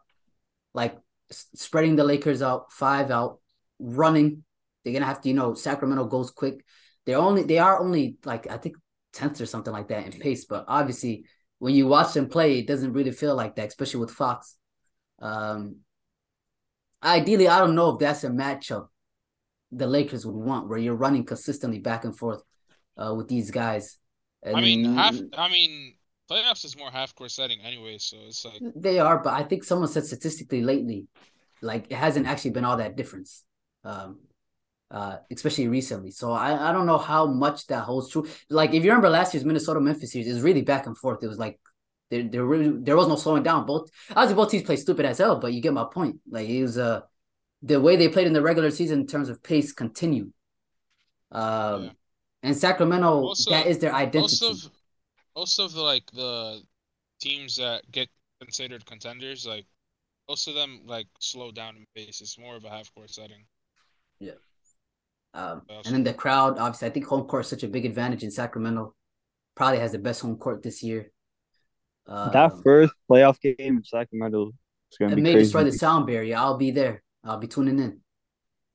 like 0.74 0.98
spreading 1.32 1.96
the 1.96 2.04
Lakers 2.04 2.42
out, 2.42 2.72
five 2.72 3.12
out, 3.12 3.40
running, 3.80 4.44
they're 4.84 4.94
gonna 4.94 5.06
have 5.06 5.22
to. 5.22 5.30
You 5.30 5.36
know, 5.36 5.54
Sacramento 5.54 6.06
goes 6.06 6.32
quick. 6.32 6.66
They're 7.06 7.18
only 7.18 7.44
they 7.44 7.60
are 7.60 7.80
only 7.80 8.18
like 8.26 8.50
I 8.50 8.58
think 8.58 8.76
tenth 9.12 9.40
or 9.42 9.46
something 9.46 9.74
like 9.74 9.90
that 9.90 10.06
in 10.06 10.20
pace. 10.20 10.46
But 10.46 10.66
obviously, 10.68 11.26
when 11.60 11.76
you 11.76 11.88
watch 11.88 12.14
them 12.14 12.30
play, 12.30 12.60
it 12.60 12.68
doesn't 12.68 12.94
really 12.94 13.12
feel 13.12 13.36
like 13.36 13.56
that, 13.56 13.68
especially 13.68 14.02
with 14.02 14.12
Fox. 14.12 14.58
Um, 15.20 15.78
ideally, 17.02 17.48
I 17.48 17.60
don't 17.60 17.76
know 17.76 17.92
if 17.92 18.00
that's 18.00 18.24
a 18.24 18.30
matchup 18.30 18.88
the 19.72 19.88
Lakers 19.88 20.26
would 20.26 20.36
want, 20.36 20.70
where 20.70 20.78
you're 20.78 20.96
running 20.96 21.26
consistently 21.26 21.80
back 21.80 22.04
and 22.06 22.18
forth 22.18 22.44
uh, 22.98 23.14
with 23.16 23.28
these 23.28 23.52
guys. 23.52 23.98
And 24.44 24.58
I 24.58 24.62
mean, 24.62 24.96
half. 24.96 25.16
I 25.38 25.50
mean, 25.50 25.96
playoffs 26.30 26.66
is 26.66 26.78
more 26.78 26.92
half 26.92 27.16
court 27.16 27.32
setting 27.32 27.60
anyway, 27.62 27.98
so 27.98 28.18
it's 28.28 28.46
like 28.46 28.62
they 28.76 29.00
are. 29.00 29.22
But 29.22 29.34
I 29.34 29.44
think 29.44 29.64
someone 29.64 29.88
said 29.88 30.06
statistically 30.06 30.62
lately, 30.62 31.08
like 31.62 31.86
it 31.90 31.96
hasn't 31.96 32.28
actually 32.28 32.52
been 32.52 32.66
all 32.66 32.78
that 32.78 32.96
difference, 32.96 33.44
um, 33.84 34.20
uh, 34.94 35.18
especially 35.32 35.68
recently. 35.68 36.12
So 36.12 36.32
I, 36.32 36.70
I 36.70 36.72
don't 36.72 36.86
know 36.86 37.00
how 37.00 37.26
much 37.26 37.66
that 37.68 37.84
holds 37.84 38.12
true. 38.12 38.28
Like 38.50 38.74
if 38.74 38.84
you 38.84 38.92
remember 38.92 39.10
last 39.10 39.34
year's 39.34 39.44
Minnesota 39.44 39.82
Memphis 39.82 40.12
series, 40.12 40.28
it 40.28 40.34
was 40.34 40.44
really 40.44 40.62
back 40.62 40.86
and 40.86 40.96
forth. 40.96 41.24
It 41.24 41.28
was 41.28 41.40
like 41.40 41.60
there 42.12 42.24
there 42.24 42.46
really 42.46 42.70
there 42.80 42.96
was 42.96 43.08
no 43.08 43.16
slowing 43.16 43.42
down. 43.42 43.66
Both 43.66 43.90
obviously 44.12 44.36
both 44.36 44.52
teams 44.52 44.64
play 44.64 44.76
stupid 44.76 45.06
as 45.08 45.18
hell, 45.18 45.40
but 45.40 45.52
you 45.52 45.62
get 45.62 45.74
my 45.74 45.86
point. 45.92 46.18
Like 46.30 46.48
it 46.48 46.62
was 46.62 46.78
uh 46.78 47.02
the 47.64 47.82
way 47.82 47.96
they 47.96 48.08
played 48.08 48.28
in 48.28 48.34
the 48.34 48.42
regular 48.42 48.70
season 48.70 49.00
in 49.00 49.08
terms 49.08 49.30
of 49.30 49.42
pace 49.42 49.74
continued. 49.74 50.32
Um, 51.32 51.86
yeah. 51.86 51.90
and 52.44 52.56
Sacramento, 52.56 53.34
that 53.50 53.66
is 53.66 53.80
their 53.80 53.96
identity. 53.96 54.20
Most 54.22 54.44
of, 54.44 54.72
most 55.36 55.60
of 55.60 55.74
the 55.74 55.82
like 55.82 56.06
the 56.12 56.62
teams 57.20 57.56
that 57.56 57.90
get 57.90 58.10
considered 58.42 58.86
contenders, 58.86 59.48
like 59.48 59.66
most 60.30 60.48
of 60.48 60.54
them 60.54 60.82
like 60.86 61.08
slow 61.20 61.52
down 61.52 61.78
in 61.78 61.86
pace. 61.96 62.22
It's 62.22 62.38
more 62.38 62.56
of 62.56 62.66
a 62.66 62.70
half 62.70 62.94
court 62.94 63.10
setting. 63.10 63.46
Yeah. 64.20 64.34
Um, 65.34 65.64
and 65.70 65.94
then 65.96 66.04
the 66.04 66.14
crowd, 66.14 66.60
obviously, 66.60 66.88
I 66.88 66.92
think 66.92 67.06
home 67.06 67.26
court 67.26 67.46
is 67.46 67.50
such 67.50 67.64
a 67.64 67.68
big 67.68 67.86
advantage 67.86 68.24
in 68.24 68.32
Sacramento. 68.32 68.94
Probably 69.56 69.80
has 69.80 69.92
the 69.92 70.00
best 70.00 70.22
home 70.22 70.38
court 70.38 70.62
this 70.62 70.84
year. 70.84 71.12
Um, 72.08 72.32
that 72.34 72.52
first 72.64 72.94
playoff 73.10 73.40
game 73.42 73.56
in 73.78 73.84
Sacramento 73.84 74.52
is 74.92 74.98
going 74.98 75.12
to 75.12 75.16
be 75.16 75.22
may 75.22 75.34
crazy. 75.34 75.46
destroy 75.46 75.64
the 75.64 75.72
sound 75.72 76.06
barrier. 76.06 76.38
I'll 76.38 76.58
be 76.58 76.72
there. 76.72 77.02
I'll 77.24 77.40
be 77.40 77.48
tuning 77.48 77.80
in. 77.80 78.00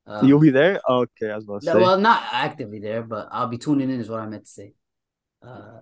Um, 0.07 0.27
You'll 0.27 0.41
be 0.41 0.51
there? 0.51 0.81
Okay, 0.89 1.31
I 1.31 1.37
was 1.37 1.45
about 1.45 1.61
to 1.61 1.67
say. 1.67 1.75
Well, 1.75 1.99
not 2.01 2.23
actively 2.33 2.79
there, 2.81 3.03
but 3.03 3.29
I'll 3.31 3.49
be 3.49 3.59
tuning 3.59 3.91
in. 3.91 4.01
Is 4.01 4.09
what 4.09 4.21
I 4.21 4.27
meant 4.27 4.47
to 4.47 4.51
say. 4.51 4.73
Uh, 5.43 5.81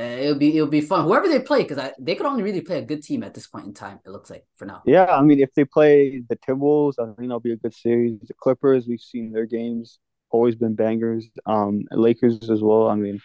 it'll 0.00 0.38
be 0.38 0.56
it'll 0.56 0.68
be 0.68 0.80
fun. 0.80 1.04
Whoever 1.04 1.28
they 1.28 1.40
play, 1.40 1.62
because 1.62 1.92
they 1.98 2.14
could 2.14 2.26
only 2.26 2.42
really 2.42 2.60
play 2.62 2.78
a 2.78 2.82
good 2.82 3.02
team 3.02 3.22
at 3.22 3.34
this 3.34 3.46
point 3.46 3.66
in 3.66 3.74
time. 3.74 4.00
It 4.04 4.10
looks 4.10 4.30
like 4.30 4.46
for 4.56 4.64
now. 4.64 4.82
Yeah, 4.86 5.04
I 5.04 5.22
mean, 5.22 5.40
if 5.40 5.52
they 5.54 5.64
play 5.64 6.22
the 6.28 6.36
Timberwolves, 6.36 6.94
I 6.98 7.04
think 7.04 7.28
that'll 7.28 7.40
be 7.40 7.52
a 7.52 7.56
good 7.56 7.74
series. 7.74 8.18
The 8.20 8.34
Clippers, 8.34 8.86
we've 8.86 9.00
seen 9.00 9.32
their 9.32 9.46
games 9.46 9.98
always 10.30 10.54
been 10.54 10.74
bangers. 10.74 11.28
Um, 11.46 11.84
Lakers 11.90 12.50
as 12.50 12.62
well. 12.62 12.88
I 12.88 12.94
mean, 12.94 13.20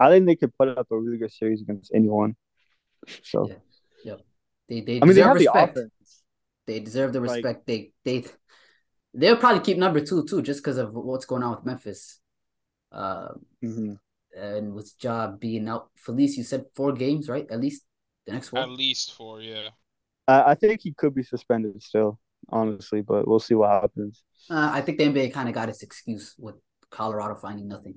I 0.00 0.10
think 0.10 0.26
they 0.26 0.36
could 0.36 0.52
put 0.58 0.68
up 0.68 0.88
a 0.90 0.98
really 0.98 1.18
good 1.18 1.32
series 1.32 1.62
against 1.62 1.92
anyone. 1.94 2.36
So, 3.22 3.48
yeah, 3.48 3.54
yep. 4.04 4.20
They 4.68 4.80
they 4.80 5.00
I 5.00 5.04
mean, 5.04 5.14
they 5.14 5.22
have 5.22 5.34
respect. 5.34 5.74
the 5.74 5.80
offense. 5.80 6.22
They 6.66 6.80
deserve 6.80 7.12
the 7.12 7.20
respect. 7.20 7.44
Like, 7.44 7.64
they 7.64 7.92
they 8.04 8.24
they'll 9.14 9.36
probably 9.36 9.62
keep 9.62 9.78
number 9.78 10.00
two 10.00 10.24
too, 10.24 10.42
just 10.42 10.62
because 10.62 10.78
of 10.78 10.92
what's 10.92 11.26
going 11.26 11.42
on 11.42 11.56
with 11.56 11.64
Memphis. 11.64 12.20
Um, 12.90 13.44
mm-hmm. 13.64 13.92
And 14.38 14.74
with 14.74 14.92
Ja 15.00 15.32
being 15.32 15.68
out, 15.68 15.90
Felice, 15.96 16.36
you 16.36 16.44
said 16.44 16.66
four 16.74 16.92
games, 16.92 17.28
right? 17.28 17.46
At 17.50 17.60
least 17.60 17.82
the 18.26 18.32
next 18.32 18.52
one. 18.52 18.62
At 18.62 18.70
least 18.70 19.14
four, 19.14 19.40
yeah. 19.40 19.70
I, 20.26 20.50
I 20.50 20.54
think 20.54 20.80
he 20.82 20.92
could 20.92 21.14
be 21.14 21.22
suspended 21.22 21.82
still, 21.82 22.18
honestly, 22.48 23.00
but 23.00 23.26
we'll 23.26 23.40
see 23.40 23.54
what 23.54 23.70
happens. 23.70 24.22
Uh, 24.50 24.70
I 24.72 24.80
think 24.80 24.98
the 24.98 25.04
NBA 25.04 25.32
kind 25.32 25.48
of 25.48 25.54
got 25.54 25.68
its 25.68 25.82
excuse 25.82 26.34
with 26.38 26.54
Colorado 26.90 27.34
finding 27.36 27.68
nothing, 27.68 27.96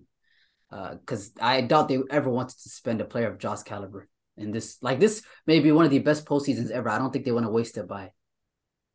because 0.70 1.32
uh, 1.39 1.46
I 1.46 1.62
doubt 1.62 1.88
they 1.88 2.00
ever 2.10 2.30
wanted 2.30 2.56
to 2.56 2.62
suspend 2.62 3.02
a 3.02 3.06
player 3.06 3.30
of 3.30 3.38
Ja's 3.38 3.64
caliber. 3.64 4.10
And 4.38 4.54
this, 4.54 4.78
like 4.82 5.00
this, 5.00 5.24
may 5.46 5.60
be 5.60 5.72
one 5.72 5.86
of 5.86 5.92
the 5.92 6.00
best 6.00 6.26
postseasons 6.26 6.72
ever. 6.72 6.89
I 6.89 6.98
don't 6.98 7.12
think 7.12 7.26
they 7.26 7.32
want 7.32 7.46
to 7.46 7.52
waste 7.52 7.78
it 7.78 7.88
by 7.88 8.12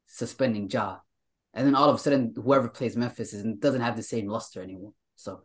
suspending 0.07 0.69
Ja. 0.71 0.99
And 1.55 1.67
then 1.67 1.75
all 1.75 1.89
of 1.89 1.97
a 1.97 1.99
sudden, 1.99 2.35
whoever 2.37 2.69
plays 2.69 2.97
Memphis 2.97 3.33
is, 3.33 3.45
doesn't 3.59 3.81
have 3.81 3.97
the 3.97 4.03
same 4.03 4.29
luster 4.29 4.63
anymore. 4.63 4.93
So 5.15 5.43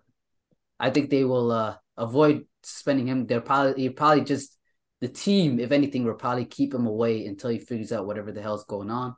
I 0.81 0.89
think 0.89 1.09
they 1.09 1.23
will 1.23 1.51
uh, 1.51 1.75
avoid 1.95 2.45
suspending 2.63 3.07
him. 3.07 3.27
They're 3.27 3.39
probably 3.39 3.87
probably 3.89 4.23
just 4.23 4.57
the 4.99 5.07
team, 5.07 5.59
if 5.59 5.71
anything, 5.71 6.03
will 6.03 6.15
probably 6.15 6.45
keep 6.45 6.73
him 6.73 6.87
away 6.87 7.25
until 7.27 7.51
he 7.51 7.59
figures 7.59 7.91
out 7.91 8.07
whatever 8.07 8.31
the 8.31 8.41
hell's 8.41 8.65
going 8.65 8.89
on. 8.89 9.15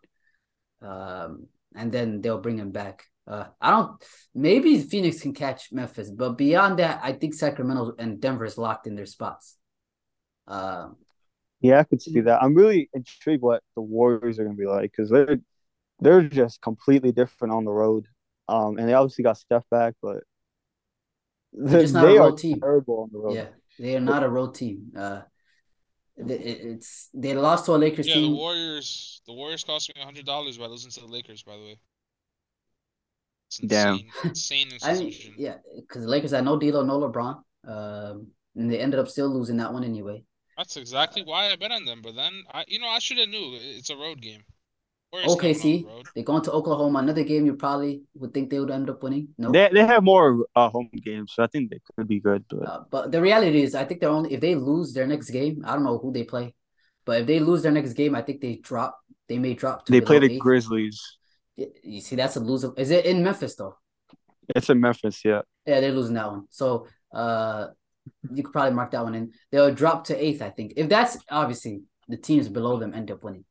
Um, 0.81 1.47
and 1.73 1.89
then 1.89 2.21
they'll 2.21 2.41
bring 2.41 2.57
him 2.57 2.71
back. 2.71 3.05
Uh, 3.25 3.45
I 3.61 3.71
don't. 3.71 4.03
Maybe 4.35 4.77
Phoenix 4.81 5.21
can 5.21 5.33
catch 5.33 5.71
Memphis, 5.71 6.11
but 6.11 6.37
beyond 6.37 6.79
that, 6.79 6.99
I 7.01 7.13
think 7.13 7.33
Sacramento 7.33 7.93
and 7.97 8.19
Denver 8.19 8.43
is 8.43 8.57
locked 8.57 8.85
in 8.85 8.95
their 8.95 9.05
spots. 9.05 9.55
Um, 10.45 10.97
yeah, 11.61 11.79
I 11.79 11.83
could 11.83 12.01
see 12.01 12.19
that. 12.19 12.43
I'm 12.43 12.55
really 12.55 12.89
intrigued 12.93 13.41
what 13.41 13.63
the 13.75 13.81
Warriors 13.81 14.37
are 14.37 14.43
going 14.43 14.57
to 14.57 14.61
be 14.61 14.67
like 14.67 14.91
because 14.91 15.09
they're 15.09 15.39
they're 16.01 16.27
just 16.27 16.61
completely 16.61 17.13
different 17.13 17.53
on 17.53 17.63
the 17.63 17.71
road. 17.71 18.07
Um, 18.49 18.77
and 18.77 18.89
they 18.89 18.93
obviously 18.93 19.23
got 19.23 19.37
Steph 19.37 19.63
back, 19.71 19.95
but 20.01 20.23
they, 21.53 21.85
they 21.85 22.17
are 22.17 22.31
team. 22.31 22.59
terrible 22.59 23.03
on 23.03 23.09
the 23.11 23.19
road. 23.19 23.35
Yeah, 23.35 23.47
they 23.79 23.95
are 23.95 24.01
not 24.01 24.23
a 24.23 24.29
road 24.29 24.55
team. 24.55 24.91
Uh, 24.97 25.21
it's 26.15 27.09
they 27.13 27.33
lost 27.33 27.65
to 27.65 27.73
a 27.73 27.77
Lakers 27.77 28.07
yeah, 28.07 28.15
team. 28.15 28.31
the 28.31 28.37
Warriors. 28.37 29.21
The 29.25 29.33
Warriors 29.33 29.63
cost 29.63 29.91
me 29.95 30.01
hundred 30.01 30.25
dollars 30.25 30.57
by 30.57 30.65
losing 30.65 30.91
to 30.91 31.01
the 31.01 31.07
Lakers. 31.07 31.43
By 31.43 31.57
the 31.57 31.63
way. 31.63 31.79
Damn. 33.67 33.99
Insane 34.23 34.69
I 34.83 34.93
mean, 34.95 35.13
yeah, 35.37 35.57
because 35.75 36.03
the 36.03 36.09
Lakers 36.09 36.31
had 36.31 36.45
no 36.45 36.57
D'Lo, 36.57 36.83
no 36.83 36.99
LeBron, 36.99 37.43
um, 37.67 38.27
and 38.55 38.71
they 38.71 38.79
ended 38.79 38.99
up 38.99 39.07
still 39.07 39.29
losing 39.29 39.57
that 39.57 39.71
one 39.71 39.83
anyway. 39.83 40.23
That's 40.57 40.77
exactly 40.77 41.23
why 41.23 41.51
I 41.51 41.55
bet 41.55 41.71
on 41.71 41.85
them. 41.85 42.01
But 42.03 42.15
then 42.15 42.43
I, 42.51 42.63
you 42.67 42.79
know, 42.79 42.87
I 42.87 42.99
should 42.99 43.17
have 43.17 43.29
knew 43.29 43.57
it's 43.59 43.89
a 43.89 43.95
road 43.95 44.21
game. 44.21 44.41
OKC, 45.13 45.85
they're 46.15 46.23
going 46.23 46.43
to 46.43 46.51
Oklahoma. 46.51 46.99
Another 46.99 47.23
game 47.23 47.45
you 47.45 47.55
probably 47.55 48.01
would 48.15 48.33
think 48.33 48.49
they 48.49 48.59
would 48.59 48.71
end 48.71 48.89
up 48.89 49.03
winning. 49.03 49.29
No, 49.37 49.51
they 49.51 49.69
they 49.71 49.85
have 49.85 50.03
more 50.03 50.45
uh, 50.55 50.69
home 50.69 50.89
games, 51.03 51.33
so 51.35 51.43
I 51.43 51.47
think 51.47 51.69
they 51.69 51.79
could 51.95 52.07
be 52.07 52.19
good. 52.19 52.43
But 52.49 52.67
uh, 52.67 52.83
but 52.89 53.11
the 53.11 53.21
reality 53.21 53.61
is, 53.61 53.75
I 53.75 53.85
think 53.85 54.01
they're 54.01 54.09
only 54.09 54.33
if 54.33 54.41
they 54.41 54.55
lose 54.55 54.93
their 54.93 55.07
next 55.07 55.29
game. 55.29 55.63
I 55.65 55.73
don't 55.73 55.83
know 55.83 55.97
who 55.97 56.11
they 56.11 56.23
play, 56.23 56.53
but 57.05 57.21
if 57.21 57.27
they 57.27 57.39
lose 57.39 57.61
their 57.63 57.71
next 57.71 57.93
game, 57.93 58.15
I 58.15 58.21
think 58.21 58.41
they 58.41 58.55
drop. 58.55 58.99
They 59.29 59.37
may 59.37 59.53
drop. 59.53 59.85
they 59.85 60.01
play 60.01 60.19
the 60.19 60.33
eighth. 60.33 60.39
Grizzlies. 60.39 61.17
You 61.55 62.01
see, 62.01 62.15
that's 62.15 62.35
a 62.35 62.39
loser. 62.39 62.71
Is 62.77 62.89
it 62.89 63.05
in 63.05 63.23
Memphis 63.23 63.55
though? 63.55 63.77
It's 64.55 64.69
in 64.69 64.81
Memphis, 64.81 65.23
yeah. 65.23 65.41
Yeah, 65.65 65.79
they're 65.79 65.91
losing 65.91 66.15
that 66.15 66.29
one. 66.29 66.45
So 66.49 66.87
uh 67.13 67.67
you 68.33 68.43
could 68.43 68.51
probably 68.51 68.73
mark 68.73 68.91
that 68.91 69.03
one 69.03 69.15
in. 69.15 69.31
They'll 69.51 69.73
drop 69.73 70.05
to 70.05 70.23
eighth, 70.23 70.41
I 70.41 70.49
think. 70.49 70.73
If 70.75 70.89
that's 70.89 71.17
obviously 71.29 71.83
the 72.07 72.17
teams 72.17 72.49
below 72.49 72.77
them 72.77 72.93
end 72.93 73.11
up 73.11 73.23
winning. 73.23 73.45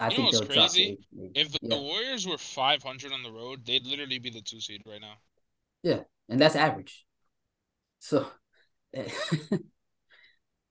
I 0.00 0.10
you 0.10 0.16
think 0.16 0.32
they'll 0.32 0.46
crazy? 0.46 0.98
If 1.34 1.52
the, 1.52 1.58
yeah. 1.62 1.76
the 1.76 1.82
Warriors 1.82 2.26
were 2.26 2.38
500 2.38 3.12
on 3.12 3.22
the 3.22 3.30
road, 3.30 3.64
they'd 3.64 3.86
literally 3.86 4.18
be 4.18 4.30
the 4.30 4.40
two 4.40 4.60
seed 4.60 4.82
right 4.86 5.00
now. 5.00 5.14
Yeah, 5.82 6.00
and 6.28 6.40
that's 6.40 6.56
average. 6.56 7.04
So 7.98 8.26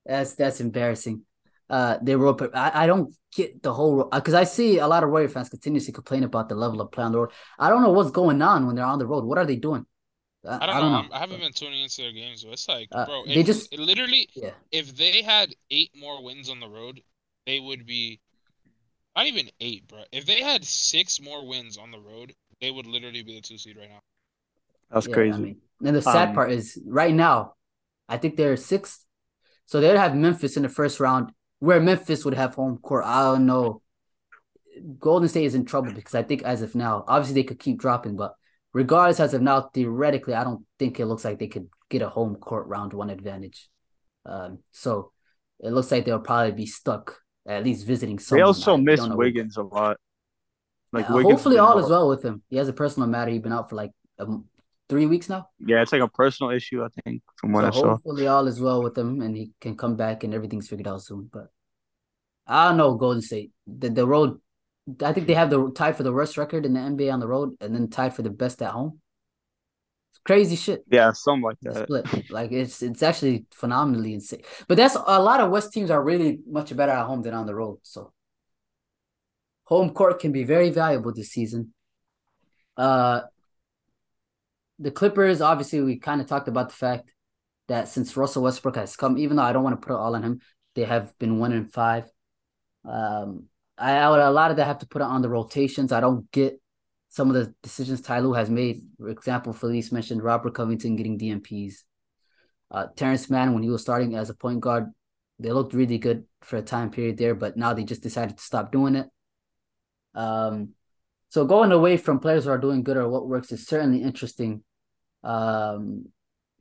that's 0.06 0.36
that's 0.36 0.60
embarrassing. 0.60 1.24
Uh, 1.70 1.98
they 2.02 2.16
were. 2.16 2.36
I, 2.56 2.84
I 2.84 2.88
don't 2.88 3.16
get 3.36 3.64
the 3.64 3.74
whole 3.74 4.06
because 4.06 4.34
I 4.34 4.44
see 4.44 4.80
a 4.80 4.88
lot 4.88 5.04
of 5.04 5.10
Warrior 5.10 5.30
fans 5.30 5.50
continuously 5.50 5.94
complain 5.94 6.24
about 6.24 6.50
the 6.50 6.56
level 6.56 6.82
of 6.82 6.91
play 6.91 7.04
on 7.04 7.12
the 7.12 7.20
road. 7.20 7.32
I 7.58 7.70
don't 7.70 7.82
know 7.82 7.91
what's 7.91 8.12
going 8.12 8.41
on 8.41 8.68
when 8.68 8.76
they're 8.76 8.86
on 8.86 9.00
the 9.00 9.08
road. 9.08 9.24
What 9.24 9.38
are 9.38 9.45
they 9.45 9.56
doing? 9.56 9.86
I, 10.45 10.56
I, 10.56 10.60
don't, 10.60 10.70
I 10.70 10.80
don't 10.80 10.91
know. 10.91 11.02
know. 11.04 11.08
I 11.14 11.20
haven't 11.20 11.40
been 11.40 11.54
tuning 11.54 11.82
into 11.82 12.02
their 12.02 12.12
games, 12.12 12.44
but 12.44 12.54
it's 12.54 12.68
like, 12.68 12.90
uh, 12.91 13.06
bro, 13.06 13.26
they 13.26 13.36
if, 13.36 13.45
just 13.45 13.78
literally, 13.78 14.28
yeah. 14.36 14.52
if 14.72 14.95
they 14.95 15.22
had 15.22 15.54
eight 15.72 15.91
more 15.95 16.22
wins 16.22 16.50
on 16.50 16.60
the 16.60 16.68
road, 16.68 17.02
they 17.45 17.60
would 17.60 17.86
be 17.86 18.20
not 19.15 19.27
even 19.27 19.49
eight, 19.60 19.88
bro. 19.88 20.03
If 20.11 20.26
they 20.26 20.41
had 20.41 20.64
six 20.64 21.22
more 21.22 21.48
wins 21.48 21.77
on 21.77 21.91
the 21.91 21.99
road, 21.99 22.34
they 22.61 22.72
would 22.72 22.88
literally 22.88 23.23
be 23.23 23.35
the 23.35 23.41
two 23.41 23.57
seed 23.57 23.77
right 23.77 23.90
now. 23.90 24.02
That's 24.91 25.07
yeah, 25.07 25.14
crazy. 25.14 25.34
I 25.34 25.38
mean, 25.38 25.57
and 25.84 25.95
the 25.95 26.02
sad 26.02 26.30
um, 26.30 26.35
part 26.35 26.52
is 26.52 26.80
right 26.85 27.14
now, 27.14 27.53
I 28.07 28.18
think 28.18 28.38
they're 28.38 28.57
sixth, 28.57 29.06
so 29.65 29.80
they'd 29.80 29.98
have 29.98 30.15
Memphis 30.15 30.57
in 30.57 30.64
the 30.64 30.69
first 30.69 30.99
round, 30.99 31.31
where 31.60 31.80
Memphis 31.80 32.26
would 32.26 32.34
have 32.34 32.56
home 32.56 32.77
court. 32.77 33.06
I 33.06 33.23
don't 33.23 33.45
know 33.45 33.81
Golden 34.99 35.30
State 35.30 35.45
is 35.45 35.56
in 35.56 35.65
trouble 35.65 35.91
because 35.94 36.15
I 36.15 36.23
think 36.23 36.44
as 36.44 36.61
of 36.61 36.76
now, 36.76 37.03
obviously 37.07 37.41
they 37.41 37.48
could 37.48 37.60
keep 37.60 37.77
dropping, 37.77 38.15
but 38.15 38.35
regardless 38.73 39.19
as 39.19 39.34
of 39.34 39.41
now, 39.41 39.69
theoretically, 39.73 40.34
I 40.34 40.44
don't 40.44 40.65
think 40.80 40.99
it 40.99 41.06
looks 41.06 41.26
like 41.26 41.40
they 41.40 41.48
could 41.48 41.69
get 41.90 42.02
a 42.02 42.10
home 42.10 42.35
court 42.35 42.68
round 42.68 42.94
one 42.94 43.10
advantage. 43.10 43.69
Um, 44.26 44.60
so 44.72 45.11
it 45.60 45.72
looks 45.72 45.91
like 45.91 46.06
they'll 46.06 46.19
probably 46.19 46.53
be 46.53 46.65
stuck 46.65 47.19
at 47.45 47.64
least 47.64 47.86
visiting. 47.86 48.20
Someone. 48.20 48.40
They 48.40 48.45
also 48.45 48.78
miss 48.78 49.07
Wiggins 49.07 49.57
a 49.57 49.64
lot. 49.64 49.98
Like 50.91 51.07
yeah, 51.10 51.22
hopefully 51.24 51.57
all 51.57 51.80
is 51.80 51.90
well 51.90 52.07
with 52.07 52.24
him. 52.24 52.44
He 52.49 52.57
has 52.57 52.68
a 52.68 52.74
personal 52.74 53.10
matter. 53.10 53.32
He's 53.32 53.41
been 53.41 53.52
out 53.52 53.70
for 53.70 53.76
like 53.76 53.91
um, 54.20 54.45
three 54.90 55.07
weeks 55.07 55.28
now. 55.28 55.49
Yeah, 55.60 55.82
it's 55.82 55.91
like 55.91 56.02
a 56.02 56.07
personal 56.07 56.52
issue, 56.52 56.84
I 56.84 56.90
think, 57.03 57.24
from 57.38 57.52
what 57.52 57.61
so 57.61 57.68
I 57.68 57.72
saw. 57.72 57.90
Hopefully 57.90 58.28
all 58.28 58.48
is 58.48 58.61
well 58.61 58.84
with 58.84 58.95
him 58.95 59.22
and 59.22 59.36
he 59.36 59.52
can 59.60 59.76
come 59.76 59.95
back 59.95 60.24
and 60.24 60.34
everything's 60.34 60.68
figured 60.68 60.88
out 60.88 61.02
soon. 61.02 61.30
But 61.34 61.48
I 62.45 62.70
don't 62.70 62.78
know, 62.78 62.94
Golden 62.94 63.22
State. 63.22 63.52
The 63.65 63.90
the 63.90 64.06
road 64.06 64.40
I 65.02 65.14
think 65.14 65.28
they 65.28 65.34
have 65.34 65.49
the 65.49 65.72
tied 65.72 65.95
for 65.95 66.03
the 66.03 66.11
worst 66.11 66.38
record 66.38 66.65
in 66.65 66.74
the 66.74 66.80
NBA 66.80 67.11
on 67.11 67.20
the 67.20 67.28
road 67.28 67.56
and 67.61 67.74
then 67.74 67.90
tied 67.90 68.14
for 68.14 68.22
the 68.22 68.30
best 68.30 68.61
at 68.61 68.72
home. 68.72 68.99
Crazy 70.26 70.56
shit. 70.56 70.86
Yeah, 70.90 71.12
something 71.12 71.44
like 71.44 71.58
that. 71.64 71.84
Split. 71.84 72.32
Like 72.32 72.52
it's 72.52 72.82
it's 72.82 73.04
actually 73.04 73.45
phenomenally 73.52 74.14
insane. 74.14 74.41
But 74.68 74.78
that's 74.78 74.95
a 74.95 75.22
lot 75.22 75.41
of 75.41 75.52
West 75.52 75.74
teams 75.74 75.91
are 75.91 76.02
really 76.02 76.40
much 76.48 76.76
better 76.76 76.94
at 76.94 77.06
home 77.06 77.22
than 77.22 77.34
on 77.34 77.45
the 77.45 77.56
road. 77.56 77.80
So 77.84 78.14
home 79.66 79.90
court 79.90 80.20
can 80.20 80.32
be 80.32 80.45
very 80.45 80.70
valuable 80.70 81.14
this 81.14 81.32
season. 81.32 81.74
Uh, 82.78 83.22
the 84.80 84.91
Clippers, 84.91 85.41
obviously, 85.41 85.82
we 85.82 85.98
kind 85.98 86.22
of 86.22 86.28
talked 86.28 86.48
about 86.48 86.70
the 86.70 86.76
fact 86.76 87.12
that 87.68 87.88
since 87.88 88.16
Russell 88.16 88.44
Westbrook 88.44 88.76
has 88.76 88.95
come, 88.95 89.18
even 89.18 89.38
though 89.38 89.44
I 89.44 89.54
don't 89.54 89.64
want 89.64 89.80
to 89.80 89.86
put 89.86 89.94
it 89.94 89.98
all 89.98 90.16
on 90.16 90.24
him, 90.24 90.40
they 90.76 90.84
have 90.84 91.18
been 91.20 91.38
one 91.40 91.52
in 91.52 91.68
five. 91.68 92.06
Um, 92.86 93.45
I, 93.78 93.98
I 93.98 94.10
would 94.10 94.20
a 94.20 94.32
lot 94.32 94.52
of 94.52 94.58
that 94.58 94.68
have 94.68 94.80
to 94.80 94.88
put 94.88 95.02
it 95.02 95.06
on 95.06 95.22
the 95.22 95.30
rotations. 95.30 95.91
I 95.91 96.00
don't 96.00 96.30
get 96.32 96.62
some 97.14 97.30
of 97.30 97.35
the 97.35 97.53
decisions 97.61 98.02
Ty 98.02 98.22
Lue 98.22 98.34
has 98.34 98.49
made. 98.49 98.81
For 98.98 99.10
example, 99.10 99.53
Felice 99.53 99.91
mentioned 99.91 100.23
Robert 100.23 100.56
Covington 100.56 100.95
getting 100.95 101.19
DNPs. 101.19 101.84
Uh, 102.72 102.88
Terrence 102.95 103.30
Mann, 103.30 103.53
when 103.53 103.61
he 103.61 103.69
was 103.69 103.84
starting 103.84 104.15
as 104.15 104.31
a 104.31 104.34
point 104.34 104.61
guard, 104.61 104.91
they 105.38 105.52
looked 105.52 105.76
really 105.76 105.99
good 105.99 106.26
for 106.41 106.57
a 106.57 106.64
time 106.64 106.90
period 106.90 107.19
there, 107.19 107.35
but 107.35 107.56
now 107.56 107.72
they 107.76 107.84
just 107.84 108.02
decided 108.02 108.40
to 108.40 108.44
stop 108.44 108.72
doing 108.72 108.95
it. 108.95 109.07
Um, 110.15 110.69
so 111.30 111.45
going 111.45 111.72
away 111.72 111.98
from 111.98 112.19
players 112.19 112.45
who 112.45 112.49
are 112.49 112.57
doing 112.57 112.81
good 112.81 112.98
or 112.98 113.07
what 113.07 113.27
works 113.27 113.52
is 113.52 113.68
certainly 113.68 114.02
interesting. 114.02 114.64
Um, 115.23 116.06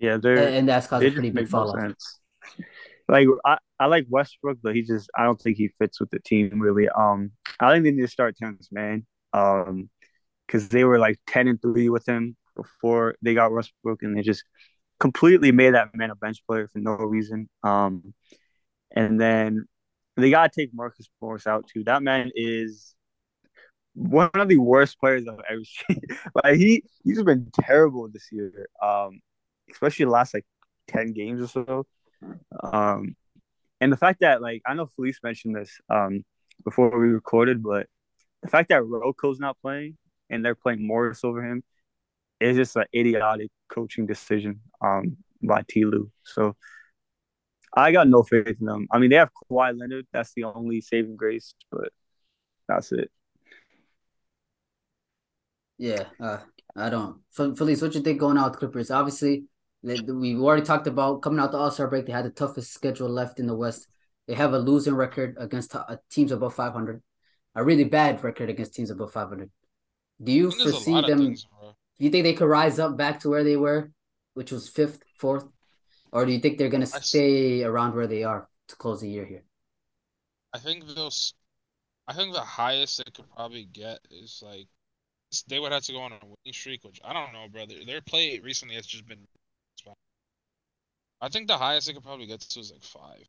yeah, 0.00 0.18
they're 0.18 0.36
and 0.36 0.68
that's 0.68 0.86
caused 0.86 1.06
a 1.06 1.10
pretty 1.12 1.30
big 1.30 1.48
fall 1.48 1.74
off. 1.74 1.94
Like 3.08 3.26
I, 3.46 3.56
I 3.80 3.86
like 3.86 4.04
Westbrook, 4.10 4.58
but 4.62 4.74
he 4.74 4.82
just 4.82 5.08
I 5.16 5.24
don't 5.24 5.40
think 5.40 5.56
he 5.56 5.68
fits 5.78 5.98
with 5.98 6.10
the 6.10 6.20
team 6.20 6.60
really. 6.60 6.90
Um, 6.90 7.30
I 7.58 7.72
think 7.72 7.84
they 7.84 7.92
need 7.92 8.02
to 8.02 8.08
start 8.08 8.36
Terrence 8.36 8.68
Mann. 8.70 9.06
Um, 9.32 9.88
because 10.52 10.68
they 10.68 10.84
were 10.84 10.98
like 10.98 11.18
ten 11.26 11.48
and 11.48 11.60
three 11.62 11.88
with 11.88 12.06
him 12.06 12.36
before 12.54 13.14
they 13.22 13.32
got 13.32 13.52
Westbrook, 13.52 14.02
and 14.02 14.16
they 14.16 14.22
just 14.22 14.44
completely 15.00 15.50
made 15.50 15.74
that 15.74 15.94
man 15.94 16.10
a 16.10 16.14
bench 16.14 16.42
player 16.46 16.68
for 16.68 16.78
no 16.78 16.92
reason. 16.92 17.48
Um, 17.62 18.12
and 18.94 19.18
then 19.18 19.66
they 20.16 20.30
gotta 20.30 20.50
take 20.54 20.74
Marcus 20.74 21.08
Morris 21.22 21.46
out 21.46 21.66
too. 21.68 21.84
That 21.84 22.02
man 22.02 22.30
is 22.34 22.94
one 23.94 24.30
of 24.34 24.48
the 24.48 24.58
worst 24.58 24.98
players 25.00 25.26
I've 25.26 25.38
ever 25.48 25.62
seen. 25.64 26.00
like 26.44 26.56
he 26.56 26.84
he's 27.02 27.22
been 27.22 27.48
terrible 27.62 28.08
this 28.08 28.28
year. 28.30 28.66
Um, 28.82 29.20
especially 29.70 30.04
the 30.04 30.10
last 30.10 30.34
like 30.34 30.44
ten 30.86 31.12
games 31.14 31.40
or 31.40 31.48
so. 31.48 31.86
Um, 32.62 33.16
and 33.80 33.90
the 33.90 33.96
fact 33.96 34.20
that 34.20 34.42
like 34.42 34.60
I 34.66 34.74
know 34.74 34.86
Felice 34.86 35.20
mentioned 35.22 35.56
this 35.56 35.80
um 35.88 36.24
before 36.62 36.90
we 36.90 37.08
recorded, 37.08 37.62
but 37.62 37.86
the 38.42 38.48
fact 38.48 38.68
that 38.68 38.82
RoCo's 38.82 39.40
not 39.40 39.56
playing 39.62 39.96
and 40.32 40.44
they're 40.44 40.56
playing 40.56 40.86
Morris 40.86 41.24
over 41.24 41.44
him 41.44 41.64
It's 42.40 42.56
just 42.59 42.76
an 42.76 42.86
idiotic 42.94 43.50
coaching 43.70 44.06
decision 44.06 44.60
um 44.82 45.18
by 45.42 45.62
T. 45.68 45.84
Lue. 45.86 46.10
So 46.24 46.56
I 47.76 47.92
got 47.92 48.09
no 48.09 48.22
faith 48.22 48.56
in 48.60 48.66
them. 48.66 48.86
I 48.90 48.98
mean, 48.98 49.10
they 49.10 49.16
have 49.16 49.30
Kawhi 49.34 49.78
Leonard. 49.78 50.06
That's 50.12 50.32
the 50.34 50.44
only 50.44 50.80
saving 50.80 51.16
grace, 51.16 51.54
but 51.70 51.90
that's 52.68 52.92
it. 52.92 53.10
Yeah, 55.78 56.04
uh, 56.20 56.38
I 56.76 56.90
don't. 56.90 57.20
Felice, 57.32 57.82
what 57.82 57.94
you 57.94 58.02
think 58.02 58.20
going 58.20 58.38
out 58.38 58.52
with 58.52 58.60
Clippers? 58.60 58.90
Obviously, 58.90 59.46
we've 59.82 60.40
already 60.40 60.62
talked 60.64 60.86
about 60.86 61.22
coming 61.22 61.40
out 61.40 61.52
the 61.52 61.59
All 61.59 61.70
Star 61.70 61.88
break. 61.88 62.06
They 62.06 62.12
had 62.12 62.24
the 62.24 62.30
toughest 62.30 62.72
schedule 62.72 63.09
left 63.09 63.40
in 63.40 63.46
the 63.46 63.56
West. 63.56 63.88
They 64.28 64.34
have 64.34 64.52
a 64.52 64.59
losing 64.59 64.94
record 64.94 65.36
against 65.38 65.74
uh, 65.74 65.96
teams 66.10 66.32
above 66.32 66.54
500, 66.54 67.02
a 67.54 67.64
really 67.64 67.84
bad 67.84 68.22
record 68.22 68.50
against 68.50 68.74
teams 68.74 68.90
above 68.90 69.12
500. 69.12 69.50
Do 70.22 70.32
you 70.32 70.50
foresee 70.50 71.00
them? 71.00 71.18
Things, 71.18 71.46
do 71.98 72.04
you 72.04 72.10
think 72.10 72.24
they 72.24 72.34
could 72.34 72.48
rise 72.48 72.78
up 72.78 72.96
back 72.96 73.20
to 73.20 73.28
where 73.28 73.44
they 73.44 73.56
were, 73.56 73.90
which 74.34 74.52
was 74.52 74.68
fifth, 74.68 75.00
fourth, 75.18 75.46
or 76.12 76.24
do 76.26 76.32
you 76.32 76.38
think 76.38 76.58
they're 76.58 76.68
gonna 76.68 76.86
stay 76.86 77.64
around 77.64 77.94
where 77.94 78.06
they 78.06 78.22
are 78.22 78.48
to 78.68 78.76
close 78.76 79.00
the 79.00 79.08
year 79.08 79.24
here? 79.24 79.44
I 80.52 80.58
think 80.58 80.86
those. 80.86 81.34
I 82.06 82.14
think 82.14 82.34
the 82.34 82.40
highest 82.40 82.98
they 82.98 83.10
could 83.10 83.30
probably 83.34 83.64
get 83.64 84.00
is 84.10 84.42
like 84.44 84.66
they 85.48 85.58
would 85.58 85.72
have 85.72 85.84
to 85.84 85.92
go 85.92 86.00
on 86.00 86.12
a 86.12 86.18
winning 86.22 86.52
streak, 86.52 86.84
which 86.84 87.00
I 87.04 87.12
don't 87.12 87.32
know, 87.32 87.46
brother. 87.50 87.74
Their 87.86 88.00
play 88.00 88.38
recently 88.40 88.74
has 88.74 88.86
just 88.86 89.06
been. 89.06 89.26
I 91.20 91.28
think 91.28 91.46
the 91.46 91.56
highest 91.56 91.86
they 91.86 91.92
could 91.92 92.02
probably 92.02 92.26
get 92.26 92.40
to 92.40 92.60
is 92.60 92.72
like 92.72 92.82
five. 92.82 93.28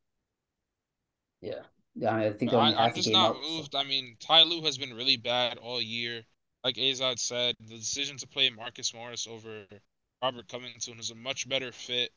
Yeah, 1.42 1.62
yeah. 1.94 2.16
I, 2.16 2.34
think 2.34 2.52
I, 2.52 2.88
am 2.88 2.96
just 2.96 3.12
not 3.12 3.40
moved. 3.40 3.74
So. 3.74 3.78
I 3.78 3.84
mean, 3.84 4.18
Ty 4.20 4.44
Lue 4.44 4.64
has 4.64 4.80
been 4.80 4.96
really 4.96 5.18
bad 5.18 5.60
all 5.60 5.80
year. 5.80 6.24
Like 6.64 6.76
Azad 6.76 7.20
said, 7.20 7.56
the 7.60 7.78
decision 7.78 8.18
to 8.18 8.28
play 8.28 8.50
Marcus 8.50 8.94
Morris 8.94 9.28
over 9.28 9.66
Robert 10.22 10.48
Covington 10.48 10.98
is 11.00 11.12
a 11.12 11.16
much 11.16 11.48
better 11.50 11.74
fit. 11.74 12.12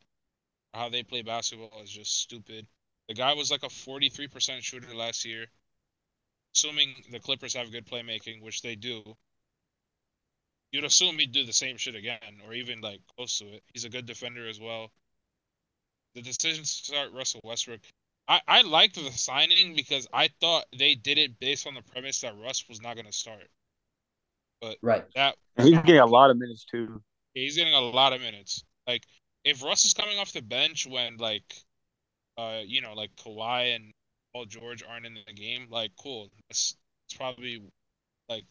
How 0.72 0.88
they 0.88 1.02
play 1.02 1.22
basketball 1.22 1.82
is 1.82 1.90
just 1.90 2.20
stupid. 2.20 2.66
The 3.08 3.14
guy 3.14 3.34
was 3.34 3.50
like 3.50 3.64
a 3.64 3.68
43% 3.68 4.62
shooter 4.62 4.94
last 4.94 5.24
year. 5.24 5.46
Assuming 6.54 6.94
the 7.10 7.18
Clippers 7.18 7.54
have 7.54 7.72
good 7.72 7.86
playmaking, 7.86 8.42
which 8.42 8.62
they 8.62 8.76
do, 8.76 9.16
you'd 10.70 10.84
assume 10.84 11.18
he'd 11.18 11.32
do 11.32 11.44
the 11.44 11.52
same 11.52 11.76
shit 11.76 11.96
again, 11.96 12.40
or 12.46 12.54
even 12.54 12.80
like 12.80 13.00
close 13.16 13.38
to 13.38 13.46
it. 13.46 13.62
He's 13.72 13.84
a 13.84 13.90
good 13.90 14.06
defender 14.06 14.48
as 14.48 14.60
well. 14.60 14.92
The 16.14 16.22
decision 16.22 16.62
to 16.62 16.68
start 16.68 17.12
Russell 17.12 17.40
Westbrook, 17.44 17.80
I 18.28 18.40
I 18.46 18.62
liked 18.62 18.94
the 18.94 19.10
signing 19.12 19.74
because 19.74 20.06
I 20.12 20.28
thought 20.40 20.66
they 20.76 20.94
did 20.94 21.18
it 21.18 21.38
based 21.40 21.66
on 21.66 21.74
the 21.74 21.82
premise 21.82 22.20
that 22.20 22.38
Russ 22.38 22.64
was 22.68 22.80
not 22.80 22.94
going 22.94 23.06
to 23.06 23.12
start. 23.12 23.50
But 24.60 24.78
right, 24.82 25.04
that 25.14 25.36
he's 25.58 25.78
getting 25.80 25.98
a 25.98 26.06
lot 26.06 26.30
of 26.30 26.38
minutes 26.38 26.64
too. 26.64 27.02
He's 27.34 27.56
getting 27.56 27.74
a 27.74 27.80
lot 27.80 28.12
of 28.12 28.20
minutes. 28.20 28.64
Like 28.86 29.02
if 29.44 29.62
Russ 29.62 29.84
is 29.84 29.94
coming 29.94 30.18
off 30.18 30.32
the 30.32 30.42
bench 30.42 30.86
when 30.86 31.16
like, 31.18 31.54
uh, 32.38 32.60
you 32.64 32.80
know, 32.80 32.94
like 32.94 33.14
Kawhi 33.16 33.76
and 33.76 33.92
Paul 34.32 34.46
George 34.46 34.82
aren't 34.88 35.06
in 35.06 35.14
the 35.26 35.32
game, 35.32 35.66
like 35.70 35.92
cool. 36.02 36.30
That's 36.48 36.76
it's 37.06 37.16
probably 37.16 37.62
like 38.28 38.44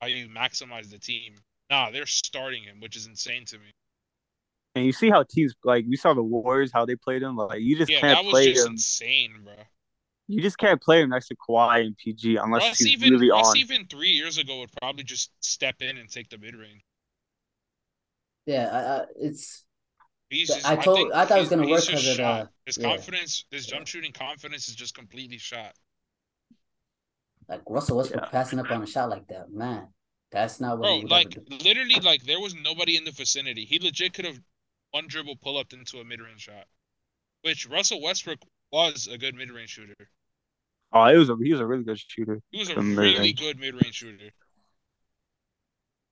how 0.00 0.06
you 0.08 0.28
maximize 0.28 0.90
the 0.90 0.98
team. 0.98 1.34
Nah, 1.70 1.90
they're 1.90 2.06
starting 2.06 2.62
him, 2.62 2.80
which 2.80 2.96
is 2.96 3.06
insane 3.06 3.44
to 3.46 3.58
me. 3.58 3.70
And 4.74 4.84
you 4.84 4.92
see 4.92 5.08
how 5.10 5.22
teams 5.22 5.54
like 5.64 5.84
we 5.88 5.96
saw 5.96 6.14
the 6.14 6.22
Warriors 6.22 6.70
how 6.72 6.84
they 6.84 6.96
played 6.96 7.22
him. 7.22 7.36
Like 7.36 7.60
you 7.60 7.76
just 7.76 7.90
yeah, 7.90 8.00
can't 8.00 8.18
that 8.18 8.24
was 8.24 8.32
play 8.32 8.52
just 8.52 8.66
him. 8.66 8.72
insane, 8.72 9.32
bro. 9.44 9.54
You 10.26 10.40
just 10.40 10.56
can't 10.56 10.80
play 10.80 11.02
him 11.02 11.10
next 11.10 11.28
to 11.28 11.36
Kawhi 11.36 11.84
and 11.84 11.96
PG 11.96 12.36
unless 12.36 12.62
Russ 12.62 12.78
he's 12.78 12.94
even, 12.94 13.10
really 13.10 13.30
Russ 13.30 13.48
on. 13.48 13.56
even 13.58 13.86
three 13.86 14.10
years 14.10 14.38
ago 14.38 14.60
would 14.60 14.70
probably 14.80 15.04
just 15.04 15.30
step 15.40 15.76
in 15.80 15.98
and 15.98 16.08
take 16.08 16.30
the 16.30 16.38
mid 16.38 16.54
range. 16.54 16.82
Yeah, 18.46 18.64
uh, 18.64 19.06
it's. 19.16 19.64
Just, 20.32 20.68
I 20.68 20.76
told 20.76 21.12
I, 21.12 21.22
I 21.22 21.26
thought 21.26 21.38
it 21.38 21.42
was 21.42 21.50
gonna 21.50 21.68
work 21.68 21.86
because 21.86 22.08
of 22.08 22.16
the 22.16 22.48
his 22.66 22.78
yeah. 22.78 22.88
confidence, 22.88 23.44
his 23.50 23.66
jump 23.66 23.86
shooting 23.86 24.12
confidence 24.12 24.68
is 24.68 24.74
just 24.74 24.94
completely 24.94 25.38
shot. 25.38 25.74
Like 27.48 27.60
Russell 27.68 27.98
Westbrook 27.98 28.24
yeah. 28.24 28.30
passing 28.30 28.58
up 28.58 28.70
on 28.70 28.82
a 28.82 28.86
shot 28.86 29.10
like 29.10 29.28
that, 29.28 29.52
man. 29.52 29.88
That's 30.32 30.60
not 30.60 30.78
what. 30.78 31.02
Bro, 31.02 31.08
like 31.08 31.38
literally, 31.64 32.00
like 32.02 32.24
there 32.24 32.40
was 32.40 32.54
nobody 32.54 32.96
in 32.96 33.04
the 33.04 33.12
vicinity. 33.12 33.64
He 33.64 33.78
legit 33.78 34.14
could 34.14 34.24
have 34.24 34.40
one 34.90 35.06
dribble 35.06 35.36
pull 35.36 35.58
up 35.58 35.72
into 35.72 35.98
a 35.98 36.04
mid 36.04 36.20
range 36.20 36.40
shot, 36.40 36.64
which 37.42 37.68
Russell 37.68 38.02
Westbrook 38.02 38.38
was 38.74 39.08
a 39.10 39.16
good 39.16 39.36
mid 39.36 39.50
range 39.50 39.70
shooter. 39.70 39.94
Oh, 40.92 41.06
he 41.08 41.16
was 41.16 41.30
a 41.30 41.36
he 41.42 41.52
was 41.52 41.60
a 41.60 41.66
really 41.66 41.84
good 41.84 41.98
shooter. 41.98 42.40
He 42.50 42.58
was 42.58 42.70
a 42.70 42.76
really 42.76 43.12
mid-range. 43.12 43.40
good 43.40 43.58
mid 43.58 43.74
range 43.74 43.94
shooter. 43.94 44.30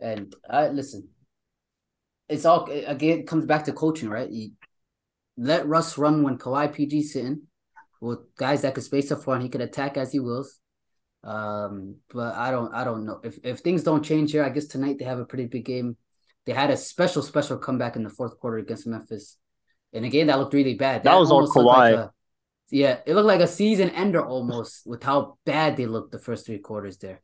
And 0.01 0.35
I 0.49 0.69
listen, 0.69 1.09
it's 2.29 2.45
all 2.45 2.71
again 2.71 3.21
it 3.21 3.27
comes 3.27 3.47
back 3.47 3.65
to 3.65 3.73
coaching, 3.73 4.09
right? 4.09 4.31
You 4.31 4.53
let 5.37 5.67
Russ 5.67 5.99
run 5.99 6.23
when 6.23 6.39
Kawhi 6.39 6.73
PG 6.73 7.03
sitting 7.03 7.43
with 8.01 8.21
guys 8.37 8.63
that 8.63 8.75
could 8.75 8.85
space 8.85 9.11
up 9.11 9.25
front. 9.25 9.43
He 9.43 9.49
could 9.49 9.61
attack 9.61 9.97
as 9.97 10.13
he 10.13 10.21
wills. 10.21 10.61
Um, 11.25 11.97
but 12.13 12.35
I 12.35 12.51
don't 12.51 12.73
I 12.75 12.85
don't 12.85 13.05
know 13.07 13.21
if 13.25 13.39
if 13.45 13.59
things 13.59 13.83
don't 13.83 14.05
change 14.05 14.33
here. 14.33 14.45
I 14.45 14.51
guess 14.51 14.67
tonight 14.67 14.99
they 14.99 15.05
have 15.05 15.21
a 15.21 15.25
pretty 15.25 15.47
big 15.47 15.65
game. 15.65 15.97
They 16.47 16.53
had 16.53 16.71
a 16.71 16.77
special 16.77 17.23
special 17.23 17.59
comeback 17.59 17.97
in 17.97 18.03
the 18.03 18.11
fourth 18.11 18.39
quarter 18.39 18.59
against 18.59 18.87
Memphis, 18.87 19.37
in 19.93 20.05
a 20.05 20.09
game 20.09 20.27
that 20.29 20.39
looked 20.39 20.55
really 20.55 20.75
bad. 20.75 21.05
That, 21.05 21.13
that 21.13 21.19
was 21.19 21.31
all 21.31 21.47
Kawhi. 21.47 21.65
Like 21.65 21.95
a, 21.95 22.13
yeah, 22.73 23.01
it 23.05 23.15
looked 23.15 23.27
like 23.27 23.41
a 23.41 23.47
season 23.47 23.91
ender 23.91 24.25
almost 24.25 24.87
with 24.87 25.03
how 25.03 25.37
bad 25.45 25.77
they 25.77 25.85
looked 25.85 26.11
the 26.11 26.19
first 26.19 26.47
three 26.47 26.59
quarters 26.59 26.97
there, 26.97 27.21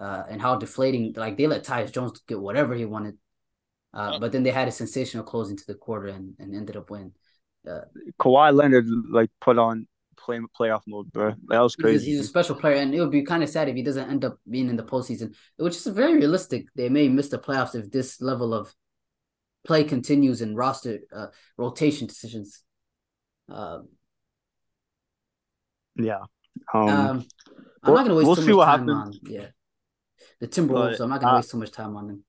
uh, 0.00 0.24
and 0.28 0.42
how 0.42 0.56
deflating. 0.56 1.14
Like 1.16 1.36
they 1.36 1.46
let 1.46 1.64
Tyus 1.64 1.92
Jones 1.92 2.20
get 2.26 2.40
whatever 2.40 2.74
he 2.74 2.84
wanted, 2.84 3.16
uh, 3.94 4.18
but 4.18 4.32
then 4.32 4.42
they 4.42 4.50
had 4.50 4.66
a 4.66 4.72
sensational 4.72 5.22
closing 5.22 5.56
to 5.56 5.66
the 5.68 5.76
quarter 5.76 6.08
and, 6.08 6.34
and 6.40 6.56
ended 6.56 6.76
up 6.76 6.90
winning. 6.90 7.12
Uh, 7.68 7.82
Kawhi 8.18 8.52
Leonard 8.52 8.86
like 9.08 9.30
put 9.40 9.58
on 9.58 9.86
play 10.18 10.40
playoff 10.58 10.82
mode, 10.88 11.12
bro. 11.12 11.34
That 11.46 11.60
was 11.60 11.76
crazy. 11.76 12.06
He's, 12.06 12.16
he's 12.16 12.26
a 12.26 12.28
special 12.28 12.56
player, 12.56 12.74
and 12.74 12.92
it 12.92 12.98
would 12.98 13.12
be 13.12 13.22
kind 13.22 13.44
of 13.44 13.48
sad 13.48 13.68
if 13.68 13.76
he 13.76 13.84
doesn't 13.84 14.10
end 14.10 14.24
up 14.24 14.38
being 14.50 14.68
in 14.68 14.76
the 14.76 14.82
postseason, 14.82 15.36
which 15.56 15.76
is 15.76 15.86
very 15.86 16.16
realistic. 16.16 16.66
They 16.74 16.88
may 16.88 17.06
miss 17.06 17.28
the 17.28 17.38
playoffs 17.38 17.76
if 17.76 17.92
this 17.92 18.20
level 18.20 18.52
of 18.52 18.74
play 19.64 19.84
continues 19.84 20.40
and 20.40 20.56
roster 20.56 20.98
uh, 21.14 21.26
rotation 21.56 22.08
decisions. 22.08 22.64
Um, 23.48 23.88
yeah. 25.96 26.20
Um, 26.74 26.88
um 26.88 27.26
I'm 27.82 27.94
not 27.94 28.02
gonna 28.02 28.14
waste 28.14 28.26
we'll 28.26 28.36
too 28.36 28.42
see 28.42 28.48
much 28.48 28.56
what 28.56 28.66
time 28.66 28.88
happens. 28.88 29.18
on 29.24 29.32
yeah 29.32 29.46
the 30.40 30.48
Timberwolves. 30.48 30.98
But, 30.98 31.00
I'm 31.00 31.10
not 31.10 31.20
gonna 31.20 31.34
uh, 31.34 31.36
waste 31.36 31.50
too 31.50 31.58
much 31.58 31.70
time 31.70 31.96
on 31.96 32.06
them. 32.06 32.24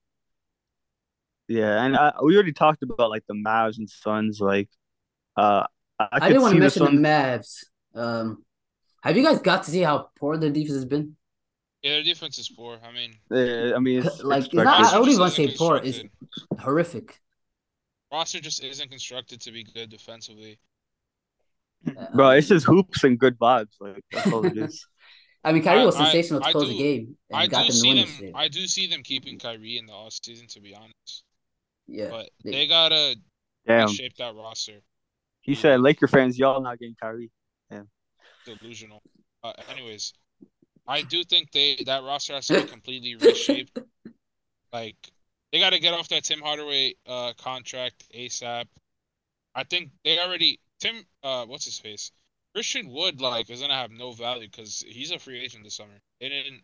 Yeah, 1.48 1.84
and 1.84 1.98
I, 1.98 2.14
we 2.24 2.36
already 2.36 2.54
talked 2.54 2.84
about 2.84 3.10
like 3.10 3.24
the 3.28 3.34
Mavs 3.34 3.78
and 3.78 3.90
Suns. 3.90 4.40
Like, 4.40 4.70
uh, 5.36 5.66
I, 6.00 6.08
I, 6.12 6.28
didn't 6.30 6.44
want 6.44 6.54
to 6.54 6.60
mention 6.60 6.84
the 6.84 6.90
Suns. 6.90 7.00
Mavs. 7.00 7.64
Um, 7.94 8.46
have 9.04 9.18
you 9.18 9.24
guys 9.24 9.40
got 9.40 9.64
to 9.64 9.72
see 9.72 9.82
how 9.82 10.10
poor 10.18 10.38
their 10.38 10.50
defense 10.50 10.76
has 10.76 10.86
been? 10.86 11.16
Yeah, 11.82 11.96
their 11.96 12.04
defense 12.04 12.38
is 12.38 12.48
poor. 12.48 12.78
I 12.84 12.92
mean, 12.92 13.16
Uh, 13.32 13.76
I 13.76 13.80
mean, 13.80 14.06
it's 14.06 14.24
Like, 14.24 14.46
it's 14.46 14.54
not- 14.54 14.68
I 14.68 14.82
roster 14.82 15.00
wouldn't 15.00 15.16
even 15.16 15.28
isn't 15.28 15.50
say 15.50 15.58
poor, 15.58 15.78
it's- 15.78 16.04
Horrific. 16.60 17.20
roster 18.12 18.40
just 18.40 18.64
isn't 18.64 18.90
constructed 18.90 19.42
to 19.42 19.52
be 19.52 19.64
good 19.64 19.90
defensively. 19.90 20.60
Bro. 22.14 22.28
Um, 22.32 22.38
It's 22.38 22.48
just 22.48 22.66
hoops 22.66 23.04
and 23.04 23.18
good 23.20 23.38
vibes. 23.40 23.74
Like 23.80 24.04
that's 24.12 24.32
all 24.32 24.46
it 24.46 24.58
is. 24.58 24.86
I 25.44 25.52
mean, 25.54 25.64
Kyrie 25.64 25.82
I- 25.82 25.86
was 25.86 25.96
I- 25.96 26.04
sensational 26.06 26.42
to 26.42 26.48
I 26.48 26.52
close 26.52 26.68
the 26.70 26.78
game 26.78 27.18
and 27.32 27.40
I 27.40 27.48
got 27.48 27.66
do 27.66 27.68
them 27.68 27.72
to 27.72 27.78
see 27.78 27.90
them. 27.90 27.98
yesterday. 27.98 28.32
I 28.36 28.48
do 28.48 28.68
see 28.68 28.88
them 28.88 29.02
keeping 29.04 29.40
Kyrie 29.40 29.78
in 29.78 29.86
the 29.88 29.94
offseason, 29.94 30.48
to 30.54 30.60
be 30.62 30.76
honest. 30.76 31.24
yeah, 31.88 32.10
But 32.10 32.30
they- 32.44 32.52
they 32.52 32.68
gotta 32.68 33.16
Damn. 33.66 33.90
shape 33.90 34.16
that 34.18 34.36
roster. 34.36 34.82
He 35.42 35.56
said, 35.56 35.82
"Laker 35.82 36.08
fans, 36.08 36.38
y'all 36.38 36.62
not 36.62 36.78
getting 36.80 36.96
Kyrie." 37.02 37.32
Yeah, 37.72 37.84
Delusional. 38.46 39.02
Uh, 39.44 39.54
anyways, 39.72 40.14
I 40.88 41.02
do 41.02 41.24
think 41.24 41.52
they 41.52 41.78
that 41.86 42.04
roster 42.04 42.34
has 42.34 42.46
to 42.48 42.62
be 42.62 42.68
completely 42.68 43.16
reshaped. 43.16 43.78
Like 44.74 44.96
they 45.52 45.60
got 45.60 45.72
to 45.72 45.80
get 45.80 45.94
off 45.94 46.08
that 46.10 46.24
Tim 46.24 46.40
Hardaway 46.40 46.94
uh 47.06 47.34
contract 47.38 48.06
ASAP. 48.16 48.66
I 49.54 49.64
think 49.66 49.92
they 50.06 50.18
already 50.18 50.60
Tim 50.82 51.06
uh 51.24 51.46
what's 51.46 51.66
his 51.66 51.80
face 51.80 52.12
Christian 52.54 52.90
Wood 52.90 53.22
like 53.22 53.50
is 53.50 53.62
gonna 53.62 53.76
have 53.76 53.92
no 53.92 54.12
value 54.12 54.48
because 54.50 54.84
he's 54.86 55.12
a 55.12 55.20
free 55.20 55.40
agent 55.40 55.64
this 55.64 55.76
summer. 55.76 56.02
They 56.20 56.30
didn't. 56.30 56.62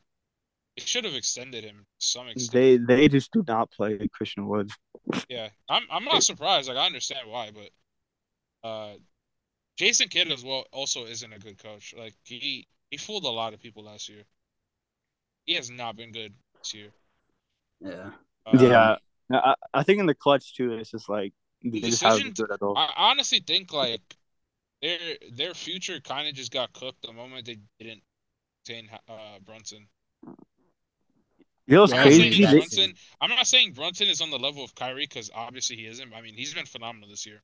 They 0.76 0.84
should 0.84 1.06
have 1.06 1.16
extended 1.16 1.64
him 1.64 1.86
to 2.00 2.06
some 2.06 2.28
extent. 2.28 2.52
They 2.52 2.78
they 2.78 3.08
just 3.08 3.32
do 3.32 3.44
not 3.48 3.72
play 3.72 4.08
Christian 4.12 4.48
Wood. 4.48 4.72
Yeah, 5.30 5.50
I'm 5.70 5.84
I'm 5.90 6.04
not 6.04 6.24
surprised. 6.24 6.68
Like 6.68 6.78
I 6.78 6.86
understand 6.86 7.30
why, 7.30 7.52
but 7.52 8.68
uh, 8.68 8.94
Jason 9.78 10.10
Kidd 10.10 10.32
as 10.32 10.44
well 10.44 10.66
also 10.72 11.06
isn't 11.06 11.32
a 11.32 11.40
good 11.40 11.58
coach. 11.58 11.94
Like 11.98 12.14
he 12.24 12.68
he 12.92 12.98
fooled 12.98 13.24
a 13.24 13.30
lot 13.30 13.54
of 13.54 13.62
people 13.62 13.84
last 13.84 14.10
year. 14.10 14.24
He 15.46 15.54
has 15.56 15.70
not 15.70 15.96
been 15.96 16.12
good 16.12 16.34
this 16.60 16.74
year. 16.74 16.90
yeah. 17.80 18.10
Um, 18.46 18.60
yeah, 18.60 18.96
I, 19.32 19.56
I 19.74 19.84
think 19.84 20.00
in 20.00 20.06
the 20.06 20.16
clutch 20.16 20.56
too, 20.56 20.74
it's 20.74 20.92
just 20.92 21.10
like 21.10 21.34
they 21.64 21.70
The 21.70 21.82
just 21.82 22.02
haven't 22.04 22.36
decision 22.36 22.48
been 22.48 22.54
at 22.54 22.62
all. 22.62 22.78
I 22.78 22.92
honestly 22.98 23.40
think 23.40 23.74
like 23.74 24.02
their 24.82 24.98
their 25.32 25.54
future 25.54 26.00
kind 26.00 26.28
of 26.28 26.34
just 26.36 26.52
got 26.52 26.72
cooked 26.74 27.02
the 27.02 27.14
moment 27.14 27.46
they 27.46 27.58
didn't 27.80 28.04
retain 28.68 28.90
uh 29.10 29.40
Brunson. 29.46 29.88
You 31.66 31.76
know 31.76 31.84
I'm 31.84 31.90
not 31.90 32.04
saying 32.08 32.22
crazy? 32.22 32.46
Brunson. 32.46 32.94
I'm 33.20 33.30
not 33.30 33.48
saying 33.48 33.74
Brunson 33.74 34.08
is 34.08 34.22
on 34.22 34.30
the 34.30 34.40
level 34.40 34.64
of 34.64 34.74
Kyrie 34.76 35.02
because 35.06 35.30
obviously 35.36 35.76
he 35.76 35.86
isn't. 35.88 36.14
I 36.14 36.22
mean, 36.22 36.34
he's 36.36 36.54
been 36.54 36.66
phenomenal 36.66 37.10
this 37.10 37.26
year. 37.26 37.42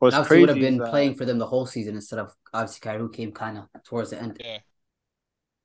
what's 0.00 0.16
Obviously, 0.16 0.28
crazy 0.28 0.40
would 0.40 0.48
have 0.48 0.58
been 0.58 0.78
that- 0.78 0.90
playing 0.90 1.14
for 1.14 1.24
them 1.24 1.38
the 1.38 1.46
whole 1.46 1.66
season 1.66 1.94
instead 1.94 2.18
of 2.18 2.34
obviously 2.52 2.80
Kyrie 2.80 2.98
who 2.98 3.08
came 3.08 3.30
kind 3.32 3.58
of 3.58 3.68
towards 3.84 4.10
the 4.10 4.20
end. 4.20 4.36
Yeah. 4.44 4.58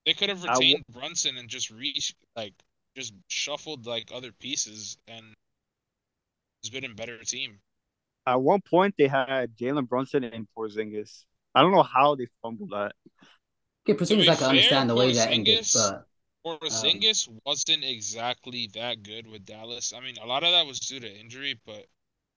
They 0.06 0.14
could 0.14 0.30
have 0.30 0.44
I 0.44 0.54
w- 0.54 0.68
retained 0.76 0.86
Brunson 0.92 1.38
and 1.38 1.50
just 1.50 1.72
re 1.72 2.00
like 2.36 2.54
just 2.96 3.14
shuffled 3.30 3.88
like 3.88 4.12
other 4.14 4.32
pieces 4.32 4.98
and 5.08 5.34
it's 6.66 6.70
been 6.74 6.90
a 6.90 6.94
better 6.94 7.18
team. 7.24 7.60
At 8.28 8.42
one 8.42 8.62
point, 8.62 8.96
they 8.98 9.08
had 9.08 9.56
Jalen 9.56 9.88
Brunson 9.88 10.24
and 10.24 10.48
Porzingis. 10.58 11.26
I 11.54 11.62
don't 11.62 11.72
know 11.72 11.84
how 11.84 12.16
they 12.16 12.28
fumbled 12.42 12.72
that. 12.72 12.94
Okay, 13.88 13.98
Porzingis, 13.98 14.28
I 14.28 14.36
can 14.36 14.48
understand 14.50 14.90
the 14.90 14.96
fair, 14.96 15.06
way 15.08 15.14
that 15.14 15.30
ended, 15.32 15.60
Porzingis- 15.60 16.04
but 16.44 16.60
Porzingis 16.62 17.28
um, 17.30 17.40
wasn't 17.46 17.84
exactly 17.84 18.70
that 18.74 19.04
good 19.04 19.28
with 19.28 19.46
Dallas. 19.46 19.94
I 19.96 20.00
mean, 20.00 20.16
a 20.22 20.26
lot 20.26 20.44
of 20.44 20.52
that 20.52 20.66
was 20.66 20.80
due 20.80 21.00
to 21.00 21.20
injury, 21.20 21.60
but 21.66 21.86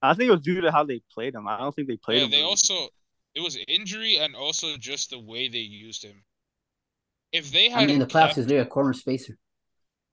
I 0.01 0.13
think 0.13 0.29
it 0.29 0.31
was 0.31 0.41
due 0.41 0.61
to 0.61 0.71
how 0.71 0.83
they 0.83 1.01
played 1.11 1.33
him. 1.35 1.47
I 1.47 1.57
don't 1.57 1.75
think 1.75 1.87
they 1.87 1.97
played 1.97 2.19
yeah, 2.19 2.25
him. 2.25 2.31
they 2.31 2.37
really. 2.37 2.49
also 2.49 2.89
it 3.35 3.41
was 3.41 3.57
injury 3.67 4.17
and 4.17 4.35
also 4.35 4.77
just 4.77 5.09
the 5.09 5.19
way 5.19 5.47
they 5.47 5.59
used 5.59 6.03
him. 6.03 6.23
If 7.31 7.51
they 7.51 7.71
I 7.71 7.81
had 7.81 7.87
mean, 7.87 7.99
the 7.99 8.05
playoffs, 8.05 8.27
kept, 8.27 8.35
he's 8.37 8.45
really 8.45 8.57
a 8.59 8.65
corner 8.65 8.93
spacer. 8.93 9.37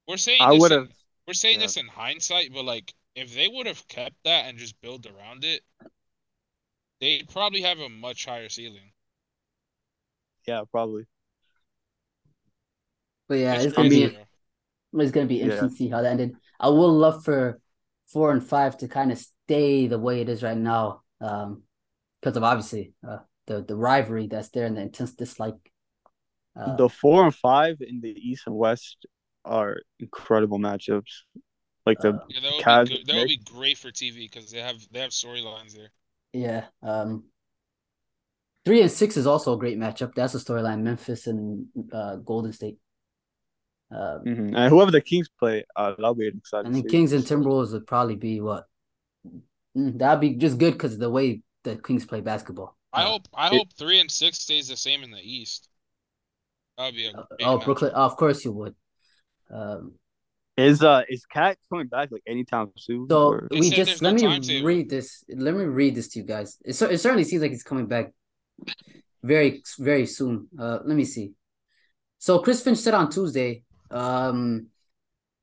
we're 0.09 0.17
saying 0.17 0.41
I 0.41 0.53
would 0.53 0.71
have. 0.71 0.89
We're 1.27 1.35
saying 1.35 1.57
Yeah. 1.57 1.67
this 1.67 1.77
in 1.77 1.87
hindsight, 1.89 2.53
but 2.53 2.65
like 2.65 2.95
if 3.17 3.35
they 3.35 3.49
would 3.49 3.67
have 3.67 3.89
kept 3.89 4.17
that 4.25 4.47
and 4.47 4.59
just 4.59 4.81
built 4.81 5.07
around 5.07 5.45
it, 5.45 5.63
they'd 7.01 7.27
probably 7.31 7.63
have 7.63 7.79
a 7.79 7.89
much 7.89 8.27
higher 8.27 8.51
ceiling. 8.51 8.93
Yeah, 10.47 10.63
probably. 10.71 11.07
But 13.29 13.39
yeah, 13.39 13.55
It's 13.55 13.65
it's 13.65 13.73
gonna 13.75 13.89
be 13.89 14.05
bro. 14.05 14.27
it's 14.95 15.11
gonna 15.13 15.27
be 15.27 15.43
Yeah. 15.43 15.45
interesting 15.45 15.71
to 15.71 15.77
see 15.77 15.89
how 15.89 16.03
that 16.03 16.13
ended. 16.13 16.37
I 16.61 16.69
would 16.69 16.77
love 16.77 17.25
for 17.25 17.61
four 18.07 18.31
and 18.33 18.47
five 18.47 18.77
to 18.79 18.89
kind 18.89 19.11
of 19.13 19.19
stay 19.19 19.87
the 19.87 19.99
way 19.99 20.21
it 20.21 20.29
is 20.29 20.43
right 20.43 20.57
now, 20.57 21.03
um, 21.21 21.63
because 22.21 22.37
of 22.37 22.45
obviously 22.45 22.93
uh, 23.07 23.19
the 23.47 23.63
the 23.63 23.77
rivalry 23.77 24.29
that's 24.29 24.51
there 24.51 24.67
and 24.67 24.77
the 24.77 24.83
intense 24.83 25.15
dislike. 25.15 25.73
Uh, 26.57 26.77
the 26.77 26.89
four 26.89 27.25
and 27.25 27.35
five 27.35 27.77
in 27.81 28.01
the 28.01 28.11
East 28.11 28.45
and 28.47 28.57
West 28.57 29.07
are 29.45 29.79
incredible 30.01 30.59
matchups. 30.59 31.23
Like 31.87 32.01
the 32.01 32.09
Uh, 32.15 32.19
Yeah, 32.29 32.41
that 32.41 32.53
would 32.53 32.65
Cavs- 32.65 32.89
be 32.89 32.97
good. 32.99 33.07
That 33.07 33.17
would 33.17 33.29
be 33.29 33.37
great 33.39 33.79
for 33.79 33.91
TV 33.91 34.29
because 34.29 34.51
they 34.51 34.59
have 34.61 34.77
they 34.91 35.01
have 35.01 35.11
storylines 35.13 35.73
there. 35.75 35.91
yeah, 36.33 36.67
um, 36.83 37.25
three 38.65 38.83
and 38.83 38.91
six 38.91 39.17
is 39.17 39.27
also 39.27 39.55
a 39.55 39.59
great 39.59 39.79
matchup. 39.79 40.15
That's 40.15 40.35
a 40.35 40.39
storyline: 40.39 40.81
Memphis 40.83 41.27
and 41.29 41.67
uh, 41.93 42.17
Golden 42.17 42.53
State. 42.53 42.79
Um, 43.93 44.25
Mhm. 44.25 44.57
and 44.57 44.69
whoever 44.71 44.91
the 44.91 45.01
Kings 45.01 45.29
play, 45.39 45.65
uh, 45.77 45.91
that'll 45.91 46.17
be 46.17 46.27
an 46.27 46.39
exciting. 46.39 46.67
And 46.67 46.75
then. 46.75 46.89
Kings 46.91 47.13
and 47.13 47.23
Timberwolves 47.25 47.73
would 47.73 47.87
probably 47.87 48.17
be 48.17 48.41
what? 48.41 48.67
Mm, 49.77 49.97
That'd 49.99 50.21
be 50.21 50.35
just 50.35 50.59
good 50.59 50.73
because 50.73 50.99
the 50.99 51.09
way 51.09 51.43
the 51.63 51.77
Kings 51.77 52.05
play 52.05 52.21
basketball. 52.21 52.77
I 52.93 53.05
Uh, 53.05 53.07
hope 53.07 53.29
I 53.33 53.47
it- 53.47 53.59
hope 53.59 53.73
three 53.75 54.01
and 54.01 54.11
six 54.11 54.39
stays 54.41 54.67
the 54.67 54.77
same 54.77 55.05
in 55.05 55.13
the 55.13 55.21
East. 55.23 55.69
That 56.77 56.87
would 56.87 56.95
be 56.97 57.07
a 57.07 57.13
uh, 57.13 57.27
oh, 57.43 57.59
matchup. 57.59 57.65
Brooklyn. 57.65 57.93
Oh, 57.95 58.07
of 58.07 58.17
course 58.17 58.45
you 58.45 58.51
would. 58.53 58.75
Um, 59.51 59.95
Is 60.57 60.83
uh 60.83 61.03
is 61.09 61.27
KAT 61.27 61.59
coming 61.71 61.87
back 61.87 62.11
like 62.11 62.23
anytime 62.27 62.73
soon? 62.79 63.07
so 63.11 63.29
or- 63.29 63.49
we 63.51 63.69
just 63.71 64.01
let 64.01 64.15
no 64.15 64.15
me 64.15 64.23
timetable. 64.23 64.67
read 64.67 64.89
this. 64.89 65.23
Let 65.29 65.55
me 65.55 65.65
read 65.65 65.95
this 65.95 66.09
to 66.09 66.21
you 66.21 66.25
guys. 66.25 66.57
It, 66.65 66.73
cer- 66.75 66.91
it 66.91 66.99
certainly 66.99 67.25
seems 67.25 67.43
like 67.43 67.51
he's 67.51 67.63
coming 67.63 67.87
back 67.87 68.13
very 69.23 69.63
very 69.79 70.07
soon. 70.07 70.49
Uh, 70.59 70.79
let 70.85 70.97
me 70.97 71.05
see. 71.05 71.33
So 72.19 72.39
Chris 72.39 72.63
Finch 72.63 72.79
said 72.79 72.95
on 72.95 73.11
Tuesday, 73.11 73.65
um, 73.91 74.69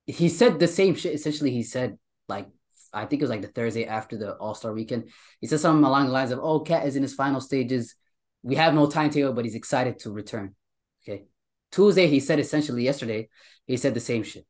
he 0.07 0.29
said 0.29 0.59
the 0.59 0.67
same 0.67 0.95
shit. 0.95 1.13
Essentially, 1.13 1.51
he 1.51 1.61
said 1.63 1.97
like 2.27 2.47
I 2.91 3.05
think 3.05 3.21
it 3.21 3.25
was 3.25 3.29
like 3.29 3.41
the 3.43 3.47
Thursday 3.49 3.85
after 3.85 4.17
the 4.17 4.33
All 4.37 4.55
Star 4.55 4.73
weekend. 4.73 5.09
He 5.39 5.47
said 5.47 5.59
something 5.59 5.83
along 5.83 6.07
the 6.07 6.11
lines 6.11 6.31
of, 6.31 6.39
"Oh, 6.39 6.59
Cat 6.61 6.87
is 6.87 6.95
in 6.95 7.03
his 7.03 7.13
final 7.13 7.39
stages. 7.39 7.95
We 8.41 8.55
have 8.55 8.73
no 8.73 8.87
timetable, 8.87 9.33
but 9.33 9.45
he's 9.45 9.55
excited 9.55 9.99
to 9.99 10.11
return." 10.11 10.55
Okay. 11.03 11.25
Tuesday, 11.71 12.07
he 12.07 12.19
said 12.19 12.39
essentially 12.39 12.83
yesterday, 12.83 13.29
he 13.67 13.77
said 13.77 13.93
the 13.93 13.99
same 13.99 14.23
shit. 14.23 14.45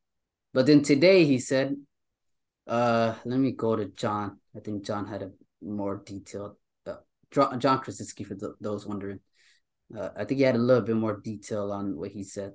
But 0.54 0.68
then 0.68 0.84
today 0.84 1.26
he 1.26 1.40
said, 1.40 1.76
uh, 2.68 3.16
let 3.26 3.40
me 3.40 3.52
go 3.52 3.76
to 3.76 3.86
John. 3.86 4.40
I 4.56 4.60
think 4.60 4.86
John 4.86 5.08
had 5.08 5.24
a 5.24 5.32
more 5.62 6.02
detailed, 6.06 6.56
uh, 6.86 6.98
Jon 7.32 7.60
Krawczynski 7.60 8.26
for 8.26 8.36
th- 8.36 8.52
those 8.62 8.86
wondering. 8.86 9.20
Uh, 9.98 10.10
I 10.16 10.26
think 10.26 10.38
he 10.38 10.44
had 10.44 10.56
a 10.56 10.60
little 10.60 10.84
bit 10.84 10.96
more 10.96 11.20
detail 11.20 11.72
on 11.72 11.98
what 11.98 12.12
he 12.12 12.24
said 12.24 12.54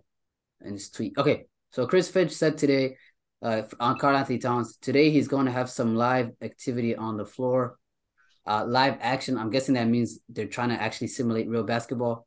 in 0.64 0.72
his 0.74 0.90
tweet. 0.90 1.18
Okay, 1.18 1.46
so 1.72 1.86
Chris 1.86 2.08
Finch 2.08 2.32
said 2.32 2.56
today, 2.56 2.96
uh, 3.42 3.62
on 3.78 3.98
Karl-Anthony 3.98 4.38
Towns, 4.38 4.76
today 4.76 5.10
he's 5.10 5.28
going 5.28 5.46
to 5.46 5.52
have 5.52 5.70
some 5.70 5.94
live 5.94 6.30
activity 6.40 6.96
on 6.96 7.16
the 7.16 7.26
floor, 7.26 7.78
uh, 8.46 8.64
live 8.64 8.96
action. 9.00 9.38
I'm 9.38 9.50
guessing 9.50 9.74
that 9.74 9.88
means 9.88 10.20
they're 10.28 10.46
trying 10.46 10.70
to 10.70 10.80
actually 10.80 11.08
simulate 11.08 11.48
real 11.48 11.64
basketball. 11.64 12.26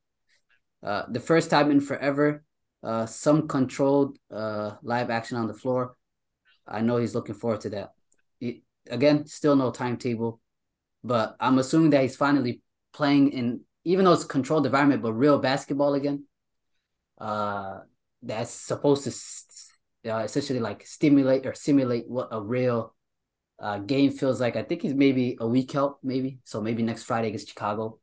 Uh, 0.84 1.04
the 1.10 1.20
first 1.20 1.50
time 1.50 1.72
in 1.72 1.82
forever, 1.82 2.44
uh, 2.84 3.06
some 3.06 3.48
controlled 3.48 4.18
uh 4.32 4.72
live 4.82 5.10
action 5.10 5.38
on 5.38 5.48
the 5.48 5.54
floor. 5.54 5.96
I 6.68 6.82
know 6.82 6.98
he's 6.98 7.16
looking 7.16 7.36
forward 7.36 7.62
to 7.62 7.70
that. 7.72 7.94
He- 8.40 8.64
again, 8.90 9.26
still 9.28 9.56
no 9.56 9.72
timetable, 9.72 10.40
but 11.04 11.36
I'm 11.40 11.58
assuming 11.60 11.92
that 11.92 12.02
he's 12.04 12.16
finally 12.16 12.62
playing 12.94 13.32
in 13.32 13.62
even 13.84 14.06
though 14.06 14.14
it's 14.14 14.24
controlled 14.26 14.66
environment, 14.66 15.02
but 15.02 15.14
real 15.14 15.40
basketball 15.40 15.96
again. 15.96 16.26
Uh, 17.20 17.82
that's 18.24 18.52
supposed 18.52 19.04
to 19.04 20.12
uh, 20.12 20.20
essentially 20.20 20.60
like 20.60 20.86
stimulate 20.86 21.46
or 21.46 21.54
simulate 21.54 22.08
what 22.08 22.30
a 22.32 22.42
real 22.42 22.96
uh, 23.60 23.80
game 23.80 24.12
feels 24.12 24.42
like. 24.42 24.56
I 24.56 24.64
think 24.64 24.82
he's 24.82 24.94
maybe 24.94 25.38
a 25.40 25.48
week 25.48 25.76
out, 25.76 25.98
maybe. 26.04 26.40
So 26.44 26.62
maybe 26.62 26.84
next 26.84 27.04
Friday 27.04 27.28
against 27.28 27.50
Chicago, 27.50 28.00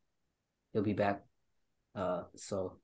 he'll 0.72 0.82
be 0.82 0.92
back. 0.92 1.24
Uh, 1.94 2.22
so 2.36 2.78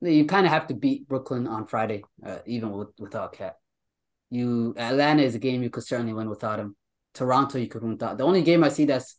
you 0.00 0.26
kind 0.26 0.46
of 0.46 0.52
have 0.52 0.68
to 0.68 0.74
beat 0.74 1.08
Brooklyn 1.08 1.46
on 1.46 1.66
Friday, 1.66 2.04
uh, 2.24 2.38
even 2.46 2.70
with, 2.70 2.88
without 2.98 3.32
KAT. 3.32 3.56
You 4.30 4.74
Atlanta 4.76 5.22
is 5.22 5.34
a 5.34 5.38
game 5.38 5.62
you 5.62 5.70
could 5.70 5.84
certainly 5.84 6.12
win 6.12 6.28
without 6.28 6.58
him. 6.58 6.76
Toronto 7.14 7.58
you 7.58 7.66
could 7.68 7.82
win 7.82 7.92
without. 7.92 8.18
The 8.18 8.24
only 8.24 8.42
game 8.42 8.62
I 8.62 8.68
see 8.68 8.84
that's 8.84 9.16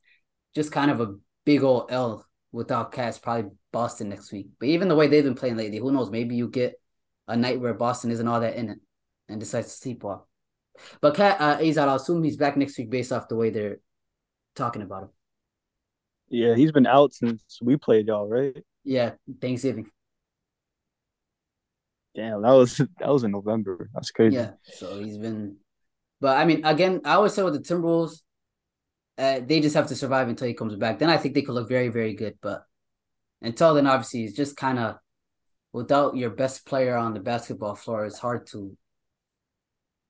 just 0.56 0.72
kind 0.72 0.92
of 0.92 1.02
a 1.02 1.16
big 1.46 1.64
old 1.64 1.92
L 1.92 2.26
without 2.52 2.92
KAT 2.92 3.10
is 3.10 3.20
probably 3.20 3.52
Boston 3.72 4.10
next 4.10 4.32
week. 4.32 4.48
But 4.60 4.70
even 4.70 4.88
the 4.88 4.96
way 4.96 5.08
they've 5.08 5.24
been 5.24 5.36
playing 5.36 5.58
lately, 5.58 5.80
who 5.80 5.92
knows? 5.92 6.12
Maybe 6.12 6.36
you 6.36 6.48
get 6.48 6.80
a 7.28 7.36
night 7.36 7.60
where 7.60 7.74
Boston 7.74 8.12
isn't 8.12 8.28
all 8.28 8.40
that 8.40 8.56
in 8.56 8.70
it 8.70 8.80
and 9.28 9.40
decides 9.40 9.68
to 9.68 9.74
sleep 9.74 10.06
off. 10.06 10.22
But 11.02 11.16
KAT 11.16 11.42
uh, 11.42 11.58
Azad, 11.58 11.88
I'll 11.88 11.96
assume 11.96 12.24
he's 12.24 12.38
back 12.38 12.56
next 12.56 12.78
week 12.78 12.90
based 12.90 13.12
off 13.12 13.28
the 13.28 13.36
way 13.36 13.50
they're 13.50 13.80
talking 14.56 14.82
about 14.82 15.04
him. 15.04 15.10
Yeah, 16.30 16.56
he's 16.56 16.72
been 16.72 16.88
out 16.88 17.14
since 17.14 17.60
we 17.62 17.76
played 17.76 18.08
y'all, 18.08 18.28
right? 18.28 18.56
Yeah, 18.84 19.14
Thanksgiving. 19.42 19.90
Damn, 22.16 22.42
that 22.42 22.52
was 22.52 22.78
that 23.00 23.10
was 23.10 23.24
in 23.24 23.32
November. 23.32 23.90
That's 23.94 24.12
crazy. 24.12 24.36
Yeah, 24.36 24.52
so 24.64 25.00
he's 25.00 25.18
been, 25.18 25.58
but 26.20 26.38
I 26.38 26.46
mean, 26.46 26.66
again, 26.66 27.02
I 27.06 27.14
always 27.14 27.34
say 27.34 27.44
with 27.44 27.54
the 27.54 27.60
Timberwolves, 27.60 28.22
uh, 29.18 29.42
they 29.46 29.60
just 29.60 29.76
have 29.76 29.88
to 29.88 29.96
survive 29.96 30.30
until 30.30 30.48
he 30.48 30.54
comes 30.54 30.76
back. 30.76 31.00
Then 31.00 31.10
I 31.10 31.18
think 31.18 31.36
they 31.36 31.42
could 31.42 31.56
look 31.56 31.70
very, 31.70 31.90
very 31.90 32.14
good. 32.14 32.36
But 32.42 32.64
until 33.42 33.74
then, 33.74 33.88
obviously, 33.88 34.24
it's 34.24 34.36
just 34.36 34.56
kind 34.56 34.80
of 34.80 34.96
without 35.74 36.16
your 36.16 36.30
best 36.30 36.66
player 36.66 36.96
on 36.96 37.14
the 37.14 37.20
basketball 37.20 37.76
floor, 37.76 38.06
it's 38.06 38.20
hard 38.20 38.48
to. 38.48 38.76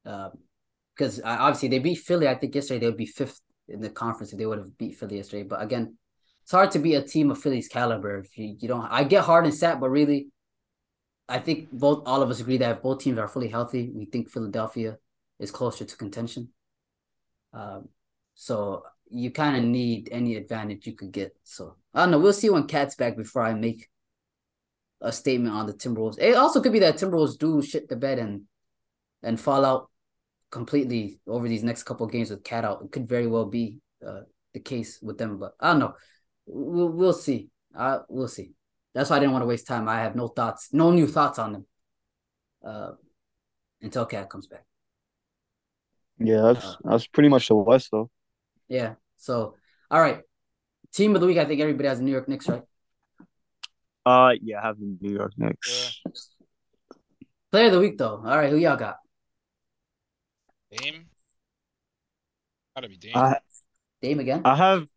Because 0.03 1.19
uh, 1.19 1.37
obviously 1.39 1.69
they 1.69 1.79
beat 1.79 1.99
Philly. 1.99 2.27
I 2.27 2.35
think 2.35 2.55
yesterday 2.55 2.79
they 2.79 2.85
would 2.85 2.97
be 2.97 3.05
fifth 3.05 3.39
in 3.67 3.81
the 3.81 3.89
conference 3.89 4.31
if 4.31 4.39
they 4.39 4.45
would 4.45 4.59
have 4.59 4.77
beat 4.77 4.95
Philly 4.97 5.17
yesterday. 5.17 5.43
But 5.43 5.61
again, 5.61 5.97
it's 6.43 6.51
hard 6.51 6.71
to 6.71 6.79
be 6.79 6.95
a 6.95 7.01
team 7.03 7.29
of 7.29 7.39
Philly's 7.39 7.67
caliber 7.67 8.19
if 8.19 8.37
you, 8.37 8.55
you 8.59 8.67
don't. 8.67 8.85
I 8.89 9.03
get 9.03 9.23
Harden 9.23 9.51
sat, 9.51 9.79
but 9.79 9.89
really, 9.89 10.29
I 11.29 11.39
think 11.39 11.71
both 11.71 12.03
all 12.05 12.23
of 12.23 12.29
us 12.29 12.39
agree 12.39 12.57
that 12.57 12.77
if 12.77 12.81
both 12.81 12.99
teams 12.99 13.19
are 13.19 13.27
fully 13.27 13.49
healthy. 13.49 13.91
We 13.93 14.05
think 14.05 14.29
Philadelphia 14.29 14.97
is 15.39 15.51
closer 15.51 15.85
to 15.85 15.97
contention. 15.97 16.49
Um, 17.53 17.89
so 18.33 18.83
you 19.09 19.31
kind 19.31 19.55
of 19.55 19.63
need 19.63 20.09
any 20.11 20.35
advantage 20.35 20.87
you 20.87 20.95
could 20.95 21.11
get. 21.11 21.35
So 21.43 21.75
I 21.93 22.01
don't 22.01 22.11
know. 22.11 22.19
We'll 22.19 22.33
see 22.33 22.49
when 22.49 22.67
KAT's 22.67 22.95
back 22.95 23.15
before 23.15 23.43
I 23.43 23.53
make 23.53 23.87
a 25.01 25.11
statement 25.11 25.53
on 25.53 25.67
the 25.67 25.73
Timberwolves. 25.73 26.19
It 26.19 26.35
also 26.35 26.61
could 26.61 26.73
be 26.73 26.79
that 26.79 26.95
Timberwolves 26.95 27.37
do 27.37 27.61
shit 27.61 27.87
the 27.87 27.95
bed 27.95 28.19
and 28.19 28.43
and 29.21 29.39
fall 29.39 29.65
out 29.65 29.89
completely 30.51 31.19
over 31.27 31.47
these 31.47 31.63
next 31.63 31.83
couple 31.83 32.07
games 32.07 32.31
with 32.31 32.43
KAT 32.43 32.65
out. 32.65 32.81
It 32.83 32.91
could 32.91 33.07
very 33.07 33.27
well 33.27 33.45
be 33.45 33.77
uh, 34.05 34.21
the 34.53 34.59
case 34.59 34.99
with 35.01 35.17
them, 35.17 35.37
but 35.37 35.53
I 35.59 35.71
don't 35.71 35.79
know. 35.79 35.93
We'll 36.47 36.89
we'll 36.89 37.13
see. 37.13 37.49
Uh, 37.75 37.99
we'll 38.09 38.27
see. 38.27 38.53
That's 38.99 39.09
why 39.09 39.15
I 39.15 39.19
didn't 39.19 39.31
want 39.31 39.43
to 39.43 39.47
waste 39.47 39.65
time. 39.65 39.87
I 39.87 40.01
have 40.01 40.13
no 40.13 40.27
thoughts, 40.27 40.73
no 40.73 40.91
new 40.91 41.07
thoughts 41.07 41.39
on 41.39 41.53
them 41.53 41.65
uh, 42.65 42.91
until 43.81 44.05
KAT 44.05 44.29
comes 44.29 44.45
back. 44.45 44.65
Yeah, 46.17 46.41
that's 46.41 46.65
uh, 46.65 46.75
that's 46.83 47.07
pretty 47.07 47.29
much 47.29 47.47
the 47.47 47.55
West 47.55 47.91
though. 47.93 48.09
Yeah. 48.67 48.95
So, 49.15 49.55
all 49.89 50.01
right. 50.01 50.19
Team 50.93 51.15
of 51.15 51.21
the 51.21 51.27
week. 51.27 51.37
I 51.37 51.45
think 51.45 51.61
everybody 51.61 51.87
has 51.87 51.99
the 51.99 52.03
New 52.03 52.11
York 52.11 52.27
Knicks, 52.27 52.49
right? 52.49 52.63
Uh, 54.05 54.33
yeah, 54.41 54.59
I 54.59 54.67
have 54.67 54.77
the 54.77 54.97
New 54.99 55.13
York 55.13 55.31
Knicks. 55.37 56.01
Yeah. 56.05 56.11
Player 57.49 57.67
of 57.67 57.71
the 57.71 57.79
week, 57.79 57.97
though. 57.97 58.21
All 58.25 58.37
right, 58.37 58.49
who 58.49 58.57
y'all 58.57 58.75
got? 58.75 58.97
Dame. 60.73 61.05
Gotta 62.75 62.89
be 62.89 62.97
Dame. 62.97 63.15
I, 63.15 63.37
Dame 64.01 64.19
again. 64.19 64.41
I 64.43 64.57
have. 64.57 64.87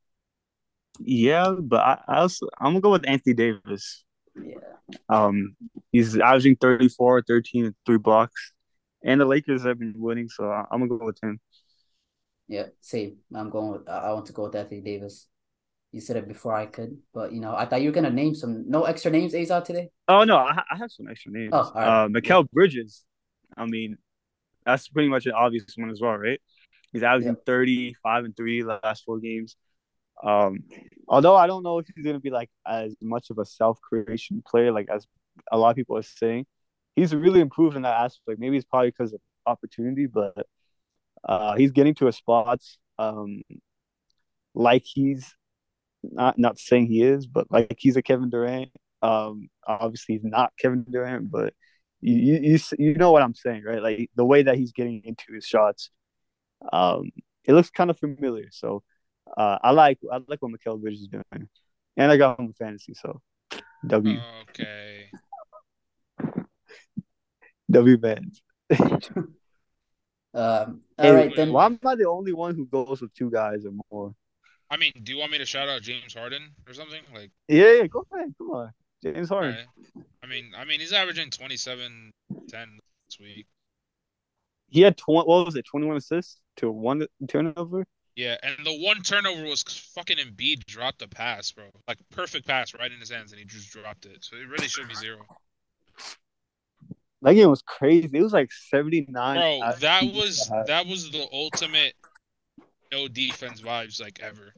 Yeah, 1.01 1.55
but 1.59 1.81
I, 1.81 1.99
I 2.09 2.17
also 2.19 2.49
I'm 2.59 2.73
gonna 2.73 2.81
go 2.81 2.93
with 2.93 3.09
Anthony 3.09 3.35
Davis. 3.35 4.05
Yeah. 4.35 4.57
Um, 5.09 5.57
he's 5.91 6.19
averaging 6.19 6.57
34, 6.57 7.23
13, 7.23 7.67
and 7.67 7.75
three 7.87 7.99
blocks, 7.99 8.53
and 9.05 9.21
the 9.21 9.25
Lakers 9.25 9.65
have 9.65 9.79
been 9.79 9.95
winning, 9.97 10.29
so 10.29 10.45
I'm 10.51 10.87
gonna 10.87 10.89
go 10.89 11.05
with 11.05 11.19
him. 11.23 11.41
Yeah, 12.49 12.67
same. 12.81 13.19
I'm 13.35 13.51
going 13.51 13.73
with. 13.73 13.89
I 13.89 14.13
want 14.13 14.27
to 14.27 14.33
go 14.33 14.45
with 14.45 14.55
Anthony 14.55 14.81
Davis. 14.81 15.29
You 15.93 16.01
said 16.01 16.17
it 16.17 16.29
before 16.29 16.55
I 16.55 16.67
could, 16.67 16.99
but 17.13 17.33
you 17.33 17.41
know, 17.41 17.55
I 17.55 17.67
thought 17.67 17.83
you 17.83 17.89
were 17.89 17.95
gonna 17.95 18.11
name 18.11 18.35
some 18.35 18.69
no 18.69 18.85
extra 18.85 19.11
names 19.11 19.35
Azad 19.35 19.65
today. 19.65 19.91
Oh 20.09 20.25
no, 20.25 20.37
I, 20.37 20.63
I 20.71 20.77
have 20.77 20.91
some 20.91 21.09
extra 21.09 21.33
names. 21.33 21.51
Oh, 21.53 21.59
all 21.59 21.73
right. 21.75 22.05
uh, 22.05 22.09
Mikal 22.09 22.51
Bridges. 22.51 23.05
I 23.57 23.67
mean, 23.67 23.99
that's 24.65 24.89
pretty 24.89 25.09
much 25.09 25.27
an 25.27 25.33
obvious 25.33 25.65
one 25.77 25.91
as 25.91 26.01
well, 26.01 26.17
right? 26.17 26.41
He's 26.93 27.03
averaging 27.03 27.37
yep. 27.37 27.47
35 27.47 28.25
and 28.25 28.37
three 28.37 28.63
last 28.63 29.05
four 29.05 29.19
games. 29.19 29.57
Um, 30.23 30.61
although 31.09 31.37
I 31.37 31.47
don't 31.47 31.63
know 31.63 31.79
if 31.79 31.87
he's 31.95 32.05
gonna 32.05 32.21
be 32.21 32.31
like 32.31 32.51
as 32.67 32.95
much 33.01 33.31
of 33.31 33.39
a 33.39 33.45
self 33.45 33.81
creation 33.81 34.43
player, 34.47 34.73
like 34.73 34.89
as 34.91 35.07
a 35.51 35.59
lot 35.59 35.71
of 35.71 35.77
people 35.77 35.97
are 35.97 36.03
saying. 36.03 36.47
He's 36.97 37.15
really 37.15 37.41
improved 37.41 37.75
in 37.77 37.83
that 37.83 38.01
aspect. 38.03 38.39
Maybe 38.39 38.57
it's 38.59 38.67
probably 38.67 38.91
because 38.91 39.15
of 39.15 39.21
opportunity, 39.47 40.07
but 40.07 40.47
uh, 41.25 41.55
he's 41.57 41.73
getting 41.73 41.95
to 41.97 42.09
a 42.09 42.13
spots 42.13 42.79
um, 42.99 43.43
like 44.55 44.83
he's 44.85 45.35
not 46.03 46.39
not 46.39 46.59
saying 46.59 46.87
he 46.87 47.03
is, 47.03 47.27
but 47.27 47.47
like 47.51 47.77
he's 47.79 47.97
a 47.97 48.03
Kevin 48.03 48.31
Durant. 48.31 48.71
Um, 49.03 49.49
obviously 49.67 50.17
he's 50.17 50.25
not 50.25 50.53
Kevin 50.61 50.85
Durant, 50.91 51.31
but 51.31 51.55
you 52.01 52.39
you 52.43 52.59
you 52.79 52.95
know 52.95 53.13
what 53.13 53.23
I'm 53.23 53.35
saying, 53.35 53.65
right? 53.65 53.83
Like 53.83 54.11
the 54.17 54.25
way 54.25 54.43
that 54.45 54.57
he's 54.57 54.73
getting 54.73 55.03
into 55.05 55.33
his 55.35 55.47
shots, 55.47 55.91
um, 56.73 57.11
it 57.45 57.55
looks 57.55 57.71
kind 57.71 57.91
of 57.91 57.99
familiar. 57.99 58.49
So 58.53 58.83
uh, 59.37 59.59
I 59.63 59.71
like 59.71 59.99
I 60.11 60.21
like 60.27 60.41
what 60.43 60.53
Mikal 60.53 60.81
Bridges 60.81 61.03
is 61.03 61.09
doing, 61.09 61.49
and 61.97 62.13
I 62.13 62.17
got 62.17 62.39
him 62.39 62.47
in 62.47 62.53
fantasy. 62.53 62.95
So 62.95 63.21
W. 63.87 64.19
Okay. 64.51 65.11
W 67.71 67.97
bands. 67.97 68.43
um, 70.35 70.83
all 70.99 71.15
right, 71.15 71.35
then. 71.35 71.53
Why 71.53 71.67
am 71.67 71.79
I 71.85 71.95
the 71.95 72.09
only 72.09 72.33
one 72.33 72.55
who 72.55 72.67
goes 72.67 73.01
with 73.01 73.15
two 73.15 73.31
guys 73.31 73.65
or 73.65 73.73
more? 73.91 74.15
I 74.71 74.77
mean, 74.77 74.93
do 75.03 75.13
you 75.13 75.19
want 75.19 75.33
me 75.33 75.39
to 75.39 75.47
shout 75.47 75.69
out 75.69 75.83
James 75.83 76.15
Harden 76.15 76.51
or 76.67 76.73
something? 76.73 77.03
Like, 77.15 77.31
yeah, 77.49 77.73
yeah, 77.73 77.87
go 77.87 78.07
ahead. 78.15 78.35
Come 78.39 78.51
on, 78.51 78.73
James 79.03 79.29
Harden. 79.29 79.57
Right. 79.57 80.05
I 80.23 80.27
mean, 80.27 80.53
I 80.57 80.65
mean, 80.65 80.81
he's 80.81 80.93
averaging 80.93 81.31
27, 81.31 82.11
10 82.49 82.79
this 83.07 83.19
week. 83.21 83.47
He 84.69 84.81
had 84.81 84.97
twenty. 84.97 85.27
What 85.27 85.45
was 85.45 85.57
it? 85.57 85.67
Twenty 85.67 85.87
one 85.87 85.99
assists 85.99 86.41
to 86.57 86.71
one 86.71 87.07
turnover. 87.29 87.87
Yeah, 88.15 88.37
and 88.43 88.57
the 88.65 88.79
one 88.79 89.01
turnover 89.01 89.45
was 89.45 89.63
fucking 89.95 90.19
Embiid 90.19 90.67
dropped 90.67 90.99
the 90.99 91.09
pass, 91.09 91.51
bro. 91.51 91.65
Like 91.89 91.99
perfect 92.11 92.47
pass 92.47 92.75
right 92.75 92.93
in 92.93 93.01
his 93.01 93.11
hands, 93.11 93.33
and 93.33 93.39
he 93.39 93.47
just 93.47 93.71
dropped 93.71 94.05
it. 94.05 94.19
So 94.23 94.37
it 94.37 94.49
really 94.49 94.69
should 94.69 94.89
be 94.89 94.95
zero. 94.95 95.21
That 97.23 97.35
game 97.35 97.49
was 97.49 97.63
crazy. 97.63 98.11
It 98.13 98.23
was 98.23 98.33
like 98.33 98.53
seventy 98.53 99.07
nine. 99.09 99.37
Bro, 99.37 99.73
that 99.81 100.05
was 100.05 100.51
that 100.67 100.87
was 100.87 101.11
the 101.11 101.27
ultimate 101.33 101.95
no 102.93 103.09
defense 103.09 103.63
vibes 103.63 104.01
like 104.01 104.21
ever 104.21 104.53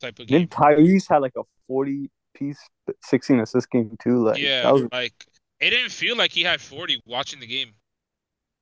type 0.00 0.18
of 0.18 0.28
game. 0.28 0.40
Then 0.40 0.48
Tyrese 0.48 1.08
had 1.08 1.18
like 1.18 1.34
a 1.36 1.42
40 1.66 2.10
piece 2.34 2.58
16 3.02 3.40
assist 3.40 3.70
game 3.70 3.96
too. 4.00 4.24
Like 4.24 4.38
yeah, 4.38 4.70
was... 4.70 4.86
like 4.92 5.12
it 5.58 5.70
didn't 5.70 5.90
feel 5.90 6.16
like 6.16 6.30
he 6.30 6.42
had 6.42 6.60
40 6.60 7.02
watching 7.06 7.40
the 7.40 7.46
game. 7.46 7.72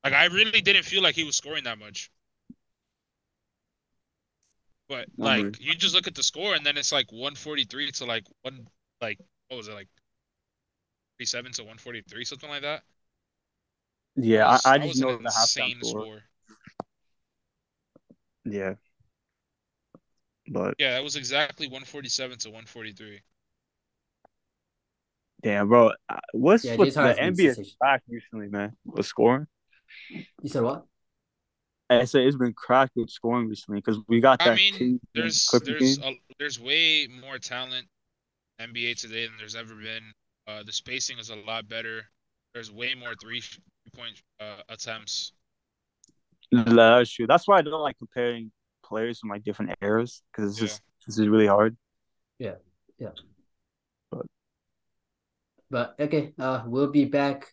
Like 0.02 0.14
I 0.14 0.26
really 0.26 0.60
didn't 0.60 0.84
feel 0.84 1.02
like 1.02 1.14
he 1.14 1.24
was 1.24 1.36
scoring 1.36 1.64
that 1.64 1.78
much. 1.78 2.10
But 4.88 5.06
like 5.16 5.44
mm-hmm. 5.44 5.62
you 5.62 5.74
just 5.74 5.94
look 5.94 6.06
at 6.06 6.14
the 6.14 6.22
score 6.22 6.54
and 6.54 6.64
then 6.64 6.76
it's 6.76 6.92
like 6.92 7.10
143 7.10 7.90
to 7.92 8.04
like 8.04 8.24
one 8.42 8.66
like 9.00 9.18
what 9.48 9.56
was 9.56 9.68
it 9.68 9.74
like 9.74 9.88
37 11.18 11.52
to 11.52 11.62
143 11.62 12.24
something 12.24 12.50
like 12.50 12.62
that. 12.62 12.82
Yeah, 14.16 14.52
was, 14.52 14.62
I, 14.64 14.74
I 14.74 14.78
just 14.78 15.00
know 15.00 15.16
the 15.16 15.24
halftime 15.24 15.78
score. 15.84 16.02
score. 16.02 16.22
Yeah. 18.44 18.74
But 20.46 20.74
yeah, 20.78 20.92
that 20.92 21.02
was 21.02 21.16
exactly 21.16 21.66
147 21.66 22.38
to 22.38 22.48
143. 22.48 23.20
Damn, 25.42 25.68
bro. 25.68 25.92
Uh, 26.08 26.16
what's 26.32 26.64
yeah, 26.64 26.76
with 26.76 26.94
the 26.94 27.00
NBA 27.00 27.76
crack 27.78 28.02
recently, 28.08 28.48
man? 28.48 28.76
With 28.84 29.06
scoring? 29.06 29.46
You 30.10 30.48
said 30.48 30.62
what? 30.62 30.86
I 31.90 32.04
said 32.04 32.22
it's 32.22 32.36
been 32.36 32.54
cracked 32.54 32.92
with 32.96 33.10
scoring 33.10 33.48
recently 33.48 33.78
because 33.78 33.98
we 34.08 34.20
got 34.20 34.38
that. 34.40 34.52
I 34.52 34.56
mean, 34.56 35.00
there's 35.14 35.48
there's 35.64 35.98
a, 35.98 36.12
there's 36.38 36.58
way 36.58 37.08
more 37.20 37.38
talent 37.38 37.86
NBA 38.60 38.94
today 38.94 39.26
than 39.26 39.34
there's 39.38 39.54
ever 39.54 39.74
been. 39.74 40.12
Uh, 40.46 40.62
the 40.62 40.72
spacing 40.72 41.18
is 41.18 41.30
a 41.30 41.36
lot 41.36 41.68
better. 41.68 42.02
There's 42.54 42.70
way 42.70 42.94
more 42.94 43.14
three 43.20 43.42
point 43.94 44.20
uh, 44.40 44.62
attempts. 44.68 45.32
That's 46.52 47.10
true. 47.10 47.26
That's 47.26 47.48
why 47.48 47.58
I 47.58 47.62
don't 47.62 47.80
like 47.80 47.98
comparing 47.98 48.52
players 48.84 49.18
from 49.18 49.30
like 49.30 49.42
different 49.42 49.74
eras 49.82 50.22
because 50.30 50.50
it's 50.50 50.60
just 50.60 50.82
this 51.06 51.18
is 51.18 51.28
really 51.28 51.46
hard. 51.46 51.76
Yeah, 52.38 52.54
yeah. 52.98 53.10
But 54.10 54.26
But 55.70 55.96
okay, 55.98 56.32
uh, 56.38 56.62
we'll 56.66 56.90
be 56.90 57.04
back 57.04 57.52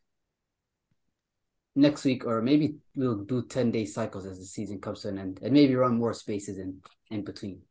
next 1.76 2.04
week, 2.06 2.26
or 2.26 2.42
maybe 2.42 2.76
we'll 2.96 3.24
do 3.24 3.44
ten 3.46 3.72
day 3.72 3.86
cycles 3.86 4.26
as 4.26 4.40
the 4.40 4.46
season 4.46 4.80
comes 4.80 5.02
to 5.02 5.10
an 5.10 5.20
end, 5.20 5.40
and 5.42 5.54
maybe 5.54 5.76
run 5.76 5.98
more 5.98 6.14
spaces 6.14 6.58
in 6.58 6.82
in 7.10 7.24
between. 7.24 7.62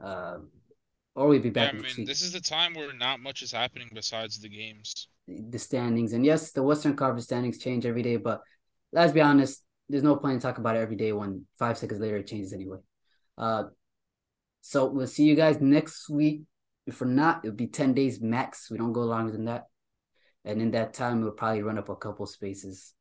Um, 0.00 0.50
or 1.14 1.28
we'll 1.28 1.40
be 1.40 1.48
Yeah, 1.48 1.66
back 1.66 1.70
I 1.70 1.76
mean, 1.76 1.84
week. 1.98 2.06
this 2.06 2.22
is 2.22 2.32
the 2.32 2.40
time 2.40 2.74
where 2.74 2.92
not 2.92 3.20
much 3.20 3.42
is 3.42 3.52
happening 3.52 3.88
besides 3.92 4.38
the 4.40 4.48
games. 4.48 5.08
the 5.28 5.58
standings. 5.58 6.12
And 6.12 6.24
yes, 6.24 6.52
the 6.52 6.62
Western 6.62 6.96
Conference 6.96 7.24
standings 7.24 7.58
change 7.58 7.86
every 7.86 8.02
day, 8.02 8.16
but 8.16 8.40
let's 8.92 9.12
be 9.12 9.20
honest, 9.20 9.62
there's 9.88 10.02
no 10.02 10.16
point 10.16 10.34
in 10.34 10.40
talking 10.40 10.60
about 10.62 10.76
it 10.76 10.80
every 10.80 10.96
day 10.96 11.12
when 11.12 11.46
five 11.58 11.78
seconds 11.78 12.00
later 12.00 12.16
it 12.16 12.26
changes 12.26 12.52
anyway. 12.52 12.78
Uh, 13.38 13.64
so 14.62 14.86
we'll 14.86 15.06
see 15.06 15.24
you 15.24 15.34
guys 15.34 15.60
next 15.60 16.08
week. 16.08 16.42
If 16.86 17.00
we're 17.00 17.08
not, 17.08 17.44
it'll 17.44 17.56
be 17.56 17.66
10 17.68 17.94
days 17.94 18.20
max. 18.20 18.70
We 18.70 18.78
don't 18.78 18.92
go 18.92 19.02
longer 19.02 19.32
than 19.32 19.44
that. 19.44 19.66
And 20.44 20.60
in 20.60 20.72
that 20.72 20.94
time, 20.94 21.20
we'll 21.20 21.30
probably 21.32 21.62
run 21.62 21.78
up 21.78 21.88
a 21.88 21.96
couple 21.96 22.26
spaces. 22.26 22.94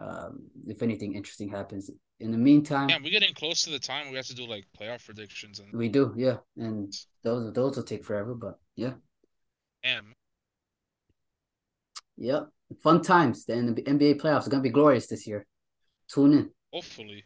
Um, 0.00 0.44
if 0.66 0.82
anything 0.82 1.14
interesting 1.14 1.50
happens. 1.50 1.90
In 2.20 2.30
the 2.30 2.38
meantime, 2.38 2.88
Yeah, 2.88 2.98
we're 3.02 3.10
getting 3.10 3.34
close 3.34 3.62
to 3.64 3.70
the 3.70 3.78
time 3.78 4.10
we 4.10 4.16
have 4.16 4.26
to 4.26 4.34
do 4.34 4.46
like 4.46 4.64
playoff 4.78 5.04
predictions 5.04 5.58
and 5.58 5.72
we 5.72 5.88
do, 5.88 6.14
yeah. 6.16 6.38
And 6.56 6.94
those 7.22 7.52
those 7.52 7.76
will 7.76 7.82
take 7.82 8.04
forever, 8.04 8.34
but 8.34 8.58
yeah. 8.76 8.94
damn. 9.82 10.14
Yep. 12.16 12.48
Fun 12.82 13.02
times. 13.02 13.44
The 13.46 13.54
NBA 13.54 14.20
playoffs 14.20 14.46
are 14.46 14.50
gonna 14.50 14.62
be 14.62 14.70
glorious 14.70 15.06
this 15.06 15.26
year. 15.26 15.46
Tune 16.08 16.32
in. 16.34 16.50
Hopefully. 16.72 17.24